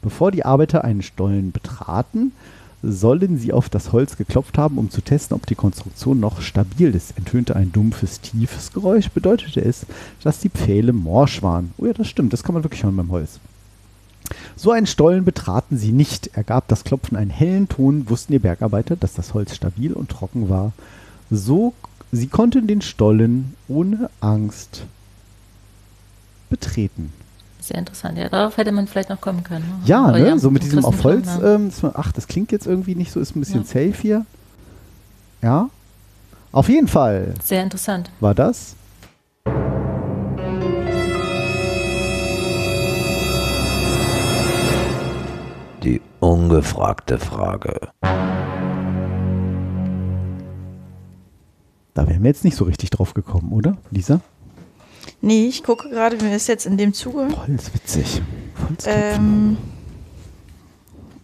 [0.02, 2.34] Bevor die Arbeiter einen Stollen betraten,
[2.84, 6.94] sollen sie auf das Holz geklopft haben, um zu testen, ob die Konstruktion noch stabil
[6.94, 7.18] ist.
[7.18, 9.86] Enttönte ein dumpfes, tiefes Geräusch, bedeutete es,
[10.24, 11.74] dass die Pfähle morsch waren.
[11.78, 13.40] Oh ja, das stimmt, das kann man wirklich hören beim Holz.
[14.56, 16.28] So einen Stollen betraten sie nicht.
[16.34, 20.50] Ergab das Klopfen einen hellen Ton, wussten die Bergarbeiter, dass das Holz stabil und trocken
[20.50, 20.74] war.
[21.32, 21.74] So,
[22.12, 24.86] sie konnten den Stollen ohne Angst
[26.50, 27.14] betreten.
[27.68, 28.18] Sehr interessant.
[28.18, 29.66] Ja, darauf hätte man vielleicht noch kommen können.
[29.66, 29.86] ne?
[29.86, 30.40] Ja, ne?
[30.40, 31.28] so mit diesem auf Holz.
[31.28, 31.56] ja.
[31.56, 33.66] Ähm, man- ach, das klingt jetzt irgendwie nicht so, ist ein bisschen Ja.
[33.66, 34.26] safe hier.
[35.42, 35.70] Ja.
[36.54, 38.10] Auf jeden Fall Sehr interessant.
[38.22, 38.76] war das.
[45.84, 47.90] Die ungefragte Frage.
[51.94, 54.22] Da wären wir jetzt nicht so richtig drauf gekommen, oder, Lisa?
[55.22, 57.28] Nee, ich gucke gerade, mir ist jetzt in dem Zuge.
[57.48, 58.22] Holz, witzig.
[58.70, 59.58] Holz Ähm,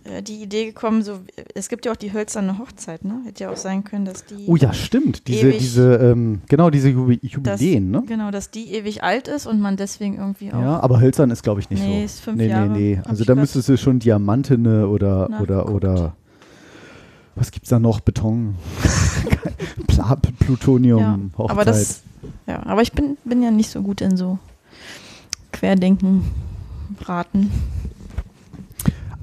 [0.03, 1.19] äh, die Idee gekommen, so,
[1.55, 3.21] es gibt ja auch die hölzerne Hochzeit, ne?
[3.25, 4.45] Hätte ja auch sein können, dass die.
[4.47, 5.27] Oh ja, stimmt.
[5.27, 7.31] Diese, ewig- diese, ähm, genau, diese Jubi dass,
[7.61, 8.03] Jubiläen, ne?
[8.07, 10.59] Genau, dass die ewig alt ist und man deswegen irgendwie auch.
[10.61, 12.05] Ja, aber hölzern ist, glaube ich, nicht Nee, so.
[12.05, 12.97] ist fünf nee, Jahre, nee, nee.
[12.97, 15.69] hab Also da müsstest du schon Diamantene oder, oder, nachgeguckt.
[15.83, 16.15] oder
[17.35, 17.99] was gibt's da noch?
[18.01, 18.55] Beton,
[20.39, 21.51] Plutonium, Ja, Hochzeit.
[21.51, 22.01] aber das,
[22.47, 24.39] ja, aber ich bin, bin ja nicht so gut in so
[25.51, 26.23] Querdenken,
[27.01, 27.51] Raten.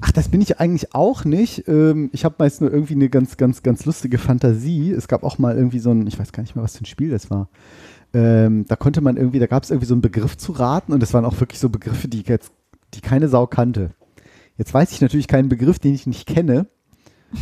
[0.01, 1.67] Ach, das bin ich eigentlich auch nicht.
[1.67, 4.91] Ähm, ich habe meist nur irgendwie eine ganz, ganz, ganz lustige Fantasie.
[4.91, 6.87] Es gab auch mal irgendwie so ein, ich weiß gar nicht mehr, was für ein
[6.87, 7.49] Spiel das war.
[8.13, 11.01] Ähm, da konnte man irgendwie, da gab es irgendwie so einen Begriff zu raten und
[11.01, 12.51] das waren auch wirklich so Begriffe, die jetzt,
[12.93, 13.91] die keine Sau kannte.
[14.57, 16.67] Jetzt weiß ich natürlich keinen Begriff, den ich nicht kenne.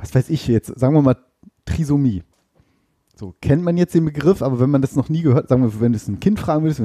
[0.00, 0.78] Was weiß ich jetzt?
[0.78, 1.16] Sagen wir mal
[1.64, 2.24] Trisomie.
[3.20, 5.78] So, kennt man jetzt den Begriff, aber wenn man das noch nie gehört, sagen wir,
[5.82, 6.80] wenn du es ein Kind fragen würdest,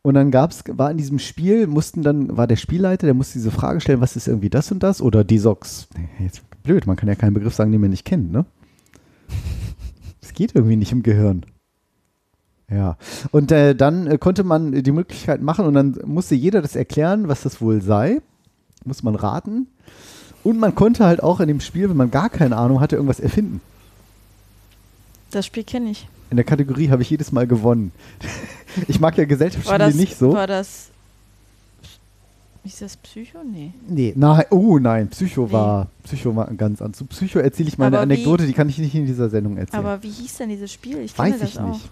[0.00, 3.50] und dann gab's, war in diesem Spiel, mussten dann, war der Spielleiter, der musste diese
[3.50, 5.02] Frage stellen, was ist irgendwie das und das?
[5.02, 5.88] Oder Desox.
[6.18, 8.46] Jetzt blöd, man kann ja keinen Begriff sagen, den man nicht kennt, ne?
[10.22, 11.44] Das geht irgendwie nicht im Gehirn.
[12.70, 12.96] Ja.
[13.30, 17.28] Und äh, dann äh, konnte man die Möglichkeit machen und dann musste jeder das erklären,
[17.28, 18.22] was das wohl sei.
[18.86, 19.66] Muss man raten.
[20.42, 23.20] Und man konnte halt auch in dem Spiel, wenn man gar keine Ahnung hatte, irgendwas
[23.20, 23.60] erfinden.
[25.34, 26.06] Das Spiel kenne ich.
[26.30, 27.92] In der Kategorie habe ich jedes Mal gewonnen.
[28.88, 30.32] Ich mag ja Gesellschaftsspiele nicht so.
[30.32, 30.88] war das,
[32.64, 33.38] ist das Psycho?
[33.44, 33.72] Nee.
[33.88, 35.52] Nee, nein, oh nein, Psycho Wie?
[35.52, 36.92] war, Psycho war ganz an.
[36.92, 39.56] Zu Psycho erzähle ich meine Aber wie- Anekdote, die kann ich nicht in dieser Sendung
[39.58, 39.78] erzählen.
[39.84, 40.98] Aber wie hieß denn dieses Spiel?
[40.98, 41.68] Ich Weiß das ich auch.
[41.68, 41.88] nicht.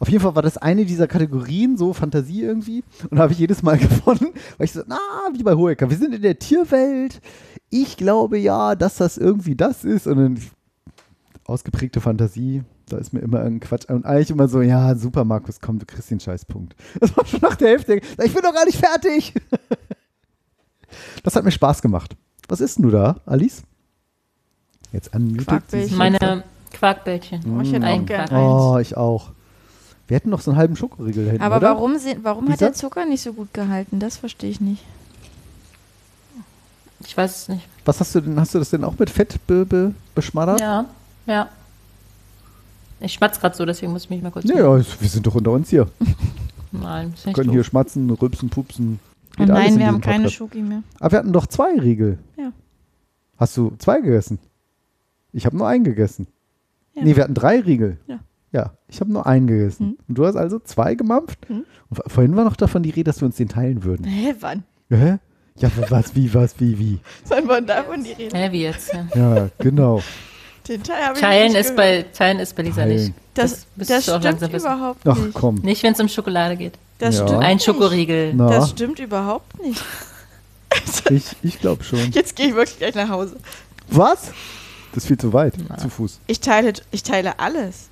[0.00, 2.82] Auf jeden Fall war das eine dieser Kategorien, so Fantasie irgendwie.
[3.10, 4.98] Und habe ich jedes Mal gewonnen, weil ich so, na,
[5.36, 7.20] wie bei Hohecker, wir sind in der Tierwelt.
[7.70, 10.08] Ich glaube ja, dass das irgendwie das ist.
[10.08, 10.40] Und dann
[11.44, 13.88] ausgeprägte Fantasie, da ist mir immer irgendein Quatsch.
[13.88, 16.74] Und eigentlich immer so, ja, super, Markus, komm, du kriegst den Scheißpunkt.
[17.00, 17.94] Das war schon nach der Hälfte.
[17.96, 19.34] Ich bin doch gar nicht fertig.
[21.24, 22.14] Das hat mir Spaß gemacht.
[22.46, 23.64] Was isst denn du da, Alice?
[24.92, 25.68] Jetzt unmuted.
[25.68, 26.44] sie sich Meine.
[26.72, 27.40] Quarkbällchen.
[27.46, 28.42] Oh, ich hätte auch Ein gern Quark.
[28.42, 29.30] Oh, ich auch.
[30.06, 31.70] Wir hätten noch so einen halben Schokoriegel hinten, Aber oder?
[31.70, 33.98] warum, warum hat der Zucker nicht so gut gehalten?
[33.98, 34.84] Das verstehe ich nicht.
[37.00, 37.66] Ich weiß es nicht.
[37.84, 38.38] Was hast du denn?
[38.38, 40.60] Hast du das denn auch mit Fett be, be, beschmattert?
[40.60, 40.86] Ja,
[41.26, 41.48] ja.
[43.04, 44.44] Ich schmatz gerade so, deswegen muss ich mich mal kurz.
[44.44, 45.86] Nee, ja, es- wir sind doch unter uns hier.
[46.72, 47.54] Nein, ist Wir nicht können doof.
[47.54, 48.98] hier schmatzen, rülpsen, pupsen.
[49.38, 50.34] Oh nein, in wir haben keine Podcast.
[50.36, 50.82] Schoki mehr.
[51.00, 52.18] Aber wir hatten doch zwei Riegel.
[52.36, 52.52] Ja.
[53.36, 54.38] Hast du zwei gegessen?
[55.32, 56.28] Ich habe nur einen gegessen.
[56.94, 57.02] Ja.
[57.02, 57.98] Nee, wir hatten drei Riegel.
[58.06, 58.20] Ja.
[58.52, 59.86] Ja, ich habe nur einen gegessen.
[59.86, 59.96] Hm.
[60.08, 61.48] Und du hast also zwei gemampft?
[61.48, 61.64] Hm.
[61.90, 64.04] Und vor- vorhin war noch davon die Rede, dass wir uns den teilen würden.
[64.06, 64.62] Hä, wann?
[64.90, 65.18] Hä?
[65.58, 66.98] Ja, was, wie, was, wie, wie?
[67.28, 68.36] Wann war davon die Rede?
[68.36, 68.92] Hä, wie jetzt?
[68.92, 69.06] Ja.
[69.14, 70.00] Ja, genau.
[70.68, 72.12] Den Teil habe ich Teilen nicht ist, gehört.
[72.12, 72.96] bei, Teilen ist bei Lisa Teilen.
[72.96, 73.14] nicht.
[73.34, 75.34] Das, das auch stimmt überhaupt Ach nicht.
[75.34, 75.56] komm.
[75.56, 76.74] Nicht, wenn es um Schokolade geht.
[76.98, 77.26] Das Ja.
[77.26, 77.64] stimmt Ein nicht.
[77.66, 78.32] Schokoriegel.
[78.34, 79.82] Na, Das stimmt überhaupt nicht.
[81.10, 82.10] ich, ich glaube schon.
[82.12, 83.36] Jetzt gehe ich wirklich gleich nach Hause.
[83.88, 84.30] Was?
[84.94, 85.54] Das ist viel zu weit.
[85.80, 86.20] Zu Fuß.
[86.28, 87.88] Ich teile, ich teile alles.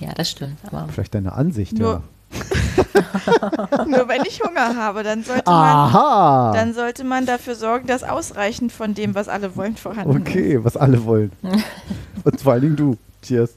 [0.00, 0.58] Ja, das stimmt.
[0.66, 2.02] Aber Vielleicht deine Ansicht, Nur-
[3.86, 5.52] Nur wenn ich Hunger habe, dann sollte ja.
[5.52, 6.52] man, Aha!
[6.54, 10.28] dann sollte man dafür sorgen, dass ausreichend von dem, was alle wollen, vorhanden ist.
[10.28, 11.32] Okay, was alle wollen.
[12.24, 12.96] Und vor allen Dingen du.
[13.22, 13.50] Cheers.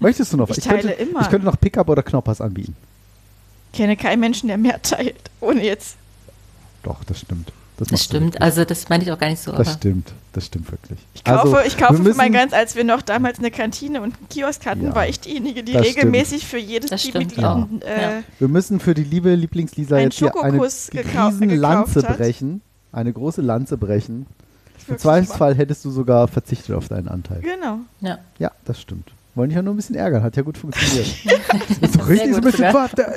[0.00, 0.58] Möchtest du noch was?
[0.58, 1.20] Ich teile könnte, immer.
[1.22, 2.76] Ich könnte noch Pickup oder Knoppers anbieten.
[3.72, 5.96] Ich kenne keinen Menschen, der mehr teilt, ohne jetzt.
[6.82, 7.52] Doch, das stimmt.
[7.90, 8.40] Das, das stimmt.
[8.40, 9.50] Also, das meine ich auch gar nicht so.
[9.52, 10.12] Das Aber stimmt.
[10.32, 10.98] Das stimmt wirklich.
[11.14, 14.16] Ich kaufe, ich kaufe Also, für mein ganz, als wir noch damals eine Kantine und
[14.16, 18.02] einen Kiosk hatten, Ja, war ich diejenige, die regelmäßig für jedes Das stimmt Teammitglied äh,
[18.02, 18.22] Ja.
[18.40, 22.16] Wir müssen für die liebe Lieblingslisa jetzt hier eine riesen Lanze hat.
[22.16, 22.62] brechen.
[22.90, 24.26] Eine große Lanze brechen.
[24.88, 27.40] Im Zweifelsfall hättest du sogar verzichtet auf deinen Anteil.
[27.40, 27.78] Genau.
[28.00, 28.18] Ja.
[28.38, 29.12] Ja, das stimmt.
[29.34, 30.22] Wollen dich ja nur ein bisschen ärgern.
[30.22, 31.08] Hat ja gut funktioniert.
[31.80, 32.70] das ist doch richtig so ein bisschen.
[32.72, 33.12] Vater.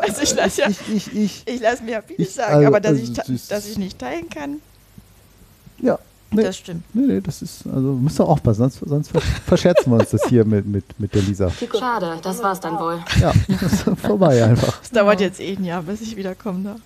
[0.00, 1.42] Also ich lasse ja, Ich, ich, ich.
[1.46, 3.98] ich lasse mir ja vieles Ich- sagen, also- aber dass, also ich, dass ich nicht
[3.98, 4.56] teilen kann,
[5.80, 5.98] Ja.
[6.32, 6.44] Nee.
[6.44, 6.84] das stimmt.
[6.94, 10.22] Nee, nee, das ist, also müsst ihr aufpassen, sonst, sonst ver- verscherzen wir uns das
[10.28, 11.50] hier mit, mit, mit der Lisa.
[11.76, 13.00] Schade, das war's dann wohl.
[13.20, 14.80] Ja, das ist vorbei einfach.
[14.80, 16.78] Es dauert jetzt eh ein Jahr, bis ich wiederkommen darf.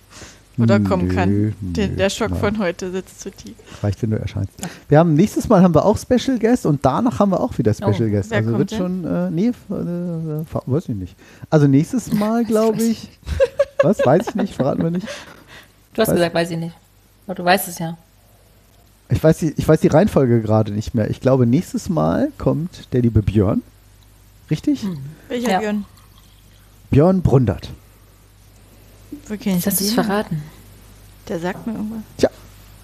[0.57, 1.29] Oder kommen Nö, kann.
[1.59, 2.39] Den, nö, der Schock nein.
[2.39, 3.55] von heute sitzt zu tief.
[3.83, 4.51] Reicht, wenn du erscheinst.
[4.87, 7.73] Wir haben nächstes Mal haben wir auch Special Guest und danach haben wir auch wieder
[7.73, 8.29] Special Oh, Guest.
[8.31, 8.77] wer Also kommt wird denn?
[8.77, 11.15] schon, äh, nee, äh, weiß ich nicht.
[11.49, 13.09] Also nächstes Mal, glaube ich.
[13.83, 14.05] Was?
[14.05, 15.07] Weiß ich nicht, verraten wir nicht.
[15.93, 16.75] Du hast Weiß- gesagt, weiß ich nicht.
[17.27, 17.97] Aber du weißt es ja.
[19.09, 21.09] Ich weiß, die, ich weiß die Reihenfolge gerade nicht mehr.
[21.09, 23.61] Ich glaube, nächstes Mal kommt der liebe Björn.
[24.49, 24.83] Richtig?
[24.83, 24.97] Hm.
[25.27, 25.59] Welcher Ja.
[25.59, 25.85] Björn?
[26.91, 27.69] Björn Brundert.
[29.27, 29.87] Wo kenn ich Das den?
[29.89, 30.41] verraten.
[31.27, 32.01] Der sagt mir irgendwas.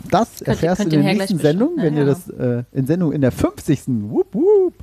[0.09, 2.33] Das erfährst könnt du in der nächsten Sendung, wenn besprechen.
[2.39, 3.83] ihr das äh, in Sendung in der 50.
[3.87, 4.73] Wup, wup.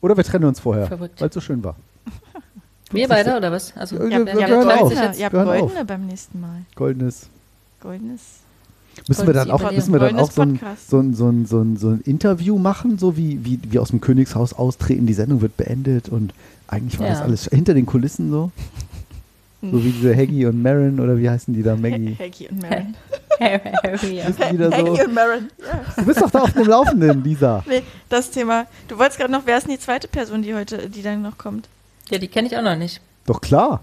[0.00, 1.76] Oder wir trennen uns vorher, weil es so schön war.
[2.92, 3.76] Wir beide oder was?
[3.76, 4.92] Also, Ja, ja, wir ja, ja, auf.
[4.92, 5.28] jetzt Ja.
[5.28, 6.60] Goldene beim nächsten Mal.
[6.76, 7.28] Goldenes.
[7.80, 8.20] Goldenes.
[9.08, 11.46] Müssen wir dann auch, müssen wir dann auch das so ein, so, ein, so, ein,
[11.46, 15.14] so, ein, so ein Interview machen, so wie, wie wie aus dem Königshaus austreten, die
[15.14, 16.32] Sendung wird beendet und
[16.68, 17.14] eigentlich war Ja.
[17.14, 18.52] das alles hinter den Kulissen so?
[19.62, 22.16] So wie diese Haggy und Marin oder wie heißen die da, Maggie?
[22.18, 22.94] Haggy und Marin.
[23.40, 24.30] Harry, ja.
[24.30, 24.76] Da so?
[24.76, 25.48] Haggy und Marin.
[25.58, 25.94] Ja.
[25.96, 27.64] Du bist doch da auf dem Laufenden, Lisa.
[27.68, 28.66] Nee, das Thema.
[28.88, 31.38] Du wolltest gerade noch, wer ist denn die zweite Person, die heute, die dann noch
[31.38, 31.68] kommt?
[32.10, 33.00] ja, die kenne ich auch noch nicht.
[33.24, 33.82] Doch klar.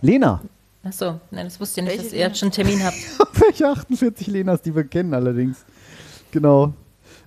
[0.00, 0.40] Lena.
[0.84, 2.96] Achso, nein, das wusste ich nicht, Welche dass ihr jetzt schon einen Termin habt.
[3.40, 5.64] Welche 48 Lenas, die wir kennen allerdings.
[6.30, 6.72] Genau.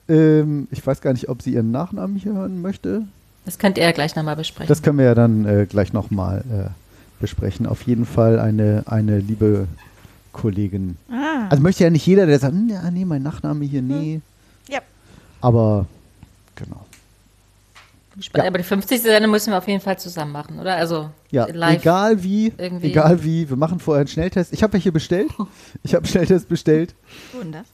[0.08, 3.04] Ähm, ich weiß gar nicht, ob sie ihren Nachnamen hier hören möchte.
[3.46, 4.68] Das könnt ihr ja gleich nochmal besprechen.
[4.68, 6.70] Das können wir ja dann äh, gleich nochmal äh,
[7.20, 7.66] besprechen.
[7.66, 9.68] Auf jeden Fall eine, eine liebe
[10.34, 10.98] Kollegin.
[11.12, 11.48] Ah.
[11.50, 14.22] Also möchte ja nicht jeder, der sagt, "Hm, ja, nee, mein Nachname hier, nee.
[14.70, 14.80] Ja.
[15.42, 15.86] Aber
[16.56, 16.86] genau.
[18.36, 18.46] Ja.
[18.46, 19.02] Aber die 50.
[19.02, 20.76] Sendung müssen wir auf jeden Fall zusammen machen, oder?
[20.76, 21.80] Also Ja, live.
[21.82, 22.88] egal wie, irgendwie.
[22.88, 24.52] egal wie, wir machen vorher einen Schnelltest.
[24.52, 25.32] Ich habe welche bestellt.
[25.84, 26.94] Ich habe einen Schnelltest bestellt.
[27.32, 27.66] Wo denn das?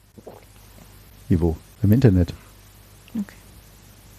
[1.30, 1.56] Wie wo?
[1.82, 2.34] Im Internet.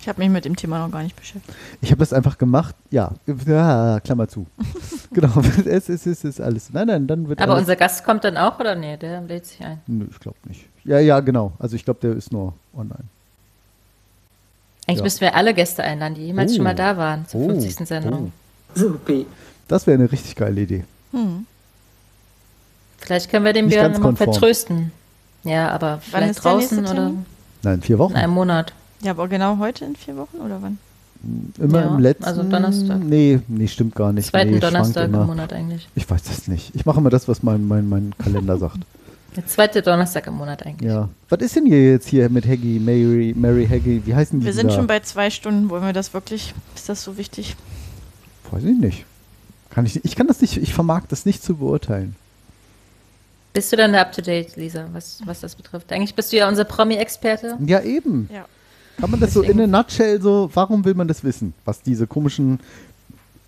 [0.06, 1.52] Ich habe mich mit dem Thema noch gar nicht beschäftigt.
[1.80, 2.76] Ich habe das einfach gemacht.
[2.92, 3.10] Ja,
[3.44, 4.46] ja Klammer zu.
[5.12, 5.32] genau,
[5.66, 6.70] es ist, es ist alles.
[6.72, 7.62] Nein, nein, dann wird Aber alles.
[7.62, 8.76] unser Gast kommt dann auch, oder?
[8.76, 9.80] Nee, der lädt sich ein.
[9.88, 10.64] Nö, ich glaube nicht.
[10.84, 11.54] Ja, ja, genau.
[11.58, 13.02] Also ich glaube, der ist nur online.
[14.86, 15.02] Eigentlich Ja.
[15.02, 16.54] müssten wir alle Gäste einladen, die jemals Oh.
[16.54, 17.48] schon mal da waren zur Oh.
[17.48, 17.84] 50.
[17.88, 18.30] Sendung.
[18.76, 19.26] Supi.
[19.66, 20.84] Das wäre eine richtig geile Idee.
[21.10, 21.46] Hm.
[22.98, 24.14] Vielleicht können wir den Björn konform.
[24.16, 24.92] vertrösten.
[25.42, 27.10] Ja, aber vielleicht draußen oder?
[27.64, 28.14] Nein, vier in Wochen.
[28.14, 28.72] einem Monat.
[29.02, 30.78] Ja, aber genau heute in vier Wochen oder wann?
[31.58, 32.24] Immer Ja, im letzten.
[32.24, 32.98] also Donnerstag.
[33.02, 34.28] Nee, nee, stimmt gar nicht.
[34.28, 35.12] Zweiten nee, Donnerstag im.
[35.26, 35.88] Monat eigentlich.
[35.94, 36.74] Ich weiß das nicht.
[36.74, 38.78] Ich mache immer das, was mein, mein, mein Kalender sagt.
[39.36, 40.90] Der zweite Donnerstag im Monat eigentlich.
[40.90, 41.10] Ja.
[41.28, 44.00] Was ist denn hier jetzt hier mit Haggy, Mary, Mary Haggy?
[44.06, 44.74] Wie heißen die Wir sind da?
[44.74, 45.68] schon bei zwei Stunden.
[45.68, 46.54] Wollen wir das wirklich?
[46.74, 47.54] Ist das so wichtig?
[48.50, 49.04] Weiß ich nicht.
[49.70, 52.16] Kann ich, ich kann das nicht, ich vermag das nicht zu beurteilen.
[53.52, 55.92] Bist du dann da up to date, Lisa, was, was das betrifft?
[55.92, 57.58] Eigentlich bist du ja unser Promi-Experte.
[57.66, 58.30] Ja, eben.
[58.32, 58.46] Ja.
[58.98, 62.06] Kann man das so in a nutshell so, warum will man das wissen, was diese
[62.06, 62.60] komischen,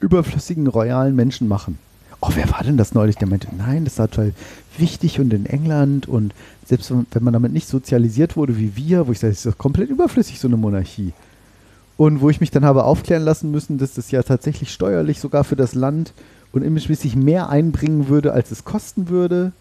[0.00, 1.78] überflüssigen, royalen Menschen machen?
[2.20, 3.16] Oh, wer war denn das neulich?
[3.16, 4.34] Der meinte, nein, das war total
[4.76, 6.34] wichtig und in England und
[6.66, 9.58] selbst wenn man damit nicht sozialisiert wurde wie wir, wo ich sage, das ist doch
[9.58, 11.12] komplett überflüssig, so eine Monarchie.
[11.96, 15.44] Und wo ich mich dann habe aufklären lassen müssen, dass das ja tatsächlich steuerlich sogar
[15.44, 16.12] für das Land
[16.52, 19.52] und imagemäßig mehr einbringen würde, als es kosten würde.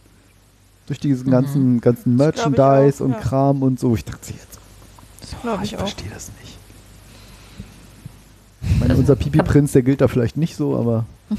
[0.87, 3.19] Durch diesen ganzen, ganzen Das glaub ich Merchandise auch, und ja.
[3.19, 3.95] Kram und so.
[3.95, 4.59] Ich dachte jetzt,
[5.21, 5.81] Das glaube ich ich auch.
[5.81, 6.57] verstehe das nicht.
[8.61, 11.05] Ich meine, unser Pipi-Prinz, der gilt da vielleicht nicht so, aber.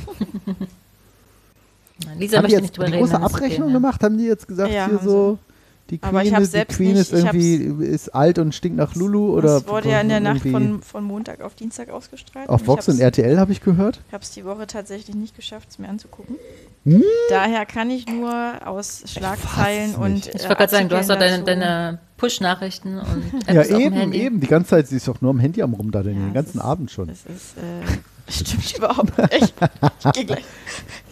[2.17, 3.05] Lisa haben die möchte jetzt nicht drüber eine reden.
[3.07, 3.75] große okay, Abrechnung ja.
[3.75, 4.03] gemacht?
[4.03, 5.39] Haben die jetzt gesagt, Ja, hier so,
[5.91, 8.77] die Aber ich Queen, ist, die Queen nicht- ist ich irgendwie ist alt und stinkt
[8.77, 9.33] nach Lulu?
[9.37, 12.49] Oder Das wurde ja in der Nacht von, von Montag auf Dienstag ausgestrahlt.
[12.49, 14.01] Auf Vox und RTL habe ich gehört.
[14.09, 16.37] Ich habe es die Woche tatsächlich nicht geschafft, es mir anzugucken.
[16.85, 17.03] Hm?
[17.31, 20.15] Daher kann ich nur aus Schlagzeilen und.
[20.15, 20.29] nicht.
[20.29, 23.81] Ich äh, wollte gerade sagen, du hast doch deine, deine Push-Nachrichten und Ja, Apps dem
[23.81, 24.41] eben, eben.
[24.41, 26.65] Die ganze Zeit, sie ist doch nur am Handy am rumdaddeln, Ja, den ganzen ist-
[26.65, 27.09] Abend schon.
[27.09, 29.33] Das ist, äh, stimmt überhaupt nicht.
[29.33, 29.55] Ich,
[30.05, 30.45] ich geh gleich.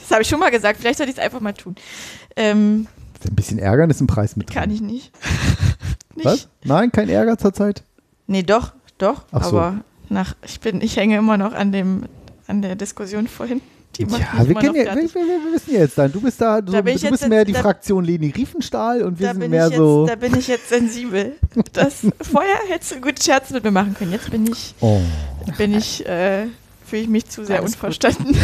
[0.00, 1.74] Das habe ich schon mal gesagt, vielleicht sollte ich es einfach mal tun.
[2.36, 2.86] Ähm,
[3.26, 4.54] Ein bisschen ärgern ist ein Preis mit drin.
[4.54, 5.12] kann ich nicht.
[6.14, 6.24] nicht.
[6.26, 6.48] Was?
[6.64, 7.82] Nein, kein Ärger zurzeit?
[8.26, 9.24] Nee, doch, doch.
[9.32, 9.58] Ach so.
[9.58, 12.04] aber nach, ich bin, ich hänge immer noch an dem,
[12.46, 13.60] an der Diskussion vorhin.
[13.98, 16.12] Die mich Ja, wir, immer kennen ja, wir, wir, wir wissen ja jetzt dann.
[16.12, 19.18] Du bist da, du, Da du bist jetzt- mehr die da- Fraktion Leni Riefenstahl und
[19.18, 20.06] wir sind mehr jetzt, so.
[20.06, 21.32] da bin ich jetzt sensibel.
[21.72, 24.12] Das, vorher hättest du gut Scherz mit mir machen können.
[24.12, 25.00] Jetzt bin ich, Oh,
[25.58, 26.46] bin ich, äh,
[26.86, 28.36] fühle ich mich zu sehr Alles unverstanden.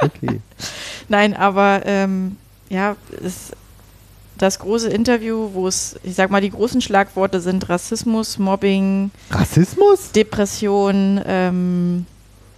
[0.00, 0.40] okay.
[1.08, 2.36] Nein, aber ähm,
[2.68, 3.52] ja, es,
[4.36, 10.10] das große Interview, wo es, ich sag mal, die großen Schlagworte sind Rassismus, Mobbing, Rassismus?
[10.12, 12.06] Depression, ähm,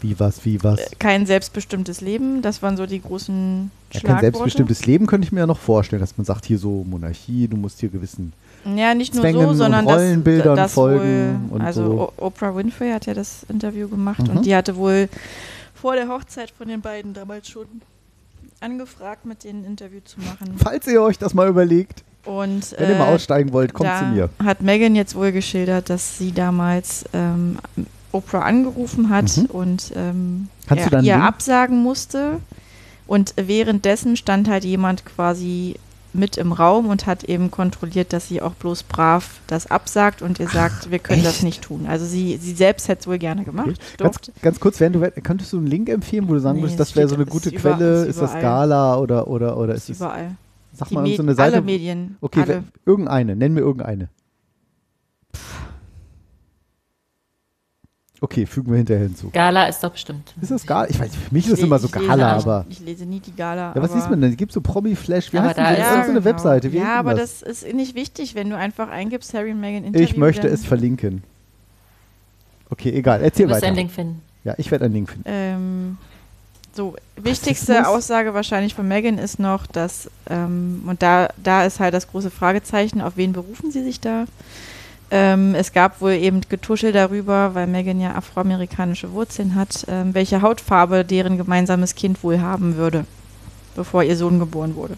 [0.00, 0.80] Wie was, wie was?
[0.98, 2.42] kein selbstbestimmtes Leben.
[2.42, 6.00] Das waren so die großen Ja, kein selbstbestimmtes Leben könnte ich mir ja noch vorstellen,
[6.00, 8.32] dass man sagt, hier so Monarchie, du musst hier gewissen.
[8.74, 12.12] Ja, nicht nur Zwängen so, sondern Rollenbildern das, das folgen wohl, und also so.
[12.24, 14.38] Oprah Winfrey hat ja das Interview gemacht Mhm.
[14.38, 15.08] und die hatte wohl
[15.74, 17.66] vor der Hochzeit von den beiden damals schon
[18.60, 20.54] angefragt, mit denen ein Interview zu machen.
[20.56, 24.04] Falls ihr euch das mal überlegt, Und wenn ihr mal äh, aussteigen wollt, kommt zu
[24.06, 24.30] mir.
[24.42, 27.58] hat Megan jetzt wohl geschildert, dass sie damals ähm,
[28.16, 29.44] Oprah angerufen hat Mhm.
[29.46, 32.40] und ähm, er, ihr absagen musste.
[33.06, 35.76] Und währenddessen stand halt jemand quasi
[36.12, 40.40] mit im Raum und hat eben kontrolliert, dass sie auch bloß brav das absagt und
[40.40, 41.42] ihr sagt, wir können das echt?
[41.44, 41.86] nicht tun.
[41.86, 43.66] Also sie, sie selbst hätte es wohl gerne gemacht.
[43.66, 44.32] Ganz, Durfte.
[44.40, 46.88] ganz kurz, während du, könntest du einen Link empfehlen, wo du sagen Nee, würdest, es
[46.88, 48.04] das wäre so eine gute ist Quelle?
[48.04, 48.32] ist Ist das.
[48.32, 49.96] Gala oder, oder, oder ist Ist es.
[49.98, 50.36] überall.
[50.72, 51.56] Sag Die mal, so eine Seite.
[51.56, 52.16] alle Medien.
[52.22, 52.64] Okay, alle.
[52.86, 54.08] irgendeine, nenn mir irgendeine.
[58.20, 59.28] Okay, fügen wir hinterher hinzu.
[59.30, 60.32] Gala ist doch bestimmt.
[60.40, 60.88] Ist das Gala?
[60.88, 62.66] Ich weiß, für mich ist es immer so lese Gala, auch- aber.
[62.70, 63.72] Ich lese nie die Gala.
[63.74, 64.30] Ja, was aber liest man denn?
[64.30, 65.32] Es gibt so Promi-Flash.
[65.32, 65.78] Wie Aber heißt da denn das?
[65.78, 66.24] ist- Das ist so eine genau.
[66.34, 66.72] Webseite.
[66.72, 67.40] Wie ja, aber das?
[67.40, 70.04] das ist nicht wichtig, wenn du einfach eingibst Harry und Meghan Interview.
[70.04, 71.22] Ich möchte es verlinken.
[72.70, 73.22] Okay, egal.
[73.22, 73.70] Erzähl Du wirst weiter.
[73.72, 74.22] ein Link finden.
[74.44, 75.24] Ja, ich werde ein Link finden.
[75.26, 75.98] Ähm,
[76.72, 77.86] so, wichtigste?
[77.88, 82.30] Aussage wahrscheinlich von Meghan ist noch, dass, ähm, und da, da ist halt das große
[82.30, 84.24] Fragezeichen, auf wen berufen sie sich da?
[85.10, 90.42] Ähm, es gab wohl eben Getuschel darüber, weil Meghan ja afroamerikanische Wurzeln hat, ähm, welche
[90.42, 93.04] Hautfarbe deren gemeinsames Kind wohl haben würde,
[93.76, 94.96] bevor ihr Sohn geboren wurde.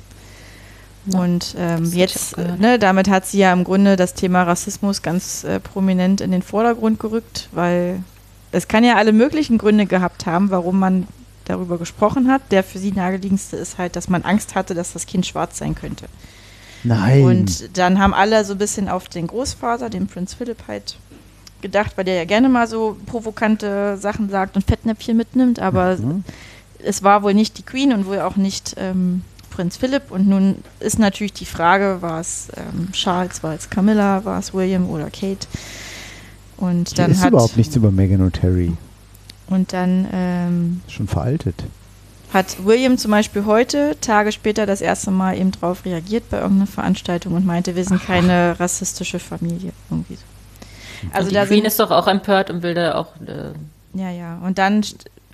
[1.06, 5.44] Ja, Und ähm, jetzt, ne, damit hat sie ja im Grunde das Thema Rassismus ganz
[5.44, 8.02] äh, prominent in den Vordergrund gerückt, weil
[8.51, 11.06] es kann ja alle möglichen Gründe gehabt haben, warum man
[11.44, 12.43] darüber gesprochen hat.
[12.51, 15.74] Der für sie naheliegendste ist halt, dass man Angst hatte, dass das Kind schwarz sein
[15.74, 16.06] könnte.
[16.84, 17.22] Nein.
[17.24, 20.96] Und dann haben alle so ein bisschen auf den Großvater, den Prinz Philipp, halt
[21.60, 26.22] gedacht, weil der ja gerne mal so provokante Sachen sagt und Fettnäpfchen mitnimmt, aber Mhm.
[26.78, 30.10] es war wohl nicht die Queen und wohl auch nicht ähm, Prinz Philipp.
[30.12, 34.55] Und nun ist natürlich die Frage, war es ähm, Charles, war es Camilla, war es
[34.55, 35.48] William oder Kate?
[36.59, 38.72] Und Hier dann ist hat überhaupt nichts über Meghan und Harry.
[39.48, 41.56] und dann ähm, Schon veraltet.
[42.32, 46.66] Hat William zum Beispiel heute, Tage später, das erste Mal eben drauf reagiert bei irgendeiner
[46.66, 49.72] Veranstaltung und meinte, wir sind keine rassistische Familie.
[49.90, 50.22] Irgendwie so.
[51.12, 53.09] Also und die da Queen sind, ist doch auch empört und will da auch.
[53.26, 53.52] Äh,
[53.98, 54.38] ja, ja.
[54.44, 54.84] Und dann,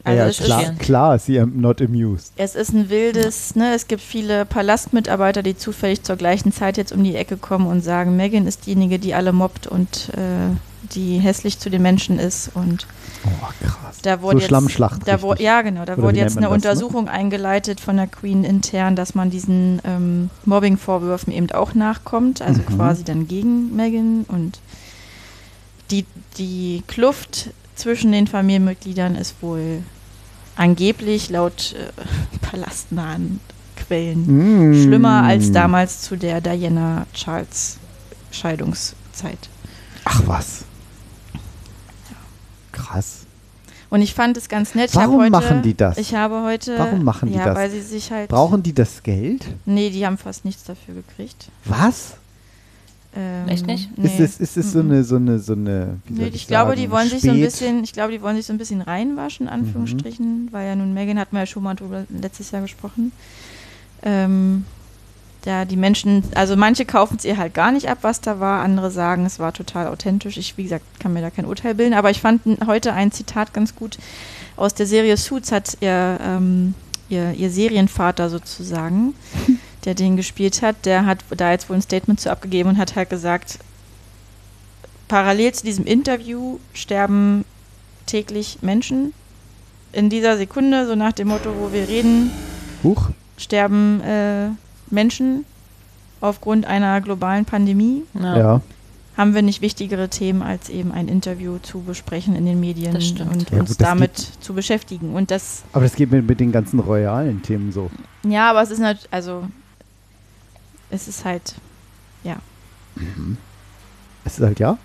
[0.05, 2.33] also ja, es, klar, ist, klar, sie am not amused.
[2.37, 6.93] es ist ein wildes, ne, es gibt viele Palastmitarbeiter, die zufällig zur gleichen Zeit jetzt
[6.93, 10.55] um die Ecke kommen und sagen, Megan ist diejenige, die alle mobbt und äh,
[10.95, 12.87] die hässlich zu den Menschen ist und
[13.27, 13.97] Oh, krass.
[14.03, 15.09] Da wurde so jetzt, Schlammschlacht.
[15.09, 15.87] Da wo, ja, genau.
[15.87, 16.55] Da Oder wurde jetzt eine das, ne?
[16.55, 22.43] Untersuchung eingeleitet von der Queen intern, dass man diesen ähm, Mobbing-Vorwürfen eben auch nachkommt.
[22.43, 22.77] Also Mhm.
[22.77, 24.27] quasi dann gegen Meghan.
[24.29, 24.59] Und
[25.91, 26.05] die,
[26.37, 29.83] die Kluft zwischen den Familienmitgliedern ist wohl
[30.57, 31.91] angeblich laut äh,
[32.51, 33.41] palastnahen
[33.77, 34.83] Quellen Mm.
[34.85, 37.79] schlimmer als damals zu der Diana Charles
[38.31, 39.49] Scheidungszeit.
[40.05, 40.64] Ach was.
[42.75, 43.21] Krass.
[43.91, 44.91] Und ich fand es ganz nett.
[44.91, 45.99] Ich Warum heute, machen die das?
[45.99, 46.77] Ich habe heute.
[46.79, 47.57] Warum machen die ja, das?
[47.57, 48.29] weil sie sich halt.
[48.31, 49.45] Brauchen die das Geld?
[49.67, 51.49] Nee, die haben fast nichts dafür gekriegt.
[51.65, 52.15] Was?
[53.17, 53.97] Ähm, Echt nicht?
[53.97, 54.07] Nee.
[54.09, 54.91] Ist es, ist es so Mhm.
[54.91, 57.29] eine, so eine, so eine, wie Nee, ich, ich glaube, sagen, die wollen sich so
[57.31, 60.67] ein spät- bisschen, ich glaube, die wollen sich so ein bisschen reinwaschen, in Anführungsstrichen, weil
[60.67, 63.13] ja nun Megan hat man ja schon mal drüber letztes Jahr gesprochen.
[64.03, 64.65] Ähm,
[65.45, 68.63] ja, die Menschen, also manche kaufen es ihr halt gar nicht ab, was da war,
[68.63, 70.39] andere sagen, es war total authentisch.
[70.39, 73.53] Ich, wie gesagt, kann mir da kein Urteil bilden, aber ich fand heute ein Zitat
[73.53, 73.99] ganz gut
[74.57, 76.75] aus der Serie Suits hat ihr, ähm,
[77.09, 79.15] ihr, ihr Serienvater sozusagen,
[79.85, 82.97] der den gespielt hat, der hat da jetzt wohl ein Statement zu abgegeben und hat
[82.97, 83.59] halt gesagt,
[85.09, 87.45] parallel zu diesem Interview sterben
[88.07, 89.13] täglich Menschen.
[89.93, 92.31] In dieser Sekunde, so nach dem Motto, wo wir reden,
[92.83, 93.11] Huch.
[93.37, 94.49] sterben äh,
[94.95, 95.45] Menschen
[96.21, 98.03] aufgrund einer globalen Pandemie.
[98.15, 98.37] ja.
[98.39, 98.61] Ja.
[99.17, 103.17] Haben wir nicht wichtigere Themen, als eben ein Interview zu besprechen in den Medien und
[103.17, 105.15] Ja, uns gut, das damit zu beschäftigen.
[105.15, 107.93] Und das, Aber das geht mit, mit den ganzen royalen Themen so.
[108.25, 109.47] ja, aber es ist natürlich, also,
[110.91, 111.55] es ist halt,
[114.25, 114.79] Es ist halt ja.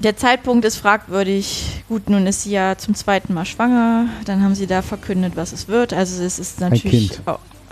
[0.00, 1.84] Der Zeitpunkt ist fragwürdig.
[1.88, 4.08] Gut, nun ist sie ja zum zweiten Mal schwanger.
[4.24, 5.92] Dann haben sie da verkündet, was es wird.
[5.92, 7.22] Also es ist natürlich Kind.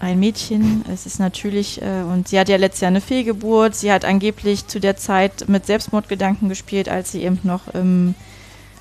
[0.03, 0.85] Ein Mädchen.
[0.93, 3.75] Es ist natürlich, äh, und sie hat ja letztes Jahr eine Fehlgeburt.
[3.75, 8.15] Sie hat angeblich zu der Zeit mit Selbstmordgedanken gespielt, als sie eben noch im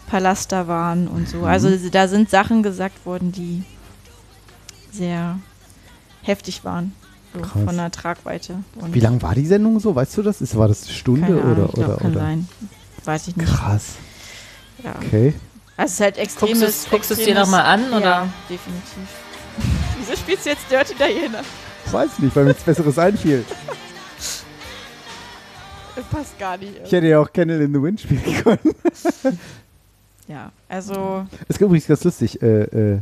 [0.08, 1.38] Palast da waren und so.
[1.38, 1.44] Mhm.
[1.46, 3.64] Also sie- da sind Sachen gesagt worden, die
[4.92, 5.40] sehr
[6.24, 6.94] heftig waren.
[7.34, 7.64] So, Krass.
[7.64, 8.56] von der Tragweite.
[8.76, 9.96] Und Wie lang war die Sendung so?
[9.96, 10.42] Weißt du das?
[10.42, 12.20] Ist, war das eine Stunde keine Ahnung, oder, ich glaub, oder, kann oder?
[12.20, 12.48] sein.
[13.06, 13.48] Weiß ich nicht.
[13.50, 13.86] Krass.
[14.84, 14.96] Ja.
[14.98, 15.34] Okay.
[15.78, 16.60] Also es ist halt extremes...
[16.60, 18.28] Guckst guckst du's dir extremes- noch mal an, Ja, oder?
[18.50, 19.08] definitiv.
[20.00, 21.42] Wieso spielst du jetzt Dirty Diana?
[21.92, 23.44] Weiß nicht, weil mir nichts Besseres einfiel.
[26.10, 26.74] Passt gar nicht.
[26.84, 28.76] Ich hätte ja auch Candle in the Wind spielen können.
[30.28, 31.26] Ja, also...
[31.48, 32.42] Es ist übrigens ganz lustig.
[32.42, 33.00] Äh, äh,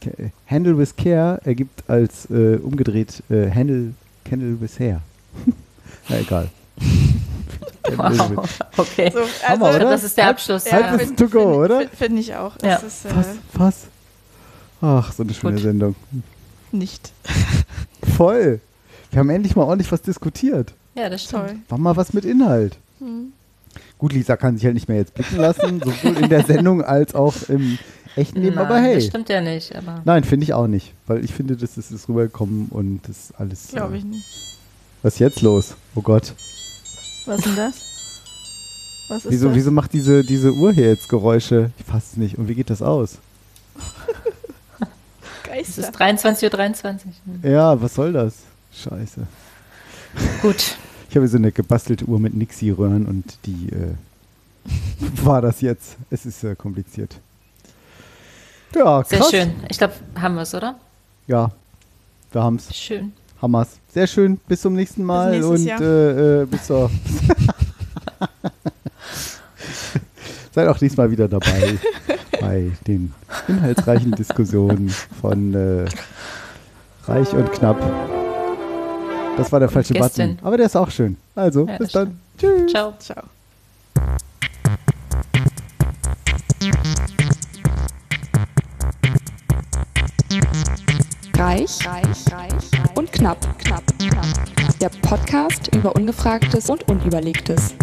[0.00, 0.10] Ca-
[0.46, 3.94] Handle with Care ergibt als äh, umgedreht äh, Handle
[4.28, 5.00] Candle with Hair.
[6.08, 6.50] Na egal.
[7.96, 8.48] Wow.
[8.76, 9.10] Okay.
[9.12, 9.90] So, Hammer, also oder?
[9.90, 10.70] Das ist der Abschluss.
[10.70, 10.94] Halb ja.
[10.96, 11.88] ist to go, oder?
[11.88, 12.56] Finde ich auch.
[12.62, 12.76] Ja.
[12.76, 13.26] Ist äh, Was?
[13.54, 13.74] Was?
[14.82, 15.62] Ach, so eine schöne Gut.
[15.62, 15.94] Sendung.
[16.72, 17.12] nicht
[18.16, 18.60] Voll.
[19.10, 20.74] Wir haben endlich mal ordentlich was diskutiert.
[20.94, 21.42] ja, das stimmt.
[21.46, 21.56] toll.
[21.68, 22.76] War mal was mit Inhalt.
[22.98, 23.32] Hm.
[23.98, 27.14] Gut, Lisa kann sich halt nicht mehr jetzt blicken lassen, sowohl in der Sendung als
[27.14, 27.78] auch im
[28.16, 28.96] echten Leben, Nein, aber hey.
[28.96, 30.02] Das stimmt ja nicht, aber.
[30.04, 30.92] Nein, finde ich auch nicht.
[31.06, 33.68] Weil ich finde, das ist, ist rübergekommen und das ist alles.
[33.68, 34.58] Glaube äh, ich nicht.
[35.02, 35.74] Was ist jetzt los?
[35.94, 36.34] Oh Gott.
[37.26, 37.74] Was ist denn das?
[39.08, 39.56] Was ist Wieso, das?
[39.56, 41.70] wieso macht diese, diese Uhr hier jetzt Geräusche?
[41.78, 42.38] Ich fasse es nicht.
[42.38, 43.18] Und wie geht das aus?
[45.54, 46.50] Es ist 23.23 Uhr.
[46.50, 47.12] 23.
[47.42, 48.34] Ja, was soll das?
[48.72, 49.26] Scheiße.
[50.40, 50.76] Gut.
[51.10, 53.92] Ich habe so eine gebastelte Uhr mit Nixie-Röhren und die äh,
[55.26, 55.98] war das jetzt.
[56.08, 57.16] Es ist äh, kompliziert.
[58.74, 59.30] Ja, Sehr krass.
[59.30, 59.52] schön.
[59.68, 60.74] Ich glaube, haben wir es, oder?
[61.26, 61.50] Ja,
[62.32, 62.74] wir haben's.
[62.74, 63.12] Schön.
[63.42, 63.76] Hammers.
[63.92, 64.38] Sehr schön.
[64.48, 65.82] Bis zum nächsten Mal nächstes und Jahr.
[65.82, 66.90] äh, äh, bis zur.
[70.54, 71.78] Seid auch diesmal wieder dabei
[72.42, 73.12] bei den
[73.48, 74.88] inhaltsreichen Diskussionen
[75.20, 75.84] von äh,
[77.06, 77.78] Reich und Knapp.
[79.36, 80.36] Das war der falsche Gästin.
[80.36, 80.46] Button.
[80.46, 81.16] Aber der ist auch schön.
[81.34, 82.20] Also, Ja, bis dann.
[82.38, 82.70] Tschüss.
[82.70, 82.92] Ciao.
[82.98, 83.22] Ciao.
[91.36, 94.26] Reich, reich, reich und knapp, knapp, knapp.
[94.80, 97.74] Der Podcast über Ungefragtes und Unüberlegtes.